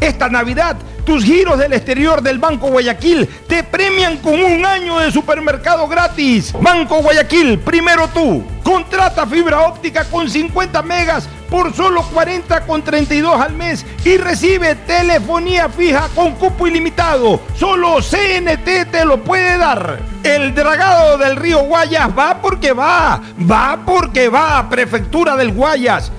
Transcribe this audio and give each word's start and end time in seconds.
Esta 0.00 0.28
Navidad, 0.28 0.76
tus 1.04 1.24
giros 1.24 1.58
del 1.58 1.74
exterior 1.74 2.22
del 2.22 2.38
Banco 2.38 2.68
Guayaquil 2.70 3.28
te 3.46 3.62
premian 3.62 4.16
con 4.18 4.42
un 4.42 4.64
año 4.64 4.98
de 4.98 5.12
supermercado 5.12 5.86
gratis. 5.88 6.52
Banco 6.58 7.02
Guayaquil, 7.02 7.58
primero 7.58 8.08
tú. 8.08 8.42
Contrata 8.62 9.26
fibra 9.26 9.60
óptica 9.62 10.04
con 10.04 10.30
50 10.30 10.82
megas 10.82 11.28
por 11.50 11.74
solo 11.74 12.02
40 12.02 12.66
con 12.66 12.82
32 12.82 13.40
al 13.40 13.52
mes 13.54 13.84
y 14.04 14.16
recibe 14.16 14.76
telefonía 14.76 15.68
fija 15.68 16.08
con 16.14 16.34
cupo 16.36 16.66
ilimitado. 16.66 17.40
Solo 17.58 17.98
CNT 18.00 18.90
te 18.90 19.04
lo 19.04 19.22
puede 19.22 19.58
dar. 19.58 19.98
El 20.22 20.54
dragado 20.54 21.18
del 21.18 21.36
río 21.36 21.64
Guayas 21.64 22.08
va 22.16 22.40
porque 22.40 22.72
va. 22.72 23.20
Va 23.50 23.80
porque 23.84 24.28
va. 24.28 24.68
Prefectura 24.70 25.36
del 25.36 25.52
Guayas. 25.52 26.12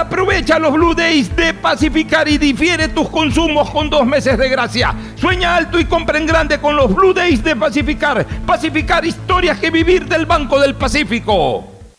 Aprovecha 0.00 0.58
los 0.58 0.72
Blue 0.72 0.94
Days 0.94 1.36
de 1.36 1.52
Pacificar 1.52 2.26
y 2.26 2.38
difiere 2.38 2.88
tus 2.88 3.10
consumos 3.10 3.68
con 3.68 3.90
dos 3.90 4.06
meses 4.06 4.38
de 4.38 4.48
gracia. 4.48 4.94
Sueña 5.16 5.54
alto 5.54 5.78
y 5.78 5.84
compra 5.84 6.16
en 6.16 6.26
grande 6.26 6.58
con 6.58 6.76
los 6.76 6.94
Blue 6.94 7.12
Days 7.12 7.44
de 7.44 7.54
Pacificar. 7.54 8.26
Pacificar 8.46 9.04
historias 9.04 9.58
que 9.58 9.70
vivir 9.70 10.06
del 10.06 10.24
Banco 10.24 10.58
del 10.58 10.74
Pacífico. 10.76 11.71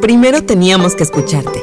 primero 0.00 0.42
teníamos 0.42 0.96
que 0.96 1.02
escucharte. 1.02 1.62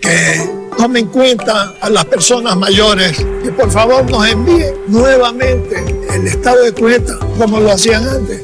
Que 0.00 0.50
tome 0.76 1.00
en 1.00 1.06
cuenta 1.06 1.74
a 1.80 1.88
las 1.88 2.04
personas 2.04 2.56
mayores 2.56 3.24
y 3.44 3.50
por 3.50 3.70
favor 3.70 4.08
nos 4.10 4.28
envíen 4.28 4.74
nuevamente 4.88 5.76
el 6.10 6.26
estado 6.26 6.64
de 6.64 6.72
cuenta 6.72 7.18
como 7.38 7.60
lo 7.60 7.72
hacían 7.72 8.06
antes. 8.06 8.42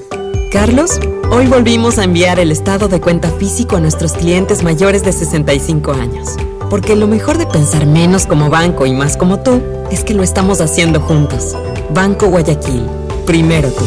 Carlos, 0.51 1.01
hoy 1.31 1.47
volvimos 1.47 1.99
a 1.99 2.05
enviar 2.05 2.39
el 2.39 2.53
estado 2.53 2.89
de 2.89 3.01
cuenta 3.01 3.31
físico 3.31 3.77
a 3.77 3.81
nuestros 3.81 4.13
clientes 4.13 4.63
mayores 4.63 5.05
de 5.05 5.13
65 5.13 5.93
años. 5.93 6.29
Porque 6.71 6.97
lo 6.97 7.07
mejor 7.07 7.37
de 7.37 7.47
pensar 7.47 7.87
menos 7.87 8.27
como 8.27 8.49
banco 8.49 8.87
y 8.87 8.93
más 8.93 9.17
como 9.17 9.41
tú 9.41 9.61
es 9.91 10.05
que 10.05 10.15
lo 10.15 10.23
estamos 10.23 10.61
haciendo 10.61 11.01
juntos. 11.01 11.55
Banco 11.93 12.29
Guayaquil 12.29 12.87
Primero 13.27 13.71
tú. 13.71 13.85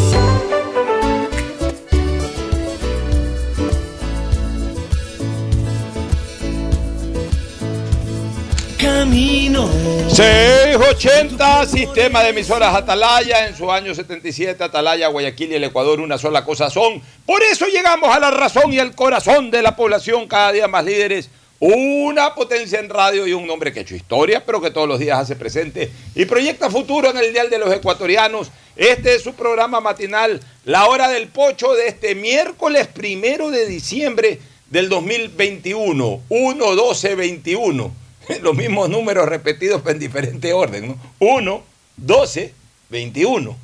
680, 10.16 11.66
sistema 11.66 12.24
de 12.24 12.30
emisoras 12.30 12.74
Atalaya, 12.74 13.50
en 13.50 13.58
su 13.58 13.70
año 13.70 13.94
77, 13.94 14.64
Atalaya, 14.64 15.10
Guayaquil 15.10 15.52
y 15.52 15.56
el 15.56 15.66
Ecuador, 15.66 16.00
una 16.00 16.18
sola 16.18 16.46
cosa 16.46 16.70
son. 16.70 17.02
Por 17.26 17.44
eso 17.44 17.66
llegamos 17.66 18.16
a 18.16 18.22
la 18.22 18.32
razón 18.32 18.72
y 18.72 18.80
al 18.80 18.96
corazón 18.96 19.52
de 19.52 19.62
la 19.62 19.76
población, 19.76 20.30
cada 20.30 20.54
día 20.54 20.70
más 20.70 20.86
líderes. 20.86 21.30
Una 21.60 22.34
potencia 22.34 22.80
en 22.80 22.88
radio 22.88 23.28
y 23.28 23.34
un 23.34 23.50
hombre 23.50 23.74
que 23.74 23.80
ha 23.80 23.82
hecho 23.82 23.94
historia, 23.94 24.46
pero 24.46 24.62
que 24.62 24.72
todos 24.72 24.88
los 24.88 25.00
días 25.00 25.20
hace 25.20 25.36
presente 25.36 25.92
y 26.16 26.24
proyecta 26.24 26.70
futuro 26.70 27.10
en 27.10 27.18
el 27.18 27.34
Dial 27.34 27.50
de 27.50 27.60
los 27.60 27.74
Ecuatorianos. 27.74 28.52
Este 28.78 29.16
es 29.16 29.22
su 29.22 29.34
programa 29.34 29.82
matinal, 29.82 30.40
La 30.64 30.86
Hora 30.86 31.10
del 31.10 31.28
Pocho, 31.28 31.74
de 31.74 31.88
este 31.88 32.16
miércoles 32.16 32.88
primero 32.88 33.52
de 33.52 33.66
diciembre 33.66 34.40
del 34.70 34.88
2021. 34.88 36.22
1, 36.30 36.76
12, 36.76 37.16
21. 37.16 38.05
Los 38.42 38.56
mismos 38.56 38.90
números 38.90 39.28
repetidos 39.28 39.82
en 39.88 40.00
diferente 40.00 40.54
orden, 40.54 40.90
¿no? 40.90 40.98
1, 41.20 41.64
12, 41.98 42.54
21. 42.90 43.58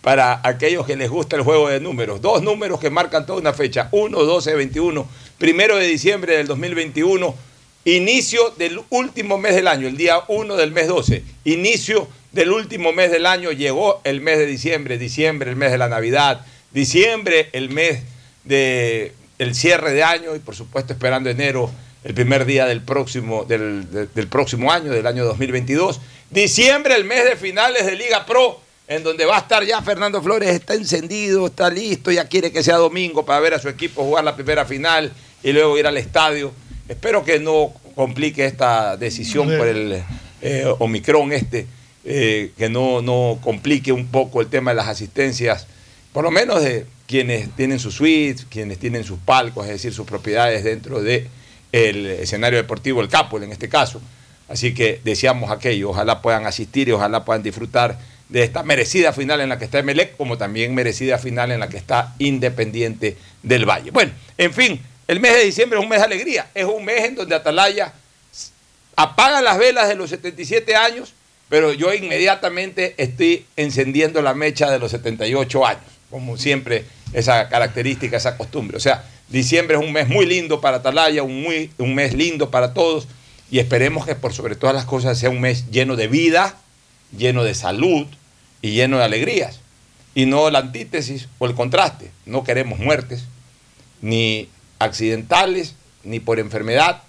Para 0.00 0.40
aquellos 0.42 0.86
que 0.86 0.96
les 0.96 1.10
gusta 1.10 1.36
el 1.36 1.42
juego 1.42 1.68
de 1.68 1.80
números. 1.80 2.20
Dos 2.20 2.42
números 2.42 2.80
que 2.80 2.90
marcan 2.90 3.26
toda 3.26 3.40
una 3.40 3.52
fecha. 3.52 3.88
1, 3.92 4.22
12, 4.22 4.54
21. 4.54 5.06
Primero 5.38 5.76
de 5.76 5.86
diciembre 5.86 6.36
del 6.36 6.46
2021. 6.46 7.34
Inicio 7.84 8.50
del 8.58 8.80
último 8.90 9.38
mes 9.38 9.54
del 9.54 9.68
año, 9.68 9.86
el 9.86 9.96
día 9.96 10.22
1 10.26 10.56
del 10.56 10.72
mes 10.72 10.88
12. 10.88 11.22
Inicio 11.44 12.08
del 12.32 12.50
último 12.50 12.92
mes 12.92 13.12
del 13.12 13.26
año 13.26 13.52
llegó 13.52 14.00
el 14.02 14.20
mes 14.20 14.38
de 14.38 14.46
diciembre, 14.46 14.98
diciembre 14.98 15.50
el 15.50 15.56
mes 15.56 15.70
de 15.70 15.78
la 15.78 15.88
Navidad, 15.88 16.44
diciembre 16.72 17.48
el 17.52 17.70
mes 17.70 18.02
de 18.42 19.12
el 19.38 19.54
cierre 19.54 19.92
de 19.92 20.02
año 20.02 20.34
y 20.34 20.40
por 20.40 20.56
supuesto 20.56 20.92
esperando 20.92 21.30
enero 21.30 21.70
el 22.06 22.14
primer 22.14 22.44
día 22.44 22.66
del 22.66 22.82
próximo, 22.82 23.44
del, 23.44 23.90
del 24.14 24.28
próximo 24.28 24.70
año, 24.70 24.92
del 24.92 25.08
año 25.08 25.24
2022. 25.24 26.00
Diciembre 26.30 26.94
el 26.94 27.04
mes 27.04 27.24
de 27.24 27.34
finales 27.34 27.84
de 27.84 27.96
Liga 27.96 28.24
Pro, 28.24 28.60
en 28.86 29.02
donde 29.02 29.24
va 29.24 29.38
a 29.38 29.40
estar 29.40 29.64
ya 29.64 29.82
Fernando 29.82 30.22
Flores, 30.22 30.50
está 30.50 30.74
encendido, 30.74 31.46
está 31.46 31.68
listo, 31.68 32.12
ya 32.12 32.28
quiere 32.28 32.52
que 32.52 32.62
sea 32.62 32.76
domingo 32.76 33.26
para 33.26 33.40
ver 33.40 33.54
a 33.54 33.58
su 33.58 33.68
equipo 33.68 34.04
jugar 34.04 34.22
la 34.22 34.36
primera 34.36 34.64
final 34.64 35.12
y 35.42 35.52
luego 35.52 35.76
ir 35.76 35.86
al 35.88 35.96
estadio. 35.96 36.52
Espero 36.88 37.24
que 37.24 37.40
no 37.40 37.72
complique 37.96 38.44
esta 38.44 38.96
decisión 38.96 39.48
por 39.58 39.66
el 39.66 40.00
eh, 40.42 40.64
Omicron 40.78 41.32
este 41.32 41.66
eh, 42.04 42.52
que 42.56 42.68
no, 42.68 43.02
no 43.02 43.40
complique 43.42 43.90
un 43.90 44.06
poco 44.06 44.40
el 44.40 44.46
tema 44.46 44.70
de 44.70 44.76
las 44.76 44.86
asistencias, 44.86 45.66
por 46.12 46.22
lo 46.22 46.30
menos 46.30 46.62
de 46.62 46.86
quienes 47.08 47.50
tienen 47.56 47.80
sus 47.80 47.94
suites, 47.94 48.46
quienes 48.48 48.78
tienen 48.78 49.02
sus 49.02 49.18
palcos, 49.18 49.66
es 49.66 49.72
decir, 49.72 49.92
sus 49.92 50.06
propiedades 50.06 50.62
dentro 50.62 51.02
del 51.02 51.26
el 51.72 52.06
escenario 52.06 52.58
deportivo, 52.58 53.00
el 53.00 53.08
Capul 53.08 53.42
en 53.42 53.52
este 53.52 53.68
caso. 53.68 54.00
Así 54.48 54.74
que 54.74 55.00
deseamos 55.04 55.50
aquello, 55.50 55.90
ojalá 55.90 56.22
puedan 56.22 56.46
asistir 56.46 56.88
y 56.88 56.92
ojalá 56.92 57.24
puedan 57.24 57.42
disfrutar 57.42 57.98
de 58.28 58.42
esta 58.42 58.62
merecida 58.62 59.12
final 59.12 59.40
en 59.40 59.48
la 59.48 59.58
que 59.58 59.64
está 59.64 59.78
Emelec, 59.78 60.16
como 60.16 60.38
también 60.38 60.74
merecida 60.74 61.18
final 61.18 61.52
en 61.52 61.60
la 61.60 61.68
que 61.68 61.76
está 61.76 62.14
Independiente 62.18 63.16
del 63.42 63.64
Valle. 63.64 63.90
Bueno, 63.90 64.12
en 64.36 64.52
fin, 64.52 64.80
El 65.08 65.20
mes 65.20 65.34
de 65.34 65.44
diciembre 65.44 65.78
es 65.78 65.84
un 65.84 65.88
mes 65.88 66.00
de 66.00 66.04
alegría, 66.04 66.48
es 66.52 66.64
un 66.64 66.84
mes 66.84 67.04
en 67.04 67.14
donde 67.14 67.34
Atalaya 67.34 67.92
apaga 68.96 69.40
las 69.40 69.58
velas 69.58 69.88
de 69.88 69.94
los 69.94 70.10
77 70.10 70.74
años, 70.74 71.14
pero 71.48 71.72
yo 71.72 71.94
inmediatamente 71.94 72.94
estoy 72.96 73.46
encendiendo 73.56 74.20
la 74.20 74.34
mecha 74.34 74.70
de 74.70 74.80
los 74.80 74.90
78 74.90 75.64
años, 75.66 75.84
como 76.10 76.36
siempre 76.36 76.84
esa 77.12 77.48
característica, 77.48 78.16
esa 78.16 78.36
costumbre. 78.36 78.76
O 78.76 78.80
sea, 78.80 79.04
diciembre 79.28 79.76
es 79.76 79.82
un 79.82 79.92
mes 79.92 80.08
muy 80.08 80.26
lindo 80.26 80.60
para 80.60 80.78
Atalaya, 80.78 81.22
un, 81.22 81.42
muy, 81.42 81.70
un 81.78 81.94
mes 81.94 82.14
lindo 82.14 82.50
para 82.50 82.74
todos, 82.74 83.08
y 83.50 83.58
esperemos 83.58 84.06
que 84.06 84.14
por 84.14 84.32
sobre 84.32 84.56
todas 84.56 84.74
las 84.74 84.84
cosas 84.84 85.18
sea 85.18 85.30
un 85.30 85.40
mes 85.40 85.70
lleno 85.70 85.96
de 85.96 86.08
vida, 86.08 86.58
lleno 87.16 87.44
de 87.44 87.54
salud 87.54 88.06
y 88.62 88.70
lleno 88.70 88.98
de 88.98 89.04
alegrías, 89.04 89.60
y 90.14 90.26
no 90.26 90.50
la 90.50 90.60
antítesis 90.60 91.28
o 91.38 91.46
el 91.46 91.54
contraste. 91.54 92.10
No 92.24 92.44
queremos 92.44 92.78
muertes, 92.78 93.24
ni 94.00 94.48
accidentales, 94.78 95.74
ni 96.04 96.20
por 96.20 96.38
enfermedad, 96.38 97.02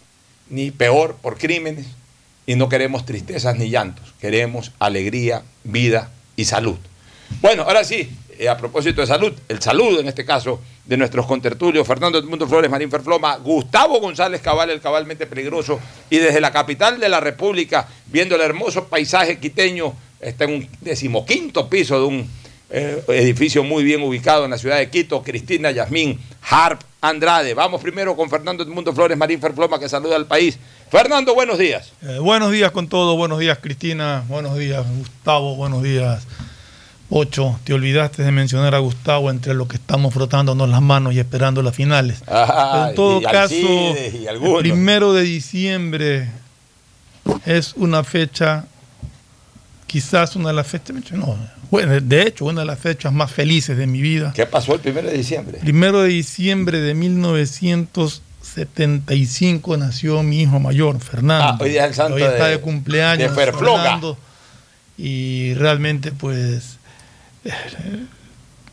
ni 0.49 0.71
peor 0.71 1.17
por 1.21 1.37
crímenes, 1.37 1.87
y 2.45 2.55
no 2.55 2.69
queremos 2.69 3.05
tristezas 3.05 3.57
ni 3.57 3.69
llantos, 3.69 4.13
queremos 4.21 4.71
alegría, 4.79 5.43
vida 5.63 6.11
y 6.35 6.45
salud. 6.45 6.77
Bueno, 7.41 7.63
ahora 7.63 7.83
sí, 7.83 8.09
eh, 8.39 8.47
a 8.47 8.57
propósito 8.57 9.01
de 9.01 9.07
salud, 9.07 9.33
el 9.49 9.61
saludo 9.61 9.99
en 9.99 10.07
este 10.07 10.25
caso 10.25 10.61
de 10.87 10.95
nuestros 10.97 11.25
contertulios, 11.25 11.85
Fernando 11.85 12.21
Mundo 12.23 12.47
Flores, 12.47 12.71
Marín 12.71 12.89
Ferfloma, 12.89 13.35
Gustavo 13.37 13.99
González 13.99 14.41
Cabal, 14.41 14.69
el 14.69 14.79
cabalmente 14.79 15.27
peligroso, 15.27 15.79
y 16.09 16.17
desde 16.17 16.39
la 16.39 16.51
capital 16.51 16.99
de 16.99 17.09
la 17.09 17.19
República, 17.19 17.87
viendo 18.07 18.35
el 18.35 18.41
hermoso 18.41 18.87
paisaje 18.87 19.37
quiteño, 19.37 19.93
está 20.19 20.45
en 20.45 20.51
un 20.51 20.69
decimoquinto 20.81 21.69
piso 21.69 21.99
de 21.99 22.05
un 22.05 22.29
eh, 22.69 23.03
edificio 23.09 23.63
muy 23.63 23.83
bien 23.83 24.01
ubicado 24.01 24.45
en 24.45 24.51
la 24.51 24.57
ciudad 24.57 24.77
de 24.77 24.89
Quito, 24.89 25.21
Cristina 25.23 25.71
Yasmín 25.71 26.19
Harp 26.49 26.81
Andrade. 27.01 27.53
Vamos 27.53 27.81
primero 27.81 28.15
con 28.15 28.29
Fernando 28.29 28.65
Mundo 28.65 28.93
Flores, 28.93 29.17
Marín 29.17 29.41
Ferfloma, 29.41 29.79
que 29.79 29.89
saluda 29.89 30.15
al 30.15 30.25
país. 30.25 30.57
Fernando, 30.89 31.33
buenos 31.33 31.57
días. 31.57 31.91
Eh, 32.01 32.17
buenos 32.19 32.51
días 32.51 32.71
con 32.71 32.87
todo, 32.87 33.17
buenos 33.17 33.39
días 33.39 33.57
Cristina, 33.61 34.23
buenos 34.29 34.57
días 34.57 34.85
Gustavo, 34.97 35.55
buenos 35.57 35.83
días 35.83 36.25
Ocho. 37.09 37.57
Te 37.63 37.73
olvidaste 37.73 38.23
de 38.23 38.31
mencionar 38.31 38.73
a 38.75 38.79
Gustavo 38.79 39.29
entre 39.29 39.53
los 39.53 39.67
que 39.67 39.75
estamos 39.77 40.13
frotándonos 40.13 40.67
las 40.69 40.81
manos 40.81 41.13
y 41.13 41.19
esperando 41.19 41.61
las 41.61 41.75
finales. 41.75 42.21
en 42.27 42.95
todo 42.95 43.21
caso, 43.21 43.55
el 43.55 44.39
primero 44.59 45.13
de 45.13 45.23
diciembre 45.23 46.29
es 47.45 47.73
una 47.75 48.03
fecha, 48.03 48.65
quizás 49.85 50.35
una 50.35 50.49
de 50.49 50.55
las 50.55 50.67
fechas, 50.67 50.95
no, 51.13 51.37
de 51.71 52.23
hecho, 52.23 52.43
una 52.45 52.61
de 52.61 52.67
las 52.67 52.79
fechas 52.79 53.11
más 53.13 53.31
felices 53.31 53.77
de 53.77 53.85
mi 53.87 54.01
vida. 54.01 54.33
¿Qué 54.35 54.45
pasó 54.45 54.73
el 54.73 54.81
primero 54.81 55.09
de 55.09 55.17
diciembre? 55.17 55.59
Primero 55.59 56.01
de 56.01 56.09
diciembre 56.09 56.79
de 56.79 56.93
1975 56.93 59.77
nació 59.77 60.21
mi 60.23 60.41
hijo 60.41 60.59
mayor, 60.59 60.99
Fernando. 60.99 61.45
Ah, 61.45 61.57
hoy 61.59 61.69
día 61.71 61.83
es 61.83 61.89
el 61.89 61.95
santo 61.95 62.15
hoy 62.15 62.23
está 62.23 62.47
de, 62.47 62.59
cumpleaños. 62.59 63.35
De 63.35 63.51
Fernando, 63.51 64.17
y 64.97 65.53
realmente, 65.53 66.11
pues, 66.11 66.76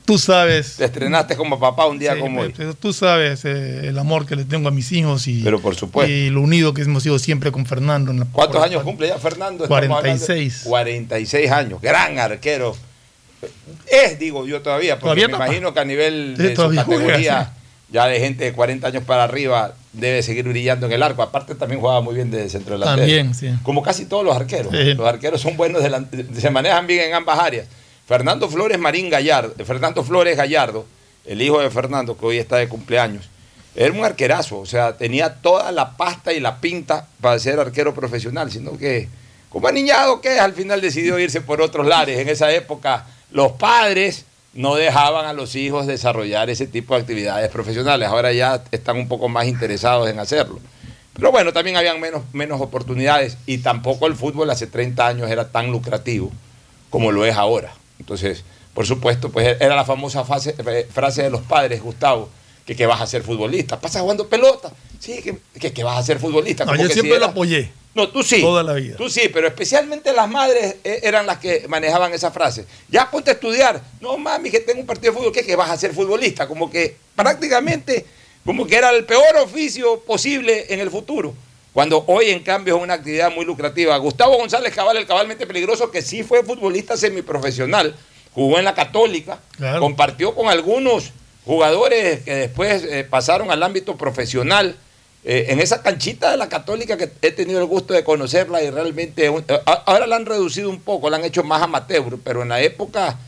tú 0.05 0.19
sabes. 0.19 0.77
Te 0.77 0.85
estrenaste 0.85 1.37
como 1.37 1.59
papá 1.59 1.87
un 1.87 1.99
día 1.99 2.19
como 2.19 2.43
hoy. 2.43 2.55
tú 2.79 2.93
sabes 2.93 3.45
eh, 3.45 3.89
el 3.89 3.99
amor 3.99 4.27
que 4.27 4.37
le 4.37 4.45
tengo 4.45 4.69
a 4.69 4.71
mis 4.71 4.93
hijos 4.93 5.27
y, 5.27 5.43
pero 5.43 5.61
por 5.61 5.75
supuesto. 5.75 6.11
y 6.11 6.31
lo 6.31 6.41
unido 6.41 6.75
que 6.75 6.83
hemos 6.83 7.03
sido 7.03 7.19
siempre 7.19 7.53
con 7.53 7.67
Fernando. 7.67 8.13
¿Cuántos 8.33 8.63
años 8.63 8.83
cumple 8.83 9.09
ya 9.09 9.19
Fernando? 9.19 9.67
46. 9.67 10.63
46 10.65 11.51
años, 11.51 11.81
gran 11.81 12.19
arquero. 12.19 12.77
Es, 13.87 14.19
digo 14.19 14.47
yo 14.47 14.63
todavía, 14.63 14.99
porque 14.99 15.29
me 15.29 15.35
imagino 15.35 15.75
que 15.75 15.81
a 15.81 15.85
nivel 15.85 16.37
de 16.37 16.57
su 16.57 16.75
categoría, 16.75 17.53
ya 17.91 18.07
de 18.07 18.19
gente 18.19 18.45
de 18.45 18.53
40 18.53 18.87
años 18.87 19.05
para 19.05 19.25
arriba, 19.25 19.75
debe 19.93 20.23
seguir 20.23 20.49
brillando 20.49 20.87
en 20.87 20.93
el 20.93 21.03
arco. 21.03 21.23
Aparte 21.23 21.55
también 21.55 21.81
jugaba 21.81 22.01
muy 22.01 22.15
bien 22.15 22.31
de 22.31 22.49
centro 22.49 22.75
delantero. 22.79 23.07
También, 23.07 23.35
sí. 23.35 23.51
Como 23.63 23.83
casi 23.83 24.07
todos 24.07 24.25
los 24.25 24.35
arqueros. 24.35 24.73
Los 24.73 25.07
arqueros 25.07 25.41
son 25.41 25.57
buenos, 25.57 25.83
se 26.39 26.51
manejan 26.51 26.87
bien 26.87 27.09
en 27.09 27.15
ambas 27.15 27.39
áreas. 27.39 27.67
Fernando 28.07 28.49
Flores 28.51 28.79
Marín 28.79 29.09
Gallardo, 29.09 29.55
Fernando 29.65 30.05
Flores 30.05 30.37
Gallardo, 30.37 30.85
el 31.25 31.41
hijo 31.41 31.61
de 31.61 31.71
Fernando, 31.71 32.17
que 32.19 32.27
hoy 32.27 32.39
está 32.39 32.57
de 32.57 32.69
cumpleaños, 32.69 33.31
era 33.75 33.93
un 33.93 34.05
arquerazo, 34.05 34.59
o 34.59 34.67
sea, 34.67 34.97
tenía 34.97 35.37
toda 35.37 35.73
la 35.73 35.97
pasta 35.97 36.33
y 36.33 36.39
la 36.39 36.61
pinta 36.61 37.09
para 37.21 37.39
ser 37.39 37.59
arquero 37.59 37.95
profesional, 37.95 38.51
sino 38.53 38.77
que, 38.77 39.09
como 39.49 39.67
aniñado 39.67 40.21
que 40.21 40.39
al 40.39 40.53
final 40.53 40.81
decidió 40.81 41.19
irse 41.19 41.41
por 41.41 41.61
otros 41.61 41.87
lares. 41.87 42.19
En 42.19 42.29
esa 42.29 42.53
época, 42.53 43.07
los 43.33 43.53
padres 43.53 44.27
no 44.53 44.77
dejaban 44.77 45.27
a 45.27 45.33
los 45.33 45.57
hijos 45.57 45.87
desarrollar 45.87 46.51
ese 46.51 46.69
tipo 46.69 46.95
de 46.95 47.01
actividades 47.01 47.51
profesionales. 47.51 48.09
Ahora 48.09 48.33
ya 48.33 48.63
están 48.71 48.97
un 48.97 49.09
poco 49.09 49.29
más 49.29 49.47
interesados 49.47 50.09
en 50.09 50.21
hacerlo. 50.21 50.61
Pero 51.15 51.33
bueno, 51.33 51.53
también 51.53 51.77
habían 51.77 52.01
menos, 52.01 52.23
menos 52.33 52.61
oportunidades 52.61 53.39
y 53.47 53.59
tampoco 53.59 54.07
el 54.07 54.15
fútbol 54.15 54.51
hace 54.51 54.69
30 54.69 55.07
años 55.07 55.31
era 55.31 55.51
tan 55.51 55.73
lucrativo 55.73 56.31
como 56.91 57.11
lo 57.11 57.25
es 57.25 57.35
ahora. 57.35 57.73
Entonces, 57.99 58.45
por 58.75 58.87
supuesto, 58.87 59.31
pues 59.31 59.57
era 59.61 59.77
la 59.77 59.85
famosa 59.85 60.25
eh, 60.47 60.89
frase 60.91 61.23
de 61.23 61.31
los 61.31 61.43
padres, 61.43 61.83
Gustavo, 61.83 62.29
que, 62.67 62.75
que 62.75 62.87
vas 62.87 63.01
a 63.01 63.07
ser 63.07 63.23
futbolista. 63.23 63.81
Pasa 63.81 64.01
jugando 64.01 64.29
pelota. 64.29 64.73
Sí, 64.99 65.23
que, 65.23 65.73
que, 65.73 65.85
vas 65.85 65.99
a 65.99 66.03
ser 66.03 66.19
futbolista. 66.19 66.65
yo 66.77 66.89
siempre 66.89 67.19
lo 67.19 67.27
apoyé. 67.27 67.71
No, 67.95 68.09
tú 68.09 68.23
sí. 68.25 68.41
Toda 68.41 68.63
la 68.63 68.73
vida. 68.73 68.97
Tú 68.97 69.09
sí, 69.09 69.31
pero 69.33 69.47
especialmente 69.47 70.13
las 70.13 70.29
madres 70.29 70.77
eh, 70.83 71.01
eran 71.05 71.27
las 71.27 71.39
que 71.39 71.67
manejaban 71.69 72.13
esa 72.13 72.33
frase. 72.33 72.67
Ya 72.89 73.09
ponte 73.11 73.31
a 73.31 73.35
estudiar. 73.35 73.81
No, 74.01 74.19
mami, 74.19 74.51
que 74.51 74.61
tengo 74.61 74.81
un 74.81 74.87
partido 74.87 75.13
de 75.13 75.19
fútbol. 75.19 75.33
¿Qué? 75.33 75.45
Que 75.45 75.55
vas 75.55 75.71
a 75.71 75.77
ser 75.77 75.93
futbolista. 75.95 76.49
Como 76.49 76.71
que 76.71 76.97
prácticamente, 77.15 78.05
como 78.45 78.67
que 78.67 78.77
era 78.77 78.91
el 78.91 79.05
peor 79.05 79.37
oficio 79.37 80.01
posible 80.01 80.67
en 80.71 80.81
el 80.81 80.91
futuro. 80.91 81.35
Cuando 81.75 82.05
hoy, 82.07 82.31
en 82.31 82.45
cambio, 82.45 82.77
es 82.77 82.83
una 82.83 82.95
actividad 82.95 83.35
muy 83.35 83.45
lucrativa. 83.45 83.97
Gustavo 83.97 84.39
González 84.39 84.73
Cabal, 84.73 84.97
el 84.97 85.07
cabalmente 85.07 85.45
peligroso, 85.45 85.91
que 85.91 86.03
sí 86.03 86.23
fue 86.23 86.45
futbolista 86.45 86.97
semiprofesional, 86.97 87.97
jugó 88.33 88.61
en 88.61 88.65
la 88.65 88.75
Católica, 88.75 89.41
compartió 89.81 90.37
con 90.37 90.49
algunos 90.49 91.11
jugadores 91.45 92.23
que 92.23 92.33
después 92.33 92.85
eh, 92.85 93.03
pasaron 93.03 93.51
al 93.51 93.61
ámbito 93.61 93.97
profesional. 93.97 94.77
Eh, 95.25 95.47
en 95.49 95.59
esa 95.59 95.83
canchita 95.83 96.31
de 96.31 96.37
la 96.37 96.49
Católica 96.49 96.97
que 96.97 97.11
he 97.23 97.33
tenido 97.33 97.59
el 97.59 97.67
gusto 97.67 97.93
de 97.93 98.05
conocerla 98.05 98.63
y 98.63 98.71
realmente 98.71 99.27
eh, 99.27 99.61
ahora 99.65 100.07
la 100.07 100.15
han 100.15 100.27
reducido 100.27 100.71
un 100.71 100.81
poco, 100.81 101.11
la 101.11 101.17
han 101.17 101.25
hecho 101.25 101.43
más 101.43 101.61
amateur, 101.61 102.19
pero 102.23 102.43
en 102.43 102.51
la 102.51 102.61
época 102.63 103.19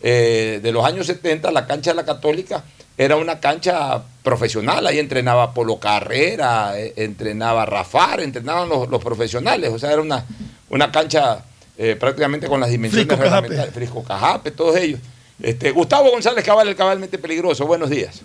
de 0.00 0.70
los 0.72 0.84
años 0.84 1.06
70 1.06 1.50
la 1.50 1.66
cancha 1.66 1.90
de 1.90 1.96
la 1.96 2.04
Católica 2.04 2.62
era 2.96 3.16
una 3.16 3.40
cancha 3.40 4.04
profesional, 4.26 4.84
ahí 4.88 4.98
entrenaba 4.98 5.54
Polo 5.54 5.78
Carrera, 5.78 6.76
eh, 6.76 6.94
entrenaba 6.96 7.64
Rafar, 7.64 8.18
entrenaban 8.18 8.68
los, 8.68 9.00
profesionales, 9.00 9.70
o 9.72 9.78
sea, 9.78 9.92
era 9.92 10.02
una, 10.02 10.24
una 10.68 10.90
cancha 10.90 11.44
eh, 11.78 11.94
prácticamente 11.94 12.48
con 12.48 12.58
las 12.58 12.68
dimensiones 12.68 13.06
Frisco 13.06 13.22
reglamentarias, 13.22 13.72
Frisco 13.72 14.02
Cajape, 14.02 14.50
todos 14.50 14.78
ellos. 14.78 14.98
Este, 15.40 15.70
Gustavo 15.70 16.10
González 16.10 16.44
Cabal, 16.44 16.66
el 16.66 16.74
cabalmente 16.74 17.18
peligroso, 17.18 17.68
buenos 17.68 17.88
días. 17.88 18.22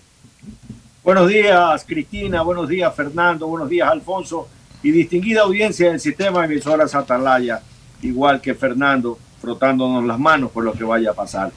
Buenos 1.04 1.30
días, 1.30 1.86
Cristina, 1.86 2.42
buenos 2.42 2.68
días, 2.68 2.92
Fernando, 2.96 3.46
buenos 3.46 3.70
días, 3.70 3.88
Alfonso, 3.88 4.48
y 4.82 4.90
distinguida 4.90 5.42
audiencia 5.42 5.92
del 5.92 6.00
sistema 6.00 6.40
de 6.40 6.46
emisoras 6.46 6.96
Atalaya, 6.96 7.62
igual 8.02 8.42
que 8.42 8.56
Fernando, 8.56 9.20
frotándonos 9.40 10.04
las 10.06 10.18
manos 10.18 10.50
por 10.50 10.64
lo 10.64 10.74
que 10.74 10.84
vaya 10.84 11.12
a 11.12 11.14
pasar. 11.14 11.52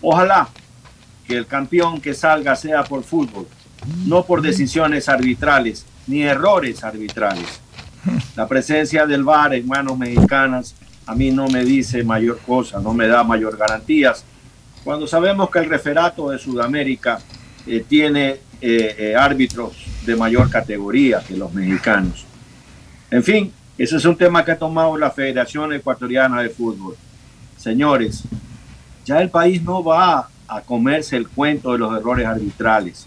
Ojalá 0.00 0.48
que 1.26 1.36
el 1.36 1.46
campeón 1.46 2.00
que 2.00 2.14
salga 2.14 2.56
sea 2.56 2.84
por 2.84 3.04
fútbol, 3.04 3.46
no 4.06 4.24
por 4.24 4.42
decisiones 4.42 5.08
arbitrales 5.08 5.86
ni 6.06 6.22
errores 6.22 6.82
arbitrales. 6.84 7.60
La 8.36 8.48
presencia 8.48 9.06
del 9.06 9.22
VAR 9.22 9.54
en 9.54 9.66
manos 9.66 9.96
mexicanas 9.96 10.74
a 11.06 11.14
mí 11.14 11.30
no 11.30 11.48
me 11.48 11.64
dice 11.64 12.02
mayor 12.04 12.38
cosa, 12.38 12.80
no 12.80 12.94
me 12.94 13.06
da 13.06 13.22
mayor 13.24 13.56
garantías. 13.56 14.24
Cuando 14.84 15.06
sabemos 15.06 15.50
que 15.50 15.58
el 15.60 15.68
referato 15.68 16.30
de 16.30 16.38
Sudamérica 16.38 17.20
eh, 17.66 17.84
tiene 17.88 18.40
eh, 18.60 18.96
eh, 18.98 19.14
árbitros 19.16 19.84
de 20.04 20.16
mayor 20.16 20.50
categoría 20.50 21.22
que 21.26 21.36
los 21.36 21.52
mexicanos. 21.52 22.24
En 23.10 23.22
fin, 23.22 23.52
ese 23.78 23.96
es 23.96 24.04
un 24.04 24.16
tema 24.16 24.44
que 24.44 24.52
ha 24.52 24.58
tomado 24.58 24.96
la 24.96 25.10
Federación 25.10 25.72
Ecuatoriana 25.72 26.42
de 26.42 26.48
Fútbol. 26.48 26.96
Señores, 27.56 28.22
ya 29.04 29.20
el 29.20 29.30
país 29.30 29.62
no 29.62 29.82
va 29.84 30.28
a 30.48 30.60
comerse 30.60 31.16
el 31.16 31.28
cuento 31.28 31.72
de 31.72 31.78
los 31.78 31.96
errores 31.96 32.26
arbitrales. 32.26 33.06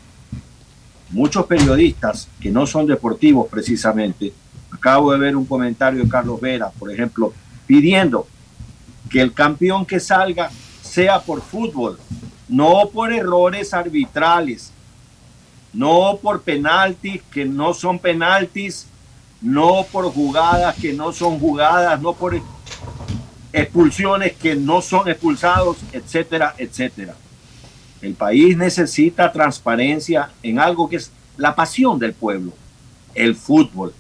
Muchos 1.10 1.46
periodistas 1.46 2.28
que 2.40 2.52
no 2.52 2.66
son 2.66 2.88
deportivos 2.88 3.48
precisamente, 3.50 4.34
acabo 4.72 5.12
de 5.12 5.20
ver 5.20 5.36
un 5.36 5.46
comentario 5.46 6.04
de 6.04 6.10
Carlos 6.10 6.42
Vera, 6.42 6.70
por 6.70 6.92
ejemplo, 6.92 7.34
pidiendo 7.68 8.28
que 9.10 9.22
el 9.22 9.34
campeón 9.34 9.86
que 9.86 10.00
salga 10.00 10.50
sea 10.82 11.20
por 11.22 11.42
fútbol, 11.42 12.00
no 12.48 12.90
por 12.92 13.14
errores 13.14 13.74
arbitrales, 13.74 14.72
no 15.74 16.18
por 16.22 16.42
penaltis 16.42 17.22
que 17.32 17.46
no 17.46 17.74
son 17.74 18.00
penaltis, 18.00 18.88
no 19.42 19.86
por 19.92 20.06
jugadas 20.12 20.76
que 20.76 20.94
no 20.94 21.12
son 21.12 21.40
jugadas, 21.40 22.02
no 22.02 22.14
por 22.14 22.40
expulsiones 23.54 24.34
que 24.34 24.56
no 24.56 24.82
son 24.82 25.08
expulsados, 25.08 25.78
etcétera, 25.92 26.56
etcétera. 26.58 27.16
El 28.02 28.14
país 28.14 28.56
necesita 28.58 29.32
transparencia 29.32 30.30
en 30.44 30.60
algo 30.60 30.90
que 30.90 30.98
es 30.98 31.12
la 31.38 31.56
pasión 31.56 31.98
del 32.00 32.14
pueblo, 32.14 32.54
el 33.14 33.36
fútbol. 33.36 33.94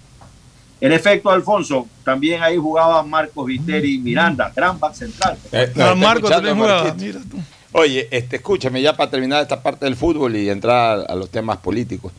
En 0.81 0.91
efecto, 0.91 1.29
Alfonso, 1.29 1.87
también 2.03 2.43
ahí 2.43 2.57
jugaba 2.57 3.01
Marcos 3.03 3.45
Viteri 3.45 3.95
y 3.95 3.97
Miranda, 3.97 4.51
gran 4.55 4.79
back 4.79 4.93
central. 4.93 5.37
Eh, 5.51 5.71
no, 5.75 5.95
Marcos 5.95 6.29
también 6.29 6.55
jugaba, 6.55 6.93
mira 6.93 7.19
tú. 7.29 7.37
Oye, 7.71 8.07
este, 8.11 8.37
escúchame 8.37 8.81
ya 8.81 8.95
para 8.95 9.09
terminar 9.09 9.41
esta 9.41 9.61
parte 9.61 9.85
del 9.85 9.95
fútbol 9.95 10.35
y 10.35 10.49
entrar 10.49 11.05
a 11.09 11.15
los 11.15 11.29
temas 11.29 11.57
políticos 11.57 12.13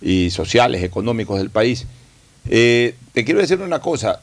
y 0.00 0.30
sociales, 0.30 0.82
económicos 0.82 1.38
del 1.38 1.50
país. 1.50 1.86
Eh, 2.48 2.94
te 3.12 3.24
quiero 3.24 3.40
decir 3.40 3.60
una 3.60 3.80
cosa. 3.80 4.20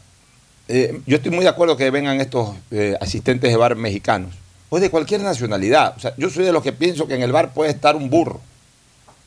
Eh, 0.67 1.01
yo 1.05 1.17
estoy 1.17 1.31
muy 1.31 1.43
de 1.43 1.49
acuerdo 1.49 1.75
que 1.75 1.89
vengan 1.89 2.21
estos 2.21 2.55
eh, 2.71 2.95
asistentes 3.01 3.49
de 3.49 3.57
bar 3.57 3.75
mexicanos 3.75 4.35
o 4.69 4.79
de 4.79 4.89
cualquier 4.89 5.21
nacionalidad. 5.21 5.95
O 5.97 5.99
sea, 5.99 6.13
yo 6.17 6.29
soy 6.29 6.45
de 6.45 6.51
los 6.51 6.63
que 6.63 6.71
pienso 6.71 7.07
que 7.07 7.15
en 7.15 7.21
el 7.21 7.31
bar 7.31 7.53
puede 7.53 7.71
estar 7.71 7.95
un 7.95 8.09
burro, 8.09 8.39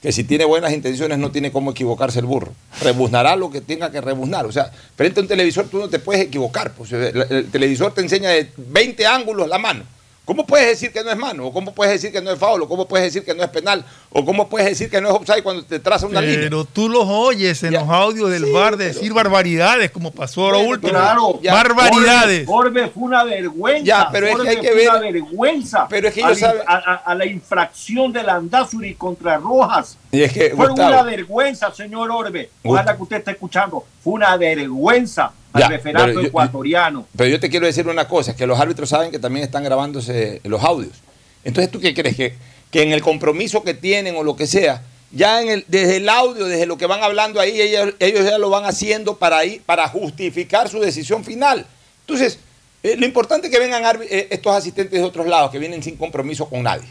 que 0.00 0.12
si 0.12 0.24
tiene 0.24 0.44
buenas 0.44 0.72
intenciones 0.72 1.18
no 1.18 1.30
tiene 1.30 1.52
cómo 1.52 1.70
equivocarse 1.70 2.18
el 2.18 2.26
burro. 2.26 2.52
Rebuznará 2.80 3.36
lo 3.36 3.50
que 3.50 3.60
tenga 3.60 3.90
que 3.90 4.00
rebuznar. 4.00 4.46
O 4.46 4.52
sea, 4.52 4.72
frente 4.96 5.20
a 5.20 5.22
un 5.22 5.28
televisor 5.28 5.68
tú 5.68 5.78
no 5.78 5.88
te 5.88 6.00
puedes 6.00 6.22
equivocar. 6.22 6.72
Pues, 6.72 6.92
el 6.92 7.48
televisor 7.52 7.94
te 7.94 8.00
enseña 8.00 8.30
de 8.30 8.50
20 8.56 9.06
ángulos 9.06 9.48
la 9.48 9.58
mano. 9.58 9.84
¿Cómo 10.24 10.46
puedes 10.46 10.68
decir 10.68 10.92
que 10.92 11.02
no 11.02 11.10
es 11.10 11.16
mano? 11.16 11.46
¿O 11.46 11.52
cómo 11.52 11.74
puedes 11.74 11.94
decir 11.94 12.12
que 12.12 12.22
no 12.22 12.30
es 12.30 12.38
foul? 12.38 12.62
¿O 12.62 12.68
cómo 12.68 12.86
puedes 12.86 13.06
decir 13.06 13.24
que 13.24 13.34
no 13.34 13.42
es 13.42 13.48
penal? 13.50 13.84
¿O 14.08 14.24
cómo 14.24 14.48
puedes 14.48 14.68
decir 14.68 14.88
que 14.88 15.00
no 15.00 15.08
es 15.08 15.14
offside 15.14 15.42
cuando 15.42 15.64
te 15.64 15.80
traza 15.80 16.06
una 16.06 16.20
línea? 16.20 16.42
Pero 16.42 16.64
tú 16.64 16.88
los 16.88 17.04
oyes 17.08 17.60
en 17.64 17.72
los 17.72 17.88
audios 17.88 18.30
del 18.30 18.52
bar 18.52 18.76
decir 18.76 19.12
barbaridades, 19.12 19.90
como 19.90 20.12
pasó 20.12 20.44
ahora 20.44 20.58
último. 20.58 20.92
Claro, 20.92 21.40
barbaridades. 21.42 22.46
Orbe, 22.48 22.88
fue 22.88 23.02
una 23.02 23.24
vergüenza. 23.24 23.84
Ya, 23.84 24.08
pero 24.12 24.28
es 24.28 24.36
que 24.36 24.48
hay 24.48 24.60
que 24.60 24.74
ver. 24.74 24.90
una 24.90 25.00
vergüenza. 25.00 25.86
Pero 25.90 26.06
es 26.06 26.14
que 26.14 26.20
ellos 26.20 26.38
saben. 26.38 26.62
A, 26.68 27.14
la 27.16 27.26
infracción 27.26 28.12
del 28.12 28.28
Andazuri 28.28 28.94
contra 28.94 29.38
Rojas. 29.38 29.98
Y 30.14 30.22
es 30.22 30.30
que, 30.30 30.50
fue 30.50 30.70
una 30.70 31.02
vergüenza, 31.02 31.74
señor 31.74 32.10
Orbe. 32.10 32.50
Ojalá 32.62 32.94
que 32.94 33.02
usted 33.02 33.16
esté 33.16 33.30
escuchando. 33.30 33.86
Fue 34.04 34.12
una 34.12 34.36
vergüenza 34.36 35.32
al 35.54 35.70
referato 35.70 36.20
ecuatoriano. 36.20 37.06
pero 37.16 37.30
yo 37.30 37.40
te 37.40 37.48
quiero 37.48 37.64
decir 37.64 37.88
una 37.88 38.06
cosa, 38.06 38.36
que 38.36 38.46
los 38.46 38.60
árbitros 38.60 38.90
saben 38.90 39.10
que 39.10 39.18
también 39.18 39.44
están 39.44 39.64
grabándose 39.64 40.42
los 40.44 40.62
audios. 40.62 40.92
Entonces, 41.44 41.70
¿tú 41.70 41.80
qué 41.80 41.94
crees? 41.94 42.14
Que, 42.14 42.34
que 42.70 42.82
en 42.82 42.92
el 42.92 43.00
compromiso 43.00 43.64
que 43.64 43.72
tienen 43.72 44.14
o 44.14 44.22
lo 44.22 44.36
que 44.36 44.46
sea, 44.46 44.82
ya 45.12 45.40
en 45.40 45.48
el, 45.48 45.64
desde 45.66 45.96
el 45.96 46.08
audio, 46.10 46.44
desde 46.44 46.66
lo 46.66 46.76
que 46.76 46.86
van 46.86 47.02
hablando 47.02 47.40
ahí, 47.40 47.58
ellos, 47.58 47.94
ya 47.98 48.36
lo 48.36 48.50
van 48.50 48.66
haciendo 48.66 49.16
para, 49.16 49.42
ir, 49.46 49.62
para 49.62 49.88
justificar 49.88 50.68
su 50.68 50.78
decisión 50.78 51.24
final. 51.24 51.66
Entonces, 52.00 52.38
eh, 52.82 52.96
lo 52.98 53.06
importante 53.06 53.46
es 53.46 53.52
que 53.52 53.58
vengan 53.58 53.82
eh, 54.02 54.28
estos 54.30 54.54
asistentes 54.54 55.00
de 55.00 55.06
otros 55.06 55.26
lados, 55.26 55.50
que 55.50 55.58
vienen 55.58 55.82
sin 55.82 55.96
compromiso 55.96 56.50
con 56.50 56.62
nadie 56.62 56.88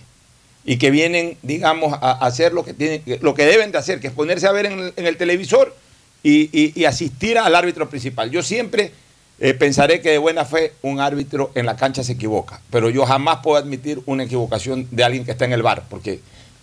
y 0.63 0.77
que 0.77 0.91
vienen, 0.91 1.38
digamos, 1.41 1.94
a, 1.94 2.12
hacer 2.25 2.53
lo 2.53 2.63
que, 2.63 2.74
tienen, 2.74 3.03
lo 3.22 3.34
que 3.34 3.46
deben 3.46 3.72
de 3.72 3.77
hacer, 3.77 4.00
que 4.00 4.08
es 4.08 4.13
ponerse 4.13 4.48
a 4.48 4.51
ver 4.51 4.65
en 4.68 5.06
el 5.06 5.18
televisor 5.18 5.75
y, 6.24 6.86
asistir 6.86 7.38
al 7.38 7.56
árbitro 7.56 7.89
principal. 7.89 8.30
Yo 8.32 8.44
siempre 8.44 8.91
eh, 9.39 9.53
pensaré 9.53 10.01
que 10.01 10.12
de 10.12 10.18
buena 10.18 10.46
fe 10.46 10.74
un 10.82 11.00
árbitro 11.00 11.51
en 11.56 11.65
la 11.65 11.75
cancha 11.75 12.03
se 12.03 12.13
equivoca, 12.13 12.62
pero 12.70 12.89
yo 12.89 13.06
jamás 13.06 13.39
puedo 13.41 13.58
admitir 13.58 14.01
una 14.06 14.24
equivocación 14.24 14.88
de 14.91 15.03
alguien 15.03 15.25
que 15.25 15.32
está 15.32 15.46
en 15.46 15.53
el 15.53 15.63
bar, 15.63 15.84
porque 15.89 16.20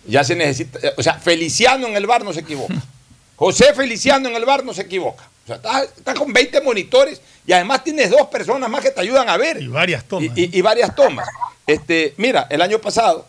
ya 0.07 0.23
se 0.23 0.35
necesita, 0.35 0.79
o 0.97 1.03
sea, 1.03 1.15
Feliciano 1.15 1.87
en 1.87 1.95
el 1.95 2.07
bar 2.07 2.23
no 2.23 2.33
se 2.33 2.41
equivoca. 2.41 2.75
José 3.35 3.73
Feliciano 3.73 4.29
en 4.29 4.35
el 4.35 4.45
bar 4.45 4.65
no 4.65 4.73
se 4.73 4.81
equivoca. 4.81 5.29
O 5.45 5.47
sea, 5.47 5.83
está, 5.83 6.13
con 6.13 6.31
20 6.31 6.61
monitores 6.61 7.21
y 7.47 7.53
además 7.53 7.83
tienes 7.83 8.09
dos 8.11 8.27
personas 8.27 8.69
más 8.69 8.81
que 8.81 8.91
te 8.91 9.01
ayudan 9.01 9.29
a 9.29 9.37
ver. 9.37 9.61
Y 9.61 9.67
varias 9.67 10.03
tomas. 10.03 10.31
Y, 10.35 10.61
varias 10.61 10.93
tomas. 10.93 11.27
Este, 11.65 12.13
mira, 12.17 12.47
el 12.49 12.61
año 12.61 12.79
pasado 12.79 13.25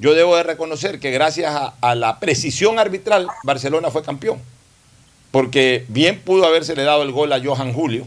yo 0.00 0.14
debo 0.14 0.36
de 0.36 0.42
reconocer 0.42 0.98
que 0.98 1.12
gracias 1.12 1.54
a 1.80 1.94
la 1.94 2.18
precisión 2.18 2.80
arbitral, 2.80 3.28
Barcelona 3.44 3.90
fue 3.90 4.02
campeón 4.02 4.40
porque 5.30 5.84
bien 5.88 6.20
pudo 6.20 6.44
habérsele 6.44 6.82
dado 6.82 7.02
el 7.02 7.12
gol 7.12 7.32
a 7.32 7.42
Johan 7.42 7.72
Julio, 7.72 8.06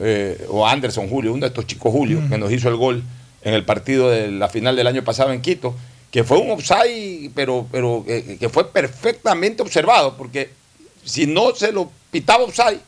eh, 0.00 0.44
o 0.48 0.66
Anderson 0.66 1.08
Julio, 1.08 1.32
uno 1.32 1.42
de 1.42 1.48
estos 1.48 1.66
chicos 1.66 1.92
Julio, 1.92 2.20
que 2.28 2.38
nos 2.38 2.52
hizo 2.52 2.68
el 2.68 2.76
gol 2.76 3.02
en 3.42 3.54
el 3.54 3.64
partido 3.64 4.10
de 4.10 4.30
la 4.30 4.48
final 4.48 4.76
del 4.76 4.86
año 4.86 5.04
pasado 5.04 5.32
en 5.32 5.40
Quito, 5.40 5.74
que 6.10 6.24
fue 6.24 6.38
un 6.38 6.50
offside, 6.50 7.30
pero, 7.34 7.66
pero 7.70 8.04
eh, 8.08 8.36
que 8.40 8.48
fue 8.48 8.70
perfectamente 8.70 9.62
observado, 9.62 10.16
porque 10.16 10.50
si 11.04 11.26
no 11.26 11.54
se 11.54 11.72
lo 11.72 11.90
pitaba 12.10 12.44
offside, 12.44 12.80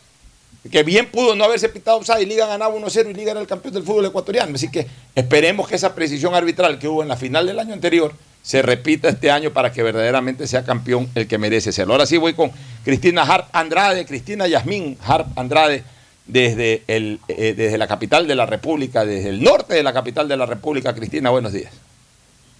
que 0.70 0.82
bien 0.82 1.06
pudo 1.10 1.34
no 1.36 1.44
haberse 1.44 1.68
pitado 1.68 1.98
offside, 1.98 2.26
Liga 2.26 2.46
ganaba 2.46 2.74
1-0 2.74 3.10
y 3.10 3.14
Liga 3.14 3.30
era 3.30 3.40
el 3.40 3.46
campeón 3.46 3.72
del 3.72 3.82
fútbol 3.82 4.04
ecuatoriano. 4.06 4.54
Así 4.56 4.70
que 4.70 4.86
esperemos 5.14 5.68
que 5.68 5.76
esa 5.76 5.94
precisión 5.94 6.34
arbitral 6.34 6.78
que 6.78 6.86
hubo 6.86 7.02
en 7.02 7.08
la 7.08 7.16
final 7.16 7.46
del 7.46 7.58
año 7.58 7.72
anterior 7.72 8.12
se 8.42 8.62
repita 8.62 9.08
este 9.08 9.30
año 9.30 9.52
para 9.52 9.72
que 9.72 9.82
verdaderamente 9.82 10.46
sea 10.46 10.64
campeón 10.64 11.08
el 11.14 11.26
que 11.26 11.38
merece 11.38 11.72
serlo. 11.72 11.94
Ahora 11.94 12.06
sí 12.06 12.16
voy 12.16 12.34
con 12.34 12.50
Cristina 12.84 13.22
Harp 13.22 13.48
Andrade, 13.52 14.06
Cristina 14.06 14.46
Yasmín 14.46 14.96
Harp 15.04 15.26
Andrade, 15.38 15.84
desde, 16.26 16.82
el, 16.86 17.20
eh, 17.28 17.54
desde 17.56 17.76
la 17.76 17.86
capital 17.86 18.26
de 18.26 18.34
la 18.34 18.46
República, 18.46 19.04
desde 19.04 19.30
el 19.30 19.42
norte 19.42 19.74
de 19.74 19.82
la 19.82 19.92
capital 19.92 20.28
de 20.28 20.36
la 20.36 20.46
República. 20.46 20.94
Cristina, 20.94 21.30
buenos 21.30 21.52
días. 21.52 21.72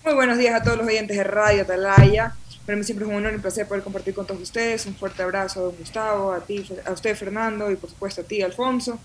Muy 0.04 0.14
buenos 0.14 0.38
días 0.38 0.54
a 0.54 0.62
todos 0.62 0.78
los 0.78 0.86
oyentes 0.86 1.16
de 1.16 1.24
Radio 1.24 1.62
Atalaya. 1.62 2.34
Para 2.66 2.76
mí 2.76 2.84
siempre 2.84 3.04
es 3.04 3.10
un 3.10 3.16
honor 3.16 3.32
y 3.32 3.36
un 3.36 3.42
placer 3.42 3.66
poder 3.66 3.82
compartir 3.82 4.14
con 4.14 4.26
todos 4.26 4.40
ustedes. 4.40 4.86
Un 4.86 4.94
fuerte 4.94 5.22
abrazo 5.22 5.60
a 5.60 5.62
don 5.64 5.76
Gustavo, 5.76 6.32
a 6.32 6.40
ti, 6.40 6.64
a 6.84 6.92
usted 6.92 7.16
Fernando 7.16 7.70
y 7.70 7.76
por 7.76 7.90
supuesto 7.90 8.22
a 8.22 8.24
ti 8.24 8.42
Alfonso. 8.42 8.98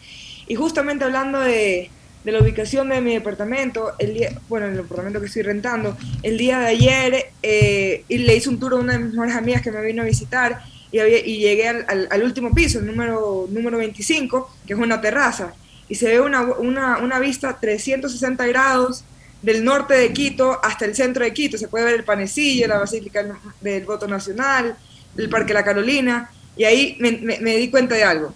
Y 0.48 0.56
justamente 0.56 1.04
hablando 1.04 1.40
de, 1.40 1.90
de 2.26 2.32
la 2.32 2.42
ubicación 2.42 2.90
de 2.90 3.02
mi 3.02 3.14
departamento, 3.14 3.94
el 4.00 4.16
día, 4.16 4.32
bueno, 4.50 4.66
el 4.66 4.76
departamento 4.76 5.20
que 5.20 5.28
estoy 5.28 5.44
rentando, 5.44 5.96
el 6.24 6.40
día 6.40 6.60
de 6.60 6.66
ayer 6.66 7.26
eh, 7.44 8.04
y 8.10 8.18
le 8.18 8.36
hice 8.36 8.50
un 8.50 8.60
tour 8.60 8.74
a 8.74 8.78
una 8.78 8.94
de 8.94 9.00
mis 9.00 9.12
mejores 9.12 9.36
amigas 9.36 9.62
que 9.62 9.72
me 9.72 9.80
vino 9.84 10.02
a 10.02 10.06
visitar 10.06 10.64
y, 10.92 11.00
y 11.00 11.38
llegué 11.38 11.70
al, 11.70 12.08
al, 12.10 12.24
último 12.24 12.52
piso, 12.52 12.80
el 12.80 12.88
número, 12.88 13.48
número 13.52 13.78
25, 13.78 14.56
que 14.66 14.74
es 14.74 14.80
una 14.80 15.00
terraza, 15.02 15.54
y 15.88 15.94
se 15.94 16.08
ve 16.08 16.20
una, 16.20 16.42
una, 16.42 16.98
una 16.98 17.20
vista 17.20 17.60
360 17.60 18.44
grados 18.48 19.04
del 19.44 19.64
norte 19.64 19.94
de 19.94 20.12
Quito 20.12 20.60
hasta 20.64 20.86
el 20.86 20.96
centro 20.96 21.24
de 21.24 21.32
Quito. 21.32 21.60
Se 21.60 21.68
puede 21.68 21.86
ver 21.86 21.94
el 21.94 22.04
Panecillo, 22.04 22.68
la 22.68 22.80
Basílica 22.80 23.24
del 23.62 23.86
Voto 23.86 24.08
Nacional, 24.08 24.76
el 25.16 25.30
Parque 25.30 25.54
La 25.54 25.64
Carolina, 25.64 26.32
y 26.58 26.64
ahí 26.64 26.98
me, 27.00 27.12
me 27.40 27.58
di 27.58 27.70
cuenta 27.70 27.94
de 27.94 28.04
algo 28.04 28.34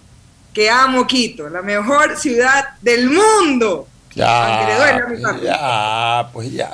que 0.52 0.70
amo 0.70 1.06
Quito, 1.06 1.48
la 1.48 1.62
mejor 1.62 2.16
ciudad 2.16 2.70
del 2.80 3.10
mundo. 3.10 3.86
Ya, 4.14 4.66
ya, 5.42 6.28
pues 6.32 6.52
ya. 6.52 6.70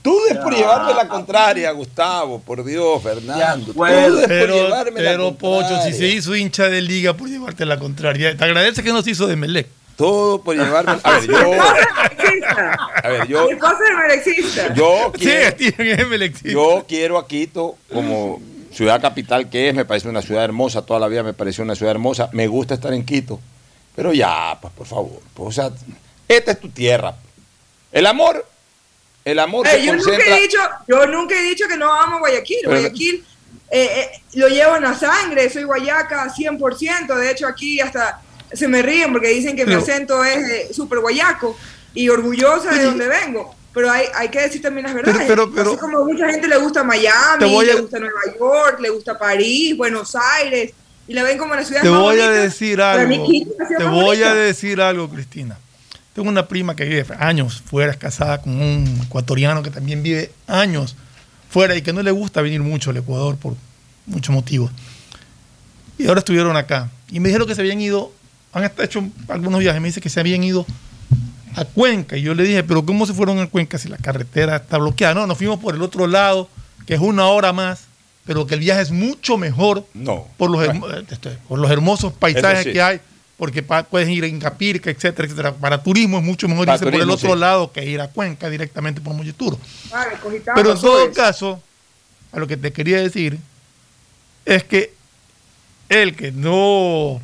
Tú 0.00 0.16
des 0.28 0.38
por 0.38 0.54
llevarme 0.54 0.94
la 0.94 1.08
contraria, 1.08 1.72
Gustavo, 1.72 2.40
por 2.40 2.64
Dios, 2.64 3.02
Fernando. 3.02 3.72
Tú 3.72 3.80
pero, 4.28 4.54
llevarme 4.54 5.00
pero 5.00 5.34
Pocho, 5.34 5.82
si 5.82 5.92
se 5.92 6.06
hizo 6.06 6.36
hincha 6.36 6.68
de 6.68 6.80
liga 6.80 7.14
por 7.14 7.28
llevarte 7.28 7.66
la 7.66 7.78
contraria, 7.78 8.36
te 8.36 8.44
agradece 8.44 8.82
que 8.82 8.92
no 8.92 9.02
se 9.02 9.10
hizo 9.10 9.26
de 9.26 9.36
Melec. 9.36 9.66
Todo 9.96 10.40
por 10.40 10.56
llevarme. 10.56 10.98
A 11.02 11.10
ver, 11.10 11.26
yo. 11.28 11.36
A 13.02 13.08
ver, 13.08 13.26
yo. 13.26 13.48
Yo 14.74 15.12
quiero, 15.12 15.56
yo 16.44 16.84
quiero 16.88 17.18
a 17.18 17.26
Quito 17.26 17.76
como 17.92 18.40
ciudad 18.78 19.00
capital 19.00 19.50
que 19.50 19.68
es, 19.68 19.74
me 19.74 19.84
parece 19.84 20.08
una 20.08 20.22
ciudad 20.22 20.44
hermosa, 20.44 20.86
toda 20.86 21.00
la 21.00 21.08
vida 21.08 21.24
me 21.24 21.32
pareció 21.32 21.64
una 21.64 21.74
ciudad 21.74 21.90
hermosa, 21.90 22.28
me 22.32 22.46
gusta 22.46 22.74
estar 22.74 22.92
en 22.92 23.04
Quito, 23.04 23.40
pero 23.96 24.12
ya, 24.12 24.56
pues 24.62 24.72
por 24.72 24.86
favor, 24.86 25.20
pues, 25.34 25.48
o 25.48 25.50
sea, 25.50 25.72
esta 26.28 26.52
es 26.52 26.60
tu 26.60 26.68
tierra. 26.68 27.16
El 27.90 28.06
amor, 28.06 28.46
el 29.24 29.40
amor 29.40 29.66
eh, 29.66 29.84
yo, 29.84 29.96
nunca 29.96 30.12
he 30.12 30.40
dicho, 30.42 30.58
yo 30.86 31.06
nunca 31.08 31.34
he 31.34 31.42
dicho 31.42 31.66
que 31.66 31.76
no 31.76 31.92
amo 31.92 32.20
Guayaquil, 32.20 32.58
Guayaquil 32.66 33.24
eh, 33.68 33.90
eh, 33.96 34.22
lo 34.34 34.46
llevo 34.46 34.76
en 34.76 34.84
la 34.84 34.94
sangre, 34.94 35.50
soy 35.50 35.64
guayaca 35.64 36.32
100%, 36.32 37.16
de 37.16 37.30
hecho 37.32 37.48
aquí 37.48 37.80
hasta 37.80 38.22
se 38.52 38.68
me 38.68 38.80
ríen 38.80 39.10
porque 39.10 39.28
dicen 39.30 39.56
que 39.56 39.66
mi 39.66 39.74
acento 39.74 40.22
es 40.22 40.74
súper 40.74 41.00
guayaco 41.00 41.58
y 41.94 42.08
orgullosa 42.08 42.70
de 42.70 42.84
donde 42.84 43.08
vengo 43.08 43.57
pero 43.72 43.90
hay, 43.90 44.06
hay 44.14 44.28
que 44.28 44.40
decir 44.40 44.62
también 44.62 44.86
las 44.86 44.94
verdades. 44.94 45.24
Pero, 45.26 45.52
pero, 45.52 45.70
Así 45.70 45.80
como 45.80 46.04
mucha 46.04 46.30
gente 46.30 46.48
le 46.48 46.56
gusta 46.56 46.82
Miami, 46.82 47.64
le 47.64 47.80
gusta 47.80 47.98
Nueva 47.98 48.20
York, 48.38 48.80
le 48.80 48.90
gusta 48.90 49.18
París, 49.18 49.76
Buenos 49.76 50.16
Aires, 50.16 50.72
y 51.06 51.12
la 51.14 51.22
ven 51.22 51.38
como 51.38 51.54
la 51.54 51.64
ciudad 51.64 51.82
Te 51.82 51.88
voy 51.88 52.20
a 52.20 52.30
decir 52.30 52.80
algo. 52.80 53.26
te 53.78 53.84
voy 53.84 54.22
a 54.22 54.34
decir 54.34 54.80
algo, 54.80 55.08
Cristina. 55.08 55.58
Tengo 56.14 56.28
una 56.28 56.48
prima 56.48 56.74
que 56.74 56.84
vive 56.84 57.06
años 57.18 57.62
fuera, 57.64 57.94
casada 57.94 58.42
con 58.42 58.60
un 58.60 59.02
ecuatoriano 59.06 59.62
que 59.62 59.70
también 59.70 60.02
vive 60.02 60.32
años 60.46 60.96
fuera 61.48 61.76
y 61.76 61.82
que 61.82 61.92
no 61.92 62.02
le 62.02 62.10
gusta 62.10 62.42
venir 62.42 62.60
mucho 62.60 62.90
al 62.90 62.96
Ecuador 62.96 63.36
por 63.36 63.54
muchos 64.06 64.34
motivos. 64.34 64.70
Y 65.96 66.06
ahora 66.08 66.18
estuvieron 66.18 66.56
acá. 66.56 66.90
Y 67.10 67.20
me 67.20 67.28
dijeron 67.28 67.46
que 67.46 67.54
se 67.54 67.60
habían 67.60 67.80
ido, 67.80 68.12
han 68.52 68.70
hecho 68.78 69.06
algunos 69.28 69.60
viajes, 69.60 69.80
me 69.80 69.88
dice 69.88 70.00
que 70.00 70.08
se 70.08 70.20
habían 70.20 70.42
ido 70.42 70.66
a 71.54 71.64
Cuenca. 71.64 72.16
Y 72.16 72.22
yo 72.22 72.34
le 72.34 72.42
dije, 72.42 72.62
pero 72.64 72.84
¿cómo 72.84 73.06
se 73.06 73.14
fueron 73.14 73.38
a 73.38 73.48
Cuenca 73.48 73.78
si 73.78 73.88
la 73.88 73.96
carretera 73.96 74.56
está 74.56 74.78
bloqueada? 74.78 75.14
No, 75.14 75.26
nos 75.26 75.38
fuimos 75.38 75.58
por 75.58 75.74
el 75.74 75.82
otro 75.82 76.06
lado, 76.06 76.48
que 76.86 76.94
es 76.94 77.00
una 77.00 77.26
hora 77.26 77.52
más, 77.52 77.84
pero 78.24 78.46
que 78.46 78.54
el 78.54 78.60
viaje 78.60 78.82
es 78.82 78.90
mucho 78.90 79.38
mejor 79.38 79.86
no. 79.94 80.26
por, 80.36 80.50
los, 80.50 80.62
este, 81.10 81.30
por 81.48 81.58
los 81.58 81.70
hermosos 81.70 82.12
paisajes 82.12 82.66
que 82.66 82.82
hay, 82.82 83.00
porque 83.36 83.62
puedes 83.62 84.08
ir 84.08 84.24
en 84.24 84.38
Capirca, 84.40 84.90
etcétera, 84.90 85.26
etcétera. 85.26 85.54
Para 85.54 85.82
turismo 85.82 86.18
es 86.18 86.24
mucho 86.24 86.48
mejor 86.48 86.68
irse 86.68 86.84
por 86.84 86.94
el 86.94 87.10
otro 87.10 87.36
lado 87.36 87.72
que 87.72 87.84
ir 87.84 88.00
a 88.00 88.08
Cuenca 88.08 88.50
directamente 88.50 89.00
por 89.00 89.14
Molleturo. 89.14 89.58
pero 90.54 90.72
en 90.72 90.80
todo 90.80 91.12
caso, 91.12 91.62
a 92.32 92.38
lo 92.38 92.46
que 92.46 92.56
te 92.56 92.72
quería 92.72 93.00
decir, 93.00 93.38
es 94.44 94.64
que 94.64 94.92
él 95.88 96.16
que 96.16 96.32
no 96.32 97.20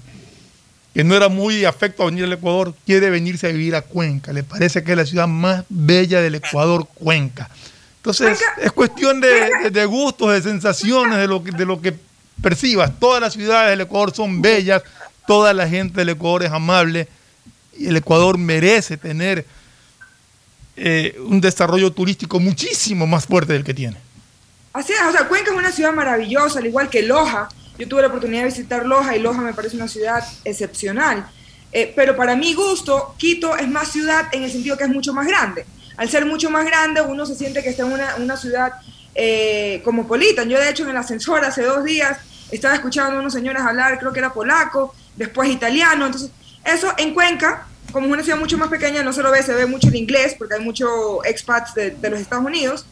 que 0.94 1.02
no 1.02 1.16
era 1.16 1.28
muy 1.28 1.64
afecto 1.64 2.04
a 2.04 2.06
venir 2.06 2.24
al 2.24 2.32
Ecuador, 2.32 2.72
quiere 2.86 3.10
venirse 3.10 3.48
a 3.48 3.50
vivir 3.50 3.74
a 3.74 3.82
Cuenca. 3.82 4.32
Le 4.32 4.44
parece 4.44 4.84
que 4.84 4.92
es 4.92 4.96
la 4.96 5.04
ciudad 5.04 5.26
más 5.26 5.64
bella 5.68 6.22
del 6.22 6.36
Ecuador, 6.36 6.86
Cuenca. 6.94 7.50
Entonces, 7.96 8.38
es 8.58 8.70
cuestión 8.70 9.20
de, 9.20 9.86
gustos, 9.86 10.32
de 10.32 10.42
sensaciones, 10.42 11.18
de 11.18 11.26
lo, 11.26 11.42
que, 11.42 11.50
de 11.50 11.66
lo 11.66 11.80
que 11.80 11.94
percibas. 12.40 12.92
Todas 13.00 13.20
las 13.20 13.32
ciudades 13.32 13.70
del 13.70 13.80
Ecuador 13.80 14.14
son 14.14 14.40
bellas, 14.40 14.82
toda 15.26 15.52
la 15.52 15.68
gente 15.68 16.00
del 16.00 16.10
Ecuador 16.10 16.44
es 16.44 16.52
amable 16.52 17.08
y 17.76 17.88
el 17.88 17.96
Ecuador 17.96 18.38
merece 18.38 18.96
tener 18.96 19.44
eh, 20.76 21.16
un 21.26 21.40
desarrollo 21.40 21.92
turístico 21.92 22.38
muchísimo 22.38 23.04
más 23.06 23.26
fuerte 23.26 23.52
del 23.52 23.64
que 23.64 23.74
tiene. 23.74 23.96
Así 24.72 24.92
es, 24.92 25.00
o 25.08 25.10
sea, 25.10 25.26
Cuenca 25.26 25.50
es 25.50 25.56
una 25.56 25.72
ciudad 25.72 25.92
maravillosa, 25.92 26.60
al 26.60 26.66
igual 26.66 26.88
que 26.88 27.02
Loja. 27.02 27.48
Yo 27.78 27.88
tuve 27.88 28.02
la 28.02 28.08
oportunidad 28.08 28.42
de 28.42 28.48
visitar 28.48 28.86
Loja 28.86 29.16
y 29.16 29.20
Loja 29.20 29.40
me 29.40 29.52
parece 29.52 29.76
una 29.76 29.88
ciudad 29.88 30.22
excepcional. 30.44 31.26
Eh, 31.72 31.92
pero 31.96 32.16
para 32.16 32.36
mi 32.36 32.54
gusto, 32.54 33.14
Quito 33.18 33.56
es 33.56 33.66
más 33.66 33.90
ciudad 33.90 34.26
en 34.32 34.44
el 34.44 34.50
sentido 34.50 34.76
que 34.76 34.84
es 34.84 34.90
mucho 34.90 35.12
más 35.12 35.26
grande. 35.26 35.66
Al 35.96 36.08
ser 36.08 36.24
mucho 36.24 36.50
más 36.50 36.64
grande, 36.64 37.00
uno 37.02 37.26
se 37.26 37.34
siente 37.34 37.62
que 37.62 37.70
está 37.70 37.84
en 37.84 37.92
una, 37.92 38.14
una 38.16 38.36
ciudad 38.36 38.72
eh, 39.14 39.80
cosmopolita. 39.84 40.44
Yo, 40.44 40.58
de 40.58 40.70
hecho, 40.70 40.84
en 40.84 40.90
el 40.90 40.96
ascensor 40.96 41.44
hace 41.44 41.62
dos 41.62 41.84
días 41.84 42.18
estaba 42.52 42.74
escuchando 42.74 43.16
a 43.16 43.20
unas 43.20 43.32
señoras 43.32 43.66
hablar, 43.66 43.98
creo 43.98 44.12
que 44.12 44.20
era 44.20 44.32
polaco, 44.32 44.94
después 45.16 45.50
italiano. 45.50 46.06
Entonces, 46.06 46.30
eso 46.64 46.92
en 46.96 47.12
Cuenca, 47.12 47.66
como 47.90 48.06
es 48.06 48.12
una 48.12 48.22
ciudad 48.22 48.38
mucho 48.38 48.56
más 48.56 48.68
pequeña, 48.68 49.02
no 49.02 49.12
se 49.12 49.22
lo 49.22 49.32
ve, 49.32 49.42
se 49.42 49.52
ve 49.54 49.66
mucho 49.66 49.88
el 49.88 49.96
inglés, 49.96 50.36
porque 50.38 50.54
hay 50.54 50.60
muchos 50.60 50.90
expats 51.24 51.74
de, 51.74 51.90
de 51.90 52.10
los 52.10 52.20
Estados 52.20 52.44
Unidos 52.44 52.86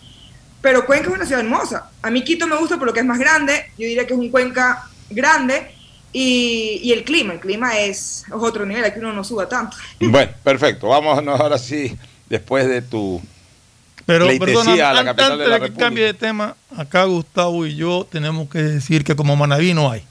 pero 0.63 0.87
Cuenca 0.87 1.09
es 1.09 1.15
una 1.15 1.27
ciudad 1.27 1.45
hermosa. 1.45 1.91
A 2.01 2.11
mí 2.11 2.25
Quito 2.25 2.47
me 2.47 2.57
gusta 2.57 2.79
por 2.79 2.87
lo 2.87 2.95
que 2.95 3.01
es 3.01 3.07
más 3.07 3.19
grande. 3.19 3.71
Yo 3.77 3.87
diría 3.87 4.07
que 4.07 4.15
es 4.15 4.19
un 4.19 4.31
Cuenca 4.31 4.89
grande. 5.11 5.71
Y, 6.15 6.93
el 6.93 7.05
clima, 7.05 7.33
el 7.33 7.41
clima 7.41 7.79
es, 7.79 8.25
otro 8.31 8.67
nivel, 8.67 8.85
aquí 8.85 8.99
uno 8.99 9.13
no 9.13 9.25
suba 9.25 9.49
tanto. 9.49 9.77
Bueno, 10.01 10.31
perfecto. 10.45 10.89
Vámonos 10.89 11.41
ahora 11.41 11.59
sí, 11.59 11.97
después 12.29 12.69
de 12.69 12.83
tu 12.83 13.21
pero 14.05 14.27
perdona, 14.39 14.91
a 14.91 14.93
la 14.93 15.05
capital 15.05 15.39
de, 15.39 15.49
la 15.49 15.61
que 15.61 15.73
cambie 15.73 16.05
de 16.05 16.15
tema, 16.15 16.57
acá 16.77 17.05
Gustavo 17.05 17.65
y 17.67 17.77
yo 17.77 18.07
tenemos 18.11 18.49
que 18.49 18.59
decir 18.59 19.05
que 19.05 19.15
como 19.15 19.37
Manaví 19.37 19.75
no 19.75 19.91
hay. 19.91 20.03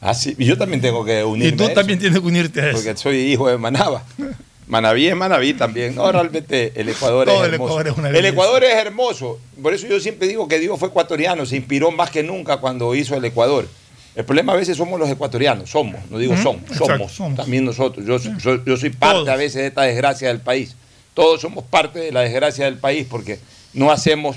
Ah, 0.00 0.14
sí, 0.14 0.34
y 0.38 0.44
yo 0.44 0.56
también 0.56 0.80
tengo 0.80 1.04
que 1.04 1.24
unirme. 1.24 1.54
Y 1.54 1.68
tú 1.68 1.74
también 1.74 1.98
tienes 1.98 2.20
que 2.20 2.26
unirte 2.26 2.60
a 2.60 2.68
eso. 2.68 2.76
Porque 2.76 2.96
soy 2.96 3.16
hijo 3.16 3.48
de 3.48 3.58
Manaba. 3.58 4.04
Manaví 4.66 5.06
es 5.08 5.16
Manaví 5.16 5.54
también. 5.54 5.94
No, 5.94 6.10
realmente 6.10 6.72
el 6.74 6.88
Ecuador 6.88 7.28
es 7.28 7.52
hermoso. 7.52 7.80
el 7.80 8.24
Ecuador 8.24 8.64
es 8.64 8.74
hermoso. 8.74 9.38
Por 9.62 9.74
eso 9.74 9.86
yo 9.86 10.00
siempre 10.00 10.26
digo 10.26 10.48
que 10.48 10.58
Dios 10.58 10.78
fue 10.78 10.88
ecuatoriano, 10.88 11.44
se 11.46 11.56
inspiró 11.56 11.90
más 11.90 12.10
que 12.10 12.22
nunca 12.22 12.58
cuando 12.58 12.94
hizo 12.94 13.14
el 13.16 13.24
Ecuador. 13.24 13.66
El 14.14 14.24
problema 14.24 14.52
a 14.52 14.56
veces 14.56 14.76
somos 14.76 14.98
los 15.00 15.10
ecuatorianos, 15.10 15.70
somos, 15.70 16.00
no 16.08 16.18
digo 16.18 16.36
son, 16.36 16.64
somos, 16.72 17.36
también 17.36 17.64
nosotros. 17.64 18.06
Yo, 18.06 18.64
yo, 18.64 18.76
soy 18.76 18.90
parte 18.90 19.28
a 19.28 19.34
veces 19.34 19.62
de 19.62 19.66
esta 19.66 19.82
desgracia 19.82 20.28
del 20.28 20.40
país. 20.40 20.76
Todos 21.14 21.40
somos 21.40 21.64
parte 21.64 21.98
de 21.98 22.12
la 22.12 22.20
desgracia 22.20 22.64
del 22.66 22.76
país 22.76 23.06
porque 23.10 23.40
no 23.72 23.90
hacemos, 23.90 24.36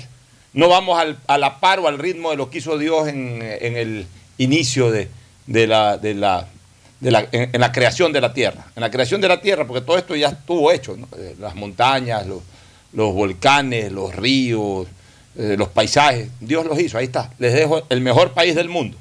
no 0.52 0.68
vamos 0.68 0.98
al, 0.98 1.18
a 1.28 1.38
la 1.38 1.60
par 1.60 1.78
o 1.78 1.86
al 1.86 1.98
ritmo 1.98 2.30
de 2.30 2.36
lo 2.36 2.50
que 2.50 2.58
hizo 2.58 2.76
Dios 2.76 3.06
en, 3.06 3.40
el 3.40 4.06
inicio 4.36 4.90
de, 4.90 5.08
la, 5.46 5.96
de, 5.96 6.14
la, 6.14 6.48
en, 7.00 7.60
la 7.60 7.72
creación 7.72 8.12
de 8.12 8.20
la 8.20 8.32
tierra. 8.32 8.66
En 8.74 8.80
la 8.80 8.90
creación 8.90 9.20
de 9.20 9.28
la 9.28 9.40
tierra, 9.40 9.66
porque 9.66 9.84
todo 9.84 9.98
esto 9.98 10.16
ya 10.16 10.28
estuvo 10.28 10.70
hecho, 10.72 10.96
eh, 11.16 11.36
las 11.38 11.54
montañas, 11.54 12.26
los, 12.26 12.42
volcanes, 13.14 13.92
los 13.92 14.14
ríos, 14.14 14.86
eh, 15.36 15.56
los 15.56 15.68
paisajes, 15.68 16.28
Dios 16.40 16.66
los 16.66 16.78
hizo, 16.80 16.98
ahí 16.98 17.06
está. 17.06 17.30
Les 17.38 17.52
dejo 17.52 17.82
el 17.88 18.00
mejor 18.00 18.32
país 18.32 18.54
del 18.54 18.68
mundo. 18.68 18.96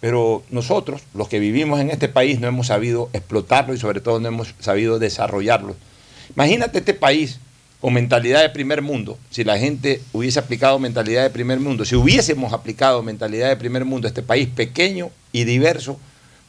Pero 0.00 0.44
nosotros, 0.50 1.02
los 1.14 1.28
que 1.28 1.40
vivimos 1.40 1.80
en 1.80 1.90
este 1.90 2.08
país, 2.08 2.38
no 2.38 2.46
hemos 2.46 2.68
sabido 2.68 3.10
explotarlo 3.12 3.74
y 3.74 3.78
sobre 3.78 4.00
todo 4.00 4.20
no 4.20 4.28
hemos 4.28 4.54
sabido 4.60 4.98
desarrollarlo. 4.98 5.74
Imagínate 6.34 6.78
este 6.78 6.94
país 6.94 7.40
con 7.80 7.94
mentalidad 7.94 8.42
de 8.42 8.50
primer 8.50 8.82
mundo, 8.82 9.18
si 9.30 9.44
la 9.44 9.56
gente 9.58 10.00
hubiese 10.12 10.40
aplicado 10.40 10.78
mentalidad 10.78 11.22
de 11.22 11.30
primer 11.30 11.60
mundo, 11.60 11.84
si 11.84 11.94
hubiésemos 11.94 12.52
aplicado 12.52 13.02
mentalidad 13.02 13.48
de 13.48 13.56
primer 13.56 13.84
mundo 13.84 14.08
este 14.08 14.22
país 14.22 14.48
pequeño 14.48 15.10
y 15.30 15.44
diverso, 15.44 15.98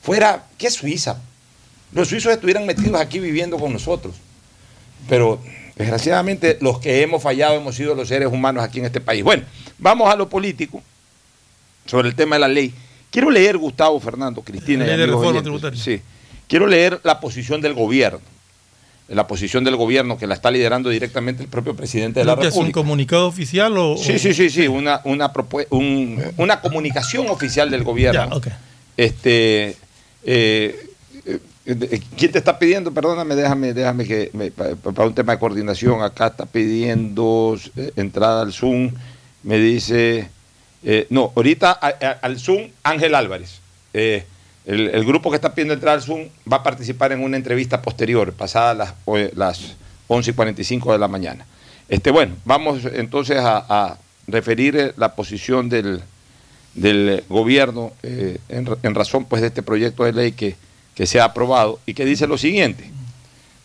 fuera, 0.01 0.45
¿qué 0.57 0.69
Suiza? 0.69 1.17
Los 1.91 2.09
suizos 2.09 2.31
estuvieran 2.31 2.65
metidos 2.65 2.99
aquí 2.99 3.19
viviendo 3.19 3.57
con 3.57 3.73
nosotros. 3.73 4.15
Pero 5.07 5.39
desgraciadamente 5.75 6.57
los 6.61 6.79
que 6.79 7.01
hemos 7.01 7.23
fallado 7.23 7.55
hemos 7.55 7.75
sido 7.75 7.95
los 7.95 8.07
seres 8.07 8.27
humanos 8.27 8.63
aquí 8.63 8.79
en 8.79 8.85
este 8.85 9.01
país. 9.01 9.23
Bueno, 9.23 9.43
vamos 9.77 10.11
a 10.11 10.15
lo 10.15 10.29
político, 10.29 10.83
sobre 11.85 12.09
el 12.09 12.15
tema 12.15 12.35
de 12.35 12.39
la 12.41 12.47
ley. 12.47 12.73
Quiero 13.09 13.31
leer, 13.31 13.57
Gustavo, 13.57 13.99
Fernando, 13.99 14.41
Cristina. 14.41 14.85
La 14.85 14.91
ley 14.91 14.99
de 14.99 15.07
reforma 15.07 15.41
tributaria. 15.41 15.81
Sí. 15.81 16.01
Quiero 16.47 16.67
leer 16.67 16.99
la 17.03 17.19
posición 17.19 17.61
del 17.61 17.73
gobierno. 17.73 18.19
La 19.07 19.25
posición 19.25 19.63
del 19.63 19.75
gobierno 19.75 20.19
que 20.19 20.27
la 20.27 20.35
está 20.35 20.51
liderando 20.51 20.91
directamente 20.91 21.41
el 21.41 21.49
propio 21.49 21.75
presidente 21.75 22.19
de 22.19 22.25
la 22.25 22.35
República. 22.35 22.59
¿Es 22.59 22.63
un 22.63 22.71
comunicado 22.71 23.25
oficial 23.25 23.75
o.? 23.75 23.97
Sí, 23.97 24.19
sí, 24.19 24.35
sí, 24.35 24.51
sí. 24.51 24.67
Una, 24.67 25.01
una, 25.03 25.31
una 26.37 26.61
comunicación 26.61 27.27
oficial 27.29 27.71
del 27.71 27.83
gobierno. 27.83 28.39
Ya, 28.39 28.59
Este 28.97 29.75
eh, 30.23 30.89
eh, 31.25 32.01
¿Quién 32.17 32.31
te 32.31 32.39
está 32.39 32.57
pidiendo? 32.57 32.91
Perdóname, 32.93 33.35
déjame, 33.35 33.73
déjame 33.73 34.05
que 34.05 34.51
para 34.83 35.07
un 35.07 35.13
tema 35.13 35.33
de 35.33 35.39
coordinación, 35.39 36.01
acá 36.01 36.27
está 36.27 36.45
pidiendo 36.45 37.57
eh, 37.75 37.91
entrada 37.95 38.41
al 38.41 38.53
Zoom, 38.53 38.91
me 39.43 39.59
dice, 39.59 40.29
no, 41.09 41.31
ahorita 41.35 41.71
al 41.71 42.39
Zoom 42.39 42.69
Ángel 42.83 43.15
Álvarez. 43.15 43.59
El, 43.93 45.05
grupo 45.05 45.29
que 45.29 45.35
está 45.35 45.53
pidiendo 45.53 45.73
entrar 45.73 45.95
al 45.95 46.01
Zoom 46.01 46.27
va 46.51 46.57
a 46.57 46.63
participar 46.63 47.11
en 47.11 47.23
una 47.23 47.37
entrevista 47.37 47.81
posterior, 47.81 48.33
pasada 48.33 48.73
las, 48.73 48.93
las 49.35 49.75
11 50.07 50.31
y 50.31 50.33
45 50.33 50.91
de 50.91 50.97
la 50.97 51.07
mañana. 51.07 51.45
Este, 51.87 52.11
bueno, 52.11 52.35
vamos 52.45 52.83
entonces 52.85 53.37
a 53.39 53.97
referir 54.27 54.93
la 54.97 55.15
posición 55.15 55.69
del, 55.69 56.01
del 56.73 57.23
gobierno 57.29 57.91
eh, 58.03 58.37
en, 58.49 58.95
razón 58.95 59.25
pues, 59.25 59.41
de 59.41 59.47
este 59.47 59.63
proyecto 59.63 60.03
de 60.03 60.13
ley 60.13 60.31
que, 60.31 60.55
que 60.95 61.07
se 61.07 61.19
ha 61.19 61.25
aprobado 61.25 61.79
y 61.85 61.93
que 61.93 62.05
dice 62.05 62.27
lo 62.27 62.37
siguiente. 62.37 62.89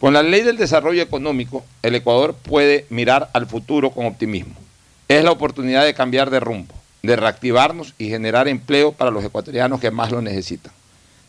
Con 0.00 0.12
la 0.12 0.22
ley 0.22 0.42
del 0.42 0.56
desarrollo 0.56 1.02
económico, 1.02 1.64
el 1.82 1.94
Ecuador 1.94 2.34
puede 2.34 2.86
mirar 2.90 3.30
al 3.32 3.46
futuro 3.46 3.90
con 3.90 4.06
optimismo. 4.06 4.54
Es 5.08 5.24
la 5.24 5.30
oportunidad 5.30 5.84
de 5.84 5.94
cambiar 5.94 6.30
de 6.30 6.40
rumbo, 6.40 6.74
de 7.02 7.16
reactivarnos 7.16 7.94
y 7.98 8.08
generar 8.08 8.48
empleo 8.48 8.92
para 8.92 9.10
los 9.10 9.24
ecuatorianos 9.24 9.80
que 9.80 9.90
más 9.90 10.10
lo 10.10 10.20
necesitan. 10.20 10.72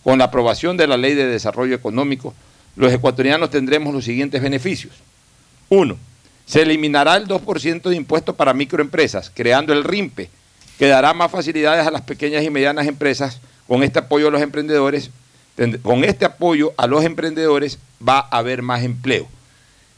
Con 0.04 0.20
la 0.20 0.26
aprobación 0.26 0.78
de 0.78 0.88
la 0.88 0.98
ley 0.98 1.14
de 1.14 1.26
desarrollo 1.26 1.76
económico, 1.76 2.34
los 2.76 2.92
ecuatorianos 2.92 3.50
tendremos 3.50 3.94
los 3.94 4.06
siguientes 4.06 4.42
beneficios. 4.42 4.94
Uno, 5.70 5.98
se 6.46 6.62
eliminará 6.62 7.16
el 7.16 7.28
2% 7.28 7.90
de 7.90 7.96
impuesto 7.96 8.36
para 8.36 8.54
microempresas, 8.54 9.32
creando 9.34 9.74
el 9.74 9.84
RIMPE, 9.84 10.30
que 10.78 10.88
dará 10.88 11.14
más 11.14 11.32
facilidades 11.32 11.86
a 11.88 11.92
las 11.92 12.02
pequeñas 12.02 12.44
y 12.44 12.50
medianas 12.50 12.88
empresas 12.88 13.40
con 13.68 13.84
este 13.84 14.00
apoyo 14.00 14.28
a 14.28 14.32
los 14.32 14.42
emprendedores. 14.42 15.10
Con 15.82 16.04
este 16.04 16.26
apoyo 16.26 16.74
a 16.78 16.86
los 16.88 17.04
emprendedores 17.06 17.80
va 18.06 18.20
a 18.20 18.38
haber 18.40 18.62
más 18.62 18.84
empleo. 18.84 19.28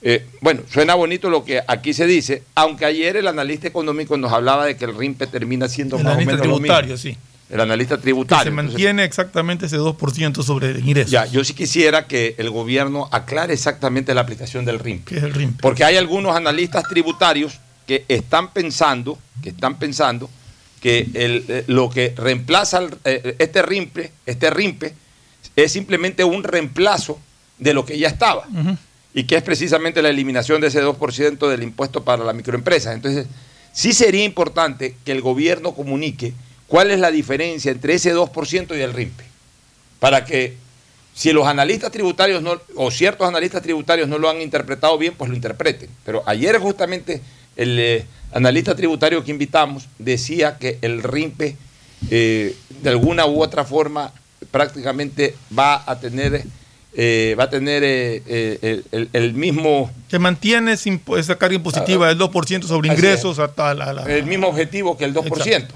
Eh, 0.04 0.26
bueno, 0.42 0.62
suena 0.72 0.94
bonito 0.94 1.30
lo 1.30 1.44
que 1.44 1.62
aquí 1.68 1.94
se 1.94 2.06
dice, 2.06 2.44
aunque 2.54 2.86
ayer 2.86 3.18
el 3.18 3.28
analista 3.28 3.68
económico 3.68 4.16
nos 4.16 4.32
hablaba 4.32 4.66
de 4.66 4.78
que 4.78 4.86
el 4.86 4.96
RIMPE 4.96 5.26
termina 5.26 5.68
siendo 5.68 5.98
más 5.98 6.16
o 6.16 6.18
menos 6.20 6.40
tributario, 6.40 6.98
sí. 6.98 7.18
El 7.50 7.62
analista 7.62 7.98
tributario. 7.98 8.44
Que 8.44 8.50
se 8.50 8.56
mantiene 8.56 9.06
exactamente 9.06 9.66
ese 9.66 9.78
2% 9.78 10.44
sobre 10.44 10.72
el 10.72 10.80
ingreso. 10.86 11.10
Ya, 11.10 11.26
yo 11.26 11.44
sí 11.44 11.54
quisiera 11.54 12.06
que 12.06 12.36
el 12.38 12.50
gobierno 12.50 13.08
aclare 13.12 13.54
exactamente 13.54 14.14
la 14.14 14.22
aplicación 14.22 14.66
del 14.66 14.80
RIMPE. 14.80 15.06
¿Qué 15.06 15.18
es 15.18 15.24
el 15.24 15.34
RIMPE? 15.34 15.62
Porque 15.62 15.84
hay 15.84 15.96
algunos 15.96 16.36
analistas 16.36 16.84
tributarios 16.84 17.60
que 17.88 18.06
están 18.10 18.52
pensando, 18.52 19.18
que 19.42 19.50
están 19.50 19.80
pensando 19.80 20.30
que 20.82 21.08
el, 21.14 21.46
eh, 21.48 21.64
lo 21.68 21.90
que 21.90 22.14
reemplaza 22.16 22.82
eh, 23.04 23.36
este 23.40 23.62
RIMPE, 23.62 24.12
este 24.26 24.50
RIMPE 24.50 24.94
es 25.56 25.72
simplemente 25.72 26.24
un 26.24 26.44
reemplazo 26.44 27.20
de 27.58 27.74
lo 27.74 27.86
que 27.86 27.98
ya 27.98 28.08
estaba. 28.08 28.48
Y 29.14 29.24
que 29.24 29.36
es 29.36 29.44
precisamente 29.44 30.02
la 30.02 30.10
eliminación 30.10 30.62
de 30.62 30.68
ese 30.68 30.84
2% 30.84 31.48
del 31.48 31.64
impuesto 31.64 32.04
para 32.04 32.24
la 32.24 32.34
microempresa. 32.34 32.94
Entonces, 32.94 33.26
sí 33.74 33.94
sería 33.94 34.24
importante 34.24 34.96
que 35.04 35.12
el 35.12 35.22
gobierno 35.22 35.74
comunique 35.74 36.34
cuál 36.68 36.92
es 36.92 37.00
la 37.00 37.10
diferencia 37.10 37.72
entre 37.72 37.96
ese 37.96 38.14
2% 38.14 38.78
y 38.78 38.82
el 38.82 38.94
RIMPE. 38.94 39.24
Para 40.00 40.26
que 40.26 40.56
si 41.16 41.32
los 41.34 41.48
analistas 41.48 41.92
tributarios 41.92 42.44
no, 42.44 42.62
o 42.76 42.92
ciertos 42.92 43.28
analistas 43.28 43.64
tributarios 43.64 44.08
no 44.08 44.20
lo 44.20 44.30
han 44.30 44.40
interpretado 44.40 45.00
bien, 45.00 45.16
pues 45.18 45.32
lo 45.32 45.36
interpreten. 45.36 45.90
Pero 46.06 46.22
ayer 46.28 46.60
justamente 46.60 47.22
el 47.56 47.80
eh, 47.80 48.06
analista 48.32 48.76
tributario 48.76 49.24
que 49.24 49.32
invitamos 49.32 49.88
decía 50.00 50.58
que 50.58 50.78
el 50.82 51.04
RIMPE 51.04 51.56
eh, 52.10 52.56
de 52.82 52.90
alguna 52.90 53.26
u 53.26 53.42
otra 53.42 53.64
forma 53.64 54.12
prácticamente 54.52 55.36
va 55.58 55.84
a 55.86 56.00
tener 56.00 56.44
eh, 57.00 57.36
va 57.38 57.44
a 57.44 57.50
tener 57.50 57.84
el, 57.84 59.34
mismo... 59.36 59.92
Que 60.10 60.18
mantiene 60.18 60.74
esa 60.74 61.38
carga 61.38 61.56
impositiva 61.56 62.08
del 62.08 62.18
2% 62.18 62.64
sobre 62.64 62.90
ingresos 62.90 63.38
hasta 63.38 63.72
El 64.08 64.26
mismo 64.26 64.48
objetivo 64.48 64.98
que 64.98 65.06
el 65.06 65.14
2%. 65.14 65.68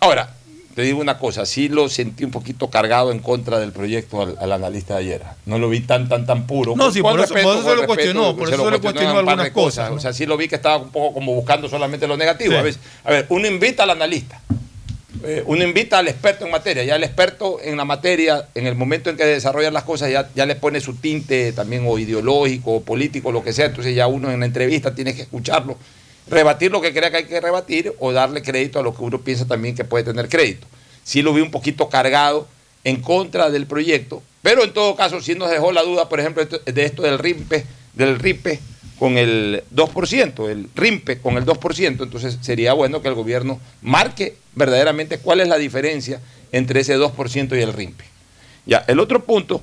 Ahora, 0.00 0.34
te 0.76 0.82
digo 0.82 1.00
una 1.00 1.16
cosa, 1.16 1.46
sí 1.46 1.70
lo 1.70 1.88
sentí 1.88 2.22
un 2.22 2.30
poquito 2.30 2.68
cargado 2.68 3.10
en 3.10 3.20
contra 3.20 3.58
del 3.58 3.72
proyecto 3.72 4.36
al, 4.38 4.52
analista 4.52 4.92
de 4.92 5.00
ayer. 5.00 5.22
No 5.46 5.58
lo 5.58 5.70
vi 5.70 5.80
tan, 5.80 6.06
tan, 6.06 6.26
tan 6.26 6.46
puro. 6.46 6.74
No, 6.76 6.92
sí, 6.92 7.00
por, 7.00 7.18
eso, 7.18 7.32
se 7.32 7.42
lo 7.74 7.86
cuestionó, 7.86 8.36
por 8.36 8.46
eso 8.46 8.62
se 8.62 8.70
lo 8.70 8.80
cuestionó 8.82 9.18
algunas 9.18 9.50
cosas. 9.52 9.90
O 9.90 9.98
sea, 9.98 10.12
sí 10.12 10.26
lo 10.26 10.36
vi 10.36 10.48
que 10.48 10.56
estaba 10.56 10.76
un 10.76 10.90
poco 10.90 11.14
como 11.14 11.32
buscando 11.34 11.66
solamente 11.70 12.06
lo 12.06 12.18
negativo. 12.18 12.58
A, 12.58 12.60
veces, 12.60 12.78
a 13.04 13.10
ver, 13.10 13.24
uno 13.30 13.46
invita 13.46 13.84
al 13.84 13.90
analista, 13.90 14.38
eh, 15.24 15.42
uno 15.46 15.64
invita 15.64 15.96
al 15.96 16.08
experto 16.08 16.44
en 16.44 16.50
materia, 16.50 16.84
ya 16.84 16.96
el 16.96 17.04
experto 17.04 17.56
en 17.62 17.78
la 17.78 17.86
materia, 17.86 18.46
en 18.54 18.66
el 18.66 18.74
momento 18.74 19.08
en 19.08 19.16
que 19.16 19.24
desarrollan 19.24 19.72
las 19.72 19.84
cosas, 19.84 20.10
ya, 20.10 20.28
ya 20.34 20.44
le 20.44 20.56
pone 20.56 20.82
su 20.82 20.96
tinte 20.96 21.52
también 21.52 21.86
o 21.86 21.98
ideológico 21.98 22.74
o 22.74 22.82
político, 22.82 23.32
lo 23.32 23.42
que 23.42 23.54
sea, 23.54 23.64
entonces 23.64 23.94
ya 23.94 24.08
uno 24.08 24.30
en 24.30 24.40
la 24.40 24.46
entrevista 24.46 24.94
tiene 24.94 25.14
que 25.14 25.22
escucharlo 25.22 25.78
rebatir 26.28 26.70
lo 26.70 26.80
que 26.80 26.92
crea 26.92 27.10
que 27.10 27.16
hay 27.18 27.24
que 27.24 27.40
rebatir 27.40 27.94
o 27.98 28.12
darle 28.12 28.42
crédito 28.42 28.78
a 28.78 28.82
lo 28.82 28.94
que 28.94 29.02
uno 29.02 29.20
piensa 29.20 29.46
también 29.46 29.74
que 29.74 29.84
puede 29.84 30.04
tener 30.04 30.28
crédito. 30.28 30.66
Sí 31.04 31.22
lo 31.22 31.32
vi 31.32 31.40
un 31.40 31.50
poquito 31.50 31.88
cargado 31.88 32.46
en 32.84 33.00
contra 33.00 33.50
del 33.50 33.66
proyecto, 33.66 34.22
pero 34.42 34.64
en 34.64 34.72
todo 34.72 34.96
caso 34.96 35.20
sí 35.20 35.34
nos 35.34 35.50
dejó 35.50 35.72
la 35.72 35.82
duda, 35.82 36.08
por 36.08 36.20
ejemplo, 36.20 36.44
de 36.44 36.84
esto 36.84 37.02
del 37.02 37.18
RIMPE, 37.18 37.64
del 37.94 38.18
RIPE 38.18 38.60
con 38.98 39.18
el 39.18 39.62
2%, 39.74 40.48
el 40.48 40.68
RIMPE 40.74 41.18
con 41.18 41.36
el 41.36 41.44
2%, 41.44 42.02
entonces 42.02 42.38
sería 42.40 42.72
bueno 42.72 43.02
que 43.02 43.08
el 43.08 43.14
gobierno 43.14 43.60
marque 43.82 44.36
verdaderamente 44.54 45.18
cuál 45.18 45.40
es 45.40 45.48
la 45.48 45.58
diferencia 45.58 46.20
entre 46.52 46.80
ese 46.80 46.96
2% 46.96 47.58
y 47.58 47.60
el 47.60 47.72
RIMPE. 47.72 48.04
Ya, 48.66 48.84
el 48.88 49.00
otro 49.00 49.24
punto, 49.24 49.62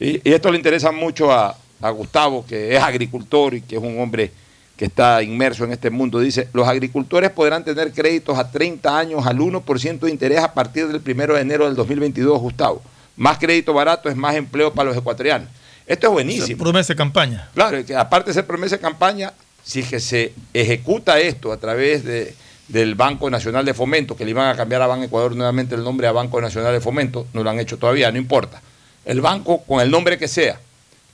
y, 0.00 0.20
esto 0.28 0.50
le 0.50 0.58
interesa 0.58 0.90
mucho 0.90 1.30
a, 1.30 1.56
a 1.80 1.90
Gustavo, 1.90 2.44
que 2.46 2.74
es 2.74 2.82
agricultor 2.82 3.54
y 3.54 3.60
que 3.60 3.76
es 3.76 3.82
un 3.82 4.00
hombre 4.00 4.32
que 4.76 4.86
está 4.86 5.22
inmerso 5.22 5.64
en 5.64 5.72
este 5.72 5.90
mundo, 5.90 6.18
dice, 6.18 6.48
los 6.52 6.66
agricultores 6.66 7.30
podrán 7.30 7.64
tener 7.64 7.92
créditos 7.92 8.38
a 8.38 8.50
30 8.50 8.98
años 8.98 9.26
al 9.26 9.38
1% 9.38 9.98
de 10.00 10.10
interés 10.10 10.40
a 10.40 10.52
partir 10.52 10.88
del 10.88 11.00
1 11.00 11.34
de 11.34 11.40
enero 11.40 11.66
del 11.66 11.76
2022, 11.76 12.40
Gustavo. 12.40 12.82
Más 13.16 13.38
crédito 13.38 13.72
barato 13.72 14.08
es 14.08 14.16
más 14.16 14.34
empleo 14.34 14.72
para 14.72 14.88
los 14.88 14.98
ecuatorianos. 14.98 15.48
Esto 15.86 16.08
es 16.08 16.12
buenísimo. 16.12 16.62
promesa 16.62 16.92
de 16.92 16.96
campaña. 16.96 17.48
Claro, 17.54 17.84
que 17.84 17.94
aparte 17.94 18.30
de 18.30 18.34
ser 18.34 18.46
promesa 18.46 18.76
de 18.76 18.82
campaña, 18.82 19.32
si 19.62 19.82
que 19.82 20.00
se 20.00 20.32
ejecuta 20.52 21.20
esto 21.20 21.52
a 21.52 21.56
través 21.58 22.04
de, 22.04 22.34
del 22.68 22.94
Banco 22.96 23.30
Nacional 23.30 23.64
de 23.64 23.74
Fomento, 23.74 24.16
que 24.16 24.24
le 24.24 24.30
iban 24.30 24.48
a 24.48 24.56
cambiar 24.56 24.82
a 24.82 24.86
Banco 24.86 25.04
Ecuador 25.04 25.36
nuevamente 25.36 25.74
el 25.74 25.84
nombre 25.84 26.06
a 26.06 26.12
Banco 26.12 26.40
Nacional 26.40 26.72
de 26.72 26.80
Fomento, 26.80 27.26
no 27.32 27.44
lo 27.44 27.50
han 27.50 27.60
hecho 27.60 27.78
todavía, 27.78 28.10
no 28.10 28.18
importa. 28.18 28.60
El 29.04 29.20
banco, 29.20 29.62
con 29.62 29.80
el 29.80 29.90
nombre 29.90 30.18
que 30.18 30.26
sea, 30.26 30.58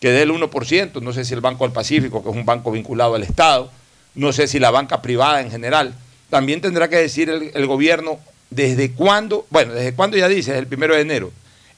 que 0.01 0.11
dé 0.11 0.23
el 0.23 0.31
1%, 0.31 1.03
no 1.03 1.13
sé 1.13 1.25
si 1.25 1.35
el 1.35 1.43
Banco 1.43 1.65
del 1.65 1.73
Pacífico, 1.73 2.23
que 2.23 2.31
es 2.31 2.35
un 2.35 2.47
banco 2.47 2.73
vinculado 2.73 3.15
al 3.15 3.23
Estado, 3.23 3.71
no 4.15 4.33
sé 4.33 4.49
si 4.49 4.59
la 4.59 4.71
banca 4.71 5.03
privada 5.03 5.41
en 5.43 5.51
general, 5.51 5.95
también 6.31 6.61
tendrá 6.61 6.89
que 6.89 6.97
decir 6.97 7.29
el, 7.29 7.67
gobierno 7.67 8.19
desde 8.49 8.93
cuándo, 8.93 9.47
bueno, 9.51 9.75
desde 9.75 9.95
cuándo 9.95 10.17
ya 10.17 10.29
dice, 10.29 10.57
el 10.57 10.67
primero 10.67 10.95
de 10.95 11.03
enero, 11.03 11.31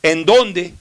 en 0.02 0.24
dónde... 0.24 0.72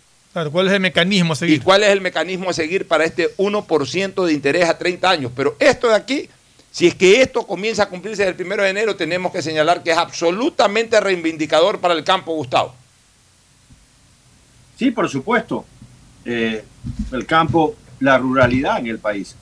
¿Cuál 0.51 0.67
es 0.67 0.73
el 0.73 0.79
mecanismo 0.79 1.33
a 1.33 1.35
seguir? 1.35 1.57
Y 1.57 1.59
cuál 1.59 1.83
es 1.83 1.89
el 1.89 1.99
mecanismo 1.99 2.49
a 2.49 2.53
seguir 2.53 2.87
para 2.87 3.03
este 3.03 3.35
1% 3.35 4.25
de 4.25 4.31
interés 4.33 4.69
a 4.69 4.77
30 4.77 5.09
años. 5.09 5.31
Pero 5.35 5.57
esto 5.59 5.89
de 5.89 5.95
aquí, 5.95 6.29
si 6.71 6.87
es 6.87 6.95
que 6.95 7.21
esto 7.21 7.45
comienza 7.45 7.83
a 7.83 7.89
cumplirse 7.89 8.25
el 8.25 8.35
primero 8.35 8.63
de 8.63 8.69
enero, 8.69 8.95
tenemos 8.95 9.33
que 9.33 9.41
señalar 9.41 9.83
que 9.83 9.91
es 9.91 9.97
absolutamente 9.97 11.01
reivindicador 11.01 11.79
para 11.79 11.95
el 11.95 12.05
campo, 12.05 12.33
Gustavo. 12.33 12.73
Sí, 14.79 14.91
por 14.91 15.09
supuesto. 15.09 15.65
Eh, 16.25 16.63
el 17.11 17.25
campo, 17.25 17.75
la 17.99 18.17
ruralidad 18.17 18.79
en 18.79 18.87
el 18.87 18.99
país. 18.99 19.35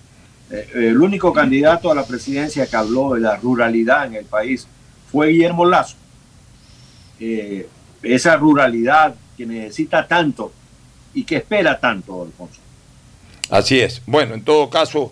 Eh, 0.51 0.69
el 0.73 1.01
único 1.01 1.33
candidato 1.33 1.91
a 1.91 1.95
la 1.95 2.05
presidencia 2.05 2.65
que 2.67 2.75
habló 2.75 3.13
de 3.13 3.21
la 3.21 3.35
ruralidad 3.37 4.05
en 4.07 4.15
el 4.15 4.25
país 4.25 4.67
fue 5.11 5.27
Guillermo 5.29 5.65
Lazo. 5.65 5.95
Eh, 7.19 7.67
esa 8.01 8.37
ruralidad 8.37 9.15
que 9.37 9.45
necesita 9.45 10.07
tanto 10.07 10.51
y 11.13 11.23
que 11.23 11.37
espera 11.37 11.79
tanto, 11.79 12.23
Alfonso. 12.23 12.61
Así 13.49 13.79
es. 13.79 14.01
Bueno, 14.05 14.35
en 14.35 14.43
todo 14.43 14.69
caso, 14.69 15.11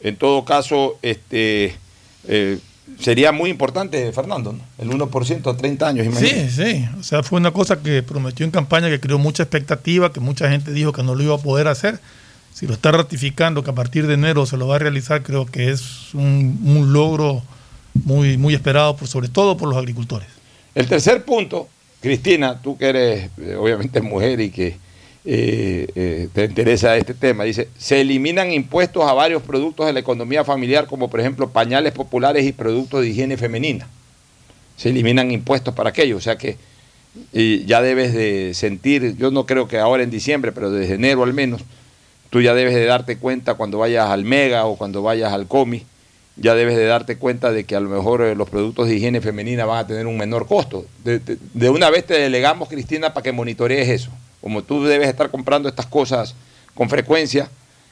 en 0.00 0.16
todo 0.16 0.44
caso, 0.44 0.98
este 1.02 1.74
sería 2.98 3.32
muy 3.32 3.50
importante, 3.50 4.12
Fernando, 4.12 4.52
¿no? 4.52 4.60
el 4.78 4.90
1% 4.90 5.52
a 5.52 5.56
30 5.56 5.88
años. 5.88 6.06
Imagínate. 6.06 6.50
Sí, 6.50 6.64
sí. 6.64 6.88
O 6.98 7.02
sea, 7.02 7.22
fue 7.22 7.38
una 7.38 7.52
cosa 7.52 7.80
que 7.80 8.02
prometió 8.02 8.44
en 8.44 8.50
campaña, 8.50 8.88
que 8.88 9.00
creó 9.00 9.18
mucha 9.18 9.42
expectativa, 9.42 10.12
que 10.12 10.20
mucha 10.20 10.50
gente 10.50 10.72
dijo 10.72 10.92
que 10.92 11.02
no 11.02 11.14
lo 11.14 11.22
iba 11.22 11.34
a 11.34 11.38
poder 11.38 11.68
hacer. 11.68 12.00
Si 12.52 12.66
lo 12.66 12.74
está 12.74 12.90
ratificando, 12.90 13.62
que 13.62 13.70
a 13.70 13.74
partir 13.74 14.06
de 14.06 14.14
enero 14.14 14.44
se 14.46 14.56
lo 14.56 14.66
va 14.66 14.76
a 14.76 14.78
realizar, 14.78 15.22
creo 15.22 15.46
que 15.46 15.70
es 15.70 16.12
un, 16.14 16.92
logro 16.92 17.42
muy, 17.94 18.36
muy 18.36 18.54
esperado, 18.54 18.96
por, 18.96 19.06
sobre 19.06 19.28
todo 19.28 19.56
por 19.56 19.68
los 19.68 19.78
agricultores. 19.78 20.28
El 20.74 20.88
tercer 20.88 21.24
punto, 21.24 21.68
Cristina, 22.00 22.60
tú 22.60 22.76
que 22.76 22.88
eres 22.88 23.30
eh, 23.38 23.54
obviamente 23.56 24.00
mujer 24.00 24.40
y 24.40 24.50
que 24.50 24.76
eh, 25.30 25.86
eh, 25.94 26.28
te 26.32 26.44
interesa 26.44 26.96
este 26.96 27.12
tema. 27.12 27.44
Dice, 27.44 27.68
se 27.76 28.00
eliminan 28.00 28.50
impuestos 28.50 29.04
a 29.04 29.12
varios 29.12 29.42
productos 29.42 29.84
de 29.84 29.92
la 29.92 30.00
economía 30.00 30.42
familiar, 30.42 30.86
como 30.86 31.10
por 31.10 31.20
ejemplo 31.20 31.50
pañales 31.50 31.92
populares 31.92 32.46
y 32.46 32.52
productos 32.52 33.02
de 33.02 33.10
higiene 33.10 33.36
femenina. 33.36 33.86
Se 34.78 34.88
eliminan 34.88 35.30
impuestos 35.30 35.74
para 35.74 35.90
aquello. 35.90 36.16
O 36.16 36.20
sea 36.22 36.38
que 36.38 36.56
ya 37.32 37.82
debes 37.82 38.14
de 38.14 38.52
sentir, 38.54 39.18
yo 39.18 39.30
no 39.30 39.44
creo 39.44 39.68
que 39.68 39.78
ahora 39.78 40.02
en 40.02 40.10
diciembre, 40.10 40.50
pero 40.50 40.70
desde 40.70 40.94
enero 40.94 41.24
al 41.24 41.34
menos, 41.34 41.60
tú 42.30 42.40
ya 42.40 42.54
debes 42.54 42.74
de 42.74 42.86
darte 42.86 43.18
cuenta 43.18 43.52
cuando 43.52 43.76
vayas 43.76 44.08
al 44.08 44.24
Mega 44.24 44.64
o 44.64 44.76
cuando 44.76 45.02
vayas 45.02 45.30
al 45.34 45.46
Comi, 45.46 45.84
ya 46.36 46.54
debes 46.54 46.76
de 46.76 46.86
darte 46.86 47.18
cuenta 47.18 47.52
de 47.52 47.64
que 47.64 47.76
a 47.76 47.80
lo 47.80 47.90
mejor 47.90 48.22
eh, 48.22 48.34
los 48.34 48.48
productos 48.48 48.88
de 48.88 48.94
higiene 48.94 49.20
femenina 49.20 49.66
van 49.66 49.84
a 49.84 49.86
tener 49.86 50.06
un 50.06 50.16
menor 50.16 50.46
costo. 50.46 50.86
de 51.04 51.68
una 51.68 51.90
vez 51.90 52.06
te 52.06 52.14
delegamos, 52.14 52.70
Cristina, 52.70 53.12
para 53.12 53.24
que 53.24 53.32
monitorees 53.32 53.90
eso 53.90 54.10
como 54.40 54.62
tú 54.62 54.84
debes 54.84 55.08
estar 55.08 55.30
comprando 55.30 55.68
estas 55.68 55.86
cosas 55.86 56.34
con 56.74 56.88
frecuencia, 56.88 57.48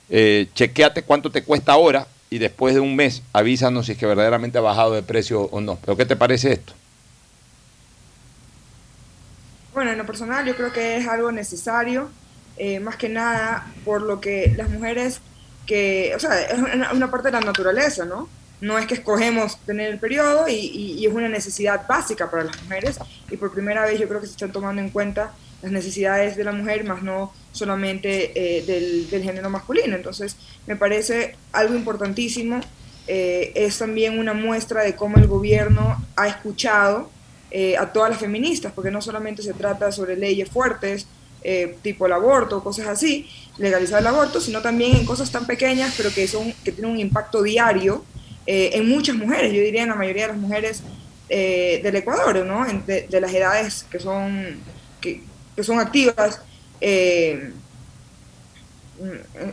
eh, 0.08 0.48
chequeate 0.54 1.02
cuánto 1.02 1.30
te 1.30 1.42
cuesta 1.42 1.72
ahora 1.72 2.06
y 2.30 2.38
después 2.38 2.74
de 2.74 2.80
un 2.80 2.94
mes 2.94 3.22
avísanos 3.32 3.86
si 3.86 3.92
es 3.92 3.98
que 3.98 4.06
verdaderamente 4.06 4.58
ha 4.58 4.60
bajado 4.62 4.92
de 4.92 5.02
precio 5.02 5.42
o 5.42 5.60
no. 5.60 5.76
¿Pero 5.76 5.96
qué 5.96 6.06
te 6.06 6.16
parece 6.16 6.52
esto? 6.52 6.72
Bueno, 9.74 9.90
en 9.90 9.98
lo 9.98 10.06
personal 10.06 10.46
yo 10.46 10.56
creo 10.56 10.72
que 10.72 10.96
es 10.96 11.06
algo 11.06 11.30
necesario, 11.32 12.08
eh, 12.56 12.80
más 12.80 12.96
que 12.96 13.08
nada 13.08 13.66
por 13.84 14.02
lo 14.02 14.20
que 14.20 14.54
las 14.56 14.70
mujeres 14.70 15.20
que, 15.66 16.12
o 16.16 16.18
sea, 16.18 16.40
es 16.40 16.58
una, 16.58 17.10
parte 17.10 17.28
de 17.28 17.32
la 17.32 17.40
naturaleza, 17.40 18.04
¿no? 18.04 18.28
No 18.60 18.78
es 18.78 18.86
que 18.86 18.94
escogemos 18.94 19.58
tener 19.66 19.90
el 19.92 19.98
periodo 19.98 20.48
y, 20.48 20.54
y, 20.54 21.04
es 21.04 21.12
una 21.12 21.28
necesidad 21.28 21.86
básica 21.86 22.30
para 22.30 22.44
las 22.44 22.62
mujeres 22.62 22.98
y 23.30 23.36
por 23.36 23.52
primera 23.52 23.84
vez 23.84 24.00
yo 24.00 24.08
creo 24.08 24.20
que 24.20 24.26
se 24.26 24.32
están 24.32 24.52
tomando 24.52 24.80
en 24.80 24.88
cuenta 24.88 25.32
las 25.62 25.72
necesidades 25.72 26.36
de 26.36 26.44
la 26.44 26.52
mujer, 26.52 26.84
más 26.84 27.02
no 27.02 27.32
solamente 27.56 28.32
eh, 28.34 28.62
del, 28.62 29.22
género 29.22 29.50
masculino. 29.50 29.96
Entonces, 29.96 30.36
me 30.66 30.76
parece 30.76 31.34
algo 31.52 31.74
importantísimo. 31.74 32.60
Eh, 33.08 33.52
es 33.54 33.78
también 33.78 34.18
una 34.18 34.34
muestra 34.34 34.82
de 34.82 34.94
cómo 34.94 35.16
el 35.16 35.26
gobierno 35.26 36.04
ha 36.16 36.28
escuchado 36.28 37.10
eh, 37.50 37.76
a 37.76 37.92
todas 37.92 38.10
las 38.10 38.18
feministas, 38.20 38.72
porque 38.72 38.90
no 38.90 39.00
solamente 39.00 39.42
se 39.42 39.54
trata 39.54 39.90
sobre 39.92 40.16
leyes 40.16 40.48
fuertes, 40.50 41.06
tipo 41.80 42.06
el 42.06 42.12
aborto, 42.12 42.60
cosas 42.60 42.88
así, 42.88 43.30
legalizar 43.58 44.00
el 44.00 44.06
aborto, 44.08 44.40
sino 44.40 44.60
también 44.60 44.96
en 44.96 45.06
cosas 45.06 45.30
tan 45.30 45.46
pequeñas, 45.46 45.94
pero 45.96 46.12
que, 46.12 46.26
son, 46.26 46.52
que 46.64 46.72
tienen 46.72 46.90
un 46.90 46.98
impacto 46.98 47.40
diario 47.40 48.04
en 48.46 48.88
muchas 48.88 49.14
mujeres, 49.14 49.52
yo 49.52 49.60
diría 49.60 49.84
en 49.84 49.90
la 49.90 49.94
mayoría 49.94 50.22
de 50.22 50.32
las 50.32 50.40
mujeres 50.40 50.82
del 51.28 51.94
Ecuador, 51.94 52.44
¿no? 52.44 52.66
de, 52.84 53.06
de, 53.08 53.20
las 53.20 53.32
edades 53.32 53.86
que 53.88 54.00
son, 54.00 54.58
que, 55.00 55.22
que 55.56 55.64
son 55.64 55.80
activas 55.80 56.40
eh, 56.80 57.50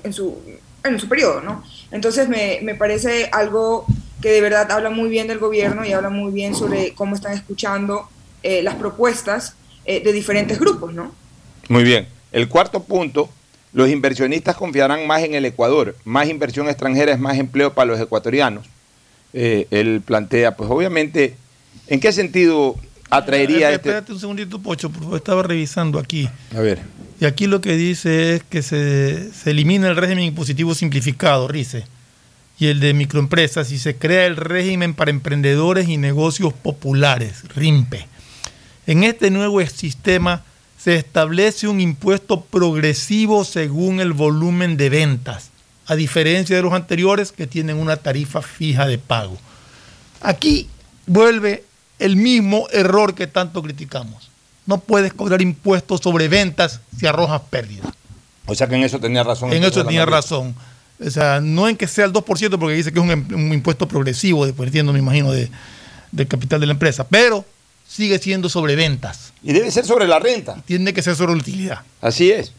en, 0.03 0.13
su, 0.13 0.37
en 0.83 0.99
su 0.99 1.07
periodo, 1.07 1.41
¿no? 1.41 1.63
Entonces 1.91 2.27
me, 2.27 2.59
me, 2.61 2.75
parece 2.75 3.29
algo 3.31 3.85
que 4.21 4.29
de 4.29 4.41
verdad 4.41 4.69
habla 4.71 4.89
muy 4.89 5.09
bien 5.09 5.27
del 5.27 5.39
gobierno 5.39 5.85
y 5.85 5.93
habla 5.93 6.09
muy 6.09 6.31
bien 6.31 6.53
sobre 6.53 6.93
cómo 6.93 7.15
están 7.15 7.33
escuchando 7.33 8.09
eh, 8.41 8.61
las 8.61 8.75
propuestas 8.75 9.55
eh, 9.85 10.03
de 10.03 10.11
diferentes 10.11 10.59
grupos, 10.59 10.93
¿no? 10.93 11.13
Muy 11.69 11.83
bien. 11.83 12.07
El 12.31 12.49
cuarto 12.49 12.83
punto, 12.83 13.29
los 13.71 13.89
inversionistas 13.89 14.55
confiarán 14.55 15.07
más 15.07 15.23
en 15.23 15.35
el 15.35 15.45
Ecuador. 15.45 15.95
Más 16.03 16.27
inversión 16.27 16.67
extranjera 16.67 17.13
es 17.13 17.19
más 17.19 17.37
empleo 17.37 17.73
para 17.73 17.85
los 17.85 17.99
ecuatorianos. 17.99 18.65
él 19.33 20.01
plantea, 20.05 20.55
pues 20.55 20.69
obviamente, 20.69 21.35
¿en 21.87 21.99
qué 21.99 22.11
sentido 22.11 22.75
atraería 23.17 23.71
este 23.71 23.89
Espérate 23.89 24.13
un 24.13 24.19
segundito, 24.19 24.59
Pocho, 24.59 24.89
porque 24.89 25.15
estaba 25.15 25.43
revisando 25.43 25.99
aquí. 25.99 26.29
A 26.55 26.59
ver. 26.59 26.79
Y 27.19 27.25
aquí 27.25 27.47
lo 27.47 27.61
que 27.61 27.77
dice 27.77 28.35
es 28.35 28.43
que 28.43 28.61
se, 28.61 29.31
elimina 29.45 29.87
el 29.87 29.95
régimen 29.95 30.25
impositivo 30.25 30.75
simplificado, 30.75 31.47
RICE, 31.47 31.85
y 32.59 32.67
el 32.67 32.79
de 32.79 32.93
microempresas 32.93 33.71
y 33.71 33.79
se 33.79 33.95
crea 33.95 34.25
el 34.25 34.35
régimen 34.35 34.93
para 34.93 35.11
emprendedores 35.11 35.87
y 35.87 35.97
negocios 35.97 36.53
populares, 36.53 37.43
RIMPE. 37.55 38.07
En 38.87 39.03
este 39.03 39.31
nuevo 39.31 39.65
sistema 39.65 40.43
se 40.77 40.97
establece 40.97 41.67
un 41.67 41.79
impuesto 41.79 42.41
progresivo 42.41 43.45
según 43.45 44.01
el 44.01 44.11
volumen 44.11 44.75
de 44.75 44.89
ventas, 44.89 45.51
a 45.85 45.95
diferencia 45.95 46.55
de 46.55 46.61
los 46.61 46.73
anteriores 46.73 47.31
que 47.31 47.47
tienen 47.47 47.77
una 47.77 47.95
tarifa 47.95 48.41
fija 48.41 48.85
de 48.85 48.97
pago. 48.97 49.37
Aquí 50.19 50.67
vuelve 51.07 51.63
el 52.03 52.17
mismo 52.17 52.67
error 52.71 53.15
que 53.15 53.27
tanto 53.27 53.63
criticamos. 53.63 54.29
No 54.65 54.79
puedes 54.79 55.13
cobrar 55.13 55.41
impuestos 55.41 56.01
sobre 56.01 56.27
ventas 56.27 56.81
si 56.97 57.07
arrojas 57.07 57.41
pérdidas. 57.49 57.91
O 58.45 58.55
sea 58.55 58.67
que 58.67 58.75
en 58.75 58.83
eso 58.83 58.99
tenía 58.99 59.23
razón. 59.23 59.53
En 59.53 59.63
eso 59.63 59.85
tenía 59.85 60.05
razón. 60.05 60.53
O 61.03 61.09
sea, 61.09 61.39
no 61.39 61.67
en 61.67 61.77
que 61.77 61.87
sea 61.87 62.05
el 62.05 62.13
2%, 62.13 62.59
porque 62.59 62.75
dice 62.75 62.91
que 62.91 62.99
es 62.99 63.05
un, 63.05 63.53
impuesto 63.53 63.87
progresivo, 63.87 64.45
dependiendo, 64.45 64.93
me 64.93 64.99
imagino, 64.99 65.31
de, 65.31 65.49
del 66.11 66.27
capital 66.27 66.59
de 66.59 66.67
la 66.67 66.73
empresa. 66.73 67.07
Pero 67.07 67.45
sigue 67.87 68.19
siendo 68.19 68.49
sobre 68.49 68.75
ventas. 68.75 69.33
Y 69.41 69.53
debe 69.53 69.71
ser 69.71 69.85
sobre 69.85 70.05
la 70.05 70.19
renta. 70.19 70.61
Tiene 70.65 70.93
que 70.93 71.01
ser 71.01 71.15
sobre 71.15 71.33
utilidad. 71.33 71.81
Así 72.01 72.31
es. 72.31 72.51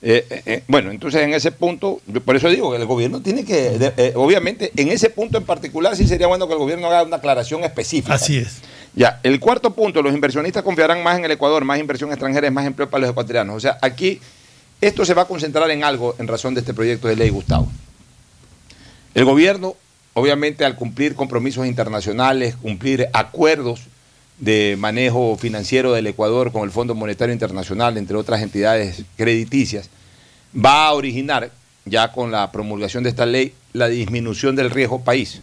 Eh, 0.00 0.26
eh, 0.30 0.42
eh, 0.46 0.62
bueno, 0.66 0.90
entonces 0.90 1.22
en 1.22 1.32
ese 1.32 1.52
punto, 1.52 2.00
por 2.24 2.34
eso 2.34 2.48
digo 2.48 2.72
que 2.72 2.78
el 2.78 2.86
gobierno 2.86 3.20
tiene 3.20 3.44
que, 3.44 4.12
obviamente, 4.16 4.72
en 4.76 4.88
ese 4.88 5.10
punto 5.10 5.38
en 5.38 5.44
particular 5.44 5.96
sí 5.96 6.08
sería 6.08 6.26
bueno 6.26 6.48
que 6.48 6.54
el 6.54 6.58
gobierno 6.58 6.88
haga 6.88 7.04
una 7.04 7.16
aclaración 7.16 7.62
específica. 7.62 8.14
Así 8.14 8.38
es. 8.38 8.62
Ya, 8.94 9.20
el 9.22 9.40
cuarto 9.40 9.72
punto, 9.72 10.02
los 10.02 10.12
inversionistas 10.12 10.62
confiarán 10.62 11.02
más 11.02 11.18
en 11.18 11.24
el 11.24 11.30
Ecuador, 11.30 11.64
más 11.64 11.78
inversión 11.78 12.10
extranjera 12.10 12.50
más 12.50 12.66
empleo 12.66 12.90
para 12.90 13.02
los 13.02 13.10
ecuatorianos. 13.10 13.56
O 13.56 13.60
sea, 13.60 13.78
aquí 13.80 14.20
esto 14.80 15.04
se 15.04 15.14
va 15.14 15.22
a 15.22 15.26
concentrar 15.26 15.70
en 15.70 15.82
algo 15.82 16.14
en 16.18 16.28
razón 16.28 16.54
de 16.54 16.60
este 16.60 16.74
proyecto 16.74 17.08
de 17.08 17.16
ley, 17.16 17.30
Gustavo. 17.30 17.70
El 19.14 19.24
gobierno, 19.24 19.76
obviamente, 20.12 20.64
al 20.64 20.76
cumplir 20.76 21.14
compromisos 21.14 21.66
internacionales, 21.66 22.56
cumplir 22.56 23.08
acuerdos 23.12 23.80
de 24.38 24.76
manejo 24.78 25.36
financiero 25.36 25.92
del 25.92 26.08
Ecuador 26.08 26.52
con 26.52 26.64
el 26.64 26.70
Fondo 26.70 26.94
Monetario 26.94 27.32
Internacional, 27.32 27.96
entre 27.96 28.16
otras 28.16 28.42
entidades 28.42 29.04
crediticias, 29.16 29.88
va 30.54 30.86
a 30.86 30.92
originar, 30.92 31.50
ya 31.84 32.12
con 32.12 32.30
la 32.30 32.50
promulgación 32.52 33.04
de 33.04 33.10
esta 33.10 33.24
ley, 33.24 33.54
la 33.72 33.88
disminución 33.88 34.56
del 34.56 34.70
riesgo 34.70 35.02
país. 35.02 35.40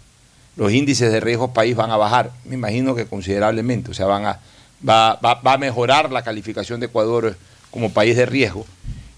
Los 0.55 0.73
índices 0.73 1.11
de 1.11 1.19
riesgo 1.19 1.53
país 1.53 1.75
van 1.75 1.91
a 1.91 1.97
bajar, 1.97 2.31
me 2.45 2.55
imagino 2.55 2.95
que 2.95 3.05
considerablemente, 3.05 3.91
o 3.91 3.93
sea, 3.93 4.07
van 4.07 4.25
a, 4.25 4.39
va, 4.87 5.15
va 5.15 5.53
a 5.53 5.57
mejorar 5.57 6.11
la 6.11 6.23
calificación 6.23 6.79
de 6.79 6.87
Ecuador 6.87 7.35
como 7.71 7.91
país 7.91 8.15
de 8.15 8.25
riesgo. 8.25 8.65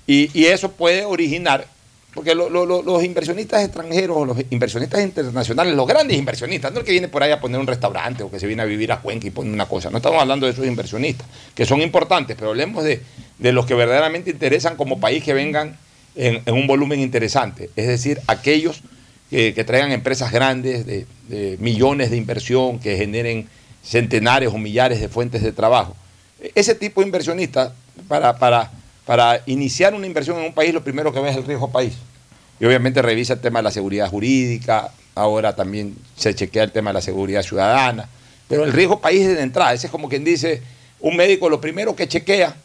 Y, 0.08 0.46
eso 0.46 0.72
puede 0.72 1.06
originar, 1.06 1.66
porque 2.14 2.36
los 2.36 3.04
inversionistas 3.04 3.64
extranjeros, 3.64 4.28
los 4.28 4.38
inversionistas 4.50 5.02
internacionales, 5.02 5.74
los 5.74 5.88
grandes 5.88 6.18
inversionistas, 6.18 6.74
no 6.74 6.80
el 6.80 6.86
que 6.86 6.92
viene 6.92 7.08
por 7.08 7.24
ahí 7.24 7.32
a 7.32 7.40
poner 7.40 7.60
un 7.60 7.68
restaurante 7.68 8.24
o 8.24 8.30
que 8.30 8.38
se 8.38 8.48
viene 8.48 8.62
a 8.62 8.66
vivir 8.66 8.92
a 8.92 9.00
Cuenca 9.00 9.28
y 9.28 9.30
pone 9.30 9.54
una 9.54 9.68
cosa, 9.68 9.90
no 9.90 9.98
estamos 9.98 10.22
hablando 10.22 10.48
de 10.48 10.52
esos 10.52 10.66
inversionistas, 10.66 11.26
que 11.56 11.66
son 11.66 11.82
importantes, 11.82 12.36
pero 12.38 12.50
hablemos 12.50 12.84
de, 12.84 13.02
los 13.40 13.66
que 13.66 13.74
verdaderamente 13.74 14.32
interesan 14.32 14.76
como 14.76 15.00
país 15.00 15.24
que 15.24 15.34
vengan 15.34 15.78
en, 16.16 16.44
un 16.54 16.68
volumen 16.68 17.00
interesante, 17.00 17.70
es 17.78 17.88
decir, 17.88 18.20
aquellos 18.28 18.82
que, 19.32 19.64
traigan 19.64 19.92
empresas 19.92 20.32
grandes 20.32 20.86
de, 20.86 21.08
millones 21.60 22.12
de 22.12 22.18
inversión, 22.18 22.78
que 22.78 22.96
generen 22.96 23.48
centenares 23.84 24.50
o 24.50 24.60
millares 24.60 25.02
de 25.02 25.10
fuentes 25.10 25.42
de 25.42 25.52
trabajo. 25.52 25.96
Ese 26.54 26.76
tipo 26.76 27.02
de 27.02 27.08
inversionistas, 27.08 27.72
para, 28.08 28.38
para 28.38 28.70
para 29.06 29.42
iniciar 29.46 29.94
una 29.94 30.06
inversión 30.06 30.38
en 30.38 30.46
un 30.46 30.54
país, 30.54 30.74
lo 30.74 30.84
primero 30.84 31.12
que 31.12 31.20
ve 31.20 31.30
es 31.30 31.36
el 31.36 31.44
riesgo 31.44 31.70
país. 31.72 31.94
Y 32.60 32.66
obviamente 32.66 33.02
revisa 33.02 33.34
el 33.34 33.42
tema 33.42 33.60
de 33.60 33.64
la 33.64 33.72
seguridad 33.72 34.10
jurídica, 34.10 34.92
ahora 35.16 35.56
también 35.56 35.96
se 36.16 36.36
chequea 36.36 36.64
el 36.64 36.72
tema 36.72 36.92
de 36.92 36.96
la 36.96 37.02
seguridad 37.02 37.42
ciudadana, 37.42 38.08
pero 38.48 38.64
el 38.64 38.72
riesgo 38.72 39.02
país 39.02 39.22
es 39.22 39.36
de 39.36 39.44
entrada. 39.44 39.74
Ese 39.74 39.88
es 39.88 39.92
como 39.92 40.08
quien 40.08 40.24
dice, 40.24 40.62
un 41.00 41.18
médico 41.18 41.50
lo 41.50 41.60
primero 41.60 41.96
que 41.96 42.08
chequea 42.08 42.56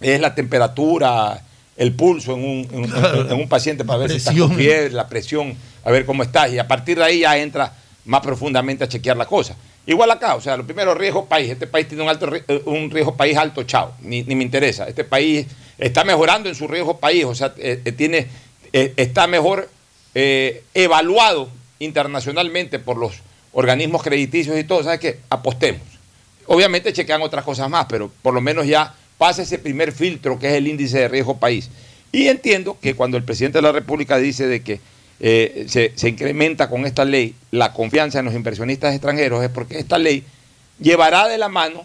es 0.00 0.20
la 0.20 0.34
temperatura, 0.34 1.42
el 1.76 1.92
pulso 1.94 2.34
en 2.34 2.44
un, 2.44 2.68
en 2.72 3.32
un, 3.32 3.48
paciente 3.48 3.84
para 3.84 4.00
ver 4.00 4.10
si 4.10 4.16
está 4.16 4.36
con 4.36 4.54
fiebre, 4.54 4.90
la 4.90 5.08
presión, 5.08 5.56
a 5.84 5.90
ver 5.90 6.04
cómo 6.04 6.22
está. 6.22 6.48
Y 6.48 6.58
a 6.58 6.68
partir 6.68 6.98
de 6.98 7.04
ahí 7.04 7.20
ya 7.20 7.38
entra 7.38 7.74
más 8.04 8.20
profundamente 8.20 8.84
a 8.84 8.88
chequear 8.88 9.16
la 9.16 9.26
cosa. 9.26 9.56
Igual 9.86 10.10
acá, 10.12 10.36
o 10.36 10.40
sea, 10.40 10.56
lo 10.56 10.64
primero, 10.64 10.94
riesgo 10.94 11.26
país. 11.26 11.50
Este 11.50 11.66
país 11.66 11.88
tiene 11.88 12.04
un 12.04 12.08
alto 12.08 12.30
eh, 12.34 12.62
un 12.66 12.90
riesgo 12.90 13.16
país 13.16 13.36
alto, 13.36 13.64
chao, 13.64 13.94
ni, 14.00 14.22
me 14.22 14.44
interesa. 14.44 14.86
Este 14.86 15.04
país 15.04 15.46
está 15.78 16.04
mejorando 16.04 16.48
en 16.48 16.54
su 16.54 16.68
riesgo 16.68 16.98
país, 16.98 17.24
o 17.24 17.34
sea, 17.34 17.52
eh, 17.56 17.80
eh, 17.84 17.92
tiene, 17.92 18.28
está 18.72 19.26
mejor 19.26 19.68
evaluado 20.14 21.48
internacionalmente 21.78 22.78
por 22.78 22.98
los 22.98 23.14
organismos 23.52 24.02
crediticios 24.02 24.58
y 24.58 24.64
todo. 24.64 24.84
¿Sabes 24.84 25.00
qué? 25.00 25.18
Apostemos. 25.30 25.82
Obviamente 26.46 26.92
chequean 26.92 27.22
otras 27.22 27.44
cosas 27.44 27.68
más, 27.68 27.86
pero 27.88 28.10
por 28.22 28.34
lo 28.34 28.40
menos 28.40 28.66
ya 28.66 28.94
pasa 29.22 29.42
ese 29.42 29.60
primer 29.60 29.92
filtro 29.92 30.36
que 30.36 30.48
es 30.48 30.54
el 30.54 30.66
índice 30.66 30.98
de 30.98 31.06
riesgo 31.06 31.36
país. 31.36 31.70
Y 32.10 32.26
entiendo 32.26 32.76
que 32.82 32.94
cuando 32.94 33.16
el 33.16 33.22
presidente 33.22 33.58
de 33.58 33.62
la 33.62 33.70
República 33.70 34.18
dice 34.18 34.48
de 34.48 34.64
que 34.64 34.80
eh, 35.20 35.66
se, 35.68 36.08
incrementa 36.08 36.68
con 36.68 36.86
esta 36.86 37.04
ley 37.04 37.36
la 37.52 37.72
confianza 37.72 38.18
en 38.18 38.24
los 38.24 38.34
inversionistas 38.34 38.92
extranjeros 38.92 39.44
es 39.44 39.50
porque 39.50 39.78
esta 39.78 39.96
ley 39.96 40.24
llevará 40.80 41.28
de 41.28 41.38
la 41.38 41.48
mano 41.48 41.84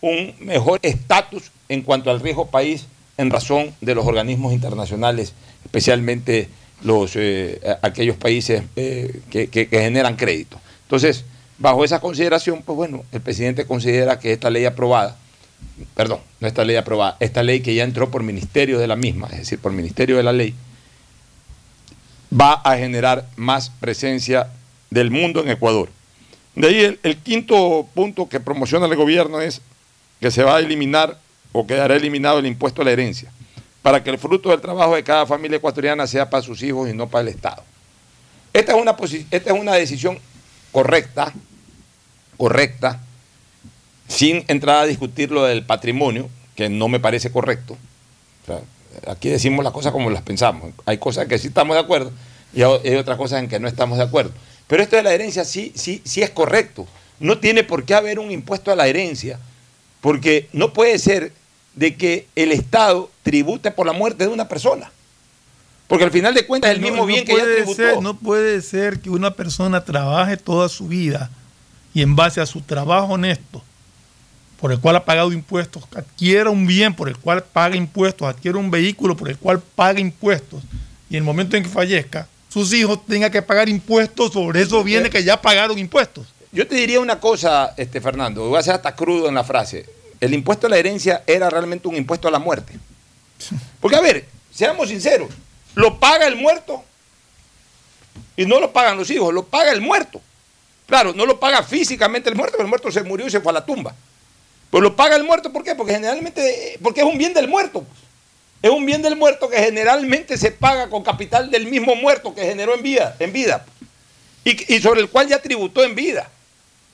un 0.00 0.34
mejor 0.40 0.80
estatus 0.82 1.52
en 1.68 1.82
cuanto 1.82 2.10
al 2.10 2.18
riesgo 2.18 2.46
país 2.46 2.86
en 3.16 3.30
razón 3.30 3.72
de 3.80 3.94
los 3.94 4.04
organismos 4.04 4.52
internacionales, 4.52 5.34
especialmente 5.64 6.48
los, 6.82 7.12
eh, 7.14 7.60
aquellos 7.82 8.16
países 8.16 8.64
eh, 8.74 9.20
que, 9.30 9.46
que, 9.46 9.66
generan 9.66 10.16
crédito. 10.16 10.60
Entonces, 10.82 11.24
bajo 11.58 11.84
esa 11.84 12.00
consideración, 12.00 12.62
pues 12.62 12.74
bueno, 12.74 13.04
el 13.12 13.20
presidente 13.20 13.66
considera 13.66 14.18
que 14.18 14.32
esta 14.32 14.50
ley 14.50 14.64
aprobada, 14.64 15.21
perdón, 15.94 16.20
no 16.40 16.48
esta 16.48 16.64
ley 16.64 16.76
aprobada, 16.76 17.16
esta 17.20 17.42
ley 17.42 17.60
que 17.60 17.74
ya 17.74 17.84
entró 17.84 18.10
por 18.10 18.22
ministerio 18.22 18.78
de 18.78 18.86
la 18.86 18.96
misma, 18.96 19.28
es 19.32 19.38
decir, 19.38 19.58
por 19.58 19.72
ministerio 19.72 20.16
de 20.16 20.22
la 20.22 20.32
ley, 20.32 20.54
va 22.32 22.54
a 22.54 22.76
generar 22.76 23.26
más 23.36 23.70
presencia 23.70 24.48
del 24.90 25.10
mundo 25.10 25.40
en 25.40 25.50
Ecuador. 25.50 25.90
De 26.54 26.68
ahí 26.68 26.98
el, 27.02 27.16
quinto 27.18 27.88
punto 27.94 28.28
que 28.28 28.40
promociona 28.40 28.86
el 28.86 28.96
gobierno 28.96 29.40
es 29.40 29.60
que 30.20 30.30
se 30.30 30.42
va 30.42 30.56
a 30.56 30.60
eliminar 30.60 31.18
o 31.52 31.66
quedará 31.66 31.96
eliminado 31.96 32.38
el 32.38 32.46
impuesto 32.46 32.82
a 32.82 32.84
la 32.84 32.92
herencia, 32.92 33.30
para 33.82 34.02
que 34.02 34.10
el 34.10 34.18
fruto 34.18 34.50
del 34.50 34.60
trabajo 34.60 34.94
de 34.94 35.02
cada 35.02 35.26
familia 35.26 35.56
ecuatoriana 35.56 36.06
sea 36.06 36.28
para 36.28 36.42
sus 36.42 36.62
hijos 36.62 36.88
y 36.88 36.94
no 36.94 37.08
para 37.08 37.22
el 37.22 37.28
Estado. 37.28 37.62
Esta 38.52 38.72
es 38.72 38.82
una, 38.82 38.96
esta 39.30 39.52
es 39.52 39.60
una 39.60 39.74
decisión 39.74 40.18
correcta, 40.70 41.32
correcta, 42.36 43.00
sin 44.12 44.44
entrar 44.48 44.76
a 44.76 44.86
discutir 44.86 45.30
lo 45.30 45.44
del 45.44 45.64
patrimonio, 45.64 46.28
que 46.54 46.68
no 46.68 46.88
me 46.88 47.00
parece 47.00 47.32
correcto. 47.32 47.78
Aquí 49.06 49.30
decimos 49.30 49.64
las 49.64 49.72
cosas 49.72 49.90
como 49.90 50.10
las 50.10 50.22
pensamos. 50.22 50.74
Hay 50.84 50.98
cosas 50.98 51.26
que 51.26 51.38
sí 51.38 51.48
estamos 51.48 51.74
de 51.74 51.80
acuerdo 51.80 52.12
y 52.52 52.62
hay 52.62 52.96
otras 52.96 53.16
cosas 53.16 53.42
en 53.42 53.48
que 53.48 53.58
no 53.58 53.68
estamos 53.68 53.96
de 53.96 54.04
acuerdo. 54.04 54.32
Pero 54.66 54.82
esto 54.82 54.96
de 54.96 55.02
la 55.02 55.14
herencia 55.14 55.44
sí, 55.44 55.72
sí, 55.74 56.02
sí 56.04 56.22
es 56.22 56.30
correcto. 56.30 56.86
No 57.20 57.38
tiene 57.38 57.64
por 57.64 57.84
qué 57.84 57.94
haber 57.94 58.18
un 58.18 58.30
impuesto 58.30 58.70
a 58.70 58.76
la 58.76 58.86
herencia, 58.86 59.38
porque 60.00 60.48
no 60.52 60.74
puede 60.74 60.98
ser 60.98 61.32
de 61.74 61.96
que 61.96 62.26
el 62.36 62.52
Estado 62.52 63.10
tribute 63.22 63.70
por 63.70 63.86
la 63.86 63.92
muerte 63.92 64.24
de 64.24 64.30
una 64.30 64.46
persona. 64.46 64.92
Porque 65.88 66.04
al 66.04 66.10
final 66.10 66.34
de 66.34 66.46
cuentas 66.46 66.70
es 66.70 66.76
el 66.76 66.82
mismo 66.82 67.06
bien 67.06 67.24
que 67.24 67.34
ya 67.34 67.44
tributó. 67.44 68.02
no 68.02 68.18
puede 68.18 68.60
ser 68.60 69.00
que 69.00 69.08
una 69.08 69.34
persona 69.34 69.84
trabaje 69.84 70.36
toda 70.36 70.68
su 70.68 70.88
vida 70.88 71.30
y 71.94 72.02
en 72.02 72.14
base 72.14 72.40
a 72.40 72.46
su 72.46 72.60
trabajo 72.60 73.14
honesto 73.14 73.62
por 74.62 74.70
el 74.70 74.78
cual 74.78 74.94
ha 74.94 75.04
pagado 75.04 75.32
impuestos, 75.32 75.82
adquiera 75.92 76.48
un 76.48 76.68
bien 76.68 76.94
por 76.94 77.08
el 77.08 77.16
cual 77.16 77.42
paga 77.42 77.74
impuestos, 77.74 78.28
adquiera 78.28 78.58
un 78.58 78.70
vehículo 78.70 79.16
por 79.16 79.28
el 79.28 79.36
cual 79.36 79.60
paga 79.60 79.98
impuestos, 79.98 80.62
y 81.10 81.16
en 81.16 81.22
el 81.22 81.24
momento 81.24 81.56
en 81.56 81.64
que 81.64 81.68
fallezca, 81.68 82.28
sus 82.48 82.72
hijos 82.72 83.04
tengan 83.04 83.32
que 83.32 83.42
pagar 83.42 83.68
impuestos 83.68 84.32
sobre 84.32 84.62
esos 84.62 84.84
bienes 84.84 85.10
que 85.10 85.24
ya 85.24 85.42
pagaron 85.42 85.80
impuestos. 85.80 86.28
Yo 86.52 86.64
te 86.68 86.76
diría 86.76 87.00
una 87.00 87.18
cosa, 87.18 87.74
este, 87.76 88.00
Fernando, 88.00 88.48
voy 88.48 88.56
a 88.56 88.62
ser 88.62 88.74
hasta 88.74 88.94
crudo 88.94 89.28
en 89.28 89.34
la 89.34 89.42
frase. 89.42 89.84
El 90.20 90.32
impuesto 90.32 90.68
a 90.68 90.70
la 90.70 90.78
herencia 90.78 91.24
era 91.26 91.50
realmente 91.50 91.88
un 91.88 91.96
impuesto 91.96 92.28
a 92.28 92.30
la 92.30 92.38
muerte. 92.38 92.72
Porque, 93.80 93.96
a 93.96 94.00
ver, 94.00 94.28
seamos 94.54 94.90
sinceros, 94.90 95.30
lo 95.74 95.98
paga 95.98 96.28
el 96.28 96.36
muerto 96.36 96.84
y 98.36 98.46
no 98.46 98.60
lo 98.60 98.72
pagan 98.72 98.96
los 98.96 99.10
hijos, 99.10 99.34
lo 99.34 99.44
paga 99.44 99.72
el 99.72 99.80
muerto. 99.80 100.20
Claro, 100.86 101.12
no 101.14 101.26
lo 101.26 101.40
paga 101.40 101.64
físicamente 101.64 102.30
el 102.30 102.36
muerto, 102.36 102.52
pero 102.52 102.66
el 102.66 102.70
muerto 102.70 102.92
se 102.92 103.02
murió 103.02 103.26
y 103.26 103.30
se 103.30 103.40
fue 103.40 103.50
a 103.50 103.54
la 103.54 103.66
tumba. 103.66 103.92
Pues 104.72 104.82
lo 104.82 104.96
paga 104.96 105.16
el 105.16 105.24
muerto, 105.24 105.52
¿por 105.52 105.62
qué? 105.62 105.74
Porque 105.74 105.92
generalmente, 105.92 106.78
porque 106.82 107.02
es 107.02 107.06
un 107.06 107.18
bien 107.18 107.34
del 107.34 107.46
muerto. 107.46 107.84
Es 108.62 108.70
un 108.70 108.86
bien 108.86 109.02
del 109.02 109.16
muerto 109.16 109.50
que 109.50 109.58
generalmente 109.58 110.38
se 110.38 110.50
paga 110.50 110.88
con 110.88 111.02
capital 111.02 111.50
del 111.50 111.66
mismo 111.66 111.94
muerto 111.94 112.34
que 112.34 112.40
generó 112.40 112.74
en 112.74 112.82
vida, 112.82 113.14
en 113.18 113.34
vida. 113.34 113.66
Y, 114.44 114.80
sobre 114.80 115.02
el 115.02 115.10
cual 115.10 115.28
ya 115.28 115.42
tributó 115.42 115.84
en 115.84 115.94
vida. 115.94 116.26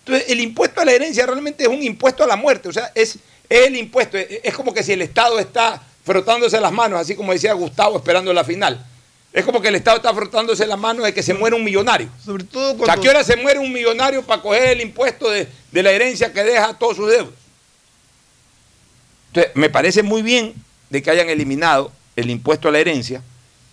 Entonces, 0.01 0.29
el 0.29 0.41
impuesto 0.41 0.81
a 0.81 0.85
la 0.85 0.91
herencia 0.91 1.25
realmente 1.25 1.62
es 1.62 1.69
un 1.69 1.81
impuesto 1.81 2.25
a 2.25 2.27
la 2.27 2.35
muerte. 2.35 2.69
O 2.69 2.73
sea, 2.73 2.91
es, 2.97 3.21
el 3.49 3.77
impuesto. 3.77 4.19
Es, 4.19 4.55
como 4.57 4.75
que 4.75 4.83
si 4.83 4.95
el 4.95 5.03
Estado 5.03 5.38
está 5.38 5.81
frotándose 6.05 6.61
las 6.61 6.73
manos, 6.73 7.01
así 7.01 7.14
como 7.14 7.33
decía 7.33 7.53
Gustavo 7.53 7.99
esperando 7.99 8.33
la 8.33 8.43
final. 8.43 8.85
Es 9.33 9.45
como 9.45 9.62
que 9.62 9.69
el 9.69 9.77
Estado 9.77 9.99
está 9.99 10.12
frotándose 10.12 10.67
las 10.67 10.81
manos 10.81 11.05
de 11.05 11.14
que 11.14 11.23
se 11.23 11.33
muere 11.33 11.55
un 11.55 11.62
millonario. 11.62 12.09
Sobre 12.25 12.43
todo 12.43 12.77
cuando... 12.77 12.93
¿A 12.93 13.01
qué 13.01 13.09
hora 13.09 13.23
se 13.23 13.37
muere 13.37 13.61
un 13.61 13.73
millonario 13.73 14.25
para 14.25 14.43
coger 14.43 14.71
el 14.71 14.81
impuesto 14.81 15.31
de, 15.31 15.47
de 15.71 15.83
la 15.85 15.93
herencia 15.93 16.33
que 16.33 16.43
deja 16.43 16.71
a 16.71 16.75
todos 16.77 16.97
sus 16.97 17.09
deudos? 17.09 17.35
Entonces, 19.38 19.57
me 19.57 19.70
parece 19.70 20.03
muy 20.03 20.22
bien 20.22 20.53
de 20.90 21.01
que 21.01 21.11
hayan 21.11 21.29
eliminado 21.29 21.92
el 22.16 22.29
impuesto 22.29 22.68
a 22.68 22.72
la 22.72 22.81
herencia 22.81 23.22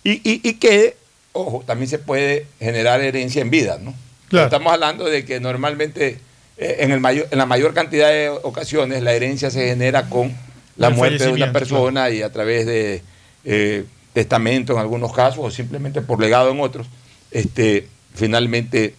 y, 0.04 0.52
que, 0.54 0.96
ojo, 1.32 1.64
también 1.66 1.90
se 1.90 1.98
puede 1.98 2.46
generar 2.60 3.00
herencia 3.00 3.42
en 3.42 3.50
vida, 3.50 3.78
¿no? 3.80 3.92
Estamos 4.30 4.72
hablando 4.72 5.06
de 5.06 5.24
que 5.24 5.40
normalmente 5.40 6.20
eh, 6.56 6.76
en, 6.78 6.92
el 6.92 7.00
mayor, 7.00 7.26
en 7.32 7.38
la 7.38 7.46
mayor 7.46 7.74
cantidad 7.74 8.08
de 8.10 8.28
ocasiones 8.28 9.02
la 9.02 9.12
herencia 9.12 9.50
se 9.50 9.66
genera 9.66 10.08
con 10.08 10.36
la 10.76 10.90
muerte 10.90 11.24
de 11.24 11.32
una 11.32 11.52
persona 11.52 12.10
y 12.10 12.22
a 12.22 12.30
través 12.30 12.66
de 12.66 13.02
eh, 13.44 13.84
testamento 14.12 14.74
en 14.74 14.78
algunos 14.78 15.12
casos 15.12 15.40
o 15.44 15.50
simplemente 15.50 16.02
por 16.02 16.20
legado 16.20 16.52
en 16.52 16.60
otros, 16.60 16.86
este, 17.32 17.88
finalmente 18.14 18.94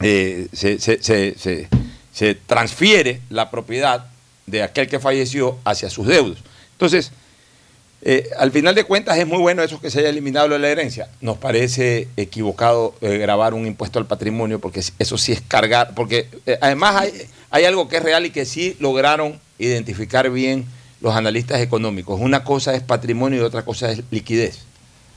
eh, 0.00 0.48
se, 0.52 0.78
se, 0.80 2.34
transfiere 2.46 3.20
la 3.30 3.52
propiedad 3.52 4.06
de 4.46 4.62
aquel 4.62 4.88
que 4.88 5.00
falleció 5.00 5.58
hacia 5.64 5.90
sus 5.90 6.06
deudos. 6.06 6.38
Entonces, 6.72 7.12
eh, 8.02 8.28
al 8.38 8.52
final 8.52 8.74
de 8.74 8.84
cuentas 8.84 9.16
es 9.16 9.26
muy 9.26 9.38
bueno 9.38 9.62
eso 9.62 9.80
que 9.80 9.90
se 9.90 10.00
haya 10.00 10.10
eliminado 10.10 10.58
la 10.58 10.68
herencia. 10.68 11.08
Nos 11.20 11.38
parece 11.38 12.08
equivocado 12.16 12.94
grabar 13.00 13.54
un 13.54 13.66
impuesto 13.66 13.98
al 13.98 14.06
patrimonio 14.06 14.60
porque 14.60 14.82
eso 14.98 15.16
sí 15.16 15.32
es 15.32 15.40
cargar, 15.40 15.94
porque 15.94 16.28
además 16.60 16.96
hay, 16.96 17.12
hay 17.50 17.64
algo 17.64 17.88
que 17.88 17.96
es 17.96 18.02
real 18.02 18.26
y 18.26 18.30
que 18.30 18.44
sí 18.44 18.76
lograron 18.78 19.40
identificar 19.58 20.30
bien 20.30 20.66
los 21.00 21.14
analistas 21.14 21.60
económicos. 21.60 22.18
Una 22.20 22.44
cosa 22.44 22.74
es 22.74 22.82
patrimonio 22.82 23.40
y 23.40 23.42
otra 23.42 23.64
cosa 23.64 23.90
es 23.90 24.02
liquidez. 24.10 24.60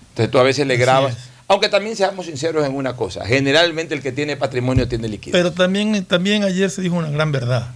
Entonces 0.10 0.32
tú 0.32 0.38
a 0.38 0.44
veces 0.44 0.68
le 0.68 0.78
grabas. 0.78 1.16
Aunque 1.48 1.70
también 1.70 1.96
seamos 1.96 2.26
sinceros 2.26 2.66
en 2.66 2.76
una 2.76 2.98
cosa, 2.98 3.26
generalmente 3.26 3.96
el 3.96 4.02
que 4.02 4.12
tiene 4.12 4.36
patrimonio 4.36 4.88
tiene 4.90 5.08
liquidez. 5.08 5.32
Pero 5.32 5.54
también, 5.54 6.04
también 6.04 6.44
ayer 6.44 6.70
se 6.70 6.82
dijo 6.82 6.96
una 6.96 7.10
gran 7.10 7.32
verdad. 7.32 7.70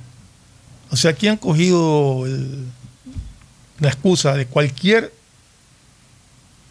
O 0.91 0.95
sea, 0.95 1.11
aquí 1.11 1.27
han 1.27 1.37
cogido 1.37 2.25
la 3.79 3.87
excusa 3.87 4.35
de 4.35 4.45
cualquier 4.45 5.13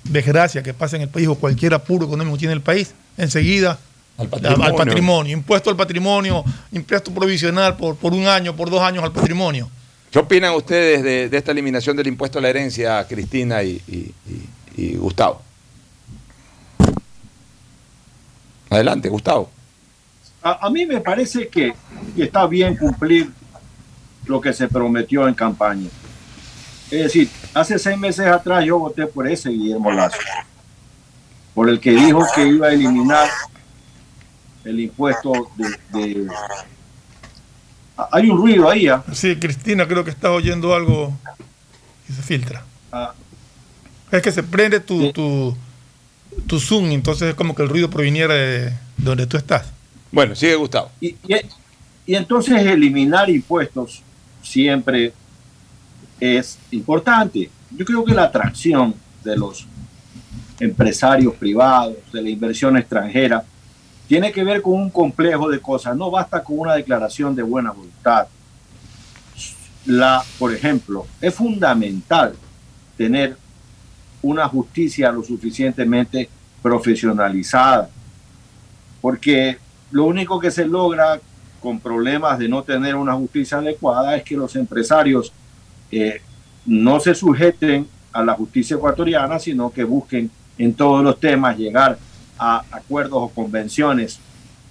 desgracia 0.05 0.63
que 0.63 0.75
pase 0.75 0.97
en 0.97 1.03
el 1.03 1.09
país 1.09 1.29
o 1.29 1.35
cualquier 1.35 1.75
apuro 1.75 2.07
económico 2.07 2.37
que 2.37 2.41
tiene 2.41 2.55
el 2.55 2.61
país, 2.61 2.95
enseguida 3.17 3.79
al 4.19 4.29
patrimonio. 4.29 5.33
impuesto 5.33 5.71
al 5.71 5.77
patrimonio, 5.77 6.45
impuesto 6.73 7.13
provisional 7.13 7.77
por, 7.77 7.97
por 7.97 8.13
un 8.13 8.27
año, 8.27 8.55
por 8.55 8.69
dos 8.69 8.83
años 8.83 9.03
al 9.03 9.13
patrimonio. 9.13 9.71
¿Qué 10.11 10.19
opinan 10.19 10.55
ustedes 10.55 11.03
de, 11.03 11.37
esta 11.37 11.53
eliminación 11.53 11.97
del 11.97 12.09
impuesto 12.09 12.39
a 12.39 12.43
la 12.43 12.49
herencia, 12.49 13.07
Cristina 13.07 13.63
y, 13.63 14.13
Gustavo? 14.97 15.41
Adelante, 18.69 19.09
Gustavo. 19.09 19.51
A, 20.43 20.69
mí 20.71 20.85
me 20.87 21.01
parece 21.01 21.49
que, 21.49 21.75
está 22.17 22.47
bien 22.47 22.77
cumplir 22.77 23.31
lo 24.31 24.41
que 24.41 24.53
se 24.53 24.69
prometió 24.69 25.27
en 25.27 25.35
campaña. 25.35 25.89
Es 26.89 27.03
decir, 27.03 27.29
hace 27.53 27.79
seis 27.81 27.99
meses 27.99 28.27
atrás 28.27 28.65
yo 28.65 28.79
voté 28.79 29.07
por 29.07 29.27
ese 29.27 29.51
Guillermo 29.51 29.91
Lazo, 29.91 30.19
por 31.53 31.69
el 31.69 31.81
que 31.81 31.91
dijo 31.91 32.25
que 32.35 32.47
iba 32.47 32.69
a 32.69 32.73
eliminar 32.73 33.29
el 34.65 34.79
impuesto 34.79 35.51
de 35.57 36.29
hay 38.13 38.31
un 38.31 38.39
ruido 38.39 38.71
ahí. 38.71 38.87
¿ah? 38.89 39.03
Sí, 39.13 39.37
Cristina, 39.37 39.87
creo 39.87 40.05
que 40.05 40.11
estás 40.11 40.31
oyendo 40.31 40.75
algo 40.75 41.13
y 42.09 42.13
se 42.13 42.23
filtra. 42.23 42.65
Ah. 42.93 43.13
Es 44.11 44.23
que 44.23 44.33
se 44.33 44.43
prende 44.43 44.81
tu, 44.81 45.13
tu, 45.13 46.61
Zoom, 46.61 46.91
entonces 46.93 47.31
es 47.31 47.35
como 47.35 47.55
que 47.55 47.63
el 47.63 47.69
ruido 47.69 47.91
proviniera 47.91 48.35
de, 48.35 48.73
donde 48.97 49.27
tú 49.27 49.37
estás. 49.37 49.67
Bueno, 50.11 50.35
sigue 50.35 50.55
Gustavo. 50.55 50.91
Y, 51.01 51.17
y 52.07 52.15
entonces 52.15 52.65
eliminar 52.65 53.29
impuestos 53.29 54.03
siempre 54.43 55.13
es 56.19 56.59
importante. 56.71 57.51
Yo 57.71 57.85
creo 57.85 58.05
que 58.05 58.15
la 58.15 58.25
atracción 58.25 58.95
de 59.25 59.37
los 59.37 59.67
empresarios 60.59 61.35
privados, 61.35 61.97
de 62.13 62.23
la 62.23 62.29
inversión 62.29 62.77
extranjera, 62.77 63.45
tiene 64.07 64.33
que 64.33 64.45
ver 64.45 64.61
con 64.61 64.75
un 64.75 64.91
complejo 64.91 65.49
de 65.49 65.61
cosas. 65.61 65.97
No 65.97 66.11
basta 66.11 66.43
con 66.43 66.59
una 66.59 66.75
declaración 66.75 67.35
de 67.35 67.43
buena 67.43 67.71
voluntad. 67.71 68.27
La, 69.87 70.23
por 70.39 70.53
ejemplo, 70.53 71.07
es 71.21 71.35
fundamental 71.35 72.35
tener 72.97 73.37
una 74.21 74.47
justicia 74.49 75.11
lo 75.11 75.23
suficientemente 75.23 76.29
profesionalizada, 76.61 77.89
porque 79.01 79.59
lo 79.91 80.05
único 80.05 80.39
que 80.39 80.51
se 80.51 80.67
logra 80.67 81.21
con 81.61 81.81
problemas 81.81 82.39
de 82.39 82.49
no 82.49 82.63
tener 82.63 82.97
una 82.97 83.15
justicia 83.15 83.59
adecuada 83.59 84.17
es 84.17 84.23
que 84.23 84.37
los 84.37 84.57
empresarios 84.57 85.33
eh, 85.91 86.21
no 86.67 87.01
se 87.01 87.15
sujeten 87.15 87.87
a 88.13 88.25
la 88.25 88.35
justicia 88.35 88.77
ecuatoriana, 88.77 89.39
sino 89.39 89.71
que 89.71 89.85
busquen 89.85 90.31
en 90.59 90.75
todos 90.75 91.03
los 91.03 91.19
temas 91.21 91.57
llegar 91.57 91.99
a 92.39 92.65
acuerdos 92.71 93.23
o 93.23 93.29
convenciones 93.29 94.19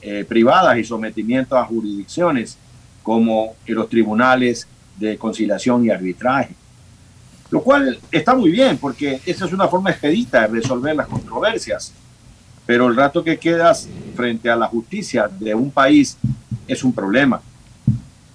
eh, 0.02 0.25
privadas 0.28 0.78
y 0.78 0.84
sometimiento 0.84 1.58
a 1.58 1.65
jurisdicciones 1.65 2.58
como 3.04 3.56
los 3.65 3.89
tribunales 3.89 4.67
de 4.97 5.17
conciliación 5.17 5.86
y 5.86 5.89
arbitraje. 5.89 6.56
Lo 7.49 7.62
cual 7.62 7.99
está 8.12 8.36
muy 8.36 8.52
bien 8.52 8.78
porque 8.78 9.21
esa 9.25 9.45
es 9.45 9.54
una 9.54 9.67
forma 9.67 9.91
expedita 9.91 10.41
de 10.41 10.47
resolver 10.47 10.95
las 10.95 11.08
controversias. 11.08 11.93
Pero 12.69 12.88
el 12.88 12.95
rato 12.95 13.23
que 13.23 13.39
quedas 13.39 13.89
frente 14.15 14.47
a 14.47 14.55
la 14.55 14.67
justicia 14.67 15.27
de 15.27 15.55
un 15.55 15.71
país 15.71 16.15
es 16.67 16.84
un 16.84 16.93
problema. 16.93 17.41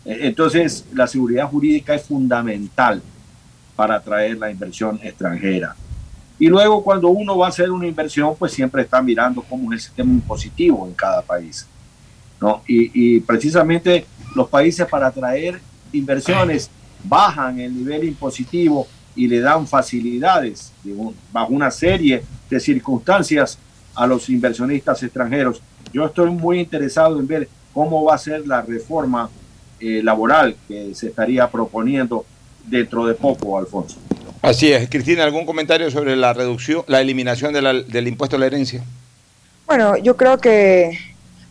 E, 0.05 0.27
entonces, 0.27 0.85
la 0.93 1.07
seguridad 1.07 1.49
jurídica 1.49 1.95
es 1.95 2.03
fundamental 2.03 3.01
para 3.77 3.95
atraer 3.95 4.37
la 4.37 4.51
inversión 4.51 4.99
extranjera. 5.05 5.77
Y 6.37 6.49
luego 6.49 6.83
cuando 6.83 7.11
uno 7.11 7.39
va 7.39 7.47
a 7.47 7.51
hacer 7.51 7.71
una 7.71 7.87
inversión, 7.87 8.35
pues 8.37 8.51
siempre 8.51 8.83
está 8.83 9.01
mirando 9.01 9.41
cómo 9.41 9.73
es 9.73 9.79
el 9.79 9.81
sistema 9.85 10.11
impositivo 10.11 10.85
en 10.85 10.95
cada 10.95 11.23
país. 11.23 11.69
¿no? 12.41 12.61
Y, 12.67 13.21
precisamente 13.21 14.05
los 14.35 14.49
países 14.49 14.85
para 14.89 15.07
atraer 15.07 15.61
inversiones 15.93 16.69
bajan 17.05 17.61
el 17.61 17.73
nivel 17.73 18.03
impositivo 18.03 18.89
y 19.15 19.29
le 19.29 19.39
dan 19.39 19.65
facilidades 19.65 20.73
bajo 21.33 21.53
una 21.53 21.71
serie 21.71 22.25
de 22.51 22.59
circunstancias 22.59 23.61
a 23.95 24.07
los 24.07 24.29
inversionistas 24.29 25.03
extranjeros. 25.03 25.61
Yo 25.93 26.07
estoy 26.07 26.31
muy 26.31 26.61
interesado 26.61 27.19
en 27.19 27.27
ver 27.27 27.49
cómo 27.73 28.05
va 28.05 28.15
a 28.15 28.19
ser 28.19 28.47
la 28.47 28.63
reforma 28.63 29.31
eh, 29.81 30.01
laboral 30.03 30.57
que 30.67 30.95
se 30.95 31.09
estaría 31.09 31.51
proponiendo 31.51 32.25
dentro 32.67 33.07
de 33.07 33.15
poco, 33.15 33.59
Alfonso. 33.59 33.99
Así 34.43 34.73
es. 34.73 34.89
Cristina, 34.89 35.25
¿algún 35.25 35.47
comentario 35.47 35.91
sobre 35.91 36.17
la 36.17 36.33
reducción, 36.33 36.85
la 36.87 37.01
eliminación 37.01 37.55
del 37.55 38.09
impuesto 38.09 38.37
a 38.37 38.39
la 38.39 38.47
herencia? 38.47 38.83
Bueno, 39.67 39.97
yo 39.97 40.17
creo 40.17 40.39
que 40.39 40.99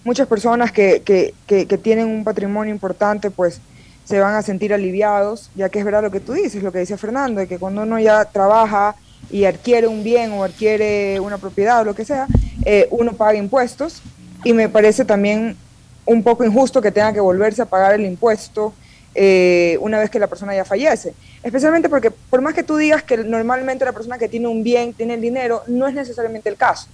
muchas 0.03 0.27
personas 0.27 0.71
que, 0.71 1.01
que, 1.03 1.33
que, 1.47 1.77
tienen 1.77 2.07
un 2.07 2.23
patrimonio 2.23 2.73
importante, 2.73 3.31
pues 3.31 3.61
se 4.03 4.19
van 4.19 4.35
a 4.35 4.41
sentir 4.41 4.73
aliviados, 4.73 5.49
ya 5.55 5.69
que 5.69 5.79
es 5.79 5.85
verdad 5.85 6.03
lo 6.03 6.11
que 6.11 6.19
tú 6.19 6.33
dices, 6.33 6.61
lo 6.61 6.71
que 6.71 6.79
decía 6.79 6.97
Fernando, 6.97 7.41
de 7.41 7.47
que 7.47 7.57
cuando 7.57 7.81
uno 7.81 7.99
ya 7.99 8.25
trabaja 8.25 8.95
y 9.29 9.45
adquiere 9.45 9.87
un 9.87 10.03
bien 10.03 10.31
o 10.33 10.43
adquiere 10.43 11.19
una 11.19 11.37
propiedad 11.37 11.81
o 11.81 11.83
lo 11.83 11.95
que 11.95 12.05
sea, 12.05 12.27
eh, 12.65 12.87
uno 12.91 13.13
paga 13.13 13.35
impuestos 13.35 14.01
y 14.43 14.53
me 14.53 14.69
parece 14.69 15.05
también 15.05 15.57
un 16.05 16.23
poco 16.23 16.43
injusto 16.43 16.81
que 16.81 16.91
tenga 16.91 17.13
que 17.13 17.19
volverse 17.19 17.61
a 17.61 17.65
pagar 17.65 17.93
el 17.95 18.05
impuesto 18.05 18.73
eh, 19.15 19.77
una 19.81 19.99
vez 19.99 20.09
que 20.09 20.19
la 20.19 20.27
persona 20.27 20.55
ya 20.55 20.65
fallece. 20.65 21.13
Especialmente 21.43 21.89
porque 21.89 22.11
por 22.11 22.41
más 22.41 22.53
que 22.53 22.63
tú 22.63 22.77
digas 22.77 23.03
que 23.03 23.17
normalmente 23.17 23.85
la 23.85 23.91
persona 23.91 24.17
que 24.17 24.27
tiene 24.27 24.47
un 24.47 24.63
bien 24.63 24.93
tiene 24.93 25.15
el 25.15 25.21
dinero, 25.21 25.63
no 25.67 25.87
es 25.87 25.93
necesariamente 25.93 26.49
el 26.49 26.55
caso. 26.55 26.87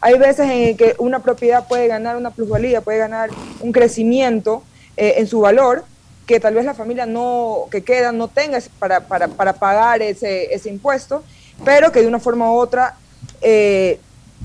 Hay 0.00 0.18
veces 0.18 0.48
en 0.50 0.76
que 0.76 0.94
una 0.98 1.18
propiedad 1.18 1.66
puede 1.68 1.86
ganar 1.86 2.16
una 2.16 2.30
plusvalía, 2.30 2.80
puede 2.80 2.98
ganar 2.98 3.30
un 3.60 3.70
crecimiento 3.70 4.62
eh, 4.96 5.14
en 5.18 5.26
su 5.26 5.40
valor 5.40 5.84
que 6.26 6.40
tal 6.40 6.54
vez 6.54 6.64
la 6.64 6.74
familia 6.74 7.06
no 7.06 7.66
que 7.70 7.82
queda 7.82 8.12
no 8.12 8.28
tenga 8.28 8.58
para, 8.78 9.00
para, 9.00 9.28
para 9.28 9.52
pagar 9.52 10.00
ese, 10.00 10.54
ese, 10.54 10.68
impuesto, 10.68 11.24
pero 11.64 11.92
que 11.92 12.00
de 12.00 12.06
una 12.06 12.20
forma 12.20 12.50
u 12.50 12.56
otra 12.56 12.96
eh, 13.40 13.98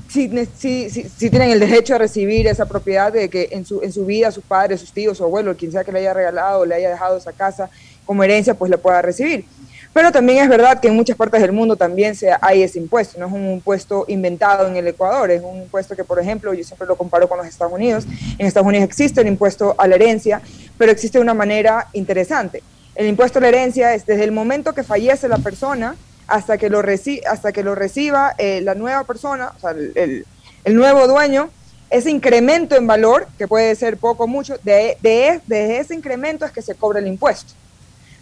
si, 0.08 0.30
si, 0.56 1.30
tienen 1.30 1.50
el 1.50 1.60
derecho 1.60 1.94
a 1.94 1.98
recibir 1.98 2.46
esa 2.46 2.66
propiedad 2.66 3.12
de 3.12 3.28
que 3.28 3.48
en 3.50 3.64
su, 3.64 3.82
en 3.82 3.92
su 3.92 4.06
vida 4.06 4.30
sus 4.30 4.44
padres, 4.44 4.80
sus 4.80 4.92
tíos, 4.92 5.18
su 5.18 5.24
abuelo, 5.24 5.56
quien 5.56 5.72
sea 5.72 5.84
que 5.84 5.92
le 5.92 6.00
haya 6.00 6.14
regalado 6.14 6.64
le 6.64 6.74
haya 6.74 6.90
dejado 6.90 7.16
esa 7.16 7.32
casa 7.32 7.68
como 8.04 8.22
herencia, 8.22 8.54
pues 8.54 8.70
la 8.70 8.76
pueda 8.76 9.02
recibir. 9.02 9.44
Pero 9.92 10.12
también 10.12 10.44
es 10.44 10.48
verdad 10.48 10.78
que 10.78 10.88
en 10.88 10.94
muchas 10.94 11.16
partes 11.16 11.40
del 11.40 11.52
mundo 11.52 11.74
también 11.74 12.14
se, 12.14 12.30
hay 12.40 12.62
ese 12.62 12.78
impuesto, 12.78 13.18
no 13.18 13.26
es 13.26 13.32
un 13.32 13.50
impuesto 13.50 14.04
inventado 14.08 14.68
en 14.68 14.76
el 14.76 14.86
Ecuador, 14.86 15.30
es 15.30 15.42
un 15.42 15.62
impuesto 15.62 15.96
que, 15.96 16.04
por 16.04 16.20
ejemplo, 16.20 16.52
yo 16.52 16.62
siempre 16.62 16.86
lo 16.86 16.96
comparo 16.96 17.28
con 17.28 17.38
los 17.38 17.46
Estados 17.46 17.72
Unidos. 17.72 18.04
En 18.38 18.46
Estados 18.46 18.68
Unidos 18.68 18.84
existe 18.84 19.22
el 19.22 19.26
impuesto 19.26 19.74
a 19.78 19.88
la 19.88 19.94
herencia, 19.94 20.42
pero 20.76 20.92
existe 20.92 21.18
de 21.18 21.22
una 21.22 21.32
manera 21.34 21.88
interesante. 21.94 22.62
El 22.94 23.06
impuesto 23.06 23.38
a 23.38 23.42
la 23.42 23.48
herencia 23.48 23.94
es 23.94 24.04
desde 24.04 24.24
el 24.24 24.32
momento 24.32 24.74
que 24.74 24.82
fallece 24.82 25.28
la 25.28 25.38
persona, 25.38 25.96
hasta 26.26 26.58
que 26.58 26.68
lo, 26.68 26.82
hasta 27.30 27.52
que 27.52 27.62
lo 27.62 27.74
reciba 27.74 28.34
eh, 28.38 28.60
la 28.62 28.74
nueva 28.74 29.04
persona, 29.04 29.52
o 29.56 29.60
sea, 29.60 29.70
el, 29.70 30.24
el, 30.64 30.74
nuevo 30.74 31.06
dueño, 31.06 31.50
ese 31.90 32.10
incremento 32.10 32.74
en 32.74 32.86
valor, 32.86 33.28
que 33.38 33.46
puede 33.46 33.74
ser 33.76 33.96
poco 33.96 34.24
o 34.24 34.26
mucho, 34.26 34.56
de, 34.64 34.96
de, 35.02 35.40
de, 35.46 35.78
ese 35.78 35.94
incremento 35.94 36.44
es 36.44 36.52
que 36.52 36.62
se 36.62 36.74
cobra 36.74 36.98
el 36.98 37.06
impuesto. 37.06 37.52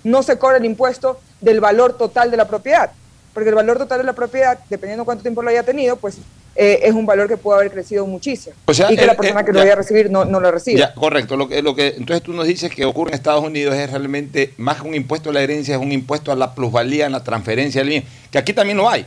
No 0.02 0.22
se 0.22 0.38
cobra 0.38 0.58
el 0.58 0.64
impuesto 0.66 1.18
del 1.40 1.60
valor 1.60 1.96
total 1.96 2.30
de 2.30 2.36
la 2.36 2.46
propiedad, 2.46 2.90
porque 3.32 3.48
el 3.48 3.54
valor 3.54 3.78
total 3.78 3.98
de 3.98 4.04
la 4.04 4.12
propiedad, 4.12 4.58
dependiendo 4.68 5.06
cuánto 5.06 5.22
tiempo 5.22 5.42
lo 5.42 5.48
haya 5.48 5.62
tenido, 5.62 5.96
pues 5.96 6.18
eh, 6.56 6.80
es 6.84 6.94
un 6.94 7.04
valor 7.04 7.28
que 7.28 7.36
puede 7.36 7.60
haber 7.60 7.72
crecido 7.72 8.06
muchísimo. 8.06 8.54
y 8.88 8.96
que 8.96 9.06
la 9.06 9.16
persona 9.16 9.44
que 9.44 9.52
lo 9.52 9.58
vaya 9.58 9.72
a 9.72 9.76
recibir 9.76 10.10
no, 10.10 10.24
lo 10.24 10.50
recibe. 10.50 10.86
correcto. 10.94 11.36
Lo 11.36 11.48
que, 11.48 11.62
lo 11.62 11.74
que, 11.74 11.88
entonces 11.88 12.22
tú 12.22 12.32
nos 12.32 12.46
dices 12.46 12.72
que 12.72 12.84
ocurre 12.84 13.10
en 13.10 13.14
Estados 13.14 13.44
Unidos 13.44 13.74
es 13.74 13.90
realmente 13.90 14.54
más 14.56 14.80
que 14.80 14.88
un 14.88 14.94
impuesto 14.94 15.30
a 15.30 15.32
la 15.32 15.42
herencia, 15.42 15.74
es 15.74 15.80
un 15.80 15.92
impuesto 15.92 16.30
a 16.30 16.36
la 16.36 16.54
plusvalía, 16.54 17.06
en 17.06 17.12
la 17.12 17.24
transferencia 17.24 17.80
del 17.80 17.88
bien, 17.88 18.04
que 18.30 18.38
aquí 18.38 18.52
también 18.52 18.76
lo 18.76 18.88
hay. 18.88 19.04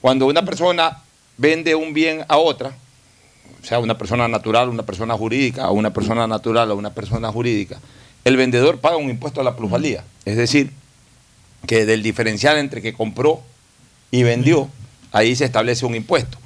Cuando 0.00 0.26
una 0.26 0.44
persona 0.44 1.02
vende 1.36 1.74
un 1.74 1.94
bien 1.94 2.24
a 2.28 2.38
otra, 2.38 2.74
o 3.62 3.66
sea, 3.66 3.78
una 3.78 3.96
persona 3.96 4.28
natural, 4.28 4.68
una 4.68 4.82
persona 4.82 5.14
jurídica, 5.14 5.70
o 5.70 5.74
una 5.74 5.92
persona 5.92 6.26
natural 6.26 6.70
o 6.70 6.76
una 6.76 6.92
persona 6.92 7.30
jurídica, 7.30 7.78
el 8.24 8.36
vendedor 8.36 8.78
paga 8.78 8.96
un 8.96 9.08
impuesto 9.08 9.40
a 9.40 9.44
la 9.44 9.56
plusvalía. 9.56 10.04
Es 10.24 10.36
decir, 10.36 10.70
que 11.66 11.86
del 11.86 12.02
diferencial 12.02 12.58
entre 12.58 12.82
que 12.82 12.92
compró 12.92 13.40
y 14.10 14.22
vendió, 14.22 14.68
ahí 15.12 15.34
se 15.36 15.44
establece 15.44 15.86
un 15.86 15.94
impuesto. 15.94 16.38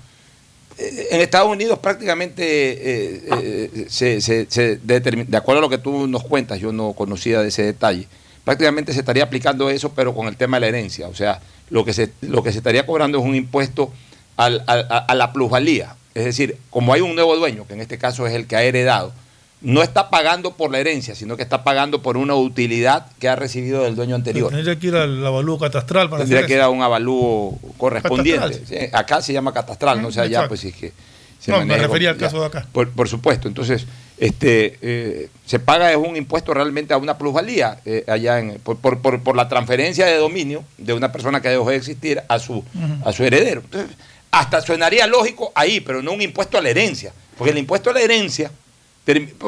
En 0.78 1.20
Estados 1.20 1.50
Unidos 1.50 1.78
prácticamente 1.80 2.44
eh, 2.44 3.22
eh, 3.42 3.86
se, 3.88 4.78
determina, 4.82 5.28
de 5.28 5.36
acuerdo 5.36 5.58
a 5.58 5.62
lo 5.62 5.68
que 5.68 5.78
tú 5.78 6.06
nos 6.06 6.22
cuentas, 6.22 6.60
yo 6.60 6.72
no 6.72 6.92
conocía 6.92 7.40
de 7.42 7.48
ese 7.48 7.62
detalle, 7.64 8.06
prácticamente 8.44 8.92
se 8.92 9.00
estaría 9.00 9.24
aplicando 9.24 9.70
eso, 9.70 9.92
pero 9.92 10.14
con 10.14 10.28
el 10.28 10.36
tema 10.36 10.56
de 10.56 10.60
la 10.62 10.66
herencia. 10.68 11.08
O 11.08 11.14
sea, 11.14 11.40
lo 11.70 11.84
que 11.84 11.92
se, 11.92 12.12
lo 12.20 12.42
que 12.42 12.52
se 12.52 12.58
estaría 12.58 12.86
cobrando 12.86 13.18
es 13.18 13.24
un 13.24 13.34
impuesto 13.34 13.92
a 14.36 15.14
la 15.14 15.32
plusvalía. 15.32 15.96
Es 16.14 16.24
decir, 16.24 16.56
como 16.70 16.92
hay 16.92 17.00
un 17.00 17.14
nuevo 17.14 17.36
dueño, 17.36 17.66
que 17.66 17.74
en 17.74 17.80
este 17.80 17.98
caso 17.98 18.26
es 18.26 18.34
el 18.34 18.46
que 18.46 18.56
ha 18.56 18.62
heredado, 18.62 19.12
no 19.60 19.82
está 19.82 20.08
pagando 20.10 20.52
por 20.52 20.70
la 20.70 20.78
herencia, 20.78 21.14
sino 21.14 21.36
que 21.36 21.42
está 21.42 21.64
pagando 21.64 22.00
por 22.00 22.16
una 22.16 22.34
utilidad 22.34 23.06
que 23.18 23.28
ha 23.28 23.36
recibido 23.36 23.82
del 23.82 23.96
dueño 23.96 24.14
anterior. 24.14 24.52
Tendría 24.52 24.78
que 24.78 24.86
ir 24.86 24.94
al 24.94 25.26
avalúo 25.26 25.58
catastral 25.58 26.08
para 26.08 26.22
Tendría 26.22 26.46
que 26.46 26.54
ir 26.54 26.60
a 26.60 26.68
un 26.68 26.82
avalúo 26.82 27.58
correspondiente. 27.76 28.90
acá 28.92 29.20
se 29.20 29.32
llama 29.32 29.52
catastral, 29.52 30.00
no 30.00 30.12
sé 30.12 30.20
allá, 30.20 30.46
pues 30.48 30.64
es 30.64 30.74
que. 30.74 30.92
Se 31.40 31.52
no, 31.52 31.64
me 31.64 31.78
refería 31.78 32.10
al 32.10 32.16
caso 32.16 32.40
de 32.40 32.46
acá. 32.46 32.66
Por, 32.72 33.08
supuesto, 33.08 33.46
entonces, 33.46 33.86
este 34.18 34.76
eh, 34.82 35.28
se 35.46 35.60
paga 35.60 35.92
es 35.92 35.96
un 35.96 36.16
impuesto 36.16 36.52
realmente 36.52 36.92
a 36.92 36.96
una 36.96 37.16
plusvalía 37.16 37.78
eh, 37.84 38.04
allá 38.08 38.40
en, 38.40 38.58
por, 38.58 38.78
por, 38.78 39.22
por, 39.22 39.36
la 39.36 39.48
transferencia 39.48 40.06
de 40.06 40.16
dominio 40.16 40.64
de 40.78 40.94
una 40.94 41.12
persona 41.12 41.40
que 41.40 41.48
dejó 41.48 41.70
de 41.70 41.76
existir 41.76 42.20
a 42.26 42.40
su, 42.40 42.64
a 43.04 43.12
su 43.12 43.22
heredero. 43.22 43.60
Entonces, 43.60 43.96
hasta 44.32 44.60
sonaría 44.60 45.06
lógico 45.06 45.52
ahí, 45.54 45.78
pero 45.78 46.02
no 46.02 46.12
un 46.12 46.22
impuesto 46.22 46.58
a 46.58 46.60
la 46.60 46.70
herencia, 46.70 47.12
porque 47.36 47.52
el 47.52 47.58
impuesto 47.58 47.90
a 47.90 47.92
la 47.92 48.00
herencia 48.00 48.50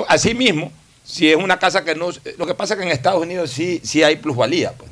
Asimismo, 0.08 0.72
si 1.04 1.30
es 1.30 1.36
una 1.36 1.58
casa 1.58 1.84
que 1.84 1.94
no... 1.94 2.08
Lo 2.38 2.46
que 2.46 2.54
pasa 2.54 2.74
es 2.74 2.80
que 2.80 2.86
en 2.86 2.92
Estados 2.92 3.22
Unidos 3.22 3.50
sí, 3.50 3.80
sí 3.82 4.02
hay 4.02 4.16
plusvalía, 4.16 4.72
pues, 4.72 4.90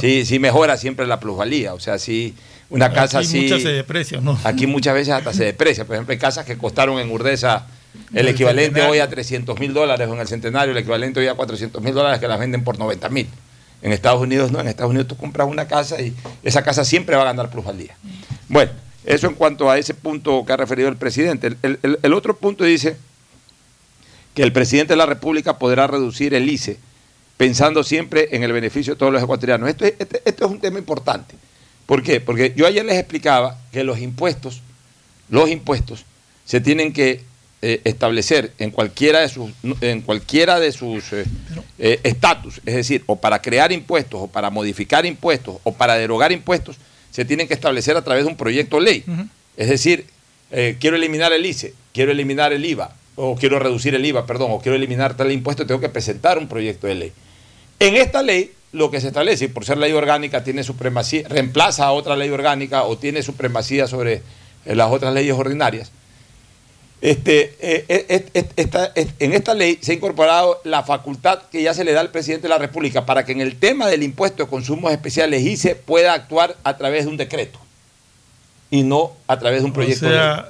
Sí, 0.00 0.24
sí 0.24 0.38
mejora 0.38 0.76
siempre 0.76 1.06
la 1.06 1.20
plusvalía. 1.20 1.74
O 1.74 1.80
sea, 1.80 1.98
sí, 1.98 2.34
una 2.70 2.92
casa 2.92 3.18
aquí 3.18 3.26
así... 3.26 3.42
Muchas 3.42 3.62
se 3.62 3.68
deprecia, 3.68 4.20
¿no? 4.20 4.38
Aquí 4.44 4.66
muchas 4.66 4.94
veces 4.94 5.12
hasta 5.12 5.32
se 5.32 5.44
deprecia. 5.44 5.84
Por 5.84 5.96
ejemplo, 5.96 6.12
hay 6.12 6.18
casas 6.18 6.46
que 6.46 6.56
costaron 6.56 6.98
en 6.98 7.10
Urdesa 7.10 7.66
el 8.14 8.28
equivalente 8.28 8.82
hoy 8.82 8.98
a 8.98 9.08
300 9.08 9.58
mil 9.58 9.74
dólares 9.74 10.08
o 10.08 10.14
en 10.14 10.20
el 10.20 10.28
centenario 10.28 10.72
el 10.72 10.78
equivalente 10.78 11.20
hoy 11.20 11.28
a 11.28 11.34
400 11.34 11.82
mil 11.82 11.94
dólares 11.94 12.20
que 12.20 12.28
las 12.28 12.38
venden 12.38 12.64
por 12.64 12.78
90 12.78 13.08
mil. 13.10 13.26
En 13.82 13.92
Estados 13.92 14.20
Unidos 14.20 14.50
no, 14.52 14.60
en 14.60 14.68
Estados 14.68 14.90
Unidos 14.90 15.08
tú 15.08 15.16
compras 15.16 15.48
una 15.48 15.66
casa 15.66 16.00
y 16.00 16.14
esa 16.42 16.62
casa 16.62 16.84
siempre 16.84 17.16
va 17.16 17.22
a 17.22 17.26
ganar 17.26 17.50
plusvalía. 17.50 17.96
Bueno, 18.48 18.72
eso 19.04 19.26
en 19.26 19.34
cuanto 19.34 19.70
a 19.70 19.78
ese 19.78 19.94
punto 19.94 20.44
que 20.46 20.52
ha 20.52 20.56
referido 20.56 20.88
el 20.88 20.96
presidente. 20.96 21.56
el 21.62 22.14
otro 22.14 22.36
punto 22.36 22.64
dice 22.64 22.96
que 24.36 24.42
el 24.42 24.52
presidente 24.52 24.92
de 24.92 24.98
la 24.98 25.06
República 25.06 25.58
podrá 25.58 25.86
reducir 25.86 26.34
el 26.34 26.48
ICE, 26.48 26.76
pensando 27.38 27.82
siempre 27.82 28.28
en 28.32 28.42
el 28.42 28.52
beneficio 28.52 28.92
de 28.92 28.98
todos 28.98 29.10
los 29.10 29.22
ecuatorianos. 29.22 29.66
Esto 29.66 29.86
es, 29.86 29.94
este, 29.98 30.20
esto 30.26 30.44
es 30.44 30.50
un 30.50 30.60
tema 30.60 30.78
importante. 30.78 31.34
¿Por 31.86 32.02
qué? 32.02 32.20
Porque 32.20 32.52
yo 32.54 32.66
ayer 32.66 32.84
les 32.84 32.98
explicaba 32.98 33.58
que 33.72 33.82
los 33.82 33.98
impuestos, 33.98 34.60
los 35.30 35.48
impuestos, 35.48 36.04
se 36.44 36.60
tienen 36.60 36.92
que 36.92 37.22
eh, 37.62 37.80
establecer 37.84 38.52
en 38.58 38.70
cualquiera 38.72 39.20
de 39.20 39.30
sus 39.30 39.50
en 39.80 40.02
cualquiera 40.02 40.60
de 40.60 40.70
sus 40.70 41.14
eh, 41.14 41.24
eh, 41.78 42.00
estatus, 42.02 42.60
es 42.66 42.74
decir, 42.74 43.04
o 43.06 43.16
para 43.16 43.40
crear 43.40 43.72
impuestos, 43.72 44.20
o 44.20 44.26
para 44.26 44.50
modificar 44.50 45.06
impuestos, 45.06 45.56
o 45.64 45.72
para 45.72 45.94
derogar 45.94 46.30
impuestos, 46.30 46.76
se 47.10 47.24
tienen 47.24 47.48
que 47.48 47.54
establecer 47.54 47.96
a 47.96 48.04
través 48.04 48.24
de 48.24 48.30
un 48.30 48.36
proyecto 48.36 48.76
de 48.76 48.82
ley. 48.82 49.04
Es 49.56 49.70
decir, 49.70 50.04
quiero 50.78 50.96
eliminar 50.96 51.32
el 51.32 51.46
ICE, 51.46 51.72
quiero 51.94 52.12
eliminar 52.12 52.52
el 52.52 52.66
IVA, 52.66 52.94
o 53.16 53.34
quiero 53.34 53.58
reducir 53.58 53.94
el 53.94 54.04
IVA, 54.04 54.26
perdón, 54.26 54.52
o 54.52 54.60
quiero 54.60 54.76
eliminar 54.76 55.16
tal 55.16 55.32
impuesto, 55.32 55.66
tengo 55.66 55.80
que 55.80 55.88
presentar 55.88 56.38
un 56.38 56.48
proyecto 56.48 56.86
de 56.86 56.94
ley. 56.94 57.12
En 57.80 57.96
esta 57.96 58.22
ley, 58.22 58.52
lo 58.72 58.90
que 58.90 59.00
se 59.00 59.08
establece, 59.08 59.48
por 59.48 59.64
ser 59.64 59.78
ley 59.78 59.92
orgánica, 59.92 60.44
tiene 60.44 60.62
supremacía, 60.62 61.26
reemplaza 61.28 61.86
a 61.86 61.92
otra 61.92 62.14
ley 62.14 62.28
orgánica 62.30 62.84
o 62.84 62.98
tiene 62.98 63.22
supremacía 63.22 63.86
sobre 63.86 64.22
eh, 64.66 64.74
las 64.74 64.90
otras 64.92 65.14
leyes 65.14 65.34
ordinarias. 65.34 65.90
Este, 67.02 67.54
eh, 67.60 67.84
eh, 67.88 69.12
en 69.18 69.32
esta 69.34 69.54
ley 69.54 69.78
se 69.82 69.92
ha 69.92 69.94
incorporado 69.94 70.60
la 70.64 70.82
facultad 70.82 71.42
que 71.50 71.62
ya 71.62 71.74
se 71.74 71.84
le 71.84 71.92
da 71.92 72.00
al 72.00 72.10
presidente 72.10 72.44
de 72.44 72.48
la 72.48 72.58
República 72.58 73.04
para 73.04 73.24
que 73.24 73.32
en 73.32 73.42
el 73.42 73.58
tema 73.58 73.86
del 73.86 74.02
impuesto 74.02 74.44
de 74.44 74.48
consumos 74.48 74.92
especiales 74.92 75.42
ICE 75.42 75.74
pueda 75.74 76.14
actuar 76.14 76.56
a 76.64 76.78
través 76.78 77.04
de 77.04 77.10
un 77.10 77.18
decreto 77.18 77.58
y 78.70 78.82
no 78.82 79.12
a 79.26 79.38
través 79.38 79.60
de 79.60 79.66
un 79.66 79.74
proyecto 79.74 80.06
de 80.06 80.12
ley 80.12 80.40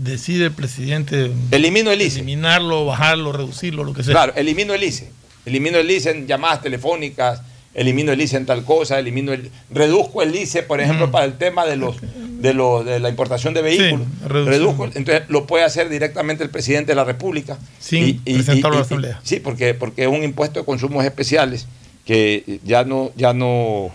decide 0.00 0.46
el 0.46 0.52
presidente 0.52 1.30
elimino 1.50 1.90
el 1.90 2.00
ICE. 2.00 2.20
eliminarlo, 2.20 2.86
bajarlo, 2.86 3.32
reducirlo, 3.32 3.84
lo 3.84 3.92
que 3.92 4.02
sea. 4.02 4.12
Claro, 4.12 4.32
elimino 4.36 4.74
el 4.74 4.82
ICE. 4.82 5.10
Elimino 5.44 5.78
el 5.78 5.90
ICE 5.90 6.10
en 6.10 6.26
llamadas 6.26 6.62
telefónicas, 6.62 7.42
elimino 7.74 8.12
el 8.12 8.20
ICE 8.20 8.36
en 8.36 8.46
tal 8.46 8.64
cosa, 8.64 8.98
elimino 8.98 9.32
el 9.32 9.50
reduzco 9.70 10.22
el 10.22 10.34
ICE, 10.34 10.62
por 10.62 10.80
ejemplo, 10.80 11.10
para 11.10 11.24
el 11.24 11.34
tema 11.34 11.66
de 11.66 11.76
los 11.76 11.96
de, 12.00 12.54
los, 12.54 12.84
de 12.84 12.98
la 13.00 13.08
importación 13.08 13.54
de 13.54 13.62
vehículos. 13.62 14.06
reduzco, 14.26 14.86
entonces 14.86 15.22
lo 15.28 15.46
puede 15.46 15.64
hacer 15.64 15.88
directamente 15.88 16.42
el 16.42 16.50
presidente 16.50 16.92
de 16.92 16.96
la 16.96 17.04
República 17.04 17.58
sin 17.78 18.18
presentarlo 18.20 18.76
a 18.76 18.80
la 18.80 18.86
Asamblea. 18.86 19.20
sí, 19.22 19.40
porque 19.40 19.74
porque 19.74 20.02
es 20.02 20.08
un 20.08 20.22
impuesto 20.22 20.60
de 20.60 20.66
consumos 20.66 21.04
especiales 21.04 21.66
que 22.04 22.60
ya 22.64 22.84
no 22.84 23.12
ya 23.16 23.32
no 23.32 23.90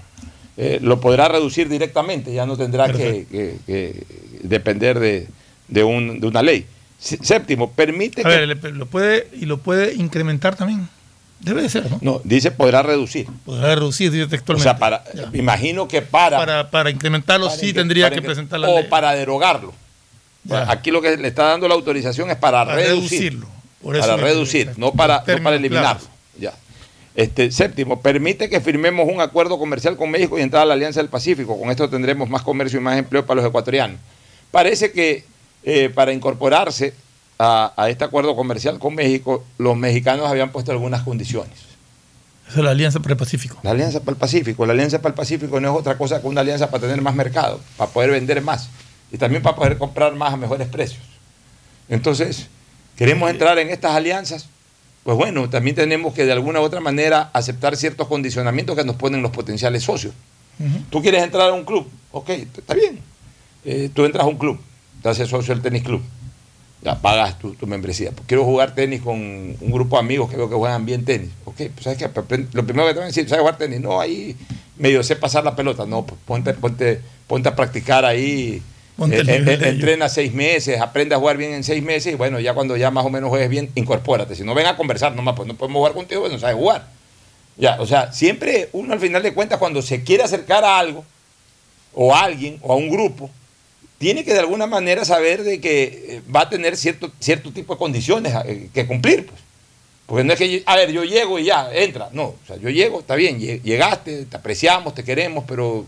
eh, 0.55 0.79
lo 0.81 0.99
podrá 0.99 1.27
reducir 1.27 1.69
directamente, 1.69 2.33
ya 2.33 2.45
no 2.45 2.57
tendrá 2.57 2.91
que 2.91 3.57
depender 4.43 4.99
de, 4.99 5.27
de, 5.67 5.83
un, 5.83 6.19
de 6.19 6.27
una 6.27 6.41
ley. 6.41 6.65
Séptimo, 6.99 7.71
permite 7.71 8.21
a 8.25 8.27
Ver, 8.27 8.57
lo 8.73 8.87
puede, 8.87 9.27
y 9.33 9.45
lo 9.45 9.59
puede 9.59 9.93
incrementar 9.93 10.55
también. 10.55 10.89
Debe 11.39 11.61
de 11.61 11.69
ser, 11.69 11.89
¿no? 11.91 11.99
No, 12.01 12.21
dice 12.23 12.49
podrá 12.49 12.81
reducir. 12.81 13.27
Podrá 13.45 13.75
reducir, 13.75 14.11
dice 14.11 14.25
textualmente. 14.25 14.67
O 14.67 14.73
sea, 14.73 14.79
para, 14.79 15.03
imagino 15.33 15.87
que 15.87 16.01
para... 16.01 16.37
Para, 16.37 16.71
para 16.71 16.89
incrementarlo 16.89 17.49
sí 17.51 17.73
tendría 17.73 18.09
que 18.09 18.21
presentar 18.21 18.59
la 18.59 18.69
o 18.69 18.89
para 18.89 19.13
derogarlo. 19.13 19.73
aquí 20.67 20.89
lo 20.89 21.01
que 21.01 21.15
le 21.17 21.27
está 21.27 21.43
dando 21.43 21.67
la 21.67 21.75
autorización 21.75 22.31
es 22.31 22.37
para, 22.37 22.65
reducirlo. 22.65 23.47
para 23.83 24.17
reducir, 24.17 24.71
no 24.77 24.91
para, 24.93 25.23
no 25.27 25.43
para 25.43 25.55
eliminarlo. 25.55 26.07
Ya. 26.39 26.53
Este, 27.15 27.51
séptimo, 27.51 28.01
permite 28.01 28.49
que 28.49 28.59
firmemos 28.59 29.07
un 29.07 29.21
acuerdo 29.21 29.59
comercial 29.59 29.95
con 29.95 30.09
México 30.09 30.39
y 30.39 30.41
entrar 30.41 30.63
a 30.63 30.65
la 30.65 30.73
Alianza 30.73 30.99
del 30.99 31.09
Pacífico. 31.09 31.59
Con 31.59 31.69
esto 31.69 31.87
tendremos 31.89 32.29
más 32.29 32.41
comercio 32.41 32.79
y 32.79 32.83
más 32.83 32.97
empleo 32.97 33.25
para 33.25 33.41
los 33.41 33.49
ecuatorianos. 33.49 33.99
Parece 34.49 34.91
que 34.91 35.23
eh, 35.69 35.89
para 35.89 36.13
incorporarse 36.13 36.93
a, 37.37 37.73
este 37.89 38.05
acuerdo 38.05 38.37
comercial 38.37 38.79
con 38.79 38.95
México, 38.95 39.43
los 39.57 39.75
mexicanos 39.75 40.25
habían 40.25 40.49
puesto 40.49 40.71
algunas 40.71 41.01
condiciones. 41.03 41.51
Esa 42.47 42.59
es 42.59 42.63
la 42.63 42.71
Alianza 42.71 43.01
para 43.01 43.15
el 43.15 43.17
Pacífico. 43.17 43.59
La 43.63 43.71
Alianza 43.71 43.99
para 43.99 44.11
el 44.11 44.17
Pacífico. 44.17 44.65
La 44.65 44.71
Alianza 44.71 44.99
para 44.99 45.09
el 45.09 45.15
Pacífico 45.15 45.59
no 45.59 45.69
es 45.69 45.77
otra 45.77 45.97
cosa 45.97 46.21
que 46.21 46.27
una 46.27 46.39
alianza 46.39 46.71
para 46.71 46.83
tener 46.83 47.01
más 47.01 47.15
mercado, 47.15 47.59
para 47.75 47.91
poder 47.91 48.11
vender 48.11 48.41
más 48.41 48.69
y 49.11 49.17
también 49.17 49.43
para 49.43 49.57
poder 49.57 49.77
comprar 49.77 50.15
más 50.15 50.31
a 50.33 50.37
mejores 50.37 50.69
precios. 50.69 51.01
Entonces, 51.89 52.47
queremos 52.95 53.29
entrar 53.29 53.59
en 53.59 53.69
estas 53.69 53.91
alianzas, 53.91 54.47
pues 55.03 55.17
bueno, 55.17 55.49
también 55.49 55.75
tenemos 55.75 56.13
que 56.13 56.23
de 56.23 56.31
alguna 56.31 56.61
u 56.61 56.63
otra 56.63 56.79
manera 56.79 57.29
aceptar 57.33 57.75
ciertos 57.75 58.07
condicionamientos 58.07 58.73
que 58.77 58.85
nos 58.85 58.95
ponen 58.95 59.21
los 59.21 59.31
potenciales 59.31 59.83
socios. 59.83 60.13
Tú 60.89 61.01
quieres 61.01 61.23
entrar 61.23 61.49
a 61.49 61.53
un 61.53 61.65
club, 61.65 61.89
ok, 62.13 62.29
está 62.29 62.73
bien. 62.73 62.99
Eh, 63.65 63.89
tú 63.93 64.05
entras 64.05 64.23
a 64.23 64.27
un 64.27 64.37
club, 64.37 64.57
te 65.07 65.11
haces 65.11 65.29
socio 65.29 65.53
del 65.53 65.63
tenis 65.63 65.83
club, 65.83 66.01
ya 66.81 66.99
pagas 66.99 67.39
tu, 67.39 67.55
membresía. 67.65 68.11
Pues 68.11 68.27
quiero 68.27 68.43
jugar 68.43 68.75
tenis 68.75 69.01
con 69.01 69.15
un 69.15 69.71
grupo 69.71 69.95
de 69.95 70.01
amigos 70.01 70.29
que 70.29 70.35
veo 70.35 70.49
que 70.49 70.55
juegan 70.55 70.85
bien 70.85 71.05
tenis. 71.05 71.29
Ok, 71.45 71.55
pues 71.55 71.83
sabes 71.83 71.97
que 71.97 72.05
lo 72.51 72.65
primero 72.65 72.87
que 72.87 72.93
te 72.93 72.99
van 72.99 73.03
a 73.03 73.07
decir, 73.07 73.27
¿sabes 73.29 73.39
jugar 73.39 73.57
tenis? 73.57 73.79
No, 73.79 74.01
ahí 74.01 74.35
medio 74.77 75.01
sé 75.03 75.15
pasar 75.15 75.45
la 75.45 75.55
pelota. 75.55 75.85
No, 75.85 76.05
pues 76.05 76.19
ponte, 76.25 76.53
ponte, 76.53 76.99
ponte 77.25 77.47
a 77.47 77.55
practicar 77.55 78.03
ahí. 78.03 78.61
Eh, 78.99 79.23
eh, 79.25 79.59
entrena 79.63 80.09
seis 80.09 80.33
meses, 80.33 80.81
aprende 80.81 81.15
a 81.15 81.19
jugar 81.19 81.37
bien 81.37 81.53
en 81.53 81.63
seis 81.63 81.83
meses 81.83 82.13
y 82.13 82.15
bueno, 82.15 82.39
ya 82.39 82.53
cuando 82.53 82.75
ya 82.75 82.91
más 82.91 83.05
o 83.05 83.09
menos 83.09 83.29
juegues 83.29 83.49
bien, 83.49 83.69
incorpórate. 83.75 84.35
Si 84.35 84.43
no 84.43 84.55
ven 84.55 84.65
a 84.65 84.75
conversar 84.75 85.15
nomás, 85.15 85.35
pues 85.35 85.47
no 85.47 85.53
podemos 85.53 85.79
jugar 85.79 85.93
contigo, 85.93 86.21
pues 86.21 86.33
no 86.33 86.39
sabes 86.39 86.57
jugar. 86.57 86.87
Ya, 87.55 87.77
o 87.79 87.85
sea, 87.85 88.11
siempre 88.11 88.69
uno 88.73 88.93
al 88.93 88.99
final 88.99 89.23
de 89.23 89.33
cuentas 89.33 89.57
cuando 89.57 89.81
se 89.81 90.03
quiere 90.03 90.23
acercar 90.23 90.65
a 90.65 90.79
algo, 90.79 91.05
o 91.93 92.13
a 92.13 92.23
alguien, 92.23 92.59
o 92.61 92.73
a 92.73 92.75
un 92.75 92.89
grupo, 92.89 93.29
tiene 93.97 94.23
que 94.23 94.33
de 94.33 94.39
alguna 94.39 94.67
manera 94.67 95.05
saber 95.05 95.43
de 95.43 95.59
que 95.59 95.83
eh, 95.83 96.21
va 96.33 96.41
a 96.41 96.49
tener 96.49 96.77
cierto, 96.77 97.11
cierto 97.19 97.51
tipo 97.51 97.73
de 97.73 97.79
condiciones 97.79 98.33
eh, 98.45 98.69
que 98.73 98.85
cumplir. 98.85 99.25
Pues. 99.25 99.39
Porque 100.05 100.23
no 100.23 100.33
es 100.33 100.39
que, 100.39 100.63
a 100.65 100.75
ver, 100.75 100.91
yo 100.91 101.03
llego 101.03 101.37
y 101.37 101.45
ya, 101.45 101.69
entra. 101.73 102.09
No, 102.13 102.23
o 102.23 102.37
sea, 102.45 102.55
yo 102.57 102.69
llego, 102.69 103.01
está 103.01 103.15
bien, 103.15 103.39
llegaste, 103.39 104.25
te 104.25 104.37
apreciamos, 104.37 104.95
te 104.95 105.03
queremos, 105.03 105.43
pero 105.45 105.85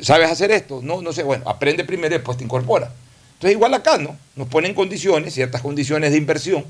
¿sabes 0.00 0.30
hacer 0.30 0.50
esto? 0.50 0.80
No, 0.82 1.02
no 1.02 1.12
sé, 1.12 1.22
bueno, 1.22 1.48
aprende 1.48 1.84
primero 1.84 2.14
y 2.14 2.18
después 2.18 2.36
te 2.36 2.44
incorpora. 2.44 2.92
Entonces 3.34 3.52
igual 3.52 3.72
acá, 3.74 3.96
¿no? 3.96 4.18
Nos 4.34 4.48
ponen 4.48 4.74
condiciones, 4.74 5.34
ciertas 5.34 5.62
condiciones 5.62 6.10
de 6.10 6.18
inversión. 6.18 6.64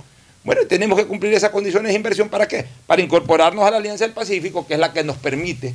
Bueno, 0.44 0.62
tenemos 0.68 0.98
que 0.98 1.06
cumplir 1.06 1.32
esas 1.34 1.50
condiciones 1.50 1.90
de 1.90 1.96
inversión 1.96 2.28
para 2.28 2.46
qué? 2.46 2.66
Para 2.86 3.02
incorporarnos 3.02 3.64
a 3.64 3.70
la 3.70 3.78
Alianza 3.78 4.04
del 4.04 4.14
Pacífico, 4.14 4.66
que 4.66 4.74
es 4.74 4.80
la 4.80 4.92
que 4.92 5.02
nos 5.02 5.16
permite 5.16 5.74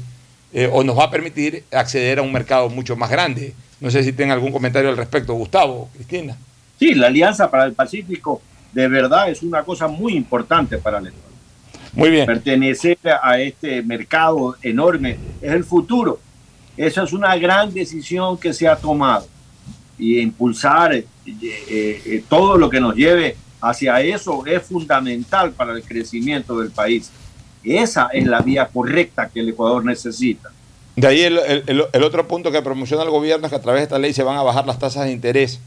eh, 0.53 0.70
o 0.72 0.84
nos 0.84 0.97
va 0.97 1.05
a 1.05 1.11
permitir 1.11 1.63
acceder 1.72 2.20
a 2.20 2.22
un 2.22 2.32
mercado 2.32 2.70
mucho 2.70 2.95
más 2.95 3.09
grande. 3.09 3.53
No 3.80 3.91
sé 3.91 4.03
si 4.03 4.13
tienen 4.13 4.32
algún 4.32 4.51
comentario 4.51 4.89
al 4.89 4.97
respecto, 4.97 5.34
Gustavo, 5.34 5.89
Cristina. 5.93 6.38
Sí, 6.80 6.93
la 6.93 7.07
Alianza 7.07 7.49
para 7.49 7.65
el 7.65 7.73
Pacífico 7.73 8.41
de 8.76 8.88
verdad 8.89 9.30
es 9.30 9.41
una 9.41 9.63
cosa 9.63 9.88
muy 9.88 10.15
importante 10.15 10.78
para 10.78 10.99
el 10.99 11.07
Ecuador. 11.07 11.32
Muy 11.93 12.09
bien. 12.09 12.26
Pertenecer 12.26 12.97
a 13.23 13.39
este 13.39 13.82
mercado 13.82 14.57
enorme 14.61 15.17
es 15.41 15.53
el 15.53 15.63
futuro. 15.63 16.19
Esa 16.76 17.03
es 17.03 17.13
una 17.13 17.36
gran 17.38 17.73
decisión 17.73 18.38
que 18.38 18.53
se 18.53 18.67
ha 18.67 18.76
tomado. 18.76 19.28
Y 19.97 20.19
impulsar 20.19 20.93
eh, 20.93 21.05
eh, 21.26 22.01
eh, 22.05 22.23
todo 22.28 22.57
lo 22.57 22.69
que 22.69 22.82
nos 22.82 22.95
lleve 22.95 23.38
hacia 23.61 24.01
eso 24.01 24.45
es 24.45 24.61
fundamental 24.63 25.53
para 25.53 25.71
el 25.71 25.84
crecimiento 25.84 26.59
del 26.59 26.71
país. 26.71 27.09
Esa 27.63 28.09
es 28.11 28.28
la 28.28 28.41
vía 28.41 28.67
correcta 28.67 29.30
que 29.30 29.39
el 29.39 29.49
Ecuador 29.49 29.86
necesita. 29.86 30.51
De 30.95 31.07
ahí 31.07 31.21
el, 31.23 31.63
el, 31.67 32.03
otro 32.03 32.27
punto 32.27 32.51
que 32.51 32.61
promociona 32.61 33.03
el 33.03 33.09
gobierno 33.09 33.45
es 33.45 33.49
que 33.51 33.57
a 33.57 33.61
través 33.61 33.81
de 33.81 33.83
esta 33.83 33.99
ley 33.99 34.13
se 34.13 34.23
van 34.23 34.37
a 34.37 34.43
bajar 34.43 34.65
las 34.65 34.79
tasas 34.79 35.05
de 35.05 35.11
interés 35.11 35.59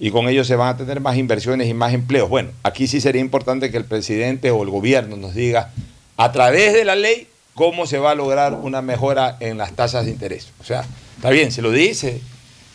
y 0.00 0.10
con 0.10 0.28
ello 0.28 0.44
se 0.44 0.56
van 0.56 0.74
a 0.74 0.76
tener 0.76 1.00
más 1.00 1.16
inversiones 1.16 1.68
y 1.68 1.74
más 1.74 1.94
empleos. 1.94 2.28
Bueno, 2.28 2.50
aquí 2.64 2.88
sí 2.88 3.00
sería 3.00 3.20
importante 3.20 3.70
que 3.70 3.76
el 3.76 3.84
presidente 3.84 4.50
o 4.50 4.62
el 4.64 4.70
gobierno 4.70 5.16
nos 5.16 5.34
diga 5.34 5.70
a 6.16 6.32
través 6.32 6.72
de 6.72 6.84
la 6.84 6.96
ley 6.96 7.28
cómo 7.54 7.86
se 7.86 7.98
va 7.98 8.10
a 8.10 8.14
lograr 8.16 8.54
una 8.54 8.82
mejora 8.82 9.36
en 9.40 9.58
las 9.58 9.72
tasas 9.72 10.04
de 10.06 10.10
interés. 10.10 10.48
O 10.60 10.64
sea, 10.64 10.84
está 11.16 11.30
bien, 11.30 11.52
se 11.52 11.62
lo 11.62 11.70
dice, 11.70 12.20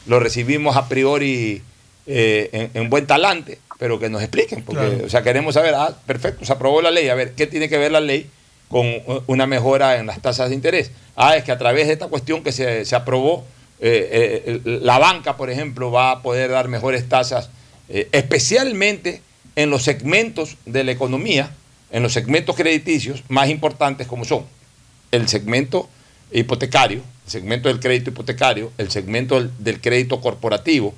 lo 0.05 0.19
recibimos 0.21 0.77
a 0.77 0.87
priori 0.87 1.61
eh, 2.07 2.69
en, 2.73 2.89
buen 2.89 3.05
talante, 3.05 3.59
pero 3.77 3.99
que 3.99 4.09
nos 4.09 4.21
expliquen, 4.21 4.63
porque, 4.63 5.03
o 5.05 5.09
sea, 5.09 5.21
queremos 5.21 5.53
saber, 5.53 5.75
ah, 5.75 5.95
perfecto, 6.05 6.45
se 6.45 6.53
aprobó 6.53 6.81
la 6.81 6.91
ley, 6.91 7.09
a 7.09 7.15
ver, 7.15 7.33
¿qué 7.33 7.45
tiene 7.45 7.67
que 7.67 7.77
ver 7.77 7.91
la 7.91 7.99
ley 7.99 8.29
con 8.69 8.85
una 9.27 9.47
mejora 9.47 9.97
en 9.97 10.05
las 10.05 10.21
tasas 10.21 10.49
de 10.49 10.55
interés? 10.55 10.91
Ah, 11.15 11.35
es 11.35 11.43
que 11.43 11.51
a 11.51 11.57
través 11.57 11.87
de 11.87 11.93
esta 11.93 12.07
cuestión 12.07 12.43
que 12.43 12.51
se, 12.51 12.85
se 12.85 12.95
aprobó, 12.95 13.43
eh, 13.81 14.43
eh, 14.45 14.61
la 14.63 14.99
banca, 14.99 15.35
por 15.35 15.49
ejemplo, 15.49 15.91
va 15.91 16.11
a 16.11 16.21
poder 16.21 16.51
dar 16.51 16.67
mejores 16.67 17.09
tasas, 17.09 17.49
especialmente 17.89 19.21
en 19.55 19.71
los 19.71 19.83
segmentos 19.83 20.57
de 20.65 20.83
la 20.83 20.91
economía, 20.91 21.51
en 21.91 22.03
los 22.03 22.13
segmentos 22.13 22.55
crediticios 22.55 23.23
más 23.27 23.49
importantes 23.49 24.05
como 24.05 24.23
son 24.23 24.45
el 25.11 25.27
segmento 25.27 25.89
hipotecario, 26.31 27.01
el 27.25 27.31
segmento 27.31 27.69
del 27.69 27.79
crédito 27.79 28.11
hipotecario, 28.11 28.71
el 28.77 28.91
segmento 28.91 29.41
del, 29.41 29.81
crédito 29.81 30.21
corporativo, 30.21 30.93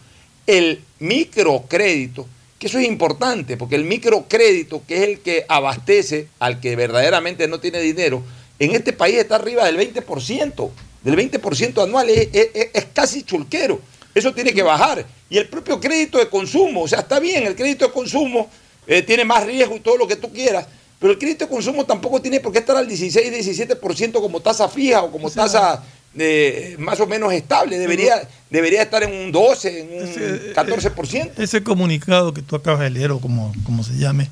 el 0.48 0.82
microcrédito, 1.00 2.28
que 2.62 2.68
eso 2.68 2.78
es 2.78 2.86
importante, 2.86 3.58
porque 3.58 3.74
el 3.74 3.86
microcrédito, 3.86 4.84
que 4.88 4.98
es 4.98 5.02
el 5.02 5.20
que 5.22 5.46
abastece 5.50 6.28
al 6.38 6.60
que 6.60 6.76
verdaderamente 6.76 7.48
no 7.48 7.60
tiene 7.60 7.80
dinero, 7.82 8.22
en 8.60 8.76
este 8.76 8.94
país 8.94 9.18
está 9.18 9.38
arriba 9.38 9.66
del 9.66 9.80
20%, 9.80 10.70
del 11.02 11.16
20% 11.16 11.84
anual, 11.84 12.12
es, 12.12 12.30
es, 12.32 12.86
casi 12.94 13.24
chulquero. 13.24 13.82
Eso 14.14 14.32
tiene 14.32 14.54
que 14.54 14.62
bajar. 14.62 15.04
Y 15.28 15.40
el 15.40 15.50
propio 15.50 15.80
crédito 15.80 16.20
de 16.20 16.30
consumo, 16.30 16.84
o 16.84 16.88
sea, 16.88 17.00
está 17.00 17.20
bien, 17.20 17.48
el 17.48 17.56
crédito 17.56 17.88
de 17.88 17.92
consumo 17.92 18.48
eh, 18.86 19.02
tiene 19.02 19.26
más 19.26 19.44
riesgo 19.44 19.76
y 19.76 19.80
todo 19.80 19.98
lo 19.98 20.08
que 20.08 20.18
tú 20.18 20.32
quieras, 20.32 20.68
pero 21.00 21.14
el 21.14 21.18
crédito 21.18 21.46
de 21.46 21.50
consumo 21.50 21.84
tampoco 21.84 22.22
tiene 22.22 22.42
por 22.42 22.52
qué 22.52 22.60
estar 22.60 22.78
al 22.78 22.88
16, 22.88 23.58
17% 23.58 24.12
como 24.22 24.40
tasa 24.40 24.70
fija 24.70 25.02
o 25.02 25.12
como 25.12 25.32
tasa 25.32 25.84
eh, 26.18 26.76
más 26.80 27.00
o 27.00 27.08
menos 27.08 27.34
estable. 27.34 27.78
Debería, 27.78 28.28
debería 28.50 28.84
estar 28.84 29.04
en 29.04 29.14
un 29.14 29.32
12, 29.32 29.80
en 29.82 30.02
un 30.02 30.54
14%. 30.54 31.26
Eh, 31.26 31.32
ese 31.38 31.64
comunicado 31.64 32.34
que 32.34 32.42
tú 32.42 32.56
acabas 32.56 32.82
de 32.82 32.90
leer 32.90 33.12
o 33.12 33.20
como, 33.20 33.54
como 33.64 33.84
se 33.84 33.98
llame, 33.98 34.30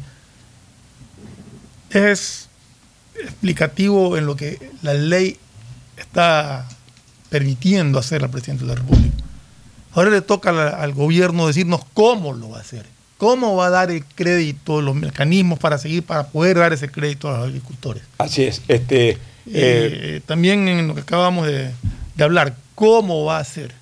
es 1.89 2.49
explicativo 3.21 4.17
en 4.17 4.25
lo 4.25 4.35
que 4.35 4.71
la 4.81 4.93
ley 4.93 5.37
está 5.97 6.67
permitiendo 7.29 7.99
hacer 7.99 8.23
al 8.23 8.29
presidente 8.29 8.65
de 8.65 8.69
la 8.69 8.75
República. 8.75 9.17
Ahora 9.91 10.09
le 10.11 10.21
toca 10.21 10.69
al 10.69 10.93
gobierno 10.93 11.47
decirnos 11.47 11.81
cómo 11.93 12.33
lo 12.33 12.49
va 12.49 12.57
a 12.57 12.61
hacer 12.61 12.85
cómo 13.19 13.57
va 13.57 13.67
a 13.67 13.69
dar 13.69 13.91
el 13.91 14.05
crédito, 14.05 14.81
los 14.81 14.95
mecanismos 14.95 15.59
para 15.59 15.77
seguir, 15.77 16.03
para 16.03 16.27
poder 16.27 16.57
dar 16.57 16.71
ese 16.71 16.89
crédito 16.89 17.27
a 17.27 17.33
los 17.33 17.47
agricultores. 17.49 18.01
Así 18.17 18.43
es. 18.45 18.61
Este, 18.69 19.17
eh, 19.53 20.21
también 20.25 20.67
en 20.67 20.87
lo 20.87 20.95
que 20.95 21.01
acabamos 21.01 21.47
de, 21.47 21.71
hablar, 22.19 22.55
¿cómo 22.75 23.25
va 23.25 23.39
a 23.39 23.43
ser? 23.43 23.73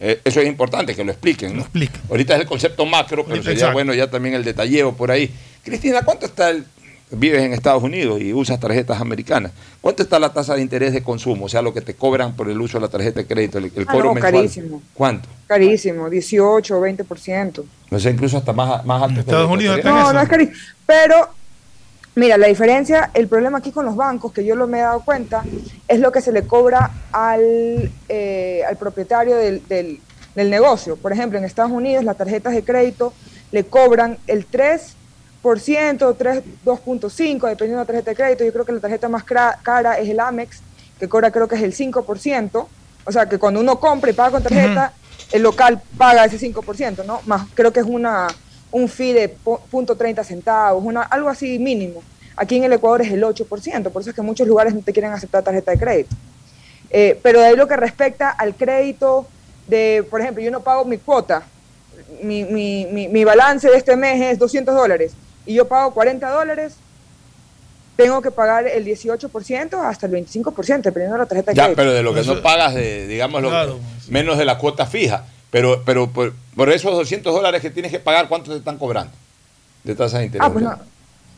Eh, 0.00 0.20
eso 0.24 0.40
es 0.40 0.46
importante, 0.46 0.94
que 0.94 1.04
lo 1.04 1.12
expliquen. 1.12 1.54
Lo 1.54 1.62
expliquen. 1.62 2.00
Ahorita 2.10 2.34
es 2.34 2.40
el 2.40 2.46
concepto 2.46 2.84
macro, 2.86 3.24
pero 3.26 3.42
sería 3.42 3.72
bueno 3.72 3.94
ya 3.94 4.10
también 4.10 4.34
el 4.34 4.44
detalleo 4.44 4.94
por 4.94 5.10
ahí. 5.10 5.30
Cristina, 5.62 6.02
¿cuánto 6.02 6.26
está 6.26 6.50
el, 6.50 6.64
vives 7.10 7.42
en 7.42 7.52
Estados 7.52 7.82
Unidos 7.82 8.20
y 8.20 8.32
usas 8.32 8.58
tarjetas 8.58 9.00
americanas, 9.00 9.52
¿cuánto 9.80 10.02
está 10.02 10.18
la 10.18 10.32
tasa 10.32 10.54
de 10.54 10.62
interés 10.62 10.92
de 10.92 11.02
consumo? 11.02 11.46
O 11.46 11.48
sea, 11.48 11.62
lo 11.62 11.72
que 11.72 11.80
te 11.80 11.94
cobran 11.94 12.34
por 12.34 12.50
el 12.50 12.60
uso 12.60 12.78
de 12.78 12.82
la 12.82 12.88
tarjeta 12.88 13.20
de 13.20 13.26
crédito, 13.26 13.58
el, 13.58 13.70
ah, 13.86 13.92
cobro 13.92 14.14
mensual. 14.14 14.32
Carísimo. 14.32 14.82
¿Cuánto? 14.94 15.28
Carísimo, 15.46 16.10
18 16.10 16.76
o 16.76 16.80
20%. 16.80 17.64
No 17.90 18.00
sé, 18.00 18.10
incluso 18.10 18.38
hasta 18.38 18.52
más, 18.52 18.84
más 18.84 19.02
alto. 19.02 19.20
Estados 19.20 19.50
Unidos 19.50 19.80
No, 19.84 20.12
no 20.12 20.20
es 20.20 20.28
carísimo. 20.28 20.58
Pero, 20.84 21.28
mira, 22.16 22.36
la 22.36 22.48
diferencia, 22.48 23.10
el 23.14 23.28
problema 23.28 23.58
aquí 23.58 23.70
con 23.70 23.84
los 23.86 23.94
bancos, 23.94 24.32
que 24.32 24.44
yo 24.44 24.56
lo 24.56 24.66
me 24.66 24.78
he 24.78 24.82
dado 24.82 25.00
cuenta, 25.04 25.44
es 25.86 26.00
lo 26.00 26.10
que 26.10 26.20
se 26.20 26.32
le 26.32 26.46
cobra 26.46 26.90
al, 27.12 27.92
eh, 28.08 28.62
al 28.68 28.76
propietario 28.76 29.36
del, 29.36 29.66
del, 29.68 30.00
del 30.34 30.50
negocio. 30.50 30.96
Por 30.96 31.12
ejemplo, 31.12 31.38
en 31.38 31.44
Estados 31.44 31.72
Unidos 31.72 32.04
las 32.04 32.16
tarjetas 32.16 32.54
de 32.54 32.64
crédito 32.64 33.12
le 33.52 33.64
cobran 33.64 34.18
el 34.26 34.46
3 34.46 34.96
3, 35.54 36.42
2.5, 36.64 37.48
dependiendo 37.48 37.76
de 37.76 37.76
la 37.76 37.84
tarjeta 37.84 38.10
de 38.10 38.16
crédito. 38.16 38.44
Yo 38.44 38.52
creo 38.52 38.64
que 38.64 38.72
la 38.72 38.80
tarjeta 38.80 39.08
más 39.08 39.22
cara 39.22 39.98
es 39.98 40.08
el 40.08 40.18
Amex, 40.18 40.60
que 40.98 41.08
cobra 41.08 41.30
creo 41.30 41.46
que 41.46 41.54
es 41.54 41.62
el 41.62 41.72
5%. 41.72 42.66
O 43.04 43.12
sea, 43.12 43.26
que 43.28 43.38
cuando 43.38 43.60
uno 43.60 43.78
compra 43.78 44.10
y 44.10 44.14
paga 44.14 44.32
con 44.32 44.42
tarjeta, 44.42 44.92
el 45.30 45.42
local 45.42 45.80
paga 45.96 46.24
ese 46.24 46.38
5%, 46.38 47.04
¿no? 47.04 47.20
Más 47.26 47.46
creo 47.54 47.72
que 47.72 47.80
es 47.80 47.86
una 47.86 48.26
un 48.76 48.88
fee 48.88 49.14
de 49.14 49.36
0.30 49.42 50.22
centavos, 50.22 50.84
una, 50.84 51.02
algo 51.02 51.30
así 51.30 51.58
mínimo. 51.58 52.02
Aquí 52.36 52.56
en 52.56 52.64
el 52.64 52.74
Ecuador 52.74 53.00
es 53.00 53.10
el 53.10 53.22
8%, 53.22 53.90
por 53.90 54.02
eso 54.02 54.10
es 54.10 54.16
que 54.16 54.20
muchos 54.20 54.46
lugares 54.46 54.74
no 54.74 54.82
te 54.82 54.92
quieren 54.92 55.12
aceptar 55.12 55.42
tarjeta 55.42 55.70
de 55.70 55.78
crédito. 55.78 56.14
Eh, 56.90 57.18
pero 57.22 57.40
de 57.40 57.46
ahí 57.46 57.56
lo 57.56 57.66
que 57.66 57.76
respecta 57.76 58.28
al 58.30 58.54
crédito 58.54 59.26
de, 59.66 60.04
por 60.10 60.20
ejemplo, 60.20 60.42
yo 60.42 60.50
no 60.50 60.60
pago 60.60 60.84
mi 60.84 60.98
cuota, 60.98 61.44
mi, 62.22 62.44
mi, 62.44 62.86
mi, 62.86 63.08
mi 63.08 63.24
balance 63.24 63.68
de 63.68 63.78
este 63.78 63.96
mes 63.96 64.20
es 64.20 64.38
200 64.38 64.74
dólares 64.74 65.14
y 65.46 65.54
yo 65.54 65.66
pago 65.66 65.94
40 65.94 66.28
dólares, 66.28 66.74
tengo 67.96 68.20
que 68.20 68.30
pagar 68.30 68.66
el 68.66 68.84
18% 68.84 69.88
hasta 69.88 70.06
el 70.06 70.12
25%, 70.12 70.82
dependiendo 70.82 71.14
de 71.14 71.18
la 71.18 71.26
tarjeta 71.26 71.52
de 71.52 71.56
Ya, 71.56 71.72
pero 71.74 71.94
de 71.94 72.02
lo 72.02 72.12
que 72.12 72.22
no 72.22 72.42
pagas, 72.42 72.74
de, 72.74 73.06
digamos, 73.06 73.42
menos 74.08 74.36
de 74.36 74.44
la 74.44 74.58
cuota 74.58 74.84
fija. 74.84 75.24
Pero, 75.56 75.82
pero 75.86 76.10
por, 76.10 76.34
esos 76.70 76.92
200 76.92 77.32
dólares 77.32 77.62
que 77.62 77.70
tienes 77.70 77.90
que 77.90 77.98
pagar, 77.98 78.28
¿cuánto 78.28 78.50
te 78.50 78.58
están 78.58 78.76
cobrando 78.76 79.14
de 79.84 79.94
tasas 79.94 80.20
de 80.20 80.26
interés? 80.26 80.46
Ah, 80.46 80.52
pues 80.52 80.62
no. 80.62 80.78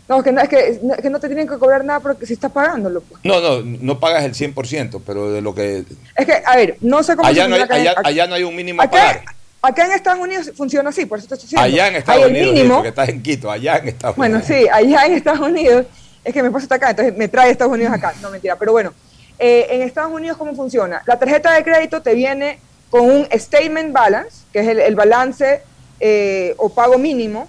No, 0.09 0.23
que 0.25 0.33
no, 0.33 0.41
es 0.41 0.49
que, 0.49 0.81
que 1.01 1.09
no 1.09 1.21
te 1.21 1.29
tienen 1.29 1.47
que 1.47 1.57
cobrar 1.57 1.85
nada 1.85 2.01
porque 2.01 2.27
si 2.27 2.33
estás 2.33 2.51
pagándolo. 2.51 3.01
Pues. 3.03 3.21
No, 3.23 3.41
no, 3.41 3.63
no 3.63 4.01
pagas 4.01 4.25
el 4.25 4.35
100%, 4.35 5.03
pero 5.07 5.31
de 5.31 5.41
lo 5.41 5.55
que... 5.55 5.85
Es 6.17 6.27
que, 6.27 6.43
a 6.45 6.57
ver, 6.57 6.79
no 6.81 7.01
sé 7.05 7.15
cómo... 7.15 7.29
Allá, 7.29 7.47
no 7.47 7.55
hay, 7.55 7.87
allá, 8.03 8.27
no 8.27 8.35
hay 8.35 8.43
un 8.43 8.57
mínimo 8.57 8.83
a 8.83 8.91
pagar. 8.91 9.23
Acá 9.63 9.87
en 9.87 9.93
Estados 9.93 10.19
Unidos 10.19 10.51
funciona 10.57 10.91
así, 10.91 11.07
por 11.07 11.21
eso 11.21 11.29
te 11.29 11.35
estoy 11.35 11.51
diciendo. 11.51 11.65
Allá 11.65 11.87
en 11.87 11.95
Estados 11.95 12.27
Unidos, 12.27 12.73
porque 12.75 12.89
estás 12.89 13.09
en 13.11 13.23
Quito, 13.23 13.53
allá 13.53 13.77
en 13.77 13.87
Estados 13.87 14.19
Unidos. 14.19 14.43
Bueno, 14.43 14.45
sí, 14.45 14.67
allá 14.69 15.07
en 15.07 15.13
Estados 15.13 15.47
Unidos, 15.47 15.87
es 16.25 16.35
que 16.35 16.43
mi 16.43 16.49
esposo 16.49 16.65
está 16.65 16.75
acá, 16.75 16.91
entonces 16.91 17.17
me 17.17 17.29
trae 17.29 17.53
Estados 17.53 17.73
Unidos 17.73 17.93
acá, 17.93 18.15
no 18.21 18.31
mentira, 18.31 18.57
pero 18.57 18.73
bueno, 18.73 18.93
eh, 19.39 19.69
en 19.71 19.83
Estados 19.83 20.11
Unidos, 20.11 20.37
¿cómo 20.37 20.57
funciona? 20.57 21.03
La 21.07 21.17
tarjeta 21.17 21.53
de 21.53 21.63
crédito 21.63 22.03
te 22.03 22.15
viene 22.15 22.59
con 22.91 23.03
un 23.03 23.29
statement 23.33 23.93
balance, 23.93 24.45
que 24.53 24.61
es 24.61 24.69
el, 24.69 24.95
balance 24.95 25.63
eh, 26.01 26.55
o 26.57 26.69
pago 26.69 26.99
mínimo, 26.99 27.49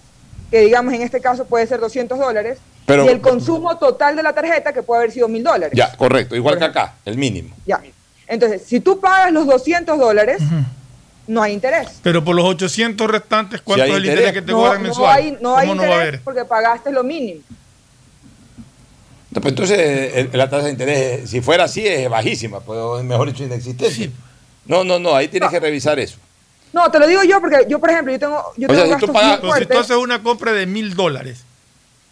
que 0.51 0.61
digamos 0.61 0.93
en 0.93 1.01
este 1.01 1.21
caso 1.21 1.45
puede 1.45 1.67
ser 1.67 1.79
200 1.79 2.17
dólares, 2.17 2.59
y 2.87 3.07
el 3.07 3.21
consumo 3.21 3.77
total 3.77 4.15
de 4.15 4.23
la 4.23 4.33
tarjeta, 4.33 4.73
que 4.73 4.81
puede 4.81 5.01
haber 5.01 5.11
sido 5.11 5.27
1000 5.27 5.43
dólares. 5.43 5.73
Ya, 5.75 5.95
correcto, 5.95 6.35
igual 6.35 6.57
que 6.57 6.65
acá, 6.65 6.95
el 7.05 7.17
mínimo. 7.17 7.55
Ya. 7.65 7.81
Entonces, 8.27 8.63
si 8.65 8.79
tú 8.79 8.99
pagas 8.99 9.31
los 9.31 9.45
200 9.45 9.97
dólares, 9.99 10.41
no 11.27 11.43
hay 11.43 11.53
interés. 11.53 11.87
Pero 12.01 12.23
por 12.23 12.35
los 12.35 12.45
800 12.45 13.09
restantes, 13.09 13.61
¿cuánto 13.61 13.85
es 13.85 13.93
el 13.93 14.05
interés 14.05 14.33
que 14.33 14.41
te 14.41 14.51
cobran 14.51 14.81
mensual? 14.81 15.37
No 15.39 15.55
hay, 15.55 15.67
no 15.67 15.77
hay 15.81 15.87
interés 15.87 16.21
porque 16.23 16.45
pagaste 16.45 16.91
lo 16.91 17.03
mínimo. 17.03 17.41
Pues 19.31 19.45
entonces, 19.45 20.33
la 20.33 20.49
tasa 20.49 20.65
de 20.65 20.71
interés, 20.71 21.29
si 21.29 21.39
fuera 21.41 21.65
así, 21.65 21.85
es 21.85 22.09
bajísima, 22.09 22.59
pues, 22.61 23.03
mejor 23.03 23.27
dicho, 23.31 23.43
inexistente. 23.43 24.11
No, 24.66 24.84
no, 24.84 24.99
no, 24.99 25.16
ahí 25.16 25.28
tienes 25.28 25.49
que 25.49 25.60
revisar 25.60 25.99
eso. 25.99 26.18
No, 26.72 26.89
te 26.91 26.99
lo 26.99 27.07
digo 27.07 27.24
yo 27.24 27.41
porque 27.41 27.66
yo, 27.68 27.80
por 27.80 27.89
ejemplo, 27.89 28.14
yo 28.14 28.20
tengo, 28.20 28.43
yo 28.57 28.68
tengo 28.68 28.89
gastos 28.89 29.10
si 29.10 29.41
tú, 29.41 29.51
si 29.57 29.66
tú 29.66 29.78
haces 29.78 29.97
una 29.97 30.22
compra 30.22 30.53
de 30.53 30.66
mil 30.66 30.95
dólares. 30.95 31.43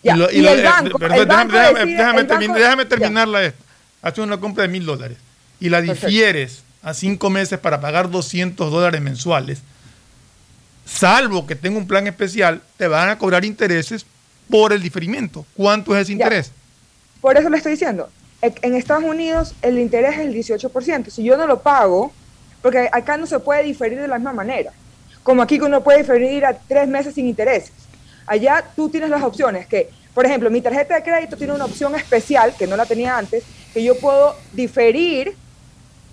y, 0.01 0.09
el 0.09 0.63
banco, 0.63 0.97
déjame, 0.99 2.85
terminarla 2.85 3.43
esto. 3.43 3.63
Haces 4.01 4.19
una 4.19 4.39
compra 4.39 4.63
de 4.63 4.69
mil 4.69 4.85
dólares 4.85 5.17
y 5.59 5.69
la 5.69 5.81
difieres 5.81 6.63
a 6.81 6.93
cinco 6.93 7.29
meses 7.29 7.59
para 7.59 7.81
pagar 7.81 8.09
200 8.09 8.71
dólares 8.71 9.01
mensuales, 9.01 9.61
salvo 10.85 11.45
que 11.45 11.55
tenga 11.55 11.77
un 11.77 11.87
plan 11.87 12.07
especial, 12.07 12.61
te 12.77 12.87
van 12.87 13.09
a 13.09 13.17
cobrar 13.17 13.43
intereses 13.43 14.05
por 14.49 14.71
el 14.71 14.81
diferimiento. 14.81 15.45
¿Cuánto 15.55 15.95
es 15.95 16.03
ese 16.03 16.13
interés? 16.13 16.51
Por 17.19 17.37
eso 17.37 17.49
le 17.49 17.57
estoy 17.57 17.73
diciendo, 17.73 18.09
en 18.41 18.75
Estados 18.75 19.03
Unidos 19.03 19.53
el 19.61 19.79
interés 19.79 20.13
es 20.13 20.19
el 20.19 20.33
18%. 20.33 21.09
Si 21.09 21.23
yo 21.23 21.35
no 21.35 21.47
lo 21.47 21.61
pago, 21.61 22.13
porque 22.67 22.89
acá 22.91 23.15
no 23.15 23.25
se 23.25 23.39
puede 23.39 23.63
diferir 23.63 23.97
de 23.97 24.09
la 24.09 24.15
misma 24.15 24.33
manera, 24.33 24.73
como 25.23 25.41
aquí 25.41 25.57
que 25.57 25.63
uno 25.63 25.81
puede 25.81 25.99
diferir 25.99 26.43
a 26.45 26.53
tres 26.53 26.85
meses 26.85 27.13
sin 27.13 27.25
intereses. 27.25 27.71
Allá 28.25 28.61
tú 28.75 28.89
tienes 28.89 29.09
las 29.09 29.23
opciones 29.23 29.67
que, 29.67 29.89
por 30.13 30.25
ejemplo, 30.25 30.49
mi 30.49 30.59
tarjeta 30.59 30.95
de 30.95 31.01
crédito 31.01 31.37
tiene 31.37 31.53
una 31.53 31.63
opción 31.63 31.95
especial 31.95 32.53
que 32.59 32.67
no 32.67 32.75
la 32.75 32.85
tenía 32.85 33.17
antes, 33.17 33.45
que 33.73 33.81
yo 33.81 33.97
puedo 33.97 34.35
diferir 34.51 35.33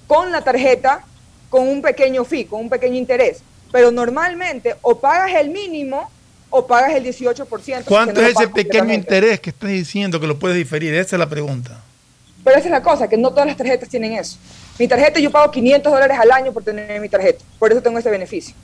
con 0.06 0.30
la 0.30 0.42
tarjeta 0.42 1.04
con 1.50 1.66
un 1.66 1.82
pequeño 1.82 2.24
fee, 2.24 2.44
con 2.44 2.60
un 2.60 2.68
pequeño 2.68 2.94
interés. 2.94 3.42
Pero 3.72 3.90
normalmente 3.90 4.76
o 4.82 5.00
pagas 5.00 5.32
el 5.34 5.50
mínimo 5.50 6.08
o 6.50 6.64
pagas 6.68 6.94
el 6.94 7.04
18%. 7.04 7.82
¿Cuánto 7.84 8.20
es 8.20 8.36
ese 8.36 8.46
pequeño 8.46 8.94
interés 8.94 9.40
que 9.40 9.50
estás 9.50 9.70
diciendo 9.70 10.20
que 10.20 10.28
lo 10.28 10.38
puedes 10.38 10.56
diferir? 10.56 10.94
Esa 10.94 11.16
es 11.16 11.18
la 11.18 11.28
pregunta. 11.28 11.80
Pero 12.44 12.56
esa 12.56 12.68
es 12.68 12.70
la 12.70 12.82
cosa, 12.82 13.08
que 13.08 13.16
no 13.16 13.30
todas 13.30 13.46
las 13.48 13.56
tarjetas 13.56 13.88
tienen 13.88 14.12
eso. 14.12 14.38
Mi 14.78 14.88
tarjeta 14.88 15.20
yo 15.20 15.30
pago 15.30 15.50
500 15.50 15.92
dólares 15.92 16.18
al 16.18 16.30
año 16.32 16.52
por 16.52 16.64
tener 16.64 17.00
mi 17.00 17.08
tarjeta. 17.08 17.44
Por 17.58 17.72
eso 17.72 17.82
tengo 17.82 17.98
ese 17.98 18.10
beneficio. 18.10 18.54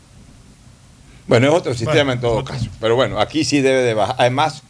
Bueno, 1.26 1.48
es 1.48 1.54
otro 1.54 1.74
sistema 1.74 2.12
en 2.12 2.20
todo 2.20 2.44
caso. 2.44 2.66
Pero 2.80 2.96
bueno, 2.96 3.20
aquí 3.20 3.44
sí 3.44 3.61
debe 3.61 3.82
de 3.82 3.94
bajar. 3.94 4.16
Además, 4.18 4.62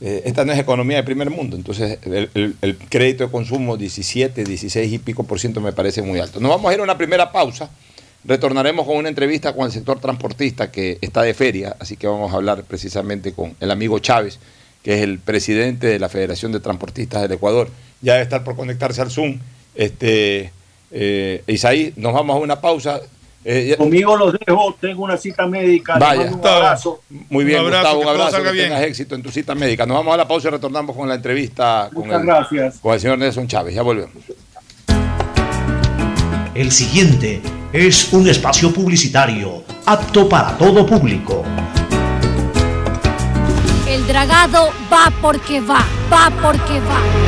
eh, 0.00 0.22
esta 0.24 0.44
no 0.44 0.52
es 0.52 0.58
economía 0.58 0.96
de 0.96 1.02
primer 1.02 1.28
mundo. 1.28 1.56
Entonces, 1.56 1.98
el, 2.04 2.78
crédito 2.88 3.24
de 3.24 3.30
consumo 3.30 3.76
17, 3.76 4.44
16 4.44 4.92
y 4.92 4.98
pico 4.98 5.24
por 5.24 5.38
ciento 5.38 5.60
me 5.60 5.72
parece 5.72 6.00
muy 6.00 6.18
alto. 6.18 6.40
Nos 6.40 6.50
vamos 6.50 6.70
a 6.70 6.74
ir 6.74 6.80
a 6.80 6.82
una 6.82 6.96
primera 6.96 7.30
pausa. 7.30 7.68
Retornaremos 8.24 8.86
con 8.86 8.96
una 8.96 9.08
entrevista 9.08 9.54
con 9.54 9.66
el 9.66 9.72
sector 9.72 10.00
transportista 10.00 10.70
que 10.70 10.98
está 11.02 11.22
de 11.22 11.34
feria. 11.34 11.76
Así 11.78 11.96
que 11.96 12.06
vamos 12.06 12.32
a 12.32 12.36
hablar 12.36 12.64
precisamente 12.64 13.32
con 13.32 13.54
el 13.60 13.70
amigo 13.70 13.98
Chávez, 13.98 14.38
que 14.82 14.94
es 14.94 15.02
el 15.02 15.18
presidente 15.18 15.86
de 15.86 15.98
la 15.98 16.08
Federación 16.08 16.52
de 16.52 16.60
Transportistas 16.60 17.22
del 17.22 17.32
Ecuador 17.32 17.68
ya 18.00 18.14
debe 18.14 18.24
estar 18.24 18.44
por 18.44 18.56
conectarse 18.56 19.00
al 19.00 19.10
Zoom. 19.10 19.38
Este, 19.74 20.52
eh, 20.90 21.42
Isaí, 21.46 21.92
nos 21.96 22.12
vamos 22.12 22.36
a 22.36 22.38
una 22.40 22.60
pausa. 22.60 23.00
Eh, 23.44 23.76
Conmigo 23.78 24.16
los 24.16 24.34
dejo, 24.38 24.76
tengo 24.80 25.04
una 25.04 25.16
cita 25.16 25.46
médica. 25.46 25.98
Vaya, 25.98 26.30
un 26.32 26.46
abrazo. 26.46 27.00
Muy 27.30 27.44
bien, 27.44 27.60
un 27.60 27.66
abrazo, 27.66 27.96
Gustavo, 27.96 28.14
un 28.14 28.20
abrazo, 28.20 28.42
que, 28.42 28.58
tengas 28.58 28.82
éxito 28.82 29.14
en 29.14 29.22
tu 29.22 29.30
cita 29.30 29.54
médica. 29.54 29.86
Nos 29.86 29.96
vamos 29.96 30.14
a 30.14 30.16
la 30.16 30.28
pausa 30.28 30.48
y 30.48 30.50
retornamos 30.50 30.96
con 30.96 31.08
la 31.08 31.14
entrevista 31.14 31.88
con 31.94 32.10
el, 32.10 32.22
gracias. 32.22 32.78
con 32.78 32.94
el 32.94 33.00
señor 33.00 33.18
Nelson 33.18 33.46
Chávez. 33.46 33.74
Ya 33.74 33.82
volvemos. 33.82 34.16
El 36.54 36.72
siguiente 36.72 37.40
es 37.72 38.12
un 38.12 38.28
espacio 38.28 38.72
publicitario 38.72 39.62
apto 39.86 40.28
para 40.28 40.56
todo 40.58 40.84
público. 40.84 41.44
El 43.86 44.06
dragado 44.06 44.70
va 44.92 45.12
porque 45.22 45.60
va, 45.60 45.86
va 46.12 46.30
porque 46.42 46.80
va. 46.80 47.27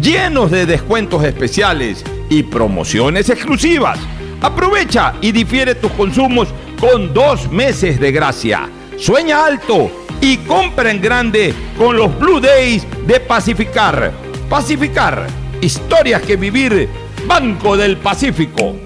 llenos 0.00 0.50
de 0.50 0.66
descuentos 0.66 1.24
especiales 1.24 2.04
y 2.28 2.42
promociones 2.42 3.28
exclusivas. 3.30 3.98
Aprovecha 4.40 5.14
y 5.20 5.32
difiere 5.32 5.74
tus 5.74 5.90
consumos 5.92 6.48
con 6.80 7.12
dos 7.14 7.50
meses 7.50 7.98
de 7.98 8.12
gracia. 8.12 8.68
Sueña 8.98 9.44
alto 9.44 9.90
y 10.20 10.38
compra 10.38 10.90
en 10.90 11.00
grande 11.00 11.54
con 11.78 11.96
los 11.96 12.18
Blue 12.18 12.40
Days 12.40 12.86
de 13.06 13.20
Pacificar. 13.20 14.12
Pacificar, 14.48 15.26
historias 15.60 16.22
que 16.22 16.36
vivir. 16.36 16.88
Banco 17.26 17.76
del 17.76 17.96
Pacífico. 17.96 18.76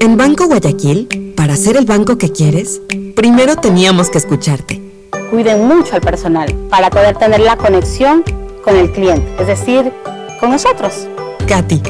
En 0.00 0.16
Banco 0.16 0.46
Guayaquil, 0.46 1.34
para 1.36 1.54
ser 1.56 1.76
el 1.76 1.84
banco 1.84 2.16
que 2.16 2.32
quieres, 2.32 2.80
primero 3.14 3.56
teníamos 3.56 4.08
que 4.08 4.18
escucharte. 4.18 4.80
Cuiden 5.30 5.68
mucho 5.68 5.96
al 5.96 6.00
personal 6.00 6.54
para 6.70 6.88
poder 6.88 7.16
tener 7.16 7.40
la 7.40 7.56
conexión 7.56 8.24
con 8.64 8.76
el 8.76 8.90
cliente, 8.92 9.28
es 9.38 9.46
decir, 9.46 9.92
con 10.40 10.50
nosotros. 10.50 11.06
Katy, 11.46 11.82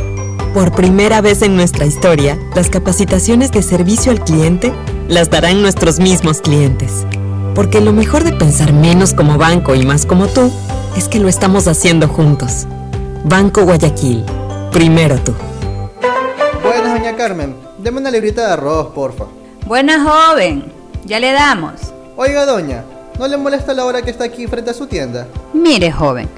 por 0.53 0.73
primera 0.73 1.21
vez 1.21 1.43
en 1.43 1.55
nuestra 1.55 1.87
historia, 1.87 2.37
las 2.55 2.69
capacitaciones 2.69 3.53
de 3.53 3.63
servicio 3.63 4.11
al 4.11 4.23
cliente 4.25 4.73
las 5.09 5.31
darán 5.31 5.63
nuestros 5.63 6.01
mismos 6.01 6.41
clientes. 6.41 7.07
Porque 7.55 7.81
lo 7.81 7.93
mejor 7.93 8.25
de 8.25 8.33
pensar 8.33 8.73
menos 8.73 9.15
como 9.15 9.39
banco 9.39 9.75
y 9.75 9.87
más 9.87 10.07
como 10.07 10.27
tú 10.27 10.53
es 10.97 11.09
que 11.09 11.21
lo 11.21 11.29
estamos 11.29 11.69
haciendo 11.69 12.09
juntos. 12.09 12.67
Banco 13.25 13.63
Guayaquil. 13.65 14.25
Primero 14.73 15.17
tú. 15.19 15.35
Buenas, 16.63 16.93
doña 16.93 17.17
Carmen. 17.17 17.57
Deme 17.79 17.99
una 17.99 18.11
librita 18.11 18.47
de 18.47 18.53
arroz, 18.53 18.89
porfa. 18.95 19.25
Buenas, 19.67 20.07
joven. 20.07 20.73
Ya 21.05 21.21
le 21.21 21.33
damos. 21.33 21.75
Oiga, 22.17 22.45
doña, 22.45 22.85
¿no 23.19 23.27
le 23.27 23.37
molesta 23.37 23.73
la 23.73 23.85
hora 23.85 24.03
que 24.03 24.11
está 24.11 24.25
aquí 24.25 24.47
frente 24.47 24.71
a 24.71 24.75
su 24.75 24.87
tienda? 24.87 25.27
Mire, 25.53 25.91
joven. 25.91 26.29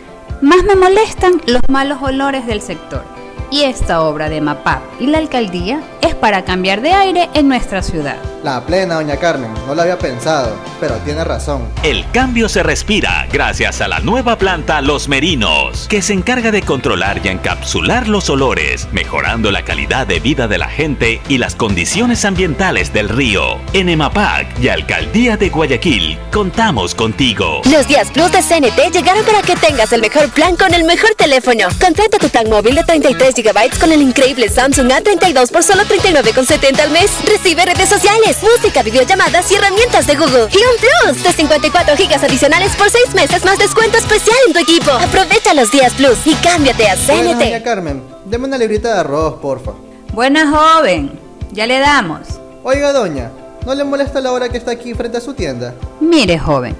Más 0.42 0.64
me 0.64 0.74
molestan 0.74 1.40
los 1.46 1.62
malos 1.68 2.02
olores 2.02 2.46
del 2.46 2.60
sector. 2.60 3.04
Y 3.52 3.64
esta 3.64 4.00
obra 4.00 4.30
de 4.30 4.40
MAPAP 4.40 4.80
y 4.98 5.08
la 5.08 5.18
alcaldía 5.18 5.82
es 6.00 6.14
para 6.14 6.42
cambiar 6.42 6.80
de 6.80 6.92
aire 6.92 7.28
en 7.34 7.48
nuestra 7.48 7.82
ciudad. 7.82 8.16
La 8.42 8.64
plena, 8.64 8.94
doña 8.94 9.18
Carmen, 9.18 9.52
no 9.66 9.74
lo 9.74 9.82
había 9.82 9.98
pensado, 9.98 10.56
pero 10.80 10.96
tiene 11.04 11.22
razón. 11.22 11.68
El 11.84 12.10
cambio 12.10 12.48
se 12.48 12.62
respira 12.62 13.26
gracias 13.30 13.82
a 13.82 13.88
la 13.88 14.00
nueva 14.00 14.36
planta 14.36 14.80
Los 14.80 15.06
Merinos, 15.06 15.86
que 15.88 16.00
se 16.00 16.14
encarga 16.14 16.50
de 16.50 16.62
controlar 16.62 17.20
y 17.22 17.28
encapsular 17.28 18.08
los 18.08 18.30
olores, 18.30 18.88
mejorando 18.90 19.52
la 19.52 19.64
calidad 19.64 20.06
de 20.06 20.18
vida 20.18 20.48
de 20.48 20.58
la 20.58 20.68
gente 20.68 21.20
y 21.28 21.36
las 21.38 21.54
condiciones 21.54 22.24
ambientales 22.24 22.92
del 22.92 23.10
río. 23.10 23.58
En 23.74 23.90
EMAPAC 23.90 24.58
y 24.60 24.68
Alcaldía 24.70 25.36
de 25.36 25.50
Guayaquil, 25.50 26.18
contamos 26.32 26.94
contigo. 26.94 27.60
Los 27.70 27.86
días 27.86 28.10
Plus 28.10 28.32
de 28.32 28.42
CNT 28.42 28.92
llegaron 28.92 29.24
para 29.24 29.42
que 29.42 29.56
tengas 29.56 29.92
el 29.92 30.00
mejor 30.00 30.30
plan 30.30 30.56
con 30.56 30.72
el 30.72 30.84
mejor 30.84 31.14
teléfono. 31.16 31.68
Contrata 31.80 32.18
tu 32.18 32.28
plan 32.28 32.48
móvil 32.48 32.74
de 32.76 32.82
33 32.82 33.41
GB 33.42 33.78
con 33.78 33.92
el 33.92 34.02
increíble 34.02 34.48
Samsung 34.48 34.88
A32 34.90 35.50
por 35.50 35.62
solo 35.62 35.82
39,70 35.82 36.80
al 36.80 36.90
mes. 36.90 37.10
Recibe 37.24 37.64
redes 37.64 37.88
sociales 37.88 38.38
música, 38.42 38.82
videollamadas 38.82 39.50
y 39.50 39.56
herramientas 39.56 40.06
de 40.06 40.14
Google. 40.14 40.48
Y 40.50 40.58
un 40.58 41.12
Plus 41.12 41.22
de 41.22 41.32
54 41.32 41.96
gigas 41.96 42.22
adicionales 42.22 42.74
por 42.76 42.88
6 42.88 43.14
meses 43.14 43.44
más 43.44 43.58
descuento 43.58 43.98
especial 43.98 44.36
en 44.46 44.52
tu 44.52 44.60
equipo. 44.60 44.90
Aprovecha 44.92 45.54
los 45.54 45.70
días 45.70 45.92
Plus 45.94 46.18
y 46.26 46.34
cámbiate 46.36 46.88
a 46.88 46.96
CNT. 46.96 47.38
doña 47.38 47.62
Carmen, 47.62 48.02
deme 48.24 48.46
una 48.46 48.58
librita 48.58 48.94
de 48.94 49.00
arroz, 49.00 49.34
porfa. 49.40 49.72
Buena 50.12 50.48
joven, 50.48 51.18
ya 51.50 51.66
le 51.66 51.78
damos. 51.78 52.20
Oiga, 52.62 52.92
doña, 52.92 53.30
¿no 53.66 53.74
le 53.74 53.84
molesta 53.84 54.20
la 54.20 54.32
hora 54.32 54.48
que 54.48 54.58
está 54.58 54.70
aquí 54.70 54.94
frente 54.94 55.18
a 55.18 55.20
su 55.20 55.34
tienda? 55.34 55.74
Mire, 56.00 56.38
joven, 56.38 56.76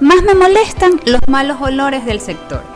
más 0.00 0.22
me 0.22 0.34
molestan 0.34 1.00
los 1.04 1.20
malos 1.28 1.58
olores 1.60 2.04
del 2.06 2.20
sector 2.20 2.75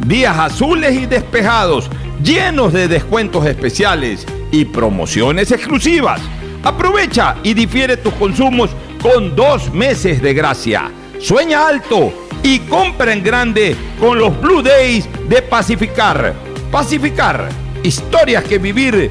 días 0.00 0.36
azules 0.38 0.94
y 0.94 1.06
despejados 1.06 1.90
llenos 2.22 2.72
de 2.72 2.88
descuentos 2.88 3.46
especiales 3.46 4.26
y 4.50 4.64
promociones 4.64 5.50
exclusivas. 5.52 6.20
Aprovecha 6.62 7.36
y 7.42 7.54
difiere 7.54 7.96
tus 7.96 8.14
consumos 8.14 8.70
con 9.02 9.36
dos 9.36 9.72
meses 9.72 10.20
de 10.20 10.34
gracia. 10.34 10.90
Sueña 11.20 11.66
alto 11.68 12.12
y 12.42 12.60
compra 12.60 13.12
en 13.12 13.22
grande 13.22 13.76
con 14.00 14.18
los 14.18 14.40
Blue 14.40 14.62
Days 14.62 15.08
de 15.28 15.42
Pacificar. 15.42 16.34
Pacificar, 16.70 17.48
historias 17.82 18.44
que 18.44 18.58
vivir. 18.58 19.10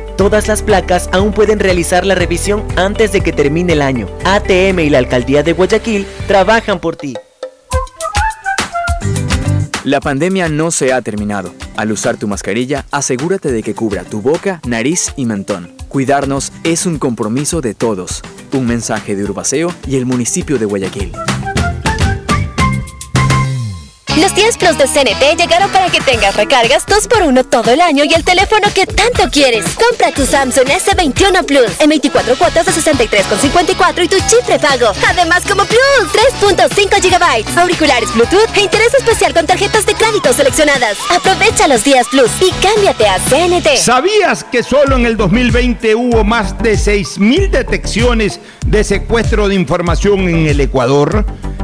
Todas 0.17 0.47
las 0.47 0.61
placas 0.61 1.09
aún 1.11 1.31
pueden 1.31 1.59
realizar 1.59 2.05
la 2.05 2.15
revisión 2.15 2.63
antes 2.75 3.11
de 3.11 3.21
que 3.21 3.31
termine 3.33 3.73
el 3.73 3.81
año. 3.81 4.07
ATM 4.25 4.79
y 4.79 4.89
la 4.89 4.99
Alcaldía 4.99 5.43
de 5.43 5.53
Guayaquil 5.53 6.05
trabajan 6.27 6.79
por 6.79 6.95
ti. 6.95 7.15
La 9.83 9.99
pandemia 9.99 10.47
no 10.47 10.69
se 10.69 10.93
ha 10.93 11.01
terminado. 11.01 11.55
Al 11.75 11.91
usar 11.91 12.17
tu 12.17 12.27
mascarilla, 12.27 12.85
asegúrate 12.91 13.51
de 13.51 13.63
que 13.63 13.73
cubra 13.73 14.03
tu 14.03 14.21
boca, 14.21 14.61
nariz 14.67 15.11
y 15.15 15.25
mentón. 15.25 15.71
Cuidarnos 15.87 16.53
es 16.63 16.85
un 16.85 16.99
compromiso 16.99 17.61
de 17.61 17.73
todos. 17.73 18.21
Un 18.53 18.67
mensaje 18.67 19.15
de 19.15 19.23
Urbaceo 19.23 19.73
y 19.87 19.95
el 19.95 20.05
municipio 20.05 20.59
de 20.59 20.65
Guayaquil. 20.65 21.11
Los 24.19 24.35
10 24.35 24.57
Plus 24.57 24.77
de 24.77 24.87
CNT 24.87 25.39
llegaron 25.39 25.69
para 25.69 25.89
que 25.89 26.01
tengas 26.01 26.35
recargas 26.35 26.85
2 26.85 27.07
por 27.07 27.23
1 27.23 27.45
todo 27.45 27.71
el 27.71 27.79
año 27.79 28.03
y 28.03 28.13
el 28.13 28.25
teléfono 28.25 28.67
que 28.75 28.85
tanto 28.85 29.29
quieres. 29.31 29.63
Compra 29.75 30.11
tu 30.11 30.25
Samsung 30.25 30.67
S21 30.67 31.45
Plus 31.45 31.79
en 31.79 31.89
24 31.89 32.35
cuotas 32.35 32.65
de 32.65 32.73
63,54 32.73 34.03
y 34.03 34.07
tu 34.09 34.17
chip 34.17 34.45
prepago. 34.45 34.91
Además, 35.07 35.43
como 35.47 35.63
Plus, 35.63 36.11
3.5 36.41 37.01
GB, 37.01 37.57
auriculares 37.57 38.13
Bluetooth 38.13 38.49
e 38.57 38.63
interés 38.63 38.93
especial 38.95 39.33
con 39.33 39.47
tarjetas 39.47 39.85
de 39.85 39.93
crédito 39.93 40.33
seleccionadas. 40.33 40.97
Aprovecha 41.09 41.69
los 41.69 41.85
días 41.85 42.05
Plus 42.11 42.31
y 42.41 42.51
cámbiate 42.61 43.07
a 43.07 43.17
CNT. 43.17 43.77
¿Sabías 43.77 44.43
que 44.43 44.61
solo 44.61 44.97
en 44.97 45.05
el 45.05 45.15
2020 45.15 45.95
hubo 45.95 46.25
más 46.25 46.61
de 46.61 46.73
6.000 46.73 47.49
detecciones 47.49 48.41
de 48.65 48.83
secuestro 48.83 49.47
de 49.47 49.55
información 49.55 50.27
en 50.27 50.47
el 50.47 50.59
Ecuador? 50.59 51.25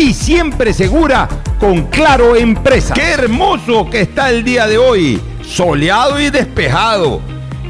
y 0.00 0.14
siempre 0.14 0.72
segura 0.72 1.28
con 1.58 1.82
Claro 1.88 2.34
Empresa. 2.34 2.94
Qué 2.94 3.10
hermoso 3.10 3.88
que 3.90 4.00
está 4.00 4.30
el 4.30 4.42
día 4.42 4.66
de 4.66 4.78
hoy, 4.78 5.20
soleado 5.42 6.18
y 6.18 6.30
despejado. 6.30 7.20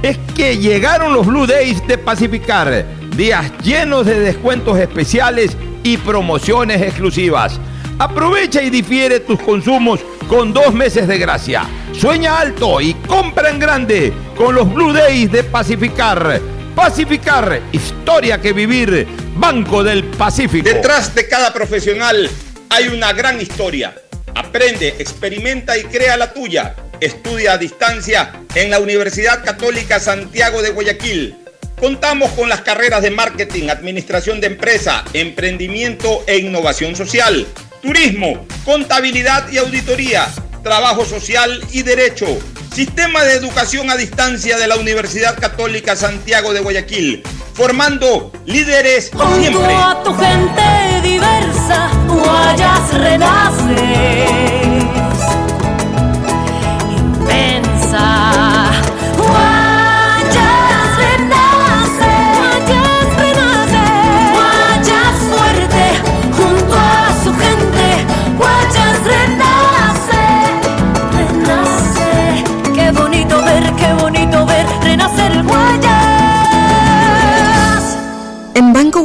Es 0.00 0.16
que 0.36 0.56
llegaron 0.56 1.12
los 1.12 1.26
Blue 1.26 1.46
Days 1.46 1.84
de 1.88 1.98
Pacificar, 1.98 2.86
días 3.16 3.50
llenos 3.64 4.06
de 4.06 4.20
descuentos 4.20 4.78
especiales 4.78 5.56
y 5.82 5.96
promociones 5.96 6.80
exclusivas. 6.80 7.58
Aprovecha 7.98 8.62
y 8.62 8.70
difiere 8.70 9.18
tus 9.18 9.40
consumos 9.40 10.00
con 10.28 10.52
dos 10.52 10.72
meses 10.72 11.08
de 11.08 11.18
gracia. 11.18 11.64
Sueña 11.92 12.38
alto 12.38 12.80
y 12.80 12.94
compra 12.94 13.50
en 13.50 13.58
grande 13.58 14.12
con 14.36 14.54
los 14.54 14.72
Blue 14.72 14.92
Days 14.92 15.32
de 15.32 15.42
Pacificar. 15.42 16.40
Pacificar, 16.74 17.60
historia 17.72 18.40
que 18.40 18.52
vivir. 18.52 19.06
Banco 19.34 19.82
del 19.82 20.04
Pacífico. 20.04 20.68
Detrás 20.68 21.14
de 21.14 21.28
cada 21.28 21.52
profesional 21.52 22.28
hay 22.68 22.88
una 22.88 23.12
gran 23.12 23.40
historia. 23.40 23.94
Aprende, 24.34 24.94
experimenta 24.98 25.76
y 25.76 25.84
crea 25.84 26.16
la 26.16 26.32
tuya. 26.32 26.76
Estudia 27.00 27.54
a 27.54 27.58
distancia 27.58 28.32
en 28.54 28.70
la 28.70 28.78
Universidad 28.78 29.42
Católica 29.44 29.98
Santiago 29.98 30.62
de 30.62 30.70
Guayaquil. 30.70 31.36
Contamos 31.78 32.30
con 32.32 32.48
las 32.48 32.60
carreras 32.60 33.02
de 33.02 33.10
marketing, 33.10 33.68
administración 33.68 34.40
de 34.40 34.48
empresa, 34.48 35.04
emprendimiento 35.14 36.22
e 36.26 36.38
innovación 36.38 36.94
social, 36.94 37.46
turismo, 37.80 38.46
contabilidad 38.64 39.50
y 39.50 39.56
auditoría, 39.56 40.28
trabajo 40.62 41.04
social 41.04 41.64
y 41.72 41.82
derecho. 41.82 42.26
Sistema 42.74 43.24
de 43.24 43.34
Educación 43.34 43.90
a 43.90 43.96
Distancia 43.96 44.56
de 44.56 44.68
la 44.68 44.76
Universidad 44.76 45.38
Católica 45.38 45.96
Santiago 45.96 46.52
de 46.52 46.60
Guayaquil, 46.60 47.22
formando 47.54 48.30
líderes 48.46 49.10
siempre. 49.40 49.74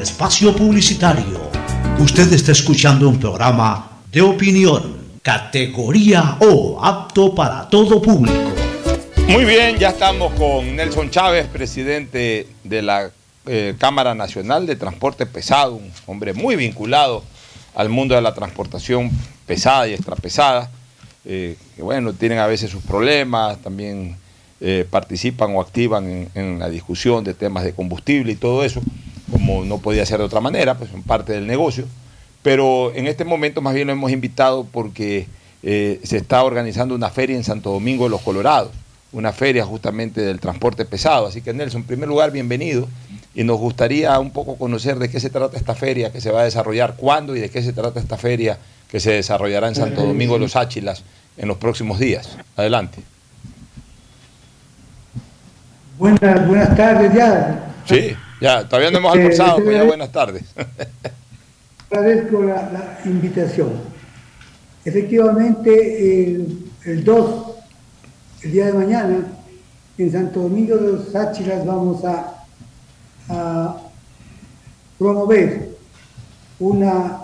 espacio 0.00 0.54
publicitario. 0.54 1.50
Usted 1.98 2.32
está 2.32 2.52
escuchando 2.52 3.08
un 3.08 3.18
programa 3.18 4.00
de 4.10 4.22
opinión, 4.22 4.96
categoría 5.22 6.38
O, 6.40 6.82
apto 6.82 7.34
para 7.34 7.68
todo 7.68 8.00
público. 8.00 8.52
Muy 9.28 9.44
bien, 9.44 9.76
ya 9.78 9.90
estamos 9.90 10.32
con 10.32 10.74
Nelson 10.74 11.10
Chávez, 11.10 11.46
presidente 11.46 12.48
de 12.64 12.82
la 12.82 13.10
eh, 13.46 13.74
Cámara 13.78 14.14
Nacional 14.14 14.66
de 14.66 14.76
Transporte 14.76 15.26
Pesado, 15.26 15.74
un 15.74 15.92
hombre 16.06 16.32
muy 16.32 16.56
vinculado 16.56 17.22
al 17.74 17.90
mundo 17.90 18.14
de 18.14 18.22
la 18.22 18.34
transportación 18.34 19.10
pesada 19.46 19.86
y 19.86 19.92
extrapesada, 19.92 20.70
eh, 21.24 21.56
que 21.76 21.82
bueno, 21.82 22.12
tienen 22.12 22.38
a 22.38 22.46
veces 22.46 22.70
sus 22.70 22.82
problemas, 22.82 23.58
también 23.58 24.16
eh, 24.60 24.86
participan 24.88 25.54
o 25.54 25.60
activan 25.60 26.10
en, 26.10 26.30
en, 26.34 26.58
la 26.58 26.68
discusión 26.68 27.22
de 27.22 27.34
temas 27.34 27.64
de 27.64 27.72
combustible 27.72 28.32
y 28.32 28.36
todo 28.36 28.64
eso, 28.64 28.82
como 29.30 29.64
no 29.64 29.78
podía 29.78 30.04
ser 30.06 30.18
de 30.18 30.24
otra 30.24 30.40
manera, 30.40 30.76
pues 30.76 30.90
son 30.90 31.02
parte 31.02 31.32
del 31.32 31.46
negocio. 31.46 31.86
pero 32.42 32.92
en 32.94 33.06
este 33.06 33.24
momento 33.24 33.60
más 33.60 33.74
bien 33.74 33.86
lo 33.86 33.92
hemos 33.92 34.10
invitado 34.10 34.64
porque 34.64 35.26
eh, 35.62 36.00
se 36.04 36.16
está 36.16 36.42
organizando 36.42 36.94
una 36.94 37.10
feria 37.10 37.36
en 37.36 37.44
Santo 37.44 37.70
Domingo 37.70 38.04
de 38.04 38.10
los 38.10 38.22
Colorados, 38.22 38.72
una 39.12 39.32
feria 39.32 39.64
justamente 39.64 40.20
del 40.22 40.40
transporte 40.40 40.84
pesado. 40.84 41.26
Así 41.26 41.42
que 41.42 41.52
Nelson, 41.52 41.82
en 41.82 41.86
primer 41.86 42.08
lugar, 42.08 42.30
bienvenido 42.30 42.88
y 43.34 43.44
nos 43.44 43.58
gustaría 43.58 44.18
un 44.18 44.30
poco 44.30 44.56
conocer 44.56 44.98
de 44.98 45.10
qué 45.10 45.20
se 45.20 45.30
trata 45.30 45.56
esta 45.56 45.74
feria 45.74 46.10
que 46.12 46.20
se 46.20 46.30
va 46.30 46.40
a 46.40 46.44
desarrollar, 46.44 46.94
cuándo 46.96 47.36
y 47.36 47.40
de 47.40 47.50
qué 47.50 47.62
se 47.62 47.72
trata 47.72 48.00
esta 48.00 48.16
feria 48.16 48.58
que 48.90 49.00
se 49.00 49.12
desarrollará 49.12 49.68
en 49.68 49.74
Santo 49.74 50.04
Domingo 50.04 50.34
de 50.34 50.40
los 50.40 50.56
Áchilas 50.56 51.04
en 51.36 51.48
los 51.48 51.58
próximos 51.58 51.98
días. 51.98 52.36
Adelante. 52.56 53.02
Buenas, 55.98 56.48
buenas 56.48 56.76
tardes 56.76 57.14
ya. 57.14 57.74
Sí, 57.84 58.16
ya, 58.40 58.68
todavía 58.68 58.90
no 58.90 58.98
hemos 58.98 59.12
Este, 59.16 59.22
almorzado, 59.22 59.56
pero 59.58 59.72
ya 59.72 59.84
buenas 59.84 60.12
tardes. 60.12 60.44
Agradezco 61.90 62.42
la, 62.42 62.70
la 62.72 63.00
invitación. 63.04 63.72
Efectivamente, 64.84 66.32
el, 66.34 66.70
el 66.84 67.04
2, 67.04 67.44
el 68.42 68.52
día 68.52 68.66
de 68.66 68.72
mañana, 68.72 69.26
en 69.98 70.12
Santo 70.12 70.40
Domingo 70.40 70.76
de 70.76 70.92
los 70.92 71.14
Áchilas 71.14 71.66
vamos 71.66 72.02
a, 72.04 72.44
a 73.28 73.76
promover 74.98 75.70
una, 76.58 77.18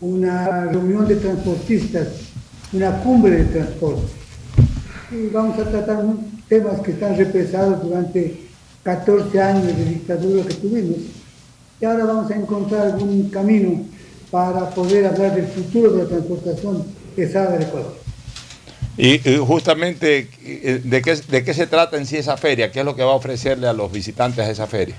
una 0.00 0.64
reunión 0.66 1.08
de 1.08 1.16
transportistas, 1.16 2.08
una 2.72 2.98
cumbre 3.00 3.36
de 3.36 3.44
transporte. 3.44 4.12
Y 5.12 5.28
vamos 5.28 5.58
a 5.58 5.64
tratar 5.70 6.04
temas 6.48 6.80
que 6.80 6.90
están 6.90 7.16
represados 7.16 7.82
durante 7.82 8.45
14 8.86 9.42
años 9.42 9.66
de 9.66 9.84
dictadura 9.84 10.44
que 10.46 10.54
tuvimos. 10.54 10.98
Y 11.80 11.84
ahora 11.84 12.04
vamos 12.04 12.30
a 12.30 12.36
encontrar 12.36 12.86
algún 12.86 13.28
camino 13.30 13.84
para 14.30 14.70
poder 14.70 15.06
hablar 15.06 15.34
del 15.34 15.48
futuro 15.48 15.90
de 15.90 16.04
la 16.04 16.08
transportación 16.08 16.84
pesada 17.16 17.50
del 17.52 17.62
Ecuador. 17.62 17.96
Y, 18.96 19.28
y 19.28 19.36
justamente, 19.38 20.30
eh, 20.40 20.80
¿de 20.84 21.02
qué, 21.02 21.16
¿de 21.16 21.42
qué 21.42 21.52
se 21.52 21.66
trata 21.66 21.96
en 21.96 22.06
sí 22.06 22.16
esa 22.16 22.36
feria? 22.36 22.70
¿Qué 22.70 22.78
es 22.78 22.84
lo 22.84 22.94
que 22.94 23.02
va 23.02 23.10
a 23.10 23.16
ofrecerle 23.16 23.66
a 23.66 23.72
los 23.72 23.90
visitantes 23.90 24.46
a 24.46 24.50
esa 24.50 24.68
feria? 24.68 24.94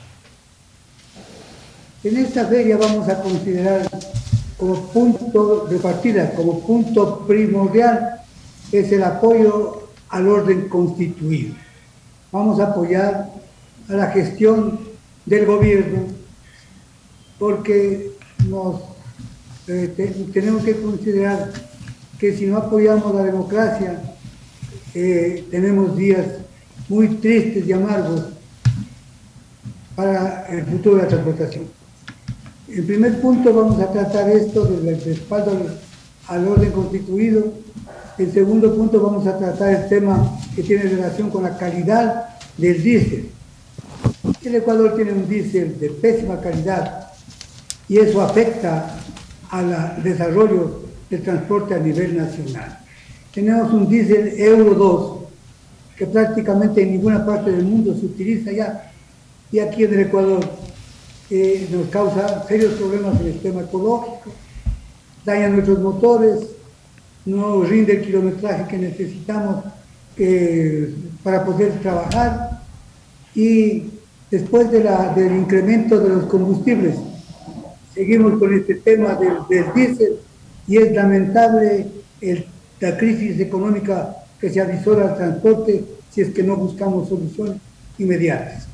En 2.04 2.18
esta 2.18 2.46
feria 2.46 2.76
vamos 2.76 3.08
a 3.08 3.22
considerar 3.22 3.88
como 4.58 4.88
punto 4.90 5.66
de 5.66 5.80
partida, 5.80 6.32
como 6.32 6.60
punto 6.60 7.26
primordial, 7.26 8.20
es 8.70 8.92
el 8.92 9.04
apoyo 9.04 9.88
al 10.10 10.28
orden 10.28 10.68
constituido. 10.68 11.56
Vamos 12.34 12.60
a 12.60 12.66
apoyar 12.66 13.37
a 13.90 13.94
la 13.94 14.08
gestión 14.12 14.80
del 15.26 15.46
gobierno 15.46 16.04
porque 17.40 18.12
nos 18.48 18.82
eh, 19.68 19.94
te- 19.96 20.08
tenemos 20.34 20.64
que 20.64 20.76
considerar 20.82 21.52
que 22.20 22.36
si 22.36 22.46
no 22.48 22.58
apoyamos 22.58 23.14
la 23.14 23.24
democracia, 23.24 24.02
eh, 24.96 25.46
tenemos 25.52 25.96
días 25.96 26.26
muy 26.90 27.10
tristes 27.16 27.68
y 27.68 27.74
amargos 27.74 28.24
para 29.96 30.46
el 30.50 30.64
futuro 30.66 30.96
de 30.98 31.02
la 31.04 31.08
transportación. 31.10 31.66
En 32.70 32.86
primer 32.86 33.22
punto 33.22 33.54
vamos 33.54 33.80
a 33.82 33.92
tratar 33.92 34.30
esto 34.30 34.66
del 34.66 35.02
respaldo 35.04 35.52
al, 35.52 36.38
al 36.38 36.48
orden 36.48 36.72
constituido. 36.72 37.54
En 38.18 38.34
segundo 38.34 38.76
punto 38.76 39.00
vamos 39.00 39.28
a 39.28 39.38
tratar 39.38 39.74
el 39.84 39.90
tema 39.90 40.40
que 40.56 40.64
tiene 40.64 40.84
relación 40.84 41.30
con 41.30 41.44
la 41.44 41.58
calidad 41.58 42.30
del 42.58 42.82
diésel. 42.82 43.30
El 44.44 44.56
Ecuador 44.56 44.96
tiene 44.96 45.12
un 45.12 45.28
diésel 45.28 45.80
de 45.80 45.90
pésima 45.90 46.40
calidad 46.40 47.12
y 47.90 47.98
eso 47.98 48.22
afecta 48.22 48.98
al 49.50 50.02
desarrollo 50.04 50.84
del 51.10 51.22
transporte 51.24 51.76
a 51.76 51.80
nivel 51.80 52.18
nacional. 52.18 52.80
Tenemos 53.34 53.72
un 53.74 53.90
diésel 53.90 54.34
Euro 54.38 54.74
2 54.74 55.18
que 55.98 56.06
prácticamente 56.06 56.82
en 56.82 56.92
ninguna 56.92 57.26
parte 57.26 57.52
del 57.52 57.66
mundo 57.66 57.94
se 57.94 58.06
utiliza 58.06 58.52
ya 58.52 58.92
y 59.52 59.60
aquí 59.60 59.84
en 59.84 59.94
el 59.94 60.00
Ecuador 60.02 60.40
eh, 61.30 61.68
nos 61.72 61.88
causa 61.90 62.46
serios 62.48 62.74
problemas 62.74 63.20
en 63.20 63.28
el 63.28 63.34
sistema 63.34 63.62
ecológico, 63.62 64.32
daña 65.26 65.50
nuestros 65.50 65.80
motores, 65.80 66.40
no 67.26 67.64
rinde 67.64 67.98
el 67.98 68.06
kilometraje 68.06 68.68
que 68.70 68.78
necesitamos 68.78 69.66
eh, 70.18 70.96
para 71.24 71.44
poder 71.44 71.80
trabajar 71.82 72.62
y 73.38 73.84
después 74.32 74.72
de 74.72 74.84
la- 74.84 75.14
del 75.14 75.32
incremento 75.36 76.00
de 76.00 76.10
los 76.10 76.26
combustibles, 76.26 76.96
seguimos 77.94 78.40
con 78.40 78.52
este 78.54 78.76
tema 78.76 79.14
del, 79.14 79.36
del 79.48 79.66
diésel 79.76 80.14
y 80.68 80.78
es 80.78 80.92
lamentable 80.92 81.86
el- 82.20 82.46
la 82.80 82.98
crisis 82.98 83.40
económica 83.40 84.18
que 84.42 84.50
se 84.50 84.60
avisora 84.60 85.10
al 85.10 85.18
transporte 85.18 85.84
si 86.12 86.22
es 86.22 86.30
que 86.32 86.42
no 86.42 86.56
buscamos 86.56 87.10
soluciones 87.10 87.58
inmediatas. 88.00 88.68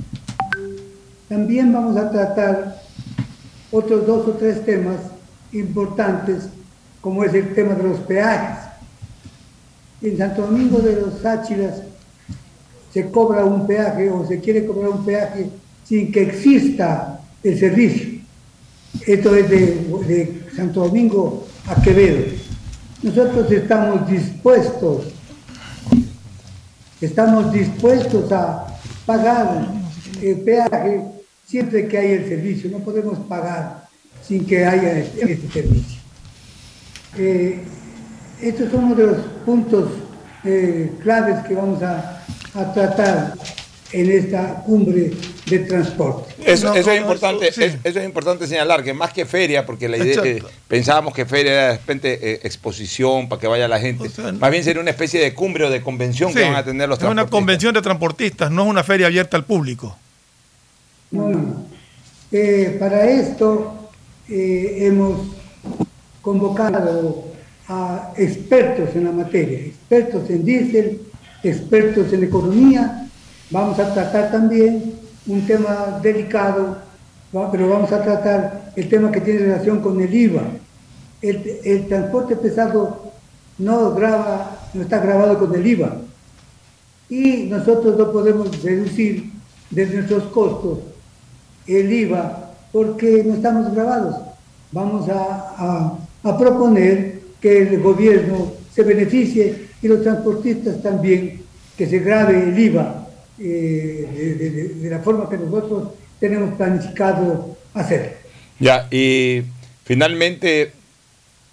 También 1.28 1.74
vamos 1.74 1.98
a 1.98 2.10
tratar 2.10 2.82
otros 3.70 4.08
dos 4.08 4.28
o 4.28 4.32
tres 4.32 4.64
temas 4.66 4.98
importantes, 5.52 6.44
como 7.02 7.24
es 7.26 7.34
el 7.34 7.54
tema 7.54 7.74
de 7.76 7.84
los 7.84 8.00
peajes. 8.00 8.60
En 10.02 10.18
Santo 10.18 10.44
Domingo 10.44 10.80
de 10.80 11.02
los 11.02 11.26
Áchilas 11.26 11.82
se 12.94 13.10
cobra 13.10 13.44
un 13.44 13.66
peaje 13.66 14.10
o 14.12 14.26
se 14.28 14.40
quiere 14.40 14.66
cobrar 14.66 14.90
un 14.92 15.04
peaje 15.04 15.50
sin 15.84 16.12
que 16.12 16.22
exista 16.24 17.20
el 17.44 17.60
servicio. 17.60 18.22
Esto 19.08 19.36
es 19.36 19.50
de, 19.50 20.44
Santo 20.56 20.82
Domingo 20.82 21.48
a 21.68 21.82
Quevedo. 21.82 22.26
Nosotros 23.02 23.52
estamos 23.52 24.08
dispuestos, 24.08 25.06
estamos 27.02 27.52
dispuestos 27.52 28.32
a 28.32 28.68
pagar 29.06 29.68
el 30.22 30.40
peaje 30.42 31.02
siempre 31.48 31.88
que 31.88 31.98
haya 31.98 32.16
el 32.16 32.30
servicio. 32.30 32.70
No 32.70 32.80
podemos 32.80 33.18
pagar 33.28 33.88
sin 34.22 34.46
que 34.46 34.66
haya 34.66 35.00
este 35.00 35.50
servicio. 35.52 36.00
Eh, 37.18 37.60
estos 38.42 38.72
son 38.72 38.86
uno 38.86 38.96
de 38.96 39.08
los 39.08 39.18
puntos 39.46 39.90
eh, 40.44 40.92
claves 41.02 41.46
que 41.48 41.56
vamos 41.56 41.82
a, 41.82 42.23
a 42.56 42.74
tratar 42.74 43.34
en 43.92 44.12
esta 44.12 44.56
cumbre 44.66 45.12
de 45.46 45.60
transporte. 45.60 46.34
Eso, 46.44 46.74
eso 46.74 46.92
es 46.92 47.00
importante, 47.00 47.48
es- 47.48 47.58
eso 47.60 48.00
es 48.00 48.06
importante 48.06 48.48
señalar, 48.48 48.84
que 48.84 48.92
más 48.94 49.14
que 49.14 49.26
feria, 49.26 49.66
porque 49.68 49.88
la 49.88 49.98
idea, 49.98 50.20
eh, 50.24 50.42
pensábamos 50.68 51.14
que 51.14 51.26
feria 51.26 51.52
era 51.54 51.68
de 51.74 51.78
repente 51.78 52.20
eh, 52.22 52.40
exposición 52.44 53.30
para 53.30 53.40
que 53.40 53.48
vaya 53.48 53.68
la 53.68 53.80
gente, 53.80 54.10
más 54.40 54.50
bien 54.52 54.64
sería 54.64 54.82
una 54.82 54.90
especie 54.90 55.22
de 55.22 55.34
cumbre 55.36 55.66
o 55.66 55.70
de 55.70 55.82
convención 55.84 56.30
Sí, 56.32 56.38
que 56.40 56.44
van 56.44 56.56
a 56.56 56.64
tener 56.66 56.90
los 56.90 56.98
es 56.98 57.04
una 57.04 57.14
transportistas. 57.14 57.30
convención 57.40 57.74
de 57.76 57.82
transportistas, 57.84 58.52
no 58.52 58.64
es 58.64 58.70
una 58.70 58.84
feria 58.84 59.08
abierta 59.08 59.38
al 59.38 59.46
público. 59.46 59.96
No, 61.12 61.30
no, 61.30 61.38
no. 61.38 61.66
Eh, 62.32 62.76
para 62.80 63.06
esto 63.08 63.90
eh, 64.28 64.78
hemos 64.88 65.20
convocado 66.24 67.26
a 67.68 68.12
expertos 68.18 68.90
en 68.96 69.04
la 69.06 69.12
materia, 69.12 69.60
expertos 69.60 70.28
en 70.30 70.44
diésel, 70.44 71.02
expertos 71.44 72.12
en 72.14 72.24
economía. 72.24 73.08
Vamos 73.52 73.78
a 73.80 73.94
tratar 73.94 74.32
también 74.32 74.94
un 75.28 75.46
tema 75.46 76.00
delicado, 76.02 76.78
pero 77.52 77.70
vamos 77.70 77.92
a 77.92 78.02
tratar 78.04 78.72
el 78.76 78.90
tema 78.90 79.12
que 79.12 79.22
tiene 79.22 79.40
relación 79.42 79.82
con 79.82 80.00
el 80.02 80.14
IVA. 80.14 80.44
El, 81.22 81.60
el 81.64 81.88
transporte 81.88 82.36
pesado 82.36 83.12
no, 83.58 83.92
no 84.74 84.82
está 84.82 85.00
grabado 85.00 85.38
con 85.40 85.54
el 85.56 85.66
IVA 85.66 85.98
y 87.10 87.44
nosotros 87.44 87.98
no 87.98 88.12
podemos 88.12 88.62
reducir 88.64 89.32
de 89.70 89.86
nuestros 89.86 90.24
costos 90.26 90.80
el 91.68 91.92
IVA 91.92 92.52
porque 92.72 93.24
no 93.26 93.36
estamos 93.36 93.74
grabados. 93.74 94.16
Vamos 94.72 95.08
a- 95.10 95.94
a 96.24 96.38
proponer 96.38 97.22
que 97.40 97.62
el 97.64 97.82
gobierno 97.82 98.52
se 98.74 98.84
beneficie 98.84 99.68
y 99.84 99.88
los 99.88 100.02
transportistas 100.02 100.82
también, 100.82 101.42
que 101.78 101.86
se 101.88 102.00
grabe 102.00 102.42
el 102.50 102.58
IVA 102.58 103.08
eh, 103.40 104.08
de, 104.16 104.34
de- 104.36 104.50
de- 104.50 104.68
de 104.76 104.90
la 104.90 105.00
forma 105.00 105.30
que 105.30 105.38
nosotros 105.38 105.90
tenemos 106.20 106.56
planificado 106.56 107.56
hacer. 107.74 108.18
Ya, 108.60 108.88
y 108.92 109.42
finalmente, 109.84 110.72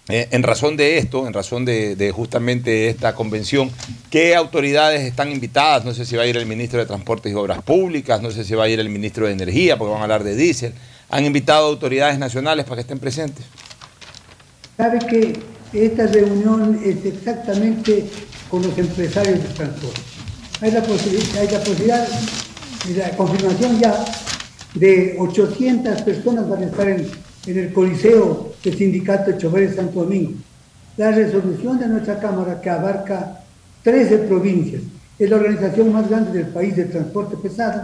eh, 0.07 0.27
en 0.31 0.43
razón 0.43 0.77
de 0.77 0.97
esto, 0.97 1.27
en 1.27 1.33
razón 1.33 1.65
de, 1.65 1.95
de 1.95 2.11
justamente 2.11 2.87
esta 2.87 3.13
convención, 3.15 3.69
¿qué 4.09 4.35
autoridades 4.35 5.01
están 5.01 5.31
invitadas? 5.31 5.83
No 5.83 5.93
sé 5.93 6.05
si 6.05 6.15
va 6.15 6.23
a 6.23 6.27
ir 6.27 6.37
el 6.37 6.45
ministro 6.45 6.79
de 6.79 6.85
Transportes 6.85 7.31
y 7.31 7.35
Obras 7.35 7.61
Públicas, 7.63 8.21
no 8.21 8.31
sé 8.31 8.43
si 8.45 8.53
va 8.55 8.63
a 8.65 8.69
ir 8.69 8.79
el 8.79 8.89
ministro 8.89 9.25
de 9.25 9.33
Energía, 9.33 9.77
porque 9.77 9.91
van 9.91 9.99
a 10.01 10.03
hablar 10.03 10.23
de 10.23 10.35
diésel. 10.35 10.73
¿Han 11.09 11.25
invitado 11.25 11.67
autoridades 11.67 12.17
nacionales 12.17 12.63
para 12.63 12.75
que 12.77 12.81
estén 12.81 12.99
presentes? 12.99 13.45
Sabe 14.77 14.99
que 15.09 15.33
esta 15.73 16.07
reunión 16.07 16.79
es 16.83 17.05
exactamente 17.05 18.05
con 18.49 18.61
los 18.61 18.77
empresarios 18.77 19.41
de 19.41 19.49
transporte. 19.49 20.01
Hay 20.61 20.71
la, 20.71 20.83
posibilidad, 20.83 22.07
la 22.95 23.17
confirmación 23.17 23.79
ya, 23.79 24.05
de 24.75 25.15
800 25.19 26.01
personas 26.03 26.47
van 26.47 26.63
a 26.63 26.65
estar 26.65 26.87
en, 26.87 27.07
en 27.47 27.57
el 27.57 27.73
Coliseo 27.73 28.53
del 28.63 28.77
Sindicato 28.77 29.31
de 29.31 29.37
Choferes 29.37 29.75
Santo 29.75 30.03
Domingo. 30.03 30.33
La 30.97 31.11
resolución 31.11 31.79
de 31.79 31.87
nuestra 31.87 32.19
Cámara 32.19 32.61
que 32.61 32.69
abarca 32.69 33.41
13 33.83 34.17
provincias, 34.19 34.83
es 35.17 35.29
la 35.29 35.37
organización 35.37 35.91
más 35.91 36.09
grande 36.09 36.31
del 36.31 36.47
país 36.47 36.75
de 36.75 36.85
transporte 36.85 37.37
pesado. 37.37 37.83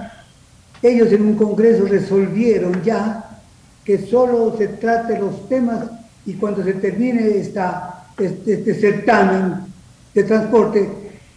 Ellos 0.82 1.12
en 1.12 1.22
un 1.22 1.36
congreso 1.36 1.86
resolvieron 1.86 2.82
ya 2.84 3.42
que 3.84 4.06
solo 4.08 4.56
se 4.58 4.68
trate 4.68 5.20
los 5.20 5.48
temas 5.48 5.86
y 6.28 6.34
cuando 6.34 6.64
se 6.64 6.74
termine 6.74 7.38
esta, 7.38 8.06
este, 8.20 8.54
este 8.54 8.76
certamen 8.76 9.66
de 10.14 10.24
transporte 10.24 10.90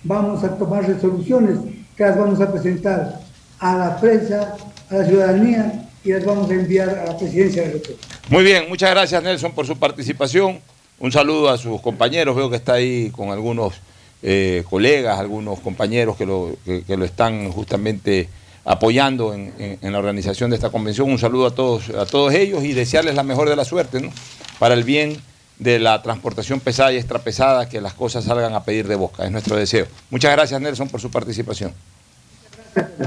vamos 0.03 0.43
a 0.43 0.59
tomar 0.59 0.87
resoluciones 0.87 1.59
que 1.97 2.03
las 2.03 2.19
vamos 2.19 2.41
a 2.41 2.53
presentar 2.53 3.21
a 3.61 3.77
la 3.77 4.01
prensa, 4.01 4.57
a 4.91 4.95
la 4.95 5.05
ciudadanía 5.07 5.89
y 6.05 6.13
las 6.13 6.25
vamos 6.25 6.51
a 6.51 6.55
enviar 6.55 6.91
a 6.91 7.05
la 7.05 7.17
presidencia 7.17 7.63
de 7.63 7.69
la 7.69 7.75
República. 7.75 8.07
Muy 8.29 8.43
bien, 8.43 8.65
muchas 8.69 8.91
gracias 8.91 9.23
Nelson 9.23 9.53
por 9.53 9.65
su 9.67 9.79
participación. 9.79 10.59
Un 10.99 11.13
saludo 11.13 11.51
a 11.51 11.57
sus 11.57 11.81
compañeros, 11.81 12.35
veo 12.35 12.51
que 12.51 12.57
está 12.57 12.75
ahí 12.75 13.11
con 13.11 13.31
algunos 13.31 13.75
eh, 14.23 14.65
colegas, 14.69 15.21
algunos 15.21 15.61
compañeros 15.61 16.17
que 16.17 16.27
lo, 16.27 16.57
que, 16.65 16.97
lo 16.97 17.05
están 17.05 17.53
justamente 17.53 18.29
apoyando 18.65 19.35
en, 19.35 19.53
en, 19.59 19.93
la 19.93 19.99
organización 19.99 20.51
de 20.51 20.57
esta 20.57 20.71
convención. 20.71 21.11
Un 21.11 21.19
saludo 21.19 21.47
a 21.47 21.55
todos, 21.55 21.91
a 21.91 22.07
todos 22.07 22.35
ellos 22.35 22.65
y 22.65 22.73
desearles 22.73 23.15
la 23.15 23.23
mejor 23.23 23.49
de 23.49 23.57
la 23.57 23.65
suerte, 23.65 24.01
¿no? 24.01 24.11
Para 24.59 24.75
el 24.75 24.85
bien 24.85 25.17
de 25.59 25.79
la 25.79 26.03
transportación 26.03 26.59
pesada 26.59 26.93
y 26.93 26.97
extrapesada, 26.97 27.69
que 27.69 27.81
las 27.81 27.93
cosas 27.93 28.25
salgan 28.25 28.55
a 28.55 28.65
pedir 28.65 28.89
de 28.89 28.97
boca. 28.97 29.25
Es 29.25 29.31
nuestro 29.31 29.57
deseo. 29.57 29.87
Muchas 30.11 30.33
gracias, 30.33 30.61
Nelson, 30.61 30.89
por 30.89 31.01
su 31.01 31.11
participación. 31.11 31.73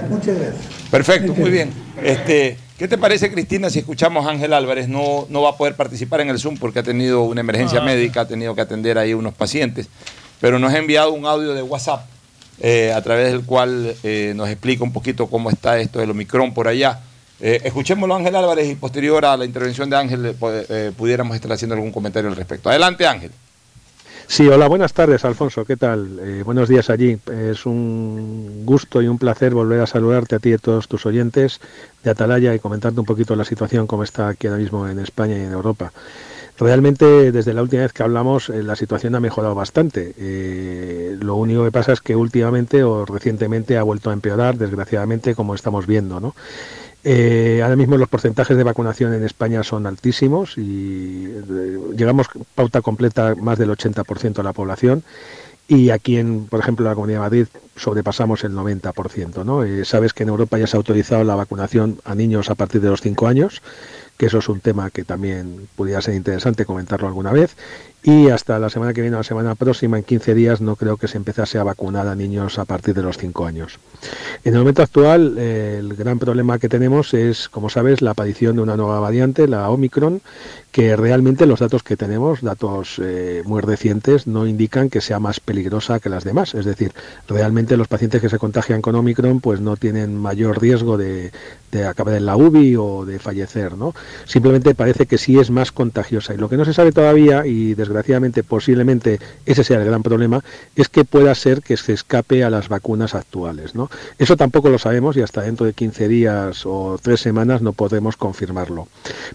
Muchas 0.10 0.36
gracias. 0.38 0.56
Perfecto, 0.92 1.34
muy 1.34 1.50
bien. 1.50 1.72
Este, 2.02 2.58
¿Qué 2.78 2.88
te 2.88 2.98
parece, 2.98 3.32
Cristina, 3.32 3.72
si 3.72 3.80
escuchamos 3.80 4.26
a 4.28 4.30
Ángel 4.30 4.54
Álvarez? 4.54 4.88
No, 4.88 5.26
no 5.30 5.42
va 5.42 5.52
a 5.52 5.58
poder 5.58 5.76
participar 5.76 6.22
en 6.22 6.30
el 6.30 6.40
Zoom 6.40 6.58
porque 6.58 6.80
ha 6.80 6.84
tenido 6.84 7.24
una 7.24 7.42
emergencia 7.42 7.80
ah. 7.82 7.86
médica, 7.86 8.22
ha 8.22 8.28
tenido 8.28 8.54
que 8.54 8.62
atender 8.62 9.00
ahí 9.00 9.16
unos 9.16 9.34
pacientes, 9.34 9.88
pero 10.40 10.60
nos 10.60 10.74
ha 10.74 10.78
enviado 10.78 11.12
un 11.12 11.26
audio 11.26 11.54
de 11.54 11.64
WhatsApp 11.64 12.06
eh, 12.60 12.92
a 12.94 13.02
través 13.02 13.32
del 13.32 13.44
cual 13.44 13.96
eh, 14.04 14.34
nos 14.36 14.50
explica 14.50 14.84
un 14.84 14.94
poquito 14.94 15.28
cómo 15.28 15.50
está 15.50 15.80
esto 15.80 16.00
del 16.00 16.12
Omicron 16.12 16.54
por 16.54 16.68
allá. 16.68 17.00
Eh, 17.40 17.62
escuchémoslo, 17.64 18.16
Ángel 18.16 18.36
Álvarez, 18.36 18.70
y 18.70 18.76
posterior 18.76 19.26
a 19.26 19.36
la 19.36 19.46
intervención 19.46 19.90
de 19.90 19.98
Ángel 19.98 20.36
pudiéramos 20.96 21.36
estar 21.36 21.52
haciendo 21.52 21.76
algún 21.76 21.92
comentario 21.92 22.30
al 22.30 22.36
respecto. 22.36 22.70
Adelante, 22.70 23.06
Ángel. 23.06 23.32
Sí, 24.28 24.48
hola, 24.48 24.68
buenas 24.68 24.94
tardes, 24.94 25.26
Alfonso. 25.26 25.66
¿Qué 25.66 25.78
tal? 25.78 26.20
Eh, 26.20 26.44
buenos 26.44 26.70
días 26.70 26.90
allí. 26.90 27.20
Es 27.32 27.66
un 27.66 28.66
gusto 28.66 29.02
y 29.02 29.08
un 29.08 29.20
placer 29.20 29.54
volver 29.54 29.82
a 29.82 29.88
saludarte 29.88 30.36
a 30.36 30.40
ti 30.40 30.50
y 30.50 30.54
a 30.54 30.58
todos 30.58 30.88
tus 30.88 31.06
oyentes 31.06 31.60
de 32.04 32.12
Atalaya 32.12 32.54
y 32.56 32.60
comentarte 32.60 33.00
un 33.00 33.06
poquito 33.06 33.36
la 33.36 33.46
situación 33.46 33.86
como 33.86 34.04
está 34.04 34.30
aquí 34.30 34.48
ahora 34.48 34.60
mismo 34.60 34.88
en 34.88 35.00
España 35.00 35.38
y 35.38 35.42
en 35.42 35.52
Europa. 35.52 35.92
Realmente, 36.58 37.32
desde 37.32 37.54
la 37.54 37.64
última 37.64 37.82
vez 37.82 37.94
que 37.94 38.04
hablamos, 38.04 38.50
eh, 38.50 38.62
la 38.62 38.76
situación 38.76 39.16
ha 39.16 39.20
mejorado 39.20 39.56
bastante. 39.56 40.14
Eh, 40.18 41.18
lo 41.20 41.36
único 41.36 41.64
que 41.64 41.72
pasa 41.72 41.94
es 41.94 42.02
que 42.02 42.16
últimamente 42.16 42.84
o 42.84 43.06
recientemente 43.06 43.78
ha 43.78 43.84
vuelto 43.84 44.12
a 44.12 44.14
empeorar, 44.14 44.58
desgraciadamente, 44.58 45.34
como 45.34 45.56
estamos 45.56 45.88
viendo, 45.88 46.20
¿no? 46.20 46.36
Eh, 47.06 47.60
ahora 47.62 47.76
mismo 47.76 47.98
los 47.98 48.08
porcentajes 48.08 48.56
de 48.56 48.64
vacunación 48.64 49.14
en 49.14 49.26
España 49.26 49.62
son 49.64 49.86
altísimos 49.88 50.58
y 50.58 51.34
llegamos 51.98 52.28
pauta 52.56 52.82
completa 52.82 53.36
más 53.36 53.60
del 53.60 53.72
80% 53.72 54.36
de 54.36 54.44
la 54.44 54.54
población 54.54 55.04
y 55.68 55.90
aquí 55.90 56.16
en, 56.16 56.46
por 56.46 56.62
ejemplo, 56.62 56.86
la 56.86 56.96
Comunidad 56.96 57.18
de 57.18 57.24
Madrid 57.24 57.48
sobrepasamos 57.76 58.46
el 58.46 58.54
90%. 58.54 59.44
¿no? 59.44 59.86
Sabes 59.86 60.14
que 60.14 60.24
en 60.24 60.30
Europa 60.30 60.58
ya 60.58 60.68
se 60.68 60.78
ha 60.78 60.80
autorizado 60.80 61.26
la 61.26 61.36
vacunación 61.36 62.00
a 62.06 62.16
niños 62.16 62.50
a 62.50 62.56
partir 62.56 62.80
de 62.80 62.90
los 62.90 63.02
5 63.02 63.28
años, 63.28 63.62
que 64.18 64.28
eso 64.28 64.40
es 64.40 64.50
un 64.50 64.60
tema 64.60 64.90
que 64.90 65.04
también 65.04 65.68
pudiera 65.76 66.02
ser 66.02 66.16
interesante 66.16 66.66
comentarlo 66.66 67.08
alguna 67.08 67.32
vez 67.32 67.56
y 68.04 68.30
hasta 68.30 68.60
la 68.60 68.70
semana 68.70 68.94
que 68.94 69.02
viene 69.02 69.16
o 69.16 69.20
la 69.20 69.24
semana 69.24 69.56
próxima, 69.56 69.98
en 69.98 70.04
15 70.04 70.36
días, 70.36 70.62
no 70.62 70.76
creo 70.76 70.98
que 70.98 71.08
se 71.08 71.18
empezase 71.18 71.58
a 71.58 71.64
vacunar 71.64 72.08
a 72.08 72.16
niños 72.16 72.60
a 72.60 72.66
partir 72.66 72.94
de 72.94 73.02
los 73.02 73.18
5 73.18 73.46
años. 73.46 73.80
En 74.44 74.54
el 74.54 74.60
momento 74.60 74.82
actual, 74.82 75.36
eh, 75.38 75.78
el 75.80 75.96
gran 75.96 76.20
problema 76.20 76.60
que 76.60 76.68
tenemos 76.68 77.14
es, 77.14 77.48
como 77.48 77.70
sabes, 77.70 78.02
la 78.02 78.12
aparición 78.12 78.58
de 78.58 78.62
una 78.62 78.76
nueva 78.76 79.00
variante, 79.00 79.48
la 79.48 79.70
Omicron, 79.70 80.22
que 80.74 80.96
realmente 80.96 81.46
los 81.46 81.60
datos 81.60 81.84
que 81.84 81.96
tenemos, 81.96 82.42
datos 82.42 83.00
eh, 83.02 83.44
muy 83.46 83.62
recientes, 83.62 84.26
no 84.26 84.48
indican 84.48 84.90
que 84.90 85.02
sea 85.02 85.20
más 85.20 85.40
peligrosa 85.40 86.00
que 86.00 86.10
las 86.10 86.24
demás. 86.24 86.56
Es 86.56 86.66
decir, 86.66 86.94
realmente 87.28 87.78
los 87.78 87.88
pacientes 87.88 88.22
que 88.22 88.28
se 88.28 88.40
contagian 88.40 88.82
con 88.82 88.96
Omicron 88.96 89.40
pues 89.40 89.62
no 89.62 89.78
tienen 89.78 90.18
mayor 90.18 90.60
riesgo 90.60 90.98
de, 90.98 91.32
de 91.72 91.86
acabar 91.86 92.16
en 92.16 92.26
la 92.26 92.36
UBI 92.38 92.76
o 92.76 93.06
de 93.06 93.20
fallecer. 93.20 93.78
¿no? 93.78 93.94
Simplemente 94.26 94.74
parece 94.74 95.06
que 95.06 95.18
sí 95.20 95.38
es 95.38 95.52
más 95.52 95.72
contagiosa. 95.72 96.34
Y 96.34 96.38
lo 96.38 96.50
que 96.50 96.58
no 96.58 96.66
se 96.66 96.74
sabe 96.74 96.92
todavía, 96.92 97.46
y 97.46 97.76
desde 97.76 97.93
desgraciadamente 97.94 98.44
posiblemente 98.44 99.20
ese 99.46 99.64
sea 99.64 99.80
el 99.80 99.86
gran 99.86 100.04
problema, 100.04 100.44
es 100.76 100.90
que 100.90 101.06
pueda 101.06 101.34
ser 101.36 101.62
que 101.62 101.78
se 101.78 101.94
escape 101.94 102.44
a 102.44 102.50
las 102.50 102.70
vacunas 102.70 103.16
actuales. 103.16 103.76
¿no? 103.76 103.90
Eso 104.18 104.36
tampoco 104.36 104.70
lo 104.70 104.80
sabemos 104.80 105.16
y 105.16 105.22
hasta 105.22 105.42
dentro 105.42 105.66
de 105.66 105.74
15 105.74 106.08
días 106.08 106.66
o 106.66 106.98
tres 107.02 107.22
semanas 107.22 107.62
no 107.62 107.74
podemos 107.74 108.18
confirmarlo. 108.18 108.88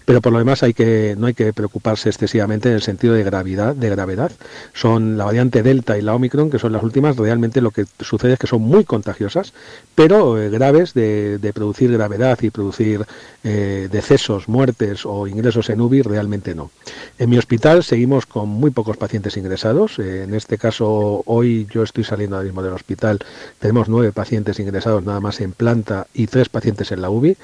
Pero 0.05 0.21
por 0.21 0.33
lo 0.33 0.39
demás 0.39 0.61
no 0.61 1.27
hay 1.27 1.33
que 1.33 1.53
preocuparse 1.53 2.09
excesivamente 2.09 2.69
en 2.69 2.75
el 2.75 2.81
sentido 2.81 3.13
de 3.13 3.23
gravedad, 3.23 3.75
de 3.75 3.89
gravedad. 3.89 4.31
Son 4.73 5.17
la 5.17 5.25
variante 5.25 5.63
Delta 5.63 5.97
y 5.97 6.01
la 6.01 6.15
Omicron, 6.15 6.49
que 6.49 6.59
son 6.59 6.73
las 6.73 6.83
últimas, 6.83 7.15
realmente 7.15 7.61
lo 7.61 7.71
que 7.71 7.85
sucede 7.99 8.33
es 8.33 8.39
que 8.39 8.47
son 8.47 8.61
muy 8.61 8.83
contagiosas, 8.83 9.53
pero 9.95 10.41
eh, 10.41 10.49
graves 10.49 10.93
de, 10.93 11.51
producir 11.53 11.91
gravedad 11.91 12.37
y 12.41 12.49
producir 12.49 13.05
eh, 13.43 13.87
decesos, 13.91 14.47
muertes 14.47 15.05
o 15.05 15.27
ingresos 15.27 15.69
en 15.69 15.81
UBI, 15.81 16.01
realmente 16.01 16.55
no. 16.55 16.71
En 17.17 17.29
mi 17.29 17.37
hospital 17.37 17.83
seguimos 17.83 18.25
con 18.25 18.48
muy 18.49 18.71
pocos 18.71 18.97
pacientes 18.97 19.37
ingresados. 19.37 19.99
Eh, 19.99 20.23
en 20.23 20.33
este 20.33 20.57
caso, 20.57 21.23
hoy 21.25 21.67
yo 21.71 21.83
estoy 21.83 22.03
saliendo 22.03 22.35
ahora 22.35 22.45
mismo 22.45 22.61
del 22.61 22.73
hospital. 22.73 23.19
Tenemos 23.59 23.89
nueve 23.89 24.11
pacientes 24.11 24.59
ingresados 24.59 25.03
nada 25.03 25.19
más 25.19 25.41
en 25.41 25.53
planta 25.53 26.07
y 26.13 26.27
tres 26.27 26.49
pacientes 26.49 26.91
en 26.91 27.01
la 27.01 27.09
UBI. 27.09 27.37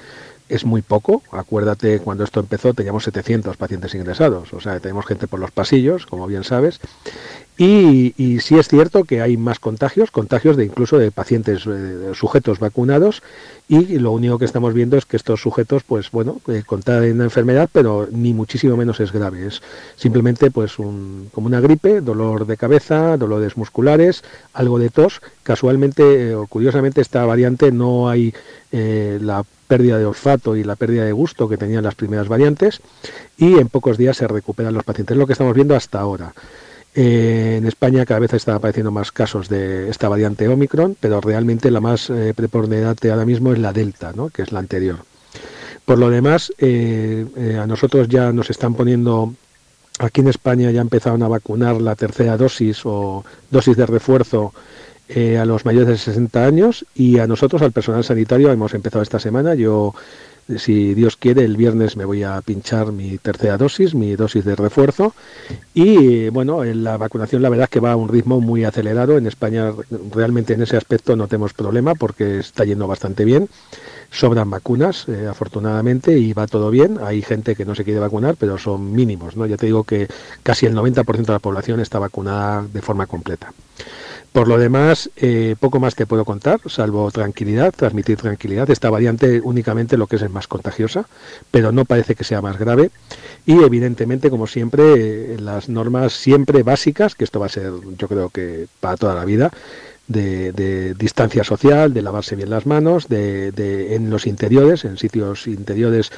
Es 0.48 0.64
muy 0.64 0.82
poco. 0.82 1.24
Acuérdate, 1.32 2.00
cuando 2.00 2.24
esto 2.24 2.40
empezó 2.40 2.74
teníamos 2.74 3.04
700 3.06 3.58
pacientes 3.58 3.96
ingresados. 3.96 4.54
O 4.54 4.60
sea, 4.60 4.80
tenemos 4.80 5.06
gente 5.06 5.28
por 5.28 5.40
los 5.40 5.52
pasillos, 5.52 6.06
como 6.06 6.28
bien 6.28 6.44
sabes. 6.44 6.80
Y, 7.58 8.40
sí 8.42 8.58
es 8.58 8.68
cierto 8.68 9.06
que 9.06 9.22
hay 9.22 9.38
más 9.38 9.60
contagios, 9.60 10.12
contagios 10.12 10.58
de 10.58 10.66
incluso 10.66 10.98
de 10.98 11.12
pacientes 11.12 11.66
eh, 11.66 12.12
sujetos 12.14 12.60
vacunados 12.60 13.24
y 13.70 13.98
lo 13.98 14.12
único 14.12 14.38
que 14.38 14.44
estamos 14.44 14.74
viendo 14.74 14.98
es 14.98 15.06
que 15.06 15.16
estos 15.16 15.42
sujetos, 15.42 15.84
pues 15.84 16.12
bueno, 16.12 16.42
eh, 16.50 16.64
contraen 16.66 17.18
la 17.18 17.24
enfermedad, 17.24 17.70
pero 17.72 18.10
ni 18.12 18.34
muchísimo 18.34 18.76
menos 18.76 19.00
es 19.00 19.14
grave, 19.14 19.48
es 19.48 19.62
simplemente 19.96 20.52
pues 20.52 20.76
como 20.76 21.48
una 21.48 21.62
gripe, 21.62 22.02
dolor 22.02 22.46
de 22.46 22.58
cabeza, 22.58 23.16
dolores 23.16 23.56
musculares, 23.56 24.24
algo 24.54 24.78
de 24.78 24.90
tos. 24.90 25.22
Casualmente 25.44 26.32
eh, 26.32 26.36
o 26.36 26.48
curiosamente 26.48 27.00
esta 27.00 27.26
variante 27.26 27.72
no 27.72 28.10
hay 28.10 28.34
la 28.72 29.46
pérdida 29.70 29.98
de 29.98 30.06
olfato 30.06 30.58
y 30.58 30.66
la 30.66 30.76
pérdida 30.76 31.06
de 31.06 31.14
gusto 31.14 31.48
que 31.48 31.56
tenían 31.56 31.86
las 31.86 31.96
primeras 31.96 32.28
variantes 32.28 32.82
y 33.38 33.58
en 33.58 33.70
pocos 33.70 33.98
días 33.98 34.18
se 34.18 34.28
recuperan 34.28 34.74
los 34.74 34.84
pacientes. 34.84 35.16
Es 35.16 35.18
lo 35.18 35.26
que 35.26 35.32
estamos 35.32 35.56
viendo 35.56 35.78
hasta 35.78 36.02
ahora. 36.02 36.34
Eh, 36.98 37.56
en 37.58 37.68
España 37.68 38.06
cada 38.06 38.22
vez 38.22 38.34
están 38.34 38.56
apareciendo 38.56 38.90
más 38.90 39.12
casos 39.12 39.50
de 39.50 39.90
esta 39.90 40.08
variante 40.08 40.48
Omicron, 40.48 40.96
pero 40.98 41.20
realmente 41.20 41.70
la 41.70 41.82
más 41.82 42.10
eh, 42.10 42.34
preponderante 42.34 43.12
ahora 43.12 43.26
mismo 43.26 43.52
es 43.52 43.60
la 43.60 43.74
Delta, 43.74 44.14
¿no? 44.16 44.30
que 44.30 44.44
es 44.44 44.54
la 44.54 44.60
anterior. 44.60 45.00
Por 45.84 46.00
lo 46.00 46.10
demás, 46.10 46.54
eh, 46.58 47.60
a 47.62 47.68
nosotros 47.68 48.08
ya 48.08 48.32
nos 48.32 48.50
están 48.50 48.76
poniendo, 48.76 49.34
aquí 50.00 50.22
en 50.22 50.30
España 50.30 50.72
ya 50.72 50.80
empezaron 50.80 51.22
a 51.22 51.28
vacunar 51.28 51.82
la 51.82 51.96
tercera 51.96 52.38
dosis 52.38 52.82
o 52.86 53.26
dosis 53.52 53.76
de 53.76 53.86
refuerzo 53.86 54.54
a 55.08 55.46
los 55.46 55.66
mayores 55.66 55.88
de 55.88 55.98
60 55.98 56.46
años 56.46 56.84
y 56.96 57.20
a 57.20 57.28
nosotros, 57.28 57.62
al 57.62 57.72
personal 57.72 58.04
sanitario, 58.04 58.52
hemos 58.52 58.74
empezado 58.74 59.04
esta 59.04 59.20
semana. 59.20 59.54
Yo 59.54 59.94
si 60.58 60.94
Dios 60.94 61.18
quiere, 61.18 61.44
el 61.44 61.58
viernes 61.58 61.98
me 61.98 62.06
voy 62.06 62.24
a 62.24 62.40
pinchar 62.42 62.92
mi 62.92 63.18
tercera 63.18 63.58
dosis, 63.58 63.96
mi 63.96 64.16
dosis 64.16 64.46
de 64.46 64.56
refuerzo. 64.56 65.14
Y 65.74 66.30
bueno, 66.30 66.64
en 66.64 66.84
la 66.84 66.98
vacunación 66.98 67.42
la 67.42 67.50
verdad 67.50 67.66
es 67.66 67.70
que 67.70 67.80
va 67.80 67.94
a 67.94 67.96
un 67.96 68.10
ritmo 68.10 68.40
muy 68.40 68.64
acelerado. 68.64 69.18
En 69.18 69.28
España 69.28 69.74
realmente 70.12 70.54
en 70.54 70.62
ese 70.62 70.78
aspecto 70.78 71.16
no 71.16 71.28
tenemos 71.28 71.54
problema 71.54 71.96
porque 71.96 72.40
está 72.40 72.64
yendo 72.64 72.88
bastante 72.88 73.26
bien. 73.26 73.50
Sobran 74.12 74.50
vacunas, 74.50 75.08
eh, 75.08 75.28
afortunadamente, 75.28 76.18
y 76.18 76.34
va 76.34 76.48
todo 76.48 76.70
bien. 76.70 77.00
Hay 77.04 77.22
gente 77.22 77.56
que 77.56 77.66
no 77.66 77.76
se 77.76 77.84
quiere 77.84 78.00
vacunar, 78.00 78.36
pero 78.38 78.58
son 78.58 78.92
mínimos. 78.92 79.36
¿no? 79.36 79.46
Ya 79.46 79.58
te 79.58 79.66
digo 79.66 79.84
que 79.84 80.08
casi 80.44 80.66
el 80.66 80.76
90% 80.76 81.26
de 81.26 81.34
la 81.34 81.40
población 81.40 81.80
está 81.80 82.00
vacunada 82.00 82.66
de 82.72 82.82
forma 82.82 83.08
completa. 83.08 83.54
Por 84.36 84.50
lo 84.50 84.58
demás, 84.58 85.10
eh, 85.16 85.56
poco 85.58 85.80
más 85.80 85.96
te 85.96 86.06
puedo 86.06 86.26
contar, 86.26 86.60
salvo 86.66 87.10
tranquilidad, 87.10 87.74
transmitir 87.74 88.18
tranquilidad. 88.18 88.70
Esta 88.70 88.90
variante 88.90 89.40
únicamente 89.42 89.96
lo 89.96 90.08
que 90.08 90.18
es 90.18 90.30
más 90.30 90.46
contagiosa, 90.48 91.06
pero 91.52 91.72
no 91.72 91.86
parece 91.86 92.16
que 92.16 92.26
sea 92.26 92.42
más 92.42 92.60
grave. 92.60 92.92
Y 93.46 93.54
evidentemente, 93.64 94.30
como 94.30 94.46
siempre, 94.46 95.36
eh, 95.36 95.38
las 95.40 95.70
normas 95.70 96.12
siempre 96.12 96.64
básicas, 96.64 97.16
que 97.16 97.24
esto 97.24 97.40
va 97.40 97.46
a 97.46 97.50
ser, 97.50 97.72
yo 97.98 98.10
creo 98.10 98.30
que 98.30 98.68
para 98.82 98.98
toda 98.98 99.16
la 99.16 99.24
vida, 99.24 99.52
de, 100.08 100.94
distancia 100.98 101.44
social, 101.44 101.94
de 101.94 102.02
lavarse 102.02 102.36
bien 102.36 102.50
las 102.50 102.66
manos, 102.66 103.08
de, 103.08 103.96
en 103.96 104.10
los 104.10 104.28
interiores, 104.28 104.86
en 104.86 104.98
sitios 104.98 105.48
interiores, 105.48 106.12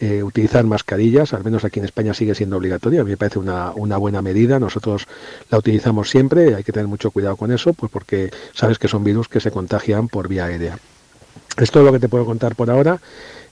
eh, 0.00 0.22
utilizar 0.22 0.64
mascarillas, 0.64 1.32
al 1.32 1.44
menos 1.44 1.64
aquí 1.64 1.78
en 1.78 1.84
España 1.84 2.14
sigue 2.14 2.34
siendo 2.34 2.56
obligatoria, 2.56 3.00
a 3.00 3.04
mí 3.04 3.10
me 3.10 3.16
parece 3.16 3.38
una, 3.38 3.72
una 3.72 3.96
buena 3.96 4.22
medida, 4.22 4.58
nosotros 4.58 5.06
la 5.50 5.58
utilizamos 5.58 6.10
siempre, 6.10 6.54
hay 6.54 6.64
que 6.64 6.72
tener 6.72 6.88
mucho 6.88 7.10
cuidado 7.10 7.36
con 7.36 7.52
eso, 7.52 7.72
pues 7.72 7.90
porque 7.90 8.30
sabes 8.54 8.78
que 8.78 8.88
son 8.88 9.04
virus 9.04 9.28
que 9.28 9.40
se 9.40 9.50
contagian 9.50 10.08
por 10.08 10.28
vía 10.28 10.46
aérea. 10.46 10.78
Esto 11.56 11.80
es 11.80 11.84
lo 11.84 11.92
que 11.92 11.98
te 11.98 12.08
puedo 12.08 12.24
contar 12.24 12.54
por 12.54 12.70
ahora. 12.70 12.98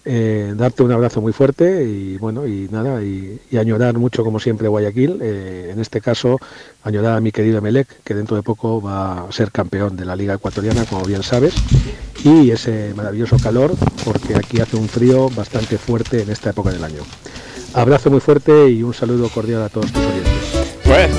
Eh, 0.03 0.55
darte 0.57 0.83
un 0.83 0.93
abrazo 0.93 1.21
muy 1.21 1.35
fuerte 1.35 1.85
y 1.85 2.17
bueno, 2.17 2.47
y 2.47 2.69
nada, 2.71 3.03
y, 3.03 3.39
añorar 3.59 3.99
mucho 3.99 4.25
como 4.25 4.41
siempre 4.41 4.67
Guayaquil, 4.67 5.19
eh, 5.21 5.69
en 5.73 5.79
este 5.79 6.01
caso 6.01 6.39
añorar 6.83 7.19
a 7.19 7.21
mi 7.21 7.33
querido 7.33 7.59
Emelec, 7.59 8.03
que 8.03 8.15
dentro 8.15 8.35
de 8.37 8.43
poco 8.43 8.81
va 8.81 9.29
a 9.29 9.33
ser 9.33 9.53
campeón 9.53 9.97
de 9.97 10.07
la 10.07 10.17
Liga 10.17 10.35
Ecuatoriana, 10.35 10.87
como 10.87 11.05
bien 11.05 11.23
sabes, 11.23 11.55
y 12.25 12.51
ese 12.51 12.95
maravilloso 12.97 13.37
calor, 13.43 13.73
porque 14.03 14.37
aquí 14.37 14.61
hace 14.61 14.77
un 14.77 14.89
frío 14.89 15.29
bastante 15.29 15.77
fuerte 15.77 16.23
en 16.23 16.31
esta 16.31 16.51
época 16.51 16.71
del 16.71 16.83
año. 16.83 17.03
Abrazo 17.75 18.11
muy 18.11 18.21
fuerte 18.21 18.71
y 18.71 18.83
un 18.83 18.95
saludo 18.95 19.29
cordial 19.29 19.63
a 19.63 19.69
todos 19.69 19.93
tus 19.93 20.03
oyentes. 20.03 20.33
Bueno, 20.87 21.15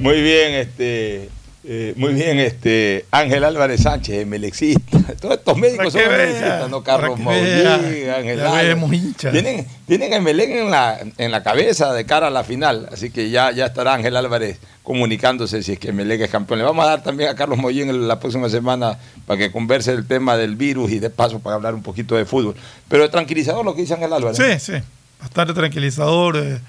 muy 0.00 0.20
bien, 0.22 0.54
este 0.54 1.30
eh, 1.68 1.94
muy 1.96 2.14
bien, 2.14 2.38
este 2.38 3.06
Ángel 3.10 3.42
Álvarez 3.42 3.82
Sánchez, 3.82 4.24
melexista. 4.24 4.98
Todos 5.20 5.38
estos 5.38 5.58
médicos 5.58 5.92
son 5.92 6.02
melexistas, 6.08 6.70
¿no? 6.70 6.84
Carlos 6.84 7.18
Maulí, 7.18 8.04
Ángel 8.08 8.40
Álvarez. 8.40 9.16
Tienen, 9.16 9.66
tienen 9.84 10.14
a 10.14 10.20
Melec 10.20 10.48
en 10.50 10.70
la, 10.70 11.00
en 11.18 11.32
la 11.32 11.42
cabeza 11.42 11.92
de 11.92 12.06
cara 12.06 12.28
a 12.28 12.30
la 12.30 12.44
final. 12.44 12.88
Así 12.92 13.10
que 13.10 13.30
ya, 13.30 13.50
ya 13.50 13.66
estará 13.66 13.94
Ángel 13.94 14.16
Álvarez 14.16 14.60
comunicándose 14.84 15.64
si 15.64 15.72
es 15.72 15.78
que 15.80 15.92
Melec 15.92 16.20
es 16.20 16.30
campeón. 16.30 16.60
Le 16.60 16.64
vamos 16.64 16.84
a 16.84 16.88
dar 16.90 17.02
también 17.02 17.30
a 17.30 17.34
Carlos 17.34 17.58
Mollín 17.58 18.06
la 18.06 18.20
próxima 18.20 18.48
semana 18.48 18.96
para 19.26 19.36
que 19.36 19.50
converse 19.50 19.90
el 19.90 20.06
tema 20.06 20.36
del 20.36 20.54
virus 20.54 20.92
y 20.92 21.00
de 21.00 21.10
paso 21.10 21.40
para 21.40 21.56
hablar 21.56 21.74
un 21.74 21.82
poquito 21.82 22.14
de 22.14 22.26
fútbol. 22.26 22.54
Pero 22.86 23.10
tranquilizador 23.10 23.64
lo 23.64 23.74
que 23.74 23.80
dice 23.80 23.94
Ángel 23.94 24.12
Álvarez. 24.12 24.36
Sí, 24.36 24.72
sí. 24.72 24.80
Bastante 25.20 25.52
tranquilizador. 25.52 26.36
Eh, 26.36 26.60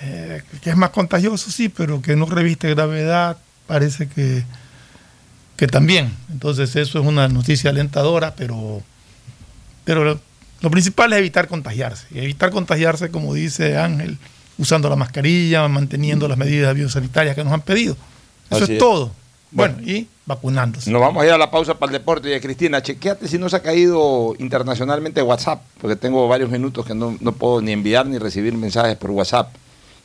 eh, 0.00 0.42
que 0.60 0.70
es 0.70 0.76
más 0.76 0.90
contagioso, 0.90 1.48
sí, 1.48 1.68
pero 1.68 2.02
que 2.02 2.16
no 2.16 2.26
reviste 2.26 2.68
gravedad 2.74 3.36
parece 3.72 4.06
que, 4.06 4.44
que 5.56 5.66
también. 5.66 6.14
Entonces 6.30 6.76
eso 6.76 7.00
es 7.00 7.06
una 7.06 7.26
noticia 7.28 7.70
alentadora, 7.70 8.34
pero, 8.34 8.82
pero 9.84 10.20
lo, 10.60 10.70
principal 10.70 11.10
es 11.14 11.20
evitar 11.20 11.48
contagiarse. 11.48 12.06
Y 12.10 12.18
evitar 12.18 12.50
contagiarse, 12.50 13.10
como 13.10 13.32
dice 13.32 13.78
Ángel, 13.78 14.18
usando 14.58 14.90
la 14.90 14.96
mascarilla, 14.96 15.66
manteniendo 15.68 16.28
las 16.28 16.36
medidas 16.36 16.74
biosanitarias 16.74 17.34
que 17.34 17.44
nos 17.44 17.54
han 17.54 17.62
pedido. 17.62 17.96
Eso 18.50 18.64
es, 18.64 18.76
todo. 18.76 19.10
Bueno, 19.50 19.80
y 19.80 20.06
vacunándose. 20.26 20.90
Nos 20.90 21.00
vamos 21.00 21.22
a 21.22 21.26
ir 21.26 21.32
a 21.32 21.38
la 21.38 21.50
pausa 21.50 21.78
para 21.78 21.92
el 21.92 21.98
deporte. 21.98 22.36
Y 22.36 22.38
Cristina, 22.40 22.82
chequeate 22.82 23.26
si 23.26 23.38
no 23.38 23.48
se 23.48 23.56
ha 23.56 23.62
caído 23.62 24.34
internacionalmente 24.38 25.22
WhatsApp, 25.22 25.62
porque 25.80 25.96
tengo 25.96 26.28
varios 26.28 26.50
minutos 26.50 26.84
que 26.84 26.94
no, 26.94 27.16
no 27.20 27.32
puedo 27.32 27.62
ni 27.62 27.72
enviar 27.72 28.04
ni 28.04 28.18
recibir 28.18 28.52
mensajes 28.52 28.98
por 28.98 29.12
WhatsApp. 29.12 29.54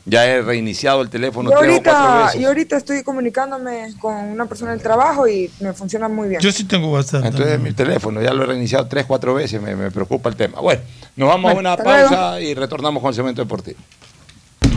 Ya 0.08 0.24
he 0.24 0.40
reiniciado 0.40 1.02
el 1.02 1.10
teléfono 1.10 1.50
y 1.50 1.52
ahorita, 1.52 2.32
Y 2.38 2.44
ahorita 2.44 2.78
estoy 2.78 3.02
comunicándome 3.02 3.92
con 4.00 4.14
una 4.14 4.46
persona 4.46 4.70
del 4.70 4.80
trabajo 4.80 5.28
y 5.28 5.50
me 5.60 5.74
funciona 5.74 6.08
muy 6.08 6.28
bien. 6.28 6.40
Yo 6.40 6.50
sí 6.50 6.64
tengo 6.64 6.90
WhatsApp. 6.90 7.26
Entonces 7.26 7.60
mi 7.60 7.72
teléfono 7.72 8.22
ya 8.22 8.32
lo 8.32 8.44
he 8.44 8.46
reiniciado 8.46 8.86
tres, 8.86 9.04
cuatro 9.06 9.34
veces, 9.34 9.60
me, 9.60 9.90
preocupa 9.90 10.30
el 10.30 10.36
tema. 10.36 10.60
Bueno, 10.60 10.80
nos 11.14 11.28
vamos 11.28 11.52
a 11.52 11.54
una 11.56 11.76
pausa 11.76 12.40
y 12.40 12.54
retornamos 12.54 13.02
con 13.02 13.10
el 13.10 13.14
segmento 13.14 13.42
deportivo. 13.42 13.78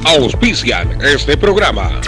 Auspician 0.03 1.01
este 1.01 1.37
programa. 1.37 2.01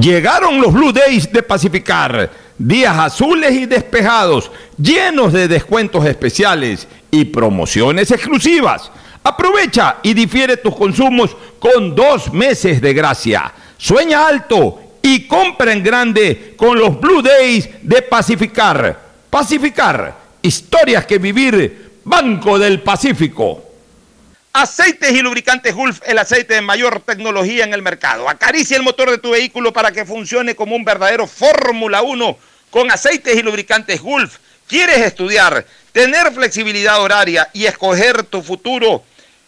Llegaron 0.00 0.60
los 0.60 0.72
Blue 0.72 0.92
Days 0.92 1.30
de 1.30 1.42
Pacificar. 1.42 2.30
Días 2.58 2.96
azules 2.96 3.52
y 3.52 3.66
despejados, 3.66 4.50
llenos 4.78 5.34
de 5.34 5.48
descuentos 5.48 6.06
especiales 6.06 6.88
y 7.10 7.26
promociones 7.26 8.10
exclusivas. 8.10 8.90
Aprovecha 9.26 9.96
y 10.04 10.14
difiere 10.14 10.56
tus 10.56 10.76
consumos 10.76 11.36
con 11.58 11.96
dos 11.96 12.32
meses 12.32 12.80
de 12.80 12.94
gracia. 12.94 13.52
Sueña 13.76 14.24
alto 14.24 14.80
y 15.02 15.26
compra 15.26 15.72
en 15.72 15.82
grande 15.82 16.54
con 16.56 16.78
los 16.78 17.00
Blue 17.00 17.22
Days 17.22 17.68
de 17.82 18.02
Pacificar. 18.02 18.96
Pacificar, 19.28 20.16
historias 20.42 21.06
que 21.06 21.18
vivir, 21.18 22.02
Banco 22.04 22.56
del 22.56 22.82
Pacífico. 22.82 23.64
Aceites 24.52 25.10
y 25.10 25.22
lubricantes 25.22 25.74
Gulf, 25.74 26.02
el 26.06 26.18
aceite 26.18 26.54
de 26.54 26.60
mayor 26.60 27.00
tecnología 27.00 27.64
en 27.64 27.74
el 27.74 27.82
mercado. 27.82 28.28
Acaricia 28.28 28.76
el 28.76 28.84
motor 28.84 29.10
de 29.10 29.18
tu 29.18 29.30
vehículo 29.30 29.72
para 29.72 29.90
que 29.90 30.04
funcione 30.04 30.54
como 30.54 30.76
un 30.76 30.84
verdadero 30.84 31.26
Fórmula 31.26 32.00
1 32.02 32.38
con 32.70 32.92
aceites 32.92 33.36
y 33.36 33.42
lubricantes 33.42 34.00
Gulf. 34.00 34.36
¿Quieres 34.68 34.98
estudiar, 34.98 35.66
tener 35.90 36.32
flexibilidad 36.32 37.02
horaria 37.02 37.48
y 37.52 37.66
escoger 37.66 38.22
tu 38.22 38.40
futuro? 38.40 39.02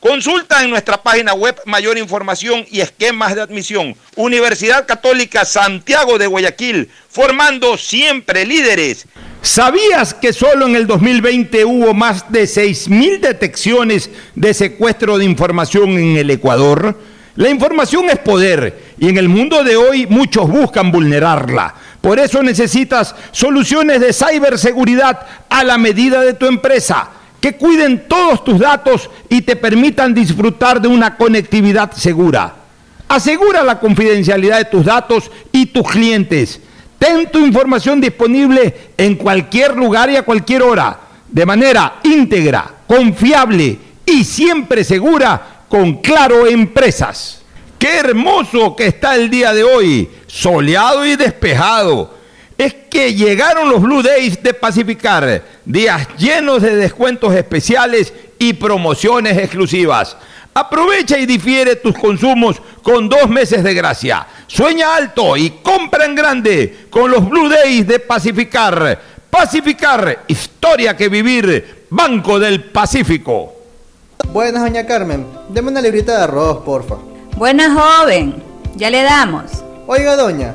Consulta 0.00 0.64
en 0.64 0.70
nuestra 0.70 1.02
página 1.02 1.34
web 1.34 1.60
mayor 1.66 1.98
información 1.98 2.64
y 2.70 2.80
esquemas 2.80 3.34
de 3.34 3.42
admisión. 3.42 3.94
Universidad 4.16 4.86
Católica 4.86 5.44
Santiago 5.44 6.16
de 6.16 6.26
Guayaquil, 6.26 6.88
formando 7.10 7.76
siempre 7.76 8.46
líderes. 8.46 9.06
¿Sabías 9.42 10.14
que 10.14 10.32
solo 10.32 10.66
en 10.66 10.74
el 10.74 10.86
2020 10.86 11.66
hubo 11.66 11.92
más 11.92 12.32
de 12.32 12.44
6.000 12.44 13.20
detecciones 13.20 14.08
de 14.34 14.54
secuestro 14.54 15.18
de 15.18 15.26
información 15.26 15.90
en 15.90 16.16
el 16.16 16.30
Ecuador? 16.30 16.98
La 17.36 17.50
información 17.50 18.08
es 18.08 18.18
poder 18.20 18.94
y 18.98 19.10
en 19.10 19.18
el 19.18 19.28
mundo 19.28 19.62
de 19.64 19.76
hoy 19.76 20.06
muchos 20.06 20.48
buscan 20.48 20.90
vulnerarla. 20.90 21.74
Por 22.00 22.18
eso 22.18 22.42
necesitas 22.42 23.14
soluciones 23.32 24.00
de 24.00 24.14
ciberseguridad 24.14 25.26
a 25.50 25.62
la 25.62 25.76
medida 25.76 26.22
de 26.22 26.32
tu 26.32 26.46
empresa 26.46 27.19
que 27.40 27.56
cuiden 27.56 28.06
todos 28.06 28.44
tus 28.44 28.58
datos 28.58 29.08
y 29.28 29.42
te 29.42 29.56
permitan 29.56 30.14
disfrutar 30.14 30.80
de 30.80 30.88
una 30.88 31.16
conectividad 31.16 31.92
segura. 31.92 32.54
Asegura 33.08 33.62
la 33.62 33.80
confidencialidad 33.80 34.58
de 34.58 34.64
tus 34.66 34.84
datos 34.84 35.30
y 35.50 35.66
tus 35.66 35.88
clientes. 35.90 36.60
Ten 36.98 37.30
tu 37.30 37.44
información 37.44 38.00
disponible 38.00 38.92
en 38.96 39.16
cualquier 39.16 39.74
lugar 39.74 40.10
y 40.10 40.16
a 40.16 40.22
cualquier 40.22 40.62
hora, 40.62 41.00
de 41.28 41.46
manera 41.46 41.94
íntegra, 42.02 42.70
confiable 42.86 43.78
y 44.04 44.22
siempre 44.24 44.84
segura 44.84 45.64
con 45.68 45.94
Claro 45.94 46.46
Empresas. 46.46 47.42
Qué 47.78 47.98
hermoso 47.98 48.76
que 48.76 48.86
está 48.86 49.16
el 49.16 49.30
día 49.30 49.54
de 49.54 49.64
hoy, 49.64 50.10
soleado 50.26 51.06
y 51.06 51.16
despejado 51.16 52.19
es 52.60 52.74
que 52.90 53.14
llegaron 53.14 53.70
los 53.70 53.80
Blue 53.80 54.02
Days 54.02 54.42
de 54.42 54.52
Pacificar, 54.52 55.42
días 55.64 56.06
llenos 56.18 56.60
de 56.60 56.76
descuentos 56.76 57.34
especiales 57.34 58.12
y 58.38 58.52
promociones 58.52 59.38
exclusivas. 59.38 60.14
Aprovecha 60.52 61.16
y 61.16 61.24
difiere 61.24 61.76
tus 61.76 61.96
consumos 61.96 62.60
con 62.82 63.08
dos 63.08 63.30
meses 63.30 63.64
de 63.64 63.72
gracia. 63.72 64.26
Sueña 64.46 64.94
alto 64.94 65.38
y 65.38 65.48
compra 65.62 66.04
en 66.04 66.14
grande 66.14 66.86
con 66.90 67.10
los 67.10 67.26
Blue 67.26 67.48
Days 67.48 67.86
de 67.86 67.98
Pacificar. 67.98 69.00
Pacificar, 69.30 70.24
historia 70.28 70.94
que 70.94 71.08
vivir, 71.08 71.86
Banco 71.88 72.38
del 72.38 72.64
Pacífico. 72.64 73.54
Buenas, 74.34 74.62
doña 74.62 74.84
Carmen. 74.84 75.26
Deme 75.48 75.70
una 75.70 75.80
librita 75.80 76.14
de 76.18 76.24
arroz, 76.24 76.58
porfa. 76.62 76.96
Buenas, 77.36 77.72
joven. 77.72 78.42
Ya 78.76 78.90
le 78.90 79.02
damos. 79.02 79.64
Oiga, 79.86 80.14
doña, 80.14 80.54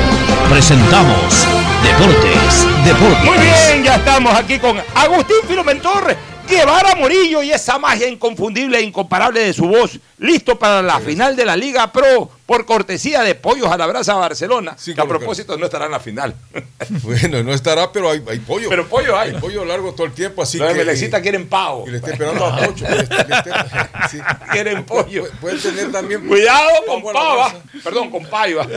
presentamos 0.51 1.47
Deportes, 1.81 2.67
Deportes. 2.83 3.23
Muy 3.23 3.37
bien, 3.37 3.83
ya 3.85 3.95
estamos 3.95 4.37
aquí 4.37 4.59
con 4.59 4.77
Agustín 4.95 5.37
Filomentor, 5.47 6.13
Guevara 6.51 6.95
Morillo 6.95 7.41
y 7.41 7.51
esa 7.51 7.79
magia 7.79 8.07
inconfundible 8.09 8.77
e 8.77 8.81
incomparable 8.81 9.39
de 9.39 9.53
su 9.53 9.65
voz, 9.67 9.97
listo 10.17 10.59
para 10.59 10.81
la 10.81 10.99
final 10.99 11.33
de 11.35 11.45
la 11.45 11.55
Liga 11.55 11.91
Pro 11.93 12.29
por 12.45 12.65
cortesía 12.65 13.21
de 13.21 13.35
Pollos 13.35 13.71
a 13.71 13.77
la 13.77 13.87
Brasa 13.87 14.15
Barcelona, 14.15 14.75
que 14.83 14.99
a 14.99 15.05
propósito 15.05 15.57
no 15.57 15.63
estará 15.65 15.85
en 15.85 15.91
la 15.91 15.99
final. 15.99 16.35
Bueno, 17.03 17.41
no 17.43 17.53
estará, 17.53 17.91
pero 17.91 18.09
hay, 18.09 18.21
hay 18.27 18.39
pollo. 18.39 18.67
Pero 18.69 18.87
pollo 18.87 19.17
hay. 19.17 19.31
Hay 19.31 19.39
pollo 19.39 19.63
largo 19.63 19.93
todo 19.93 20.07
el 20.07 20.13
tiempo, 20.13 20.41
así 20.41 20.57
Los 20.57 20.71
que... 20.71 20.79
Melecita 20.79 21.21
quieren 21.21 21.47
pavo. 21.47 21.85
Y 21.87 21.91
le 21.91 21.97
está 21.97 22.11
esperando 22.11 22.45
a 22.45 22.57
Pocho. 22.57 22.85
sí. 24.11 24.19
Quieren 24.51 24.83
pollo. 24.83 25.25
Pueden 25.39 25.61
tener 25.61 25.91
también... 25.91 26.27
Cuidado 26.27 26.69
con 26.85 27.01
pava, 27.13 27.53
perdón, 27.83 28.09
con 28.09 28.25
paiva. 28.29 28.67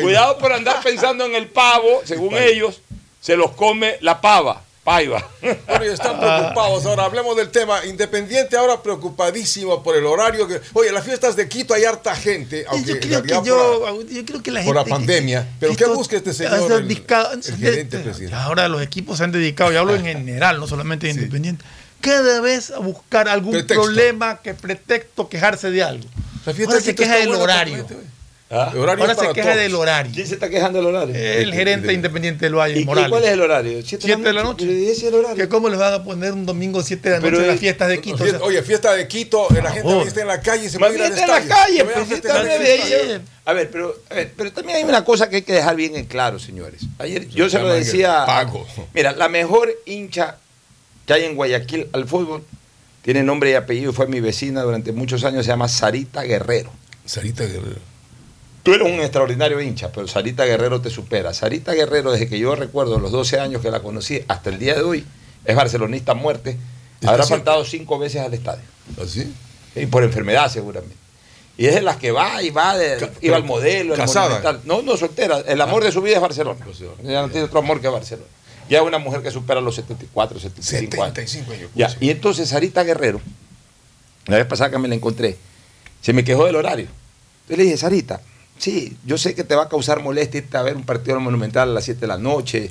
Cuidado 0.00 0.38
por 0.38 0.52
andar 0.52 0.82
pensando 0.82 1.24
en 1.26 1.34
el 1.34 1.48
pavo, 1.48 2.02
según 2.04 2.34
ellos, 2.36 2.80
se 3.20 3.36
los 3.36 3.52
come 3.52 3.98
la 4.00 4.20
pava, 4.20 4.62
paiva. 4.84 5.26
Bueno, 5.66 5.84
y 5.84 5.88
están 5.88 6.20
preocupados. 6.20 6.84
Ahora 6.86 7.04
hablemos 7.06 7.36
del 7.36 7.50
tema. 7.50 7.84
Independiente 7.86 8.56
ahora 8.56 8.82
preocupadísimo 8.82 9.82
por 9.82 9.96
el 9.96 10.04
horario. 10.06 10.46
Que, 10.46 10.60
oye, 10.74 10.92
las 10.92 11.04
fiestas 11.04 11.34
de 11.36 11.48
Quito 11.48 11.74
hay 11.74 11.84
harta 11.84 12.14
gente. 12.14 12.64
Aunque 12.68 12.92
Yo 12.92 13.00
creo 13.00 13.22
que 13.22 13.28
yo, 13.48 13.80
por 13.80 14.04
la- 14.04 14.12
yo 14.12 14.24
creo 14.24 14.42
que 14.42 14.50
la 14.50 14.62
por 14.62 14.74
gente. 14.76 14.90
la 14.90 14.96
pandemia. 14.96 15.48
Pero 15.58 15.74
¿qué 15.74 15.86
busca 15.86 16.16
este 16.16 16.32
señor? 16.34 16.70
el- 16.70 16.86
dedicado- 16.88 17.32
el 17.32 17.42
gerente, 17.56 17.98
presidente. 17.98 18.36
Ahora 18.36 18.68
los 18.68 18.82
equipos 18.82 19.18
se 19.18 19.24
han 19.24 19.32
dedicado, 19.32 19.72
y 19.72 19.76
hablo 19.76 19.94
en 19.94 20.02
general, 20.04 20.60
no 20.60 20.66
solamente 20.66 21.08
en 21.08 21.16
Independiente, 21.16 21.64
cada 22.00 22.40
vez 22.42 22.70
a 22.70 22.78
buscar 22.80 23.28
algún 23.28 23.52
Pretexto. 23.52 23.82
problema 23.82 24.40
que 24.42 24.52
pretexto 24.54 25.28
quejarse 25.28 25.70
de 25.70 25.82
algo. 25.82 26.04
La 26.44 26.52
fiesta 26.52 26.74
Ahora 26.74 26.80
de 26.80 26.84
se 26.84 26.94
queja 26.94 27.16
del 27.16 27.30
horario. 27.34 27.86
Horario 28.54 29.02
Ahora 29.04 29.14
se 29.14 29.32
queja 29.32 29.48
todos. 29.50 29.56
del 29.62 29.74
horario. 29.74 30.12
¿Quién 30.14 30.26
se 30.26 30.34
está 30.34 30.48
quejando 30.48 30.78
del 30.78 30.86
horario? 30.94 31.14
El 31.14 31.52
gerente 31.54 31.92
independiente 31.92 32.44
del 32.46 32.54
Valle, 32.54 32.78
¿Y, 32.78 32.82
y 32.82 32.84
Morales. 32.84 33.10
cuál 33.10 33.24
es 33.24 33.30
el 33.30 33.40
horario? 33.40 33.82
¿Siete, 33.84 34.06
Siete 34.06 34.22
de 34.22 34.32
la 34.32 34.42
noche. 34.42 34.64
¿Y 34.64 34.84
ese 34.84 34.92
es 34.92 35.02
el 35.04 35.14
horario? 35.14 35.36
¿Que 35.36 35.48
¿Cómo 35.48 35.68
les 35.68 35.78
van 35.78 35.92
a 35.94 36.02
poner 36.04 36.32
un 36.32 36.46
domingo 36.46 36.82
7 36.82 37.08
de 37.10 37.20
la 37.20 37.20
noche 37.30 37.42
en 37.42 37.46
las 37.48 37.60
fiestas 37.60 37.88
de 37.88 38.00
Quito? 38.00 38.18
Fiesta- 38.18 38.42
oye, 38.42 38.62
fiesta 38.62 38.94
de 38.94 39.08
Quito, 39.08 39.46
la 39.50 39.70
gente 39.70 39.88
favor. 39.88 40.06
está 40.06 40.20
en 40.22 40.26
la 40.28 40.40
calle 40.40 40.66
y 40.66 40.68
se 40.68 40.78
Más 40.78 40.90
puede 40.90 41.06
ir 41.06 41.12
al 41.12 41.18
en 41.18 41.28
la 41.28 41.34
calle, 41.42 41.80
a 41.80 41.84
también 42.22 42.62
de. 42.62 43.20
A 43.46 43.52
ver, 43.52 43.70
pero, 43.70 43.94
a 44.10 44.14
ver, 44.14 44.32
pero 44.36 44.52
también 44.52 44.78
hay 44.78 44.84
una 44.84 45.04
cosa 45.04 45.28
que 45.28 45.36
hay 45.36 45.42
que 45.42 45.52
dejar 45.52 45.76
bien 45.76 45.96
en 45.96 46.06
claro, 46.06 46.38
señores. 46.38 46.80
Ayer 46.98 47.28
yo 47.28 47.50
se 47.50 47.58
lo 47.58 47.68
decía. 47.68 48.24
pago. 48.26 48.66
Mira, 48.94 49.12
la 49.12 49.28
mejor 49.28 49.70
hincha 49.84 50.36
que 51.06 51.12
hay 51.12 51.24
en 51.24 51.34
Guayaquil 51.36 51.88
al 51.92 52.06
fútbol 52.06 52.42
tiene 53.02 53.22
nombre 53.22 53.50
y 53.50 53.54
apellido, 53.54 53.92
fue 53.92 54.06
mi 54.06 54.20
vecina 54.20 54.62
durante 54.62 54.92
muchos 54.92 55.24
años, 55.24 55.44
se 55.44 55.50
llama 55.52 55.68
Sarita 55.68 56.22
Guerrero. 56.22 56.72
Sarita 57.04 57.44
Guerrero. 57.44 57.80
Tú 58.64 58.72
eres 58.74 58.88
un 58.88 58.98
extraordinario 59.00 59.60
hincha, 59.60 59.92
pero 59.92 60.08
Sarita 60.08 60.44
Guerrero 60.44 60.80
te 60.80 60.90
supera. 60.90 61.32
Sarita 61.32 61.72
Guerrero, 61.74 62.10
desde 62.10 62.28
que 62.28 62.38
yo 62.38 62.56
recuerdo 62.56 62.98
los 62.98 63.12
12 63.12 63.38
años 63.38 63.62
que 63.62 63.70
la 63.70 63.80
conocí 63.80 64.24
hasta 64.26 64.50
el 64.50 64.58
día 64.58 64.74
de 64.74 64.82
hoy, 64.82 65.04
es 65.44 65.54
barcelonista 65.54 66.12
a 66.12 66.14
muerte. 66.16 66.56
¿Está 66.94 67.10
Habrá 67.10 67.26
faltado 67.26 67.64
cinco 67.64 67.98
veces 67.98 68.22
al 68.22 68.32
estadio. 68.34 68.62
¿Así? 69.00 69.32
Y 69.76 69.86
por 69.86 70.02
enfermedad 70.02 70.50
seguramente. 70.50 70.96
Y 71.56 71.66
es 71.66 71.74
de 71.74 71.82
las 71.82 71.98
que 71.98 72.10
va 72.10 72.42
y 72.42 72.50
va, 72.50 72.76
de, 72.76 73.08
iba 73.20 73.36
al 73.36 73.44
modelo, 73.44 73.94
casada. 73.94 74.60
No, 74.64 74.82
no, 74.82 74.96
soltera. 74.96 75.38
El 75.46 75.60
amor 75.60 75.82
Ah. 75.82 75.86
de 75.86 75.92
su 75.92 76.00
vida 76.02 76.16
es 76.16 76.20
Barcelona. 76.22 76.64
Ya 77.04 77.20
no 77.22 77.28
tiene 77.28 77.44
otro 77.44 77.58
amor 77.60 77.80
que 77.80 77.88
Barcelona. 77.88 78.26
Ya 78.68 78.78
es 78.78 78.84
una 78.84 78.98
mujer 78.98 79.20
que 79.22 79.30
supera 79.30 79.60
los 79.60 79.74
74, 79.74 80.40
75 80.40 81.02
años. 81.04 81.14
75 81.14 81.52
años. 81.52 81.70
Ya, 81.74 81.94
y 82.00 82.08
entonces 82.08 82.48
Sarita 82.48 82.82
Guerrero, 82.82 83.20
la 84.26 84.38
vez 84.38 84.46
pasada 84.46 84.70
que 84.70 84.78
me 84.78 84.88
la 84.88 84.94
encontré, 84.94 85.36
se 86.00 86.14
me 86.14 86.24
quejó 86.24 86.46
del 86.46 86.56
horario. 86.56 86.86
Entonces 87.42 87.58
le 87.58 87.64
dije, 87.64 87.76
Sarita, 87.76 88.22
sí, 88.58 88.96
yo 89.04 89.18
sé 89.18 89.34
que 89.34 89.44
te 89.44 89.54
va 89.54 89.64
a 89.64 89.68
causar 89.68 90.00
molestia 90.02 90.38
irte 90.38 90.56
a 90.56 90.62
ver 90.62 90.76
un 90.76 90.84
partido 90.84 91.18
monumental 91.20 91.68
a 91.68 91.72
las 91.72 91.84
7 91.84 92.00
de 92.00 92.06
la 92.06 92.18
noche, 92.18 92.70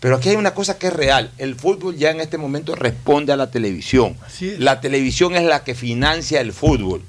pero 0.00 0.16
aquí 0.16 0.28
hay 0.30 0.36
una 0.36 0.54
cosa 0.54 0.78
que 0.78 0.86
es 0.88 0.92
real. 0.92 1.30
El 1.38 1.54
fútbol 1.56 1.96
ya 1.96 2.10
en 2.10 2.20
este 2.20 2.38
momento 2.38 2.74
responde 2.76 3.32
a 3.32 3.36
la 3.36 3.50
televisión. 3.50 4.16
Así 4.24 4.50
es. 4.50 4.60
La 4.60 4.80
televisión 4.80 5.34
es 5.34 5.42
la 5.44 5.64
que 5.64 5.74
financia 5.74 6.40
el 6.40 6.52
fútbol. 6.52 7.02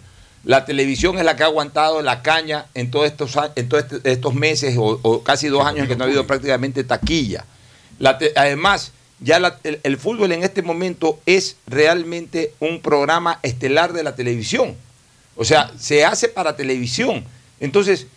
La 0.45 0.65
televisión 0.65 1.17
es 1.19 1.25
la 1.25 1.35
que 1.35 1.43
ha 1.43 1.47
aguantado 1.47 2.01
la 2.01 2.21
caña 2.23 2.65
en 2.73 2.89
todos 2.91 3.05
estos, 3.05 3.37
en 3.55 3.67
todos 3.69 3.85
estos 4.05 4.33
meses 4.33 4.75
o, 4.77 4.99
o 5.03 5.21
casi 5.21 5.47
dos 5.49 5.65
años 5.65 5.81
en 5.83 5.87
que 5.89 5.95
no 5.95 6.03
ha 6.03 6.07
habido 6.07 6.25
prácticamente 6.25 6.83
taquilla. 6.83 7.45
La 7.99 8.17
te- 8.17 8.31
además, 8.35 8.91
ya 9.19 9.37
la- 9.39 9.59
el, 9.63 9.79
el 9.83 9.97
fútbol 9.97 10.31
en 10.31 10.43
este 10.43 10.61
momento 10.63 11.19
es 11.25 11.57
realmente 11.67 12.53
un 12.59 12.81
programa 12.81 13.39
estelar 13.43 13.91
de 13.93 14.01
la 14.03 14.15
televisión. 14.15 14.75
O 15.35 15.43
sea, 15.45 15.71
se 15.77 16.05
hace 16.05 16.29
para 16.29 16.55
televisión. 16.55 17.23
Entonces, 17.59 18.07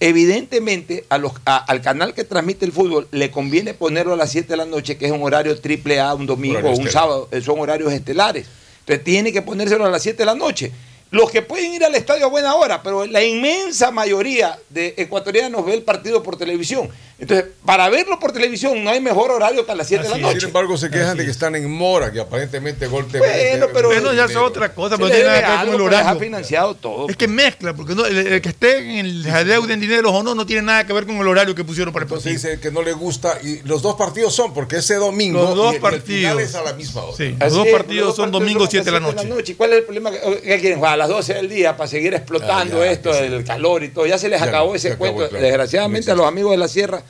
evidentemente 0.00 1.04
a 1.08 1.18
los, 1.18 1.32
a- 1.44 1.56
al 1.64 1.80
canal 1.82 2.14
que 2.14 2.24
transmite 2.24 2.64
el 2.64 2.72
fútbol 2.72 3.08
le 3.12 3.30
conviene 3.30 3.74
ponerlo 3.74 4.12
a 4.14 4.16
las 4.16 4.30
7 4.30 4.48
de 4.48 4.56
la 4.56 4.64
noche, 4.66 4.96
que 4.96 5.06
es 5.06 5.12
un 5.12 5.22
horario 5.22 5.58
triple 5.60 6.00
A, 6.00 6.14
un 6.14 6.26
domingo 6.26 6.58
o 6.58 6.66
un 6.66 6.72
estelar. 6.72 6.92
sábado, 6.92 7.28
eh, 7.32 7.40
son 7.40 7.58
horarios 7.60 7.92
estelares. 7.92 8.46
Entonces 8.80 9.04
tiene 9.04 9.32
que 9.32 9.42
ponérselo 9.42 9.84
a 9.84 9.90
las 9.90 10.02
7 10.02 10.18
de 10.18 10.24
la 10.26 10.34
noche. 10.34 10.70
Los 11.10 11.30
que 11.30 11.40
pueden 11.40 11.72
ir 11.72 11.84
al 11.84 11.94
estadio 11.94 12.26
a 12.26 12.28
buena 12.28 12.54
hora, 12.56 12.82
pero 12.82 13.06
la 13.06 13.22
inmensa 13.22 13.90
mayoría 13.90 14.58
de 14.70 14.94
ecuatorianos 14.96 15.64
ve 15.64 15.74
el 15.74 15.82
partido 15.82 16.22
por 16.22 16.36
televisión. 16.36 16.88
Entonces, 17.18 17.46
para 17.64 17.88
verlo 17.88 18.18
por 18.20 18.30
televisión 18.32 18.84
no 18.84 18.90
hay 18.90 19.00
mejor 19.00 19.30
horario 19.30 19.64
que 19.64 19.72
a 19.72 19.74
las 19.74 19.88
7 19.88 20.02
de 20.02 20.08
la 20.10 20.14
Sin 20.16 20.22
noche. 20.22 20.46
embargo, 20.48 20.76
se 20.76 20.90
quejan 20.90 21.16
de 21.16 21.24
que 21.24 21.30
están 21.30 21.56
en 21.56 21.70
Mora, 21.70 22.12
que 22.12 22.20
aparentemente 22.20 22.86
Gol 22.88 23.06
TV. 23.06 23.26
Bueno, 23.26 23.66
pero- 23.72 23.88
Bueno, 23.88 24.12
ya 24.12 24.26
es 24.26 24.36
otra 24.36 24.74
cosa, 24.74 24.96
pero 24.96 25.08
no 25.08 25.14
tiene 25.14 25.26
nada 25.30 25.40
que 25.40 25.48
ver 25.48 25.56
con 25.78 25.80
el 25.86 25.90
deja 25.90 26.02
horario. 26.02 26.20
financiado 26.20 26.74
todo. 26.74 27.08
Es 27.08 27.16
que 27.16 27.26
mezcla, 27.26 27.72
porque 27.74 27.94
no- 27.94 28.04
el, 28.04 28.18
el 28.18 28.40
que 28.42 28.50
esté 28.50 28.78
en 28.98 29.06
el 29.06 29.24
jadeo 29.26 29.62
de 29.66 29.76
dinero 29.78 30.10
o 30.12 30.22
no, 30.22 30.34
no 30.34 30.44
tiene 30.44 30.60
nada 30.60 30.86
que 30.86 30.92
ver 30.92 31.06
con 31.06 31.16
el 31.16 31.26
horario 31.26 31.54
que 31.54 31.64
pusieron 31.64 31.90
para 31.94 32.04
el 32.04 32.10
partido. 32.10 32.32
dice 32.34 32.60
que 32.60 32.70
no 32.70 32.82
le 32.82 32.92
gusta. 32.92 33.38
Y 33.42 33.62
los 33.62 33.80
dos 33.80 33.94
partidos 33.96 34.34
son, 34.34 34.52
porque 34.52 34.76
ese 34.76 34.96
domingo. 34.96 35.40
Los 35.42 35.54
dos 35.56 35.72
y 35.72 35.76
el- 35.76 35.80
partidos. 35.80 36.50
El 36.50 36.56
a 36.56 36.62
la 36.64 36.72
misma 36.74 37.02
hora. 37.02 37.16
Sí, 37.16 37.34
los 37.40 37.52
dos 37.54 37.66
partidos 37.68 38.14
son 38.14 38.30
domingo 38.30 38.60
partidos 38.64 38.84
7 38.84 38.84
de 38.84 38.92
la 38.92 39.00
noche. 39.32 39.52
¿Y 39.52 39.54
cuál 39.54 39.72
es 39.72 39.78
el 39.78 39.84
problema? 39.84 40.10
¿Qué 40.10 40.58
quieren 40.60 40.76
jugar 40.76 40.92
a 40.92 40.96
las 40.98 41.08
12 41.08 41.32
del 41.32 41.48
día 41.48 41.78
para 41.78 41.88
seguir 41.88 42.12
explotando 42.12 42.82
Ah, 42.82 42.84
ya, 42.84 42.90
esto, 42.92 43.14
el 43.18 43.42
calor 43.42 43.82
y 43.84 43.88
todo? 43.88 44.04
Ya 44.06 44.18
se 44.18 44.28
les 44.28 44.42
acabó 44.42 44.72
se 44.76 44.88
ese 44.88 44.96
cuento. 44.98 45.28
Desgraciadamente 45.28 46.10
a 46.10 46.14
los 46.14 46.26
amigos 46.26 46.50
de 46.50 46.58
la 46.58 46.68
sierra, 46.68 47.02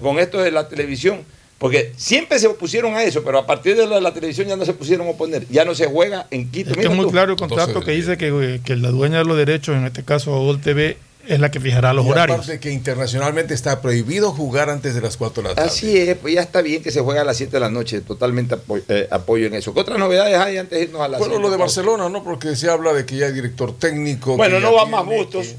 con 0.00 0.18
esto 0.18 0.40
de 0.40 0.50
la 0.50 0.68
televisión, 0.68 1.20
porque 1.58 1.92
siempre 1.96 2.38
se 2.38 2.46
opusieron 2.46 2.94
a 2.94 3.02
eso, 3.04 3.22
pero 3.24 3.38
a 3.38 3.46
partir 3.46 3.76
de 3.76 3.86
lo 3.86 3.94
de 3.94 4.00
la 4.00 4.12
televisión 4.12 4.48
ya 4.48 4.56
no 4.56 4.64
se 4.64 4.74
pusieron 4.74 5.06
a 5.06 5.10
oponer. 5.10 5.46
Ya 5.50 5.64
no 5.64 5.74
se 5.74 5.86
juega 5.86 6.26
en 6.30 6.50
Quito. 6.50 6.70
Es 6.70 6.76
que 6.76 6.80
Mira 6.82 6.90
es 6.92 6.96
muy 6.96 7.06
tú. 7.06 7.12
claro 7.12 7.32
el 7.32 7.38
contrato 7.38 7.68
Entonces, 7.70 7.86
que 7.86 7.96
dice 7.96 8.16
que, 8.18 8.60
que 8.64 8.76
la 8.76 8.90
dueña 8.90 9.18
de 9.18 9.24
los 9.24 9.36
derechos, 9.36 9.76
en 9.76 9.84
este 9.84 10.02
caso 10.04 10.30
Gol 10.38 10.60
TV, 10.60 10.96
es 11.26 11.40
la 11.40 11.50
que 11.50 11.58
fijará 11.58 11.94
los 11.94 12.04
Y 12.04 12.10
horarios. 12.10 12.36
Aparte 12.40 12.60
que 12.60 12.70
internacionalmente 12.70 13.54
está 13.54 13.80
prohibido 13.80 14.30
jugar 14.32 14.68
antes 14.68 14.94
de 14.94 15.00
las 15.00 15.16
4 15.16 15.42
de 15.42 15.48
la 15.48 15.54
tarde. 15.54 15.68
Así 15.70 15.96
es, 15.96 16.14
pues 16.18 16.34
ya 16.34 16.42
está 16.42 16.60
bien 16.60 16.82
que 16.82 16.90
se 16.90 17.00
juegue 17.00 17.18
a 17.20 17.24
las 17.24 17.38
7 17.38 17.50
de 17.52 17.60
la 17.60 17.70
noche, 17.70 18.02
totalmente 18.02 18.56
apo- 18.56 18.82
eh, 18.88 19.08
apoyo 19.10 19.46
en 19.46 19.54
eso. 19.54 19.72
¿Qué 19.72 19.80
otras 19.80 19.98
novedades 19.98 20.36
hay 20.36 20.58
antes 20.58 20.78
de 20.78 20.84
irnos 20.84 21.00
a 21.00 21.08
la 21.08 21.16
Bueno, 21.16 21.38
lo 21.38 21.48
de 21.50 21.56
Barcelona, 21.56 22.10
¿no? 22.10 22.22
Porque 22.22 22.54
se 22.56 22.68
habla 22.68 22.92
de 22.92 23.06
que 23.06 23.16
ya 23.16 23.26
hay 23.26 23.32
director 23.32 23.74
técnico. 23.78 24.36
Bueno, 24.36 24.60
no 24.60 24.74
va 24.74 24.84
más 24.84 25.06
Bustos. 25.06 25.54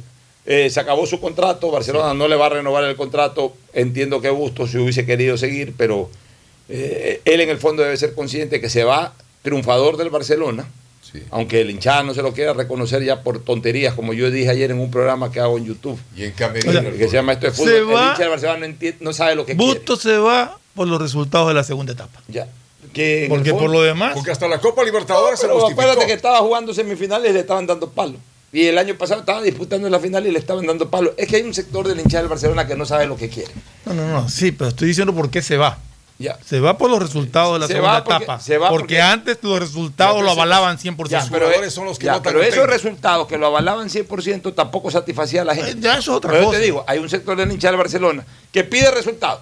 Eh, 0.46 0.70
se 0.70 0.80
acabó 0.80 1.08
su 1.08 1.20
contrato, 1.20 1.72
Barcelona 1.72 2.14
no 2.14 2.28
le 2.28 2.36
va 2.36 2.46
a 2.46 2.50
renovar 2.50 2.84
el 2.84 2.96
contrato. 2.96 3.56
Entiendo 3.76 4.22
que 4.22 4.30
Bustos 4.32 4.72
se 4.72 4.80
hubiese 4.80 5.06
querido 5.06 5.38
seguir, 5.38 5.74
pero 5.78 6.10
eh, 6.70 7.22
él 7.26 7.42
en 7.42 7.50
el 7.50 7.58
fondo 7.60 7.84
debe 7.84 7.96
ser 7.98 8.16
consciente 8.16 8.60
que 8.60 8.70
se 8.70 8.84
va 8.84 9.14
triunfador 9.44 9.98
del 9.98 10.10
Barcelona. 10.10 10.68
Aunque 11.32 11.62
el 11.62 11.70
hinchada 11.70 12.04
no 12.04 12.14
se 12.14 12.22
lo 12.22 12.34
quiera 12.34 12.52
reconocer 12.52 13.02
ya 13.02 13.22
por 13.22 13.40
tonterías, 13.40 13.94
como 13.94 14.12
yo 14.12 14.30
dije 14.32 14.50
ayer 14.50 14.72
en 14.72 14.80
un 14.82 14.92
programa 14.92 15.32
que 15.32 15.40
hago 15.40 15.58
en 15.58 15.66
YouTube. 15.66 15.98
Y 16.14 16.24
en 16.26 16.34
que 16.34 17.08
se 17.08 17.14
llama 17.14 17.32
Esto 17.34 17.48
es 17.48 17.54
Se 17.54 17.62
Fútbol. 17.62 17.74
El 17.74 17.86
va- 17.96 18.08
hincha 18.10 18.20
del 18.24 18.30
Barcelona 18.32 18.60
no, 18.60 18.66
entiende- 18.66 18.98
no 19.00 19.14
sabe 19.14 19.36
lo 19.36 19.46
que 19.46 19.56
quiere. 19.56 19.74
Busto 19.76 19.96
se 19.96 20.18
va 20.18 20.60
por 20.74 20.88
los 20.90 21.00
resultados 21.02 21.48
de 21.48 21.54
la 21.54 21.64
segunda 21.64 21.94
etapa. 21.94 22.22
Ya. 22.28 22.50
Que 22.92 23.28
Porque 23.30 23.50
el 23.50 23.56
por 23.56 23.64
fondo- 23.64 23.78
lo 23.80 23.84
demás. 23.84 24.14
Porque 24.14 24.32
hasta 24.32 24.48
la 24.50 24.60
Copa 24.60 24.84
Libertadores 24.84 25.40
se 25.40 25.46
Pero 25.48 25.60
justificó. 25.60 25.82
acuérdate 25.84 26.08
que 26.08 26.14
estaba 26.14 26.40
jugando 26.40 26.74
semifinales 26.74 27.30
y 27.32 27.34
le 27.34 27.40
estaban 27.42 27.66
dando 27.66 27.90
palo. 27.90 28.16
Y 28.54 28.68
el 28.68 28.78
año 28.78 28.96
pasado 28.98 29.20
estaba 29.22 29.42
disputando 29.42 29.90
la 29.90 30.00
final 30.00 30.26
y 30.28 30.32
le 30.32 30.40
estaban 30.40 30.66
dando 30.66 30.90
palo. 30.90 31.14
Es 31.18 31.28
que 31.28 31.38
hay 31.38 31.42
un 31.44 31.54
sector 31.54 31.88
del 31.88 32.00
hinchada 32.00 32.22
del 32.24 32.30
Barcelona 32.30 32.66
que 32.66 32.76
no 32.76 32.86
sabe 32.86 33.06
lo 33.06 33.18
que 33.18 33.28
quiere. 33.30 33.52
No, 33.86 33.94
no, 33.94 34.08
no, 34.08 34.30
sí, 34.30 34.52
pero 34.54 34.70
estoy 34.70 34.88
diciendo 34.88 35.14
por 35.14 35.30
qué 35.30 35.42
se 35.42 35.58
va. 35.58 35.78
Ya. 36.18 36.38
Se 36.46 36.62
va 36.62 36.78
por 36.78 36.90
los 36.90 37.00
resultados 37.00 37.54
de 37.56 37.60
la 37.60 37.68
Se 37.68 37.74
segunda 37.74 38.02
porque- 38.06 38.24
etapa. 38.24 38.40
se 38.40 38.58
va 38.58 38.70
porque, 38.70 38.84
porque- 38.84 39.02
antes 39.02 39.38
los 39.42 39.60
resultados 39.60 40.24
lo 40.24 40.32
avalaban 40.32 40.78
100%. 40.78 41.26
Ya, 41.26 41.30
pero, 41.30 41.52
ya, 42.00 42.22
pero 42.24 42.42
esos 42.42 42.66
resultados 42.68 43.28
que 43.28 43.38
lo 43.38 43.48
avalaban 43.48 43.90
100% 43.90 44.54
tampoco 44.54 44.90
satisfacía 44.90 45.42
a 45.42 45.46
la 45.46 45.56
gente. 45.56 45.72
Eh, 45.72 45.76
ya 45.78 45.92
eso 45.98 46.12
es 46.12 46.18
otra 46.18 46.32
Pero 46.32 46.44
yo 46.44 46.48
cosa. 46.48 46.60
te 46.60 46.64
digo, 46.64 46.86
hay 46.88 47.00
un 47.00 47.10
sector 47.10 47.36
del 47.36 47.52
hinchada 47.52 47.72
del 47.74 47.80
Barcelona 47.80 48.26
que 48.54 48.64
pide 48.64 48.90
resultados. 48.92 49.42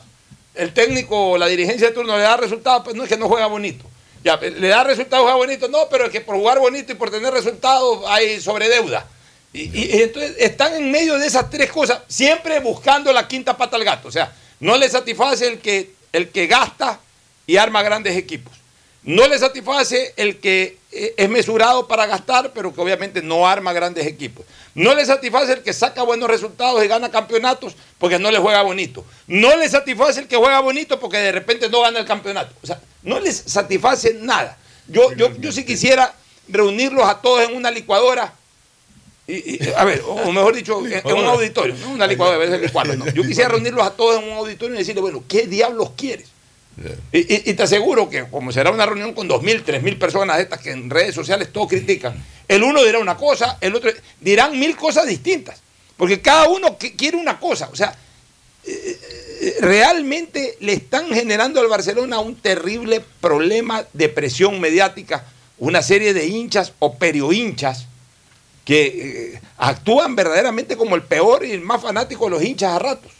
El 0.55 0.73
técnico 0.73 1.31
o 1.33 1.37
la 1.37 1.45
dirigencia 1.45 1.89
de 1.89 1.93
turno 1.93 2.15
le 2.17 2.23
da 2.23 2.37
resultados, 2.37 2.81
pues 2.83 2.95
no 2.95 3.03
es 3.03 3.09
que 3.09 3.17
no 3.17 3.27
juega 3.27 3.45
bonito. 3.45 3.85
Ya, 4.23 4.37
le 4.37 4.67
da 4.67 4.83
resultados, 4.83 5.23
juega 5.23 5.37
bonito. 5.37 5.67
No, 5.67 5.89
pero 5.89 6.05
es 6.05 6.11
que 6.11 6.21
por 6.21 6.35
jugar 6.35 6.59
bonito 6.59 6.91
y 6.91 6.95
por 6.95 7.11
tener 7.11 7.33
resultados 7.33 8.03
hay 8.07 8.39
sobredeuda. 8.39 9.05
Y 9.51 10.01
entonces 10.01 10.35
están 10.39 10.73
en 10.73 10.89
medio 10.89 11.19
de 11.19 11.27
esas 11.27 11.47
tres 11.49 11.71
cosas, 11.71 11.99
siempre 12.07 12.59
buscando 12.59 13.13
la 13.13 13.27
quinta 13.27 13.55
pata 13.55 13.75
al 13.75 13.83
gato. 13.83 14.07
O 14.07 14.11
sea, 14.11 14.33
no 14.59 14.77
le 14.77 14.89
satisface 14.89 15.47
el 15.47 15.59
que, 15.59 15.91
el 16.11 16.29
que 16.29 16.47
gasta 16.47 16.99
y 17.45 17.57
arma 17.57 17.83
grandes 17.83 18.17
equipos. 18.17 18.62
No 19.03 19.27
le 19.27 19.37
satisface 19.37 20.13
el 20.15 20.39
que 20.39 20.77
eh, 20.91 21.13
es 21.17 21.29
mesurado 21.29 21.87
para 21.87 22.05
gastar, 22.05 22.51
pero 22.53 22.73
que 22.73 22.79
obviamente 22.79 23.21
no 23.21 23.47
arma 23.47 23.73
grandes 23.73 24.07
equipos. 24.07 24.45
No 24.75 24.95
le 24.95 25.05
satisface 25.05 25.53
el 25.53 25.61
que 25.61 25.73
saca 25.73 26.03
buenos 26.03 26.29
resultados 26.29 26.83
y 26.83 26.87
gana 26.87 27.11
campeonatos 27.11 27.75
porque 27.97 28.17
no 28.17 28.31
le 28.31 28.39
juega 28.39 28.61
bonito. 28.61 29.03
No 29.27 29.57
le 29.57 29.67
satisface 29.67 30.21
el 30.21 30.27
que 30.27 30.37
juega 30.37 30.61
bonito 30.61 30.99
porque 30.99 31.17
de 31.17 31.31
repente 31.33 31.69
no 31.69 31.81
gana 31.81 31.99
el 31.99 32.05
campeonato. 32.05 32.53
O 32.63 32.67
sea, 32.67 32.79
no 33.01 33.19
les 33.19 33.35
satisface 33.35 34.13
nada. 34.13 34.57
Yo, 34.87 35.13
yo, 35.13 35.35
yo 35.37 35.51
sí 35.51 35.65
quisiera 35.65 36.13
reunirlos 36.47 37.05
a 37.05 37.21
todos 37.21 37.47
en 37.47 37.55
una 37.55 37.71
licuadora. 37.71 38.33
Y, 39.27 39.55
y, 39.55 39.73
a 39.75 39.85
ver, 39.85 40.01
o 40.05 40.31
mejor 40.31 40.55
dicho, 40.55 40.85
en, 40.85 40.93
en 40.93 41.15
un 41.15 41.25
auditorio, 41.25 41.75
no 41.75 41.91
una 41.91 42.07
licuadora, 42.07 42.37
a 42.37 42.39
veces 42.39 42.61
licuarla, 42.61 42.95
no. 42.95 43.07
Yo 43.07 43.23
quisiera 43.23 43.49
reunirlos 43.49 43.85
a 43.85 43.91
todos 43.91 44.21
en 44.21 44.29
un 44.29 44.37
auditorio 44.37 44.75
y 44.75 44.79
decirles, 44.79 45.01
bueno, 45.01 45.23
¿qué 45.27 45.47
diablos 45.47 45.91
quieres? 45.95 46.32
Y, 47.11 47.53
te 47.53 47.63
aseguro 47.63 48.09
que 48.09 48.23
como 48.25 48.51
será 48.51 48.71
una 48.71 48.85
reunión 48.85 49.13
con 49.13 49.29
2.000, 49.29 49.63
3.000 49.63 49.97
personas 49.99 50.39
estas 50.39 50.59
que 50.59 50.71
en 50.71 50.89
redes 50.89 51.13
sociales 51.13 51.51
todos 51.53 51.67
critican, 51.69 52.15
el 52.47 52.63
uno 52.63 52.83
dirá 52.83 52.99
una 52.99 53.15
cosa, 53.15 53.57
el 53.61 53.75
otro 53.75 53.91
dirán 54.19 54.57
mil 54.57 54.75
cosas 54.75 55.05
distintas, 55.05 55.61
porque 55.97 56.21
cada 56.21 56.49
uno 56.49 56.77
quiere 56.77 57.17
una 57.17 57.39
cosa, 57.39 57.69
o 57.71 57.75
sea, 57.75 57.95
eh, 58.65 58.99
eh, 59.41 59.55
realmente 59.61 60.57
le 60.61 60.73
están 60.73 61.09
generando 61.09 61.59
al 61.59 61.67
Barcelona 61.67 62.19
un 62.19 62.35
terrible 62.35 63.03
problema 63.21 63.85
de 63.93 64.09
presión 64.09 64.59
mediática, 64.59 65.25
una 65.57 65.81
serie 65.81 66.13
de 66.13 66.27
hinchas 66.27 66.73
o 66.79 66.95
periohinchas 66.95 67.87
que 68.65 69.33
eh, 69.35 69.41
actúan 69.57 70.15
verdaderamente 70.15 70.77
como 70.77 70.95
el 70.95 71.03
peor 71.03 71.45
y 71.45 71.51
el 71.51 71.61
más 71.61 71.81
fanático 71.81 72.25
de 72.25 72.31
los 72.31 72.43
hinchas 72.43 72.71
a 72.71 72.79
ratos. 72.79 73.11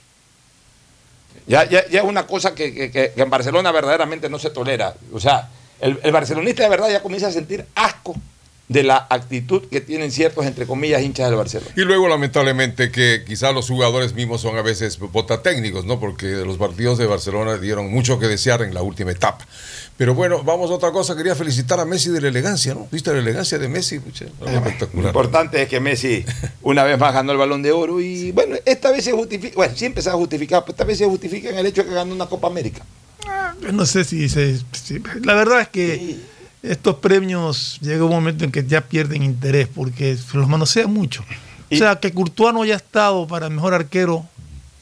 Ya, 1.48 1.68
ya, 1.70 1.88
ya 1.90 2.00
es 2.02 2.06
una 2.06 2.26
cosa 2.26 2.56
que, 2.56 2.92
que- 2.92 3.14
en 3.16 3.30
Barcelona 3.30 3.72
verdaderamente 3.72 4.30
no 4.30 4.40
se 4.40 4.50
tolera. 4.50 4.94
O 5.12 5.20
sea, 5.20 5.50
el, 5.82 6.00
el 6.04 6.12
barcelonista 6.12 6.64
de 6.64 6.70
verdad 6.70 6.90
ya 6.90 7.02
comienza 7.02 7.28
a 7.28 7.32
sentir 7.32 7.66
asco 7.76 8.16
de 8.70 8.82
la 8.82 9.06
actitud 9.10 9.64
que 9.70 9.82
tienen 9.82 10.10
ciertos, 10.10 10.46
entre 10.46 10.66
comillas, 10.66 11.02
hinchas 11.04 11.28
del 11.28 11.36
Barcelona. 11.36 11.70
Y 11.76 11.82
luego, 11.82 12.08
lamentablemente, 12.08 12.92
que 12.92 13.24
quizás 13.28 13.54
los 13.54 13.68
jugadores 13.68 14.14
mismos 14.14 14.42
son 14.42 14.58
a 14.58 14.62
veces 14.62 14.98
botatécnicos, 15.00 15.86
¿no? 15.86 16.00
Porque 16.00 16.28
los 16.28 16.58
partidos 16.58 16.98
de 16.98 17.06
Barcelona 17.06 17.58
dieron 17.58 17.92
mucho 17.92 18.20
que 18.20 18.28
desear 18.28 18.62
en 18.62 18.74
la 18.74 18.82
última 18.82 19.12
etapa. 19.12 19.46
Pero 19.96 20.16
bueno, 20.16 20.44
vamos 20.44 20.72
a 20.72 20.74
otra 20.74 20.92
cosa. 20.92 21.16
Quería 21.16 21.36
felicitar 21.36 21.80
a 21.80 21.86
Messi 21.86 22.10
de 22.10 22.20
la 22.20 22.28
elegancia, 22.30 22.74
¿no? 22.74 22.88
¿Viste 22.92 23.12
la 23.14 23.20
elegancia 23.20 23.60
de 23.60 23.68
Messi? 23.70 24.00
Pucha, 24.00 24.26
Lo 24.40 24.48
espectacular. 24.48 25.08
importante 25.08 25.62
es 25.62 25.70
que 25.70 25.80
Messi 25.80 26.26
una 26.64 26.84
vez 26.84 26.98
más 26.98 27.14
ganó 27.14 27.32
el 27.32 27.38
balón 27.38 27.62
de 27.62 27.72
oro 27.72 28.02
y 28.02 28.32
bueno, 28.32 28.56
esta 28.66 28.90
vez 28.92 29.04
se 29.06 29.12
justifica, 29.12 29.54
bueno, 29.56 29.76
siempre 29.76 30.02
se 30.02 30.10
ha 30.10 30.14
justificado, 30.14 30.64
pero 30.66 30.72
esta 30.74 30.84
vez 30.84 30.98
se 30.98 31.06
justifica 31.06 31.50
en 31.50 31.58
el 31.60 31.66
hecho 31.68 31.84
de 31.84 31.90
que 31.90 31.96
ganó 31.96 32.14
una 32.14 32.26
Copa 32.26 32.48
América. 32.48 32.84
Yo 33.62 33.72
No 33.72 33.86
sé 33.86 34.04
si, 34.04 34.28
se- 34.30 34.58
si- 34.72 35.00
La 35.22 35.36
verdad 35.36 35.62
es 35.62 35.68
que 35.70 36.18
estos 36.64 36.96
premios 36.96 37.78
llega 37.82 38.04
un 38.04 38.12
momento 38.12 38.46
en 38.46 38.52
que 38.52 38.66
ya 38.66 38.82
pierden 38.82 39.22
interés 39.22 39.68
porque 39.68 40.18
se 40.18 40.38
los 40.38 40.48
manosea 40.50 40.88
mucho. 40.88 41.24
O 41.72 41.76
sea, 41.76 42.00
que 42.00 42.12
Courtois 42.12 42.54
no 42.54 42.64
haya 42.64 42.76
estado 42.76 43.28
para 43.28 43.48
mejor 43.50 43.74
arquero 43.76 44.26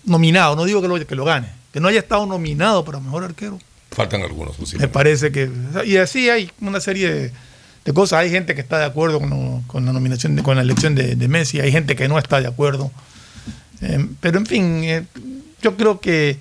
nominado, 0.06 0.56
no 0.56 0.64
digo 0.64 0.82
que 0.82 0.88
lo, 0.88 1.06
que 1.06 1.16
lo 1.16 1.26
gane, 1.26 1.50
que 1.74 1.80
no 1.82 1.88
haya 1.90 2.00
estado 2.00 2.26
nominado 2.26 2.84
para 2.86 3.00
mejor 3.02 3.24
arquero. 3.26 3.60
Faltan 3.92 4.22
algunos, 4.22 4.56
Me 4.80 4.88
parece 4.88 5.32
que. 5.32 5.50
Y 5.86 5.98
así 5.98 6.30
hay 6.30 6.50
una 6.62 6.80
serie 6.80 7.32
de, 7.84 7.94
cosas. 7.94 8.20
Hay 8.20 8.30
gente 8.30 8.56
que 8.56 8.62
está 8.62 8.80
de 8.80 8.86
acuerdo 8.86 9.20
con, 9.20 9.86
la 9.86 9.92
nominación, 9.92 10.36
de- 10.36 10.44
con 10.44 10.56
la 10.56 10.62
elección 10.62 10.96
de, 10.96 11.16
de 11.16 11.28
Messi, 11.28 11.60
hay 11.60 11.72
gente 11.72 11.96
que 11.96 12.08
no 12.08 12.18
está 12.18 12.40
de 12.40 12.48
acuerdo. 12.48 12.90
Eh, 13.82 14.08
pero 14.22 14.38
en 14.38 14.46
fin, 14.46 14.84
eh, 14.84 15.04
yo 15.62 15.76
creo 15.76 16.00
que 16.00 16.38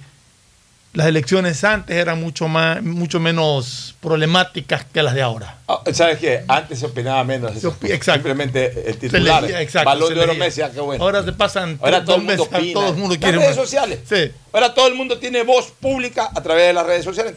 las 0.93 1.07
elecciones 1.07 1.63
antes 1.63 1.97
eran 1.97 2.21
mucho 2.21 2.49
más, 2.49 2.83
mucho 2.83 3.21
menos 3.21 3.95
problemáticas 4.01 4.85
que 4.85 5.03
las 5.05 5.15
de 5.15 5.23
ahora. 5.23 5.59
Ah, 5.69 5.83
¿Sabes 5.93 6.19
qué? 6.19 6.43
Antes 6.49 6.81
se 6.81 6.87
opinaba 6.87 7.23
menos. 7.23 7.55
eso. 7.55 7.77
Simplemente 8.03 8.67
el 8.89 8.95
Se 8.95 9.01
titular. 9.01 9.43
leía, 9.43 9.61
exacto, 9.63 9.89
balón 9.89 10.13
de 10.15 10.21
oro. 10.21 10.35
Messi, 10.35 10.63
ah, 10.63 10.71
qué 10.75 10.81
bueno. 10.81 11.05
Ahora 11.05 11.23
se 11.25 11.33
pasan 11.33 11.79
Ahora 11.81 12.05
todo 12.05 12.17
el 12.17 12.23
mundo 12.23 12.43
meses, 12.45 12.55
opina. 12.59 12.73
todo 12.75 12.89
el 12.89 12.95
mundo 12.97 13.15
Las 13.15 13.19
quiere 13.23 13.39
redes 13.39 13.57
más. 13.57 13.57
sociales. 13.57 14.01
Sí. 14.09 14.33
Ahora 14.53 14.75
todo 14.75 14.89
el 14.89 14.95
mundo 14.95 15.19
tiene 15.19 15.43
voz 15.45 15.71
pública 15.79 16.31
a 16.35 16.43
través 16.43 16.67
de 16.67 16.73
las 16.73 16.85
redes 16.87 17.05
sociales. 17.05 17.35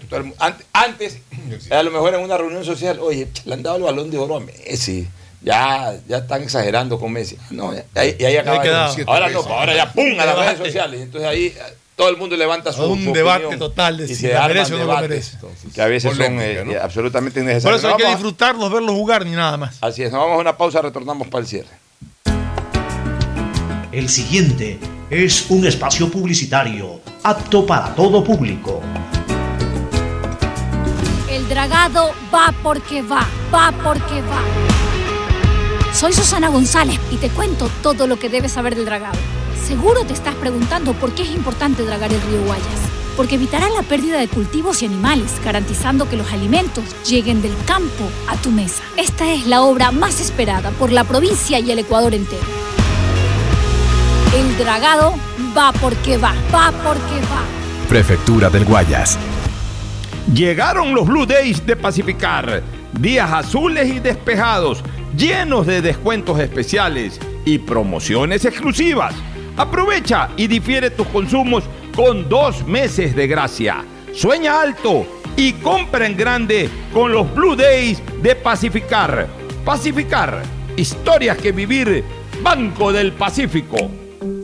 Antes, 0.74 1.20
a 1.70 1.84
lo 1.84 1.92
mejor 1.92 2.16
en 2.16 2.22
una 2.22 2.38
reunión 2.38 2.66
social, 2.66 2.98
oye, 3.00 3.28
le 3.46 3.54
han 3.54 3.62
dado 3.62 3.78
el 3.78 3.84
balón 3.84 4.10
de 4.10 4.18
oro 4.18 4.38
a 4.38 4.40
Messi. 4.40 5.08
Ya, 5.42 5.94
ya 6.08 6.18
están 6.20 6.42
exagerando 6.42 6.98
con 6.98 7.12
Messi. 7.12 7.38
No, 7.52 7.74
ya- 7.76 7.84
ahí- 7.96 8.16
y 8.18 8.24
ahí 8.26 8.38
acaba. 8.38 8.88
Ahora 9.06 9.30
no, 9.30 9.40
ahora 9.42 9.76
ya 9.76 9.92
pum 9.92 10.18
a 10.20 10.26
las 10.26 10.38
redes 10.40 10.58
sociales. 10.58 11.02
Entonces 11.02 11.30
ahí 11.30 11.48
eh, 11.48 11.62
todo 12.04 12.12
el 12.12 12.18
mundo 12.18 12.36
levanta 12.38 12.72
su, 12.74 12.84
Un 12.84 13.04
su 13.04 13.12
debate 13.14 13.46
opinión 13.46 13.60
total 13.60 13.98
de 13.98 14.04
y 14.06 14.08
si 14.10 14.16
se 14.16 14.34
la 14.34 14.48
merece 14.48 14.74
o 14.74 14.78
no 14.78 14.84
lo 14.86 14.90
debates 14.92 15.10
merece. 15.10 15.38
que 15.74 15.82
a 15.82 15.86
veces 15.88 16.12
Polémica, 16.12 16.44
son 16.44 16.68
eh, 16.70 16.76
¿no? 16.76 16.82
absolutamente 16.84 17.40
Por 17.40 17.44
innecesarios. 17.50 17.80
eso 17.80 17.88
hay 17.90 17.96
que 17.98 18.04
Vamos 18.04 18.14
a- 18.14 18.18
disfrutarlos, 18.18 18.72
verlos 18.72 18.92
jugar 18.96 19.26
ni 19.26 19.32
nada 19.32 19.58
más. 19.58 19.78
Así 19.82 20.04
es, 20.04 20.12
nos 20.12 20.22
vamos 20.22 20.38
a 20.38 20.42
una 20.42 20.58
pausa, 20.58 20.82
retornamos 20.82 21.28
para 21.28 21.42
el 21.42 21.48
cierre. 21.48 21.70
El 23.92 24.10
siguiente 24.10 24.80
es 25.10 25.46
un 25.50 25.66
espacio 25.68 26.10
publicitario 26.10 27.00
apto 27.24 27.66
para 27.66 27.94
todo 27.96 28.24
público. 28.24 28.82
El 31.30 31.48
dragado 31.50 32.12
va 32.34 32.54
porque 32.64 33.02
va, 33.02 33.26
va 33.54 33.72
porque 33.84 34.22
va. 34.22 34.42
Soy 35.94 36.12
Susana 36.14 36.50
González 36.50 37.00
y 37.12 37.18
te 37.18 37.30
cuento 37.30 37.70
todo 37.84 38.08
lo 38.08 38.18
que 38.18 38.30
debes 38.30 38.52
saber 38.52 38.76
del 38.76 38.86
dragado. 38.86 39.18
Seguro 39.68 40.04
te 40.04 40.12
estás 40.12 40.36
preguntando 40.36 40.94
por 40.94 41.16
qué 41.16 41.24
es 41.24 41.30
importante 41.30 41.86
dragar 41.86 42.12
el 42.12 42.22
río 42.22 42.44
Guayas. 42.46 42.66
Porque 43.16 43.36
evitará 43.36 43.70
la 43.70 43.82
pérdida 43.82 44.20
de 44.20 44.28
cultivos 44.28 44.82
y 44.82 44.88
animales, 44.88 45.40
garantizando 45.44 46.10
que 46.10 46.18
los 46.18 46.34
alimentos 46.34 46.84
lleguen 47.06 47.42
del 47.42 47.54
campo 47.66 48.04
a 48.28 48.36
tu 48.36 48.52
mesa. 48.52 48.84
Esta 48.98 49.32
es 49.32 49.48
la 49.48 49.62
obra 49.62 49.92
más 49.92 50.20
esperada 50.20 50.72
por 50.72 50.92
la 50.92 51.06
provincia 51.06 51.60
y 51.60 51.72
el 51.72 51.80
Ecuador 51.80 52.14
entero. 52.14 52.44
El 54.36 54.58
dragado 54.58 55.14
va 55.58 55.72
porque 55.74 56.18
va, 56.18 56.34
va 56.54 56.72
porque 56.84 57.22
va. 57.32 57.44
Prefectura 57.88 58.50
del 58.50 58.66
Guayas. 58.66 59.18
Llegaron 60.34 60.94
los 60.94 61.08
Blue 61.08 61.26
Days 61.26 61.66
de 61.66 61.78
Pacificar. 61.78 62.64
Días 63.00 63.32
azules 63.32 63.90
y 63.90 64.00
despejados, 64.00 64.84
llenos 65.16 65.66
de 65.66 65.82
descuentos 65.82 66.40
especiales 66.40 67.20
y 67.46 67.60
promociones 67.60 68.44
exclusivas. 68.44 69.14
Aprovecha 69.56 70.30
y 70.36 70.48
difiere 70.48 70.90
tus 70.90 71.08
consumos 71.08 71.64
con 71.96 72.28
dos 72.28 72.66
meses 72.66 73.16
de 73.16 73.28
gracia. 73.28 73.86
Sueña 74.14 74.62
alto 74.62 75.06
y 75.38 75.54
compra 75.54 76.08
en 76.08 76.18
grande 76.18 76.70
con 76.94 77.12
los 77.12 77.34
Blue 77.34 77.56
Days 77.56 78.02
de 78.22 78.36
Pacificar. 78.36 79.28
Pacificar, 79.64 80.42
historias 80.76 81.38
que 81.38 81.52
vivir, 81.52 82.04
Banco 82.42 82.92
del 82.92 83.14
Pacífico. 83.14 83.78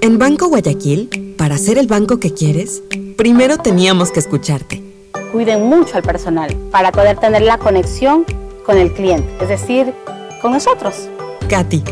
En 0.02 0.18
Banco 0.20 0.48
Guayaquil, 0.48 1.36
para 1.38 1.58
ser 1.58 1.78
el 1.78 1.88
banco 1.88 2.20
que 2.20 2.34
quieres, 2.34 2.84
primero 3.18 3.58
teníamos 3.58 4.12
que 4.12 4.20
escucharte. 4.20 4.84
Cuiden 5.32 5.64
mucho 5.66 5.98
al 5.98 6.04
personal 6.04 6.56
para 6.72 6.92
poder 6.92 7.18
tener 7.18 7.42
la 7.42 7.58
conexión 7.58 8.26
con 8.66 8.78
el 8.78 8.94
cliente, 8.94 9.28
es 9.42 9.50
decir, 9.50 9.94
con 10.42 10.54
nosotros. 10.54 11.10
Katy, 11.50 11.84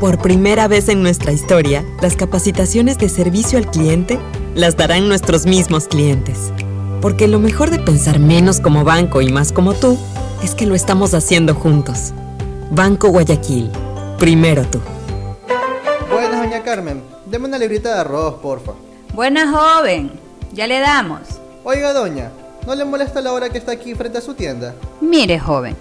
por 0.00 0.18
primera 0.18 0.68
vez 0.68 0.88
en 0.88 1.02
nuestra 1.02 1.32
historia, 1.32 1.84
las 2.00 2.16
capacitaciones 2.16 2.98
de 2.98 3.08
servicio 3.08 3.58
al 3.58 3.70
cliente 3.70 4.18
las 4.54 4.76
darán 4.76 5.08
nuestros 5.08 5.46
mismos 5.46 5.88
clientes. 5.88 6.52
Porque 7.00 7.28
lo 7.28 7.38
mejor 7.38 7.70
de 7.70 7.78
pensar 7.78 8.18
menos 8.18 8.60
como 8.60 8.84
banco 8.84 9.20
y 9.20 9.32
más 9.32 9.52
como 9.52 9.74
tú 9.74 9.98
es 10.42 10.54
que 10.54 10.66
lo 10.66 10.74
estamos 10.74 11.14
haciendo 11.14 11.54
juntos. 11.54 12.12
Banco 12.70 13.08
Guayaquil, 13.08 13.70
primero 14.18 14.64
tú. 14.64 14.80
Buenas, 16.10 16.40
doña 16.40 16.62
Carmen. 16.62 17.02
Deme 17.26 17.46
una 17.46 17.58
librita 17.58 17.94
de 17.94 18.00
arroz, 18.00 18.34
porfa. 18.34 18.72
Buena 19.12 19.50
joven, 19.50 20.10
ya 20.52 20.66
le 20.66 20.80
damos. 20.80 21.20
Oiga, 21.62 21.92
doña, 21.92 22.30
¿no 22.66 22.74
le 22.74 22.84
molesta 22.84 23.20
la 23.20 23.32
hora 23.32 23.50
que 23.50 23.58
está 23.58 23.72
aquí 23.72 23.94
frente 23.94 24.18
a 24.18 24.20
su 24.20 24.34
tienda? 24.34 24.74
Mire, 25.00 25.38
joven, 25.38 25.76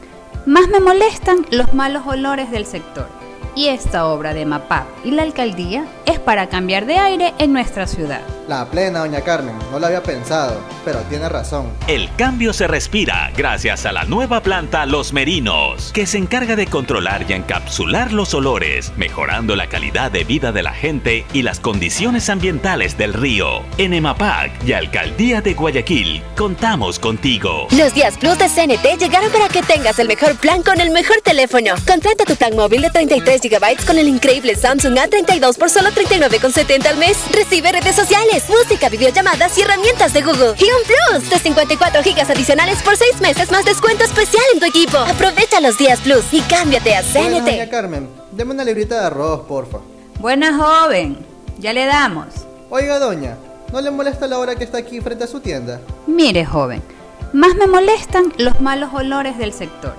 más 0.46 0.68
me 0.68 0.80
molestan 0.80 1.46
los 1.52 1.74
malos 1.74 2.04
olores 2.06 2.52
del 2.52 2.66
sector. 2.66 3.23
Y 3.56 3.68
esta 3.68 4.08
obra 4.08 4.34
de 4.34 4.46
MAPAP 4.46 4.88
y 5.04 5.12
la 5.12 5.22
alcaldía 5.22 5.86
es 6.06 6.20
para 6.20 6.50
cambiar 6.50 6.86
de 6.86 6.98
aire 6.98 7.34
en 7.38 7.54
nuestra 7.54 7.86
ciudad. 7.86 8.22
La 8.48 8.66
plena, 8.66 9.00
doña 9.00 9.22
Carmen, 9.22 9.56
no 9.72 9.80
lo 9.80 9.86
había 9.86 10.04
pensado, 10.04 10.60
pero 10.84 11.00
tiene 11.04 11.30
razón. 11.30 11.72
El 11.88 12.14
cambio 12.16 12.52
se 12.52 12.68
respira 12.68 13.32
gracias 13.38 13.86
a 13.86 13.92
la 13.92 14.04
nueva 14.06 14.42
planta 14.42 14.86
Los 14.86 15.14
Merinos, 15.14 15.92
que 15.94 16.06
se 16.08 16.18
encarga 16.18 16.56
de 16.56 16.68
controlar 16.68 17.26
y 17.30 17.34
encapsular 17.34 18.12
los 18.12 18.34
olores, 18.34 18.92
mejorando 18.98 19.56
la 19.56 19.68
calidad 19.68 20.12
de 20.12 20.24
vida 20.24 20.52
de 20.52 20.64
la 20.64 20.74
gente 20.74 21.26
y 21.32 21.44
las 21.44 21.60
condiciones 21.60 22.30
ambientales 22.30 22.98
del 22.98 23.14
río. 23.14 23.62
En 23.78 23.94
EMAPAC 23.94 24.52
y 24.66 24.74
Alcaldía 24.74 25.42
de 25.42 25.54
Guayaquil, 25.54 26.24
contamos 26.36 27.00
contigo. 27.00 27.68
Los 27.72 27.94
días 27.94 28.18
Plus 28.18 28.38
de 28.40 28.50
CNT 28.50 29.00
llegaron 29.00 29.32
para 29.32 29.48
que 29.48 29.62
tengas 29.62 30.00
el 30.00 30.08
mejor 30.08 30.36
plan 30.36 30.64
con 30.64 30.82
el 30.82 30.90
mejor 30.90 31.22
teléfono. 31.24 31.76
Contrata 31.88 32.26
tu 32.26 32.36
plan 32.36 32.56
móvil 32.56 32.82
de 32.82 32.90
33 32.90 33.43
GB 33.50 33.86
con 33.86 33.98
el 33.98 34.08
increíble 34.08 34.56
Samsung 34.56 34.96
A32 34.96 35.58
por 35.58 35.70
solo 35.70 35.90
39,70 35.90 36.86
al 36.88 36.98
mes. 36.98 37.18
Recibe 37.32 37.72
redes 37.72 37.96
sociales, 37.96 38.44
música, 38.50 38.90
videollamadas 38.90 39.58
y 39.58 39.62
herramientas 39.62 40.14
de 40.14 40.22
Google. 40.22 40.54
Y 40.58 40.64
un 40.66 40.84
Plus 41.20 41.30
de 41.30 41.40
54 41.40 42.02
GB 42.04 42.32
adicionales 42.32 42.82
por 42.84 42.96
6 42.98 43.22
meses 43.22 43.52
más 43.52 43.66
descuento 43.66 44.04
especial 44.04 44.44
en 44.54 44.60
tu 44.60 44.66
equipo. 44.66 44.98
Aprovecha 44.98 45.60
los 45.62 45.78
días 45.78 46.00
Plus 46.02 46.26
y 46.32 46.42
cámbiate 46.42 46.96
a 46.96 47.02
Bueno, 47.14 47.38
CNT. 47.40 47.46
doña 47.52 47.70
Carmen, 47.70 48.10
deme 48.32 48.52
una 48.54 48.64
librita 48.64 49.00
de 49.00 49.06
arroz, 49.08 49.42
porfa. 49.48 49.80
Buena 50.20 50.58
joven, 50.58 51.18
ya 51.60 51.74
le 51.74 51.86
damos. 51.86 52.28
Oiga, 52.70 53.00
doña, 53.00 53.38
¿no 53.72 53.82
le 53.82 53.92
molesta 53.92 54.28
la 54.28 54.40
hora 54.40 54.56
que 54.56 54.64
está 54.64 54.78
aquí 54.78 55.02
frente 55.02 55.26
a 55.26 55.28
su 55.28 55.40
tienda? 55.40 55.80
Mire, 56.08 56.46
joven, 56.46 56.82
más 57.34 57.56
me 57.56 57.68
molestan 57.68 58.32
los 58.38 58.62
malos 58.62 58.92
olores 58.94 59.38
del 59.38 59.54
sector. 59.54 59.94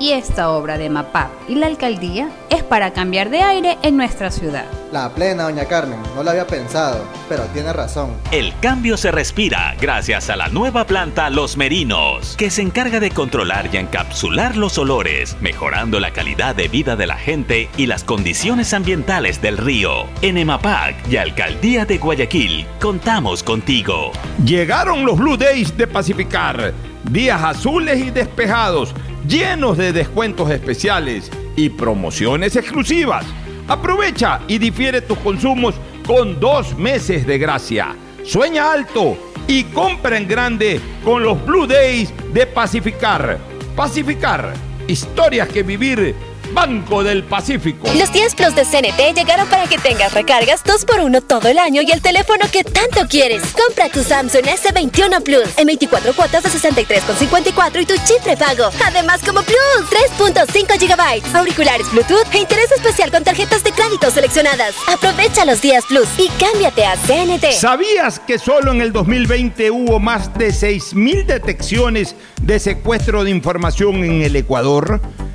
Y 0.00 0.12
esta 0.12 0.48
obra 0.48 0.78
de 0.78 0.88
MAPAP 0.88 1.30
y 1.46 1.56
la 1.56 1.66
alcaldía 1.66 2.30
es 2.48 2.62
para 2.62 2.94
cambiar 2.94 3.28
de 3.28 3.42
aire 3.42 3.76
en 3.82 3.98
nuestra 3.98 4.30
ciudad. 4.30 4.64
La 4.92 5.10
plena, 5.10 5.42
doña 5.42 5.66
Carmen, 5.66 6.00
no 6.16 6.22
lo 6.22 6.30
había 6.30 6.46
pensado, 6.46 7.04
pero 7.28 7.42
tiene 7.52 7.70
razón. 7.74 8.16
El 8.32 8.54
cambio 8.60 8.96
se 8.96 9.10
respira 9.10 9.76
gracias 9.78 10.30
a 10.30 10.36
la 10.36 10.48
nueva 10.48 10.86
planta 10.86 11.28
Los 11.28 11.58
Merinos, 11.58 12.34
que 12.38 12.48
se 12.48 12.62
encarga 12.62 12.98
de 12.98 13.10
controlar 13.10 13.68
y 13.70 13.76
encapsular 13.76 14.56
los 14.56 14.78
olores, 14.78 15.36
mejorando 15.42 16.00
la 16.00 16.14
calidad 16.14 16.56
de 16.56 16.68
vida 16.68 16.96
de 16.96 17.06
la 17.06 17.18
gente 17.18 17.68
y 17.76 17.84
las 17.84 18.02
condiciones 18.02 18.72
ambientales 18.72 19.42
del 19.42 19.58
río. 19.58 20.06
En 20.22 20.38
EMAPAC 20.38 21.08
y 21.10 21.18
Alcaldía 21.18 21.84
de 21.84 21.98
Guayaquil, 21.98 22.66
contamos 22.80 23.42
contigo. 23.42 24.12
Llegaron 24.46 25.04
los 25.04 25.18
Blue 25.18 25.36
Days 25.36 25.76
de 25.76 25.86
Pacificar. 25.86 26.72
Días 27.04 27.42
azules 27.42 27.98
y 27.98 28.10
despejados, 28.10 28.94
llenos 29.30 29.78
de 29.78 29.92
descuentos 29.92 30.50
especiales 30.50 31.30
y 31.54 31.68
promociones 31.68 32.56
exclusivas. 32.56 33.24
Aprovecha 33.68 34.40
y 34.48 34.58
difiere 34.58 35.00
tus 35.00 35.18
consumos 35.18 35.76
con 36.04 36.40
dos 36.40 36.76
meses 36.76 37.24
de 37.24 37.38
gracia. 37.38 37.94
Sueña 38.24 38.72
alto 38.72 39.16
y 39.46 39.64
compra 39.64 40.18
en 40.18 40.26
grande 40.26 40.80
con 41.04 41.22
los 41.22 41.44
Blue 41.46 41.68
Days 41.68 42.12
de 42.34 42.44
Pacificar. 42.44 43.38
Pacificar, 43.76 44.52
historias 44.88 45.48
que 45.48 45.62
vivir. 45.62 46.16
Banco 46.52 47.02
del 47.02 47.24
Pacífico. 47.24 47.88
Los 47.94 48.12
10 48.12 48.34
Plus 48.34 48.54
de 48.54 48.64
CNT 48.64 49.16
llegaron 49.16 49.48
para 49.48 49.66
que 49.66 49.78
tengas 49.78 50.12
recargas 50.12 50.64
2x1 50.64 51.22
todo 51.26 51.48
el 51.48 51.58
año 51.58 51.82
y 51.82 51.90
el 51.90 52.00
teléfono 52.02 52.44
que 52.50 52.64
tanto 52.64 53.06
quieres. 53.08 53.42
Compra 53.52 53.88
tu 53.88 54.02
Samsung 54.02 54.44
S21 54.44 55.22
Plus 55.22 55.48
en 55.56 55.66
24 55.66 56.14
cuotas 56.14 56.42
de 56.42 56.50
63,54 56.50 57.82
y 57.82 57.86
tu 57.86 57.94
chip 58.04 58.22
prepago. 58.22 58.70
Además, 58.84 59.20
como 59.24 59.42
Plus, 59.42 59.90
3.5 60.18 60.78
GB, 60.78 61.36
auriculares 61.36 61.90
Bluetooth 61.90 62.26
e 62.32 62.38
interés 62.38 62.70
especial 62.72 63.10
con 63.10 63.24
tarjetas 63.24 63.62
de 63.64 63.72
crédito 63.72 64.10
seleccionadas. 64.10 64.74
Aprovecha 64.88 65.44
los 65.44 65.60
días 65.60 65.84
Plus 65.86 66.08
y 66.18 66.28
cámbiate 66.38 66.84
a 66.84 66.96
CNT. 66.96 67.52
¿Sabías 67.52 68.18
que 68.18 68.38
solo 68.38 68.72
en 68.72 68.80
el 68.80 68.92
2020 68.92 69.70
hubo 69.70 69.98
más 69.98 70.36
de 70.36 70.48
6.000 70.48 71.26
detecciones 71.26 72.14
de 72.42 72.58
secuestro 72.58 73.24
de 73.24 73.30
información 73.30 74.04
en 74.04 74.22
el 74.22 74.36
Ecuador? 74.36 75.00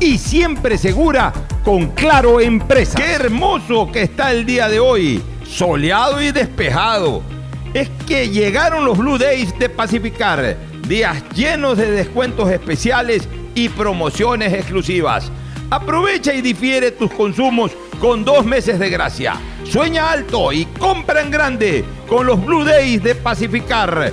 y 0.00 0.18
siempre 0.18 0.78
segura 0.78 1.32
con 1.64 1.88
Claro 1.88 2.40
Empresa. 2.40 2.96
Qué 2.96 3.12
hermoso 3.12 3.90
que 3.90 4.02
está 4.02 4.30
el 4.32 4.46
día 4.46 4.68
de 4.68 4.80
hoy, 4.80 5.22
soleado 5.44 6.22
y 6.22 6.30
despejado. 6.32 7.22
Es 7.74 7.90
que 8.06 8.28
llegaron 8.28 8.84
los 8.84 8.96
Blue 8.96 9.18
Days 9.18 9.56
de 9.58 9.68
Pacificar, 9.68 10.56
días 10.86 11.22
llenos 11.34 11.76
de 11.76 11.90
descuentos 11.90 12.50
especiales 12.50 13.28
y 13.54 13.68
promociones 13.68 14.52
exclusivas. 14.52 15.30
Aprovecha 15.70 16.32
y 16.32 16.40
difiere 16.40 16.92
tus 16.92 17.10
consumos 17.10 17.72
con 18.00 18.24
dos 18.24 18.46
meses 18.46 18.78
de 18.78 18.88
gracia. 18.88 19.34
Sueña 19.64 20.10
alto 20.10 20.52
y 20.52 20.64
compra 20.64 21.20
en 21.20 21.30
grande 21.30 21.84
con 22.08 22.26
los 22.26 22.42
Blue 22.42 22.64
Days 22.64 23.02
de 23.02 23.14
Pacificar. 23.14 24.12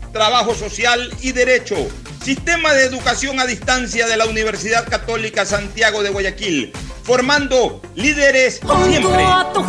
trabajo 0.11 0.55
social 0.55 1.13
y 1.21 1.31
derecho. 1.31 1.75
Sistema 2.23 2.73
de 2.73 2.85
educación 2.85 3.39
a 3.39 3.45
distancia 3.45 4.07
de 4.07 4.17
la 4.17 4.25
Universidad 4.25 4.87
Católica 4.87 5.45
Santiago 5.45 6.03
de 6.03 6.09
Guayaquil, 6.11 6.71
formando 7.03 7.81
líderes 7.95 8.59
siempre. 8.85 9.25
Junto 9.25 9.65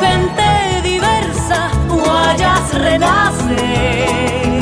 renaces. 2.75 4.62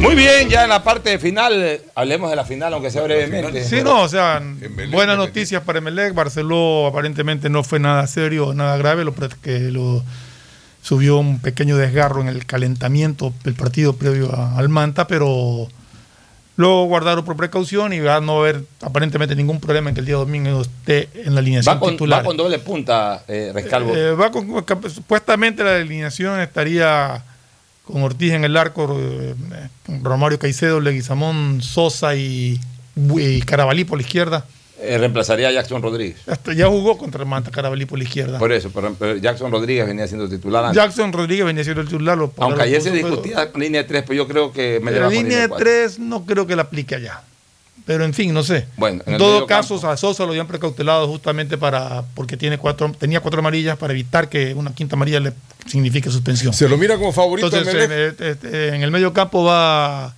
Muy 0.00 0.14
bien, 0.14 0.48
ya 0.48 0.62
en 0.62 0.70
la 0.70 0.82
parte 0.84 1.18
final, 1.18 1.52
eh, 1.62 1.82
hablemos 1.94 2.30
de 2.30 2.36
la 2.36 2.44
final, 2.44 2.72
aunque 2.72 2.90
sea 2.90 3.02
brevemente. 3.02 3.64
Sí, 3.64 3.82
no, 3.82 4.02
o 4.02 4.08
sea, 4.08 4.40
buenas 4.92 5.16
noticias 5.16 5.62
para 5.62 5.78
Emelec. 5.80 6.14
Barceló 6.14 6.86
aparentemente 6.86 7.50
no 7.50 7.64
fue 7.64 7.80
nada 7.80 8.06
serio, 8.06 8.54
nada 8.54 8.76
grave, 8.76 9.04
lo 9.04 9.12
que 9.14 9.58
lo 9.70 10.02
subió 10.82 11.18
un 11.18 11.40
pequeño 11.40 11.76
desgarro 11.76 12.20
en 12.20 12.28
el 12.28 12.46
calentamiento 12.46 13.34
del 13.44 13.54
partido 13.54 13.94
previo 13.96 14.32
a- 14.34 14.56
al 14.56 14.68
Manta, 14.68 15.06
pero 15.08 15.66
lo 16.56 16.84
guardaron 16.84 17.24
por 17.24 17.36
precaución 17.36 17.92
y 17.92 18.00
va 18.00 18.16
a 18.16 18.20
no 18.20 18.40
haber 18.40 18.62
aparentemente 18.80 19.34
ningún 19.36 19.60
problema 19.60 19.88
en 19.90 19.94
que 19.94 20.00
el 20.00 20.06
día 20.06 20.16
domingo 20.16 20.62
esté 20.62 21.08
en 21.14 21.34
la 21.34 21.40
alineación 21.40 21.74
Va 21.76 21.80
con, 21.80 21.90
titular. 21.90 22.20
va 22.20 22.24
con 22.24 22.36
doble 22.36 22.58
punta, 22.60 23.24
eh, 23.28 23.50
Rescalvo. 23.52 23.94
Eh, 23.94 24.12
va 24.14 24.30
con- 24.30 24.62
con- 24.62 24.90
supuestamente 24.90 25.62
la 25.64 25.76
alineación 25.76 26.40
estaría 26.40 27.22
con 27.90 28.02
Ortiz 28.02 28.32
en 28.34 28.44
el 28.44 28.56
arco, 28.56 28.96
eh, 29.00 29.34
Romario 30.02 30.38
Caicedo, 30.38 30.78
Leguizamón, 30.80 31.62
Sosa 31.62 32.14
y, 32.14 32.60
y 32.96 33.40
Carabalí 33.42 33.84
por 33.84 33.98
la 33.98 34.02
izquierda. 34.02 34.44
Eh, 34.80 34.96
reemplazaría 34.98 35.48
a 35.48 35.52
Jackson 35.52 35.82
Rodríguez. 35.82 36.18
Hasta 36.28 36.52
ya 36.52 36.66
jugó 36.68 36.96
contra 36.98 37.24
Manta 37.24 37.50
Carabalí 37.50 37.84
por 37.86 37.98
la 37.98 38.04
izquierda. 38.04 38.38
Por 38.38 38.52
eso, 38.52 38.70
pero, 38.72 38.94
pero 38.96 39.16
Jackson 39.16 39.50
Rodríguez 39.50 39.86
venía 39.86 40.06
siendo 40.06 40.28
titular 40.28 40.66
antes. 40.66 40.76
Jackson 40.76 41.12
Rodríguez 41.12 41.46
venía 41.46 41.64
siendo 41.64 41.80
el 41.80 41.88
titular. 41.88 42.16
lo- 42.16 42.32
Aunque 42.36 42.62
ayer 42.62 42.80
se 42.82 42.90
pero- 42.92 43.08
discutía 43.08 43.50
con 43.50 43.60
línea 43.62 43.82
de 43.82 43.88
tres, 43.88 44.02
pero 44.06 44.14
yo 44.14 44.28
creo 44.28 44.52
que 44.52 44.78
me 44.80 44.92
La 44.92 45.08
línea 45.08 45.40
de 45.40 45.48
cuatro. 45.48 45.64
tres 45.66 45.98
no 45.98 46.24
creo 46.26 46.46
que 46.46 46.54
la 46.54 46.62
aplique 46.62 46.94
allá. 46.94 47.22
Pero 47.88 48.04
en 48.04 48.12
fin, 48.12 48.34
no 48.34 48.42
sé. 48.42 48.66
Bueno, 48.76 49.02
en 49.06 49.14
en 49.14 49.18
todo 49.18 49.46
caso, 49.46 49.76
a 49.88 49.96
Sosa 49.96 50.24
lo 50.24 50.28
habían 50.32 50.46
precautelado 50.46 51.08
justamente 51.08 51.56
para 51.56 52.04
porque 52.14 52.36
tiene 52.36 52.58
cuatro, 52.58 52.92
tenía 52.92 53.20
cuatro 53.20 53.40
amarillas 53.40 53.78
para 53.78 53.94
evitar 53.94 54.28
que 54.28 54.52
una 54.52 54.74
quinta 54.74 54.94
amarilla 54.94 55.20
le 55.20 55.32
signifique 55.64 56.10
suspensión. 56.10 56.52
Se 56.52 56.68
lo 56.68 56.76
mira 56.76 56.98
como 56.98 57.14
favorito 57.14 57.46
Entonces, 57.46 57.88
eh, 57.90 58.36
eh, 58.42 58.72
en 58.74 58.82
el 58.82 58.90
medio 58.90 59.14
campo 59.14 59.42
va 59.42 60.14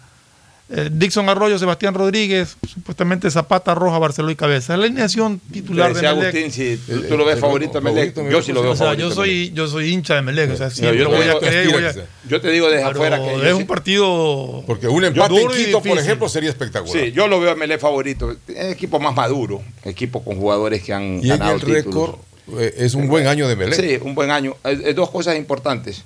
eh, 0.73 0.89
Dixon 0.93 1.29
Arroyo, 1.29 1.59
Sebastián 1.59 1.95
Rodríguez, 1.95 2.57
supuestamente 2.73 3.31
Zapata, 3.31 3.75
Roja, 3.75 3.99
Barceló 3.99 4.31
y 4.31 4.37
Cabeza. 4.37 4.77
La 4.77 4.85
alineación 4.85 5.41
titular 5.53 5.93
de 5.93 6.01
Melec. 6.03 6.35
Agustín, 6.35 6.53
si 6.53 6.77
tú, 6.77 7.03
tú 7.09 7.17
lo 7.17 7.25
ves 7.25 7.41
favorito 7.41 7.79
a 7.79 7.81
Melec, 7.81 8.15
yo 8.31 8.41
sí 8.41 8.53
lo 8.53 8.63
veo 8.63 8.73
O 8.73 8.77
sea, 8.77 8.87
favorito. 8.87 9.09
yo 9.09 9.15
soy, 9.15 9.51
yo 9.53 9.67
soy 9.67 9.91
hincha 9.93 10.15
de 10.15 10.23
Melec, 10.23 10.53
o 10.53 10.57
sea, 10.57 10.67
No, 10.69 10.73
siempre 10.73 10.99
yo, 10.99 11.09
te 11.11 11.17
voy 11.17 11.23
a 11.25 11.27
digo, 11.29 11.41
creer, 11.41 11.69
voy 11.73 11.85
a- 11.85 11.95
yo 12.29 12.41
te 12.41 12.51
digo 12.51 12.67
desde 12.71 12.85
pero 12.87 12.91
afuera 12.91 13.19
que 13.19 13.49
es 13.49 13.55
un 13.55 13.67
partido 13.67 14.63
Porque 14.67 14.87
un 14.89 15.05
empate 15.05 15.41
en 15.43 15.49
Quito, 15.49 15.83
por 15.83 15.99
ejemplo, 15.99 16.29
sería 16.29 16.51
espectacular. 16.51 17.05
Sí, 17.05 17.13
yo 17.13 17.27
lo 17.27 17.41
veo 17.41 17.51
a 17.51 17.57
Melec 17.57 17.81
favorito. 17.81 18.37
Es 18.47 18.73
equipo 18.73 19.01
más 19.01 19.15
maduro, 19.15 19.63
equipo 19.85 20.23
con 20.25 20.37
jugadores 20.37 20.83
que 20.83 20.93
han 20.93 21.21
Y 21.25 21.29
ganado 21.29 21.55
el 21.57 21.61
récord 21.63 22.15
eh, 22.59 22.75
es 22.79 22.95
un 22.95 23.09
buen 23.09 23.27
año 23.27 23.49
de 23.49 23.57
Melec. 23.57 23.81
Sí, 23.81 23.99
un 24.03 24.15
buen 24.15 24.31
año. 24.31 24.57
Eh, 24.65 24.81
eh, 24.87 24.95
dos 24.95 25.11
cosas 25.11 25.37
importantes. 25.37 26.05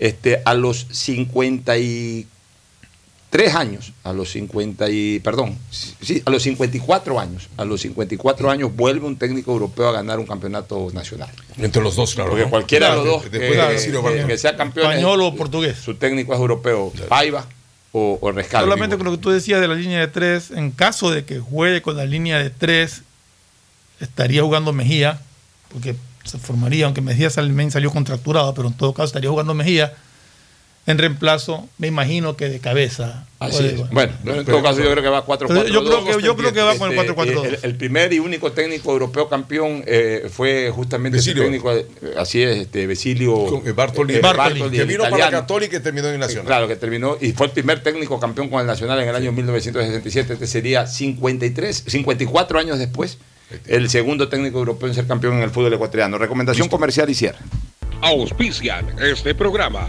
Este, 0.00 0.42
a 0.44 0.54
los 0.54 0.86
53 3.34 3.54
años, 3.56 3.92
a 4.04 4.12
los 4.12 4.30
50 4.30 4.88
y, 4.90 5.18
perdón, 5.18 5.58
sí, 5.70 6.22
a 6.24 6.30
los 6.30 6.42
54 6.44 7.18
años, 7.18 7.48
a 7.56 7.64
los 7.64 7.80
54 7.80 8.48
años 8.50 8.74
vuelve 8.76 9.06
un 9.06 9.16
técnico 9.16 9.50
europeo 9.52 9.88
a 9.88 9.92
ganar 9.92 10.20
un 10.20 10.26
campeonato 10.26 10.88
nacional. 10.92 11.30
Entre 11.58 11.82
los 11.82 11.96
dos, 11.96 12.14
claro. 12.14 12.30
Porque 12.30 12.44
¿no? 12.44 12.50
cualquiera 12.50 12.90
de 12.90 12.94
los 12.96 13.02
Claro, 13.04 13.18
dos 13.22 13.30
después 13.32 14.26
que, 14.26 14.38
sea 14.38 14.56
campeón 14.56 14.86
Español 14.92 15.20
o 15.22 15.34
portugués. 15.34 15.76
Su 15.78 15.94
técnico 15.96 16.32
es 16.32 16.38
europeo, 16.38 16.92
Paiva 17.08 17.44
o, 17.92 18.18
o 18.20 18.30
Rescalvo. 18.32 18.66
Solamente 18.66 18.96
con 18.96 19.06
lo 19.06 19.10
que 19.12 19.18
tú 19.18 19.30
decías 19.30 19.60
de 19.60 19.66
la 19.66 19.74
línea 19.74 19.98
de 19.98 20.08
tres, 20.08 20.52
en 20.52 20.70
caso 20.70 21.10
de 21.10 21.24
que 21.24 21.40
juegue 21.40 21.82
con 21.82 21.96
la 21.96 22.04
línea 22.06 22.38
de 22.38 22.50
tres, 22.50 23.02
estaría 23.98 24.42
jugando 24.42 24.72
Mejía, 24.72 25.20
porque 25.72 25.96
se 26.22 26.38
formaría, 26.38 26.84
aunque 26.86 27.00
Mejía 27.00 27.30
sal- 27.30 27.52
salió 27.72 27.90
contracturado, 27.90 28.54
pero 28.54 28.68
en 28.68 28.74
todo 28.74 28.92
caso 28.94 29.06
estaría 29.06 29.30
jugando 29.30 29.54
Mejía. 29.54 29.92
En 30.86 30.98
reemplazo, 30.98 31.66
me 31.78 31.86
imagino 31.86 32.36
que 32.36 32.48
de 32.50 32.60
cabeza. 32.60 33.24
Así 33.38 33.64
es. 33.64 33.90
Bueno, 33.90 34.12
en 34.26 34.44
todo 34.44 34.62
caso 34.62 34.82
yo 34.82 34.90
creo 34.90 35.02
que 35.02 35.08
va 35.08 35.24
4 35.24 35.48
Pero 35.48 35.60
4 35.60 35.72
yo 35.74 35.82
creo 35.84 36.04
que- 36.18 36.22
yo 36.24 36.36
creo 36.36 36.52
que 36.52 36.60
va 36.60 36.76
con 36.76 36.90
el 36.92 36.96
4-4-2. 36.98 37.44
El, 37.46 37.58
el 37.62 37.74
primer 37.76 38.12
y 38.12 38.18
único 38.18 38.52
técnico 38.52 38.92
europeo 38.92 39.28
campeón 39.28 39.82
eh, 39.86 40.28
fue 40.30 40.70
justamente 40.74 41.16
Besilio. 41.18 41.44
técnico, 41.44 41.72
eh, 41.72 41.86
así 42.18 42.42
es, 42.42 42.58
este 42.58 42.82
eh, 42.82 42.86
Bartoli, 42.86 43.24
eh, 43.66 43.72
Bartoli, 43.72 44.14
Bartoli, 44.20 44.70
que 44.76 44.82
el 44.82 44.86
vino 44.86 45.04
para 45.04 45.16
italiano. 45.16 45.40
Católica 45.40 45.76
y 45.76 45.80
terminó 45.80 46.08
en 46.08 46.20
Nacional. 46.20 46.46
Claro, 46.46 46.68
que 46.68 46.76
terminó 46.76 47.16
y 47.18 47.32
fue 47.32 47.46
el 47.46 47.52
primer 47.52 47.82
técnico 47.82 48.20
campeón 48.20 48.50
con 48.50 48.60
el 48.60 48.66
Nacional 48.66 49.00
en 49.00 49.08
el 49.08 49.14
año 49.14 49.32
1967. 49.32 50.34
Este 50.34 50.46
sería 50.46 50.86
53, 50.86 51.84
54 51.86 52.58
años 52.58 52.78
después, 52.78 53.16
el 53.66 53.88
segundo 53.88 54.28
técnico 54.28 54.58
europeo 54.58 54.88
en 54.88 54.94
ser 54.94 55.06
campeón 55.06 55.34
en 55.38 55.42
el 55.44 55.50
fútbol 55.50 55.72
ecuatoriano. 55.72 56.18
Recomendación 56.18 56.68
comercial 56.68 57.08
y 57.08 57.14
cierre. 57.14 57.38
Auspician 58.02 58.86
este 59.00 59.34
programa. 59.34 59.88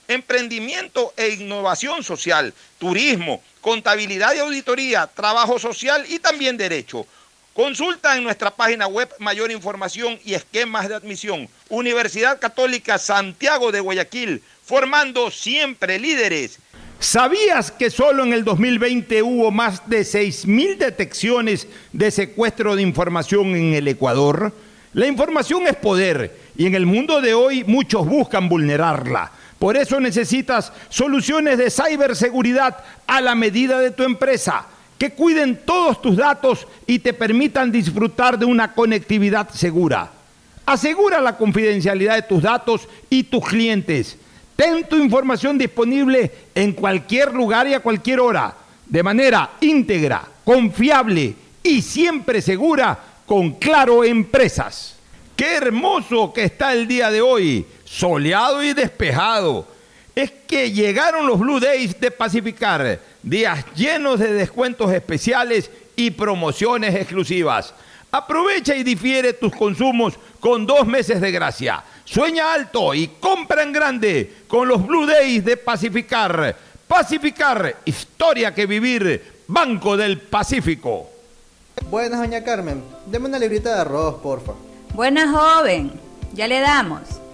emprendimiento 0.11 1.13
e 1.17 1.29
innovación 1.29 2.03
social, 2.03 2.53
turismo, 2.77 3.41
contabilidad 3.61 4.33
y 4.35 4.39
auditoría, 4.39 5.07
trabajo 5.07 5.57
social 5.59 6.05
y 6.07 6.19
también 6.19 6.57
derecho. 6.57 7.05
Consulta 7.53 8.15
en 8.15 8.23
nuestra 8.23 8.51
página 8.51 8.87
web 8.87 9.09
mayor 9.19 9.51
información 9.51 10.17
y 10.23 10.35
esquemas 10.35 10.87
de 10.87 10.95
admisión. 10.95 11.49
Universidad 11.67 12.39
Católica 12.39 12.97
Santiago 12.97 13.73
de 13.73 13.81
Guayaquil, 13.81 14.41
formando 14.63 15.29
siempre 15.29 15.99
líderes. 15.99 16.59
¿Sabías 16.99 17.71
que 17.71 17.89
solo 17.89 18.23
en 18.23 18.31
el 18.31 18.45
2020 18.45 19.23
hubo 19.23 19.51
más 19.51 19.89
de 19.89 20.01
6.000 20.01 20.77
detecciones 20.77 21.67
de 21.91 22.11
secuestro 22.11 22.75
de 22.75 22.83
información 22.83 23.55
en 23.55 23.73
el 23.73 23.87
Ecuador? 23.87 24.53
La 24.93 25.07
información 25.07 25.67
es 25.67 25.75
poder 25.75 26.37
y 26.55 26.67
en 26.67 26.75
el 26.75 26.85
mundo 26.85 27.19
de 27.19 27.33
hoy 27.33 27.63
muchos 27.63 28.05
buscan 28.05 28.47
vulnerarla. 28.47 29.31
Por 29.61 29.77
eso 29.77 29.99
necesitas 29.99 30.73
soluciones 30.89 31.59
de 31.59 31.69
ciberseguridad 31.69 32.79
a 33.05 33.21
la 33.21 33.35
medida 33.35 33.77
de 33.77 33.91
tu 33.91 34.01
empresa, 34.01 34.65
que 34.97 35.11
cuiden 35.11 35.61
todos 35.63 36.01
tus 36.01 36.17
datos 36.17 36.65
y 36.87 36.97
te 36.97 37.13
permitan 37.13 37.71
disfrutar 37.71 38.39
de 38.39 38.45
una 38.45 38.73
conectividad 38.73 39.51
segura. 39.51 40.09
Asegura 40.65 41.21
la 41.21 41.37
confidencialidad 41.37 42.15
de 42.15 42.21
tus 42.23 42.41
datos 42.41 42.87
y 43.07 43.25
tus 43.25 43.45
clientes. 43.45 44.17
Ten 44.55 44.89
tu 44.89 44.97
información 44.97 45.59
disponible 45.59 46.31
en 46.55 46.71
cualquier 46.71 47.31
lugar 47.31 47.67
y 47.67 47.75
a 47.75 47.81
cualquier 47.81 48.19
hora, 48.19 48.55
de 48.87 49.03
manera 49.03 49.51
íntegra, 49.61 50.23
confiable 50.43 51.35
y 51.61 51.83
siempre 51.83 52.41
segura 52.41 52.97
con 53.27 53.51
Claro 53.59 54.03
Empresas. 54.03 54.95
Qué 55.35 55.57
hermoso 55.57 56.33
que 56.33 56.45
está 56.45 56.73
el 56.73 56.87
día 56.87 57.11
de 57.11 57.21
hoy, 57.21 57.63
soleado 57.91 58.63
y 58.63 58.73
despejado. 58.73 59.67
Es 60.15 60.31
que 60.31 60.71
llegaron 60.71 61.27
los 61.27 61.39
Blue 61.39 61.59
Days 61.59 61.99
de 61.99 62.11
Pacificar, 62.11 62.99
días 63.21 63.65
llenos 63.75 64.19
de 64.19 64.33
descuentos 64.33 64.91
especiales 64.91 65.69
y 65.95 66.11
promociones 66.11 66.95
exclusivas. 66.95 67.73
Aprovecha 68.11 68.75
y 68.75 68.83
difiere 68.83 69.33
tus 69.33 69.55
consumos 69.55 70.15
con 70.39 70.65
dos 70.65 70.85
meses 70.85 71.21
de 71.21 71.31
gracia. 71.31 71.83
Sueña 72.03 72.53
alto 72.53 72.93
y 72.93 73.07
compra 73.19 73.63
en 73.63 73.71
grande 73.71 74.33
con 74.47 74.67
los 74.67 74.85
Blue 74.85 75.05
Days 75.05 75.45
de 75.45 75.55
Pacificar. 75.55 76.55
Pacificar, 76.87 77.77
historia 77.85 78.53
que 78.53 78.65
vivir, 78.65 79.43
Banco 79.47 79.95
del 79.95 80.19
Pacífico. 80.19 81.09
Buenas, 81.89 82.19
doña 82.19 82.43
Carmen. 82.43 82.83
Deme 83.05 83.27
una 83.29 83.39
librita 83.39 83.73
de 83.75 83.81
arroz, 83.81 84.15
porfa. 84.21 84.53
Buenas, 84.93 85.29
joven. 85.33 85.93
Ya 86.33 86.49
le 86.49 86.59
damos. 86.59 87.20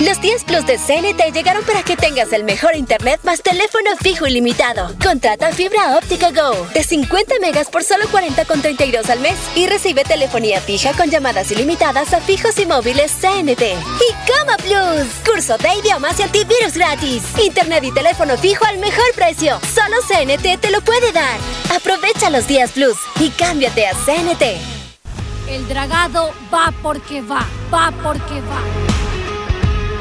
Los 0.00 0.20
10 0.20 0.44
Plus 0.44 0.64
de 0.64 0.78
CNT 0.78 1.34
llegaron 1.34 1.64
para 1.64 1.82
que 1.82 1.96
tengas 1.96 2.32
el 2.32 2.44
mejor 2.44 2.76
internet 2.76 3.18
más 3.24 3.42
teléfono 3.42 3.90
fijo 4.00 4.28
ilimitado. 4.28 4.94
Contrata 5.02 5.50
fibra 5.50 5.96
óptica 5.96 6.30
Go 6.30 6.68
de 6.72 6.84
50 6.84 7.34
megas 7.40 7.68
por 7.68 7.82
solo 7.82 8.04
40,32 8.06 9.08
al 9.10 9.18
mes 9.18 9.36
y 9.56 9.66
recibe 9.66 10.04
telefonía 10.04 10.60
fija 10.60 10.92
con 10.92 11.10
llamadas 11.10 11.50
ilimitadas 11.50 12.14
a 12.14 12.20
fijos 12.20 12.60
y 12.60 12.66
móviles 12.66 13.10
CNT. 13.10 13.62
Y 13.62 14.30
Cama 14.30 14.56
Plus, 14.58 15.08
curso 15.26 15.58
de 15.58 15.68
idiomas 15.80 16.20
y 16.20 16.22
antivirus 16.22 16.74
gratis. 16.74 17.24
Internet 17.44 17.82
y 17.82 17.90
teléfono 17.90 18.38
fijo 18.38 18.64
al 18.66 18.78
mejor 18.78 19.12
precio. 19.16 19.58
Solo 19.74 19.96
CNT 20.06 20.60
te 20.60 20.70
lo 20.70 20.80
puede 20.80 21.10
dar. 21.10 21.40
Aprovecha 21.74 22.30
los 22.30 22.46
10 22.46 22.70
Plus 22.70 22.96
y 23.18 23.30
cámbiate 23.30 23.88
a 23.88 23.94
CNT. 23.94 24.42
El 25.48 25.66
dragado 25.66 26.32
va 26.54 26.72
porque 26.82 27.20
va, 27.20 27.44
va 27.72 27.92
porque 28.00 28.40
va. 28.42 28.87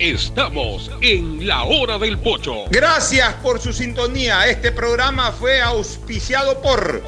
Estamos 0.00 0.90
en 1.02 1.46
la 1.46 1.62
hora 1.62 1.98
del 1.98 2.18
pocho. 2.18 2.64
Gracias 2.68 3.32
por 3.34 3.60
su 3.60 3.72
sintonía. 3.72 4.48
Este 4.48 4.72
programa 4.72 5.30
fue 5.30 5.62
auspiciado 5.62 6.60
por 6.60 7.00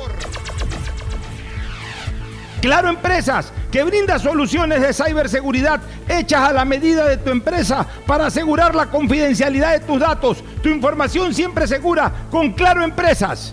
Claro 2.61 2.89
Empresas, 2.89 3.53
que 3.73 3.83
brinda 3.83 4.21
soluciones 4.21 4.81
de 4.81 4.93
ciberseguridad 4.93 5.81
hechas 6.09 6.43
a 6.43 6.53
la 6.53 6.65
medida 6.65 7.09
de 7.09 7.17
tu 7.17 7.31
empresa 7.31 7.85
para 8.07 8.27
asegurar 8.27 8.77
la 8.77 8.87
confidencialidad 8.87 9.73
de 9.73 9.81
tus 9.81 9.99
datos. 9.99 10.45
Tu 10.63 10.69
información 10.69 11.35
siempre 11.35 11.67
segura 11.67 12.29
con 12.31 12.53
Claro 12.53 12.85
Empresas. 12.85 13.53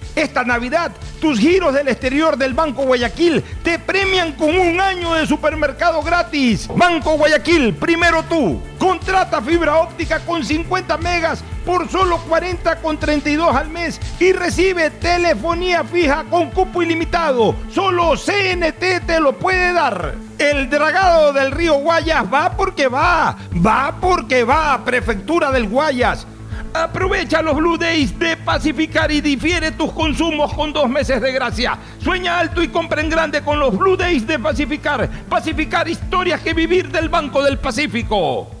Esta 0.15 0.43
Navidad, 0.43 0.91
tus 1.21 1.39
giros 1.39 1.73
del 1.73 1.87
exterior 1.87 2.37
del 2.37 2.53
Banco 2.53 2.83
Guayaquil 2.83 3.43
te 3.63 3.79
premian 3.79 4.33
con 4.33 4.57
un 4.57 4.79
año 4.81 5.13
de 5.13 5.25
supermercado 5.25 6.01
gratis. 6.01 6.67
Banco 6.75 7.17
Guayaquil, 7.17 7.73
primero 7.75 8.23
tú. 8.23 8.61
Contrata 8.77 9.41
fibra 9.41 9.77
óptica 9.77 10.19
con 10.19 10.43
50 10.43 10.97
megas 10.97 11.43
por 11.65 11.89
solo 11.89 12.17
40 12.27 12.81
con 12.81 12.97
32 12.97 13.55
al 13.55 13.69
mes 13.69 13.99
y 14.19 14.33
recibe 14.33 14.89
telefonía 14.89 15.83
fija 15.83 16.25
con 16.29 16.49
cupo 16.49 16.81
ilimitado. 16.81 17.55
Solo 17.71 18.13
CNT 18.15 19.05
te 19.05 19.19
lo 19.19 19.37
puede 19.37 19.73
dar. 19.73 20.15
El 20.39 20.69
dragado 20.69 21.33
del 21.33 21.51
río 21.51 21.75
Guayas 21.75 22.25
va 22.33 22.57
porque 22.57 22.87
va. 22.87 23.37
Va 23.65 23.95
porque 24.01 24.43
va. 24.43 24.83
Prefectura 24.83 25.51
del 25.51 25.69
Guayas. 25.69 26.25
Aprovecha 26.73 27.41
los 27.41 27.55
Blue 27.57 27.77
Days 27.77 28.17
de 28.17 28.37
Pacificar 28.37 29.11
y 29.11 29.19
difiere 29.19 29.71
tus 29.71 29.91
consumos 29.91 30.53
con 30.53 30.71
dos 30.71 30.89
meses 30.89 31.21
de 31.21 31.31
gracia. 31.33 31.77
Sueña 32.01 32.39
alto 32.39 32.63
y 32.63 32.69
compra 32.69 33.01
en 33.01 33.09
grande 33.09 33.41
con 33.41 33.59
los 33.59 33.77
Blue 33.77 33.97
Days 33.97 34.25
de 34.25 34.39
Pacificar. 34.39 35.09
Pacificar 35.27 35.89
historias 35.89 36.39
que 36.41 36.53
vivir 36.53 36.89
del 36.89 37.09
Banco 37.09 37.43
del 37.43 37.57
Pacífico. 37.57 38.60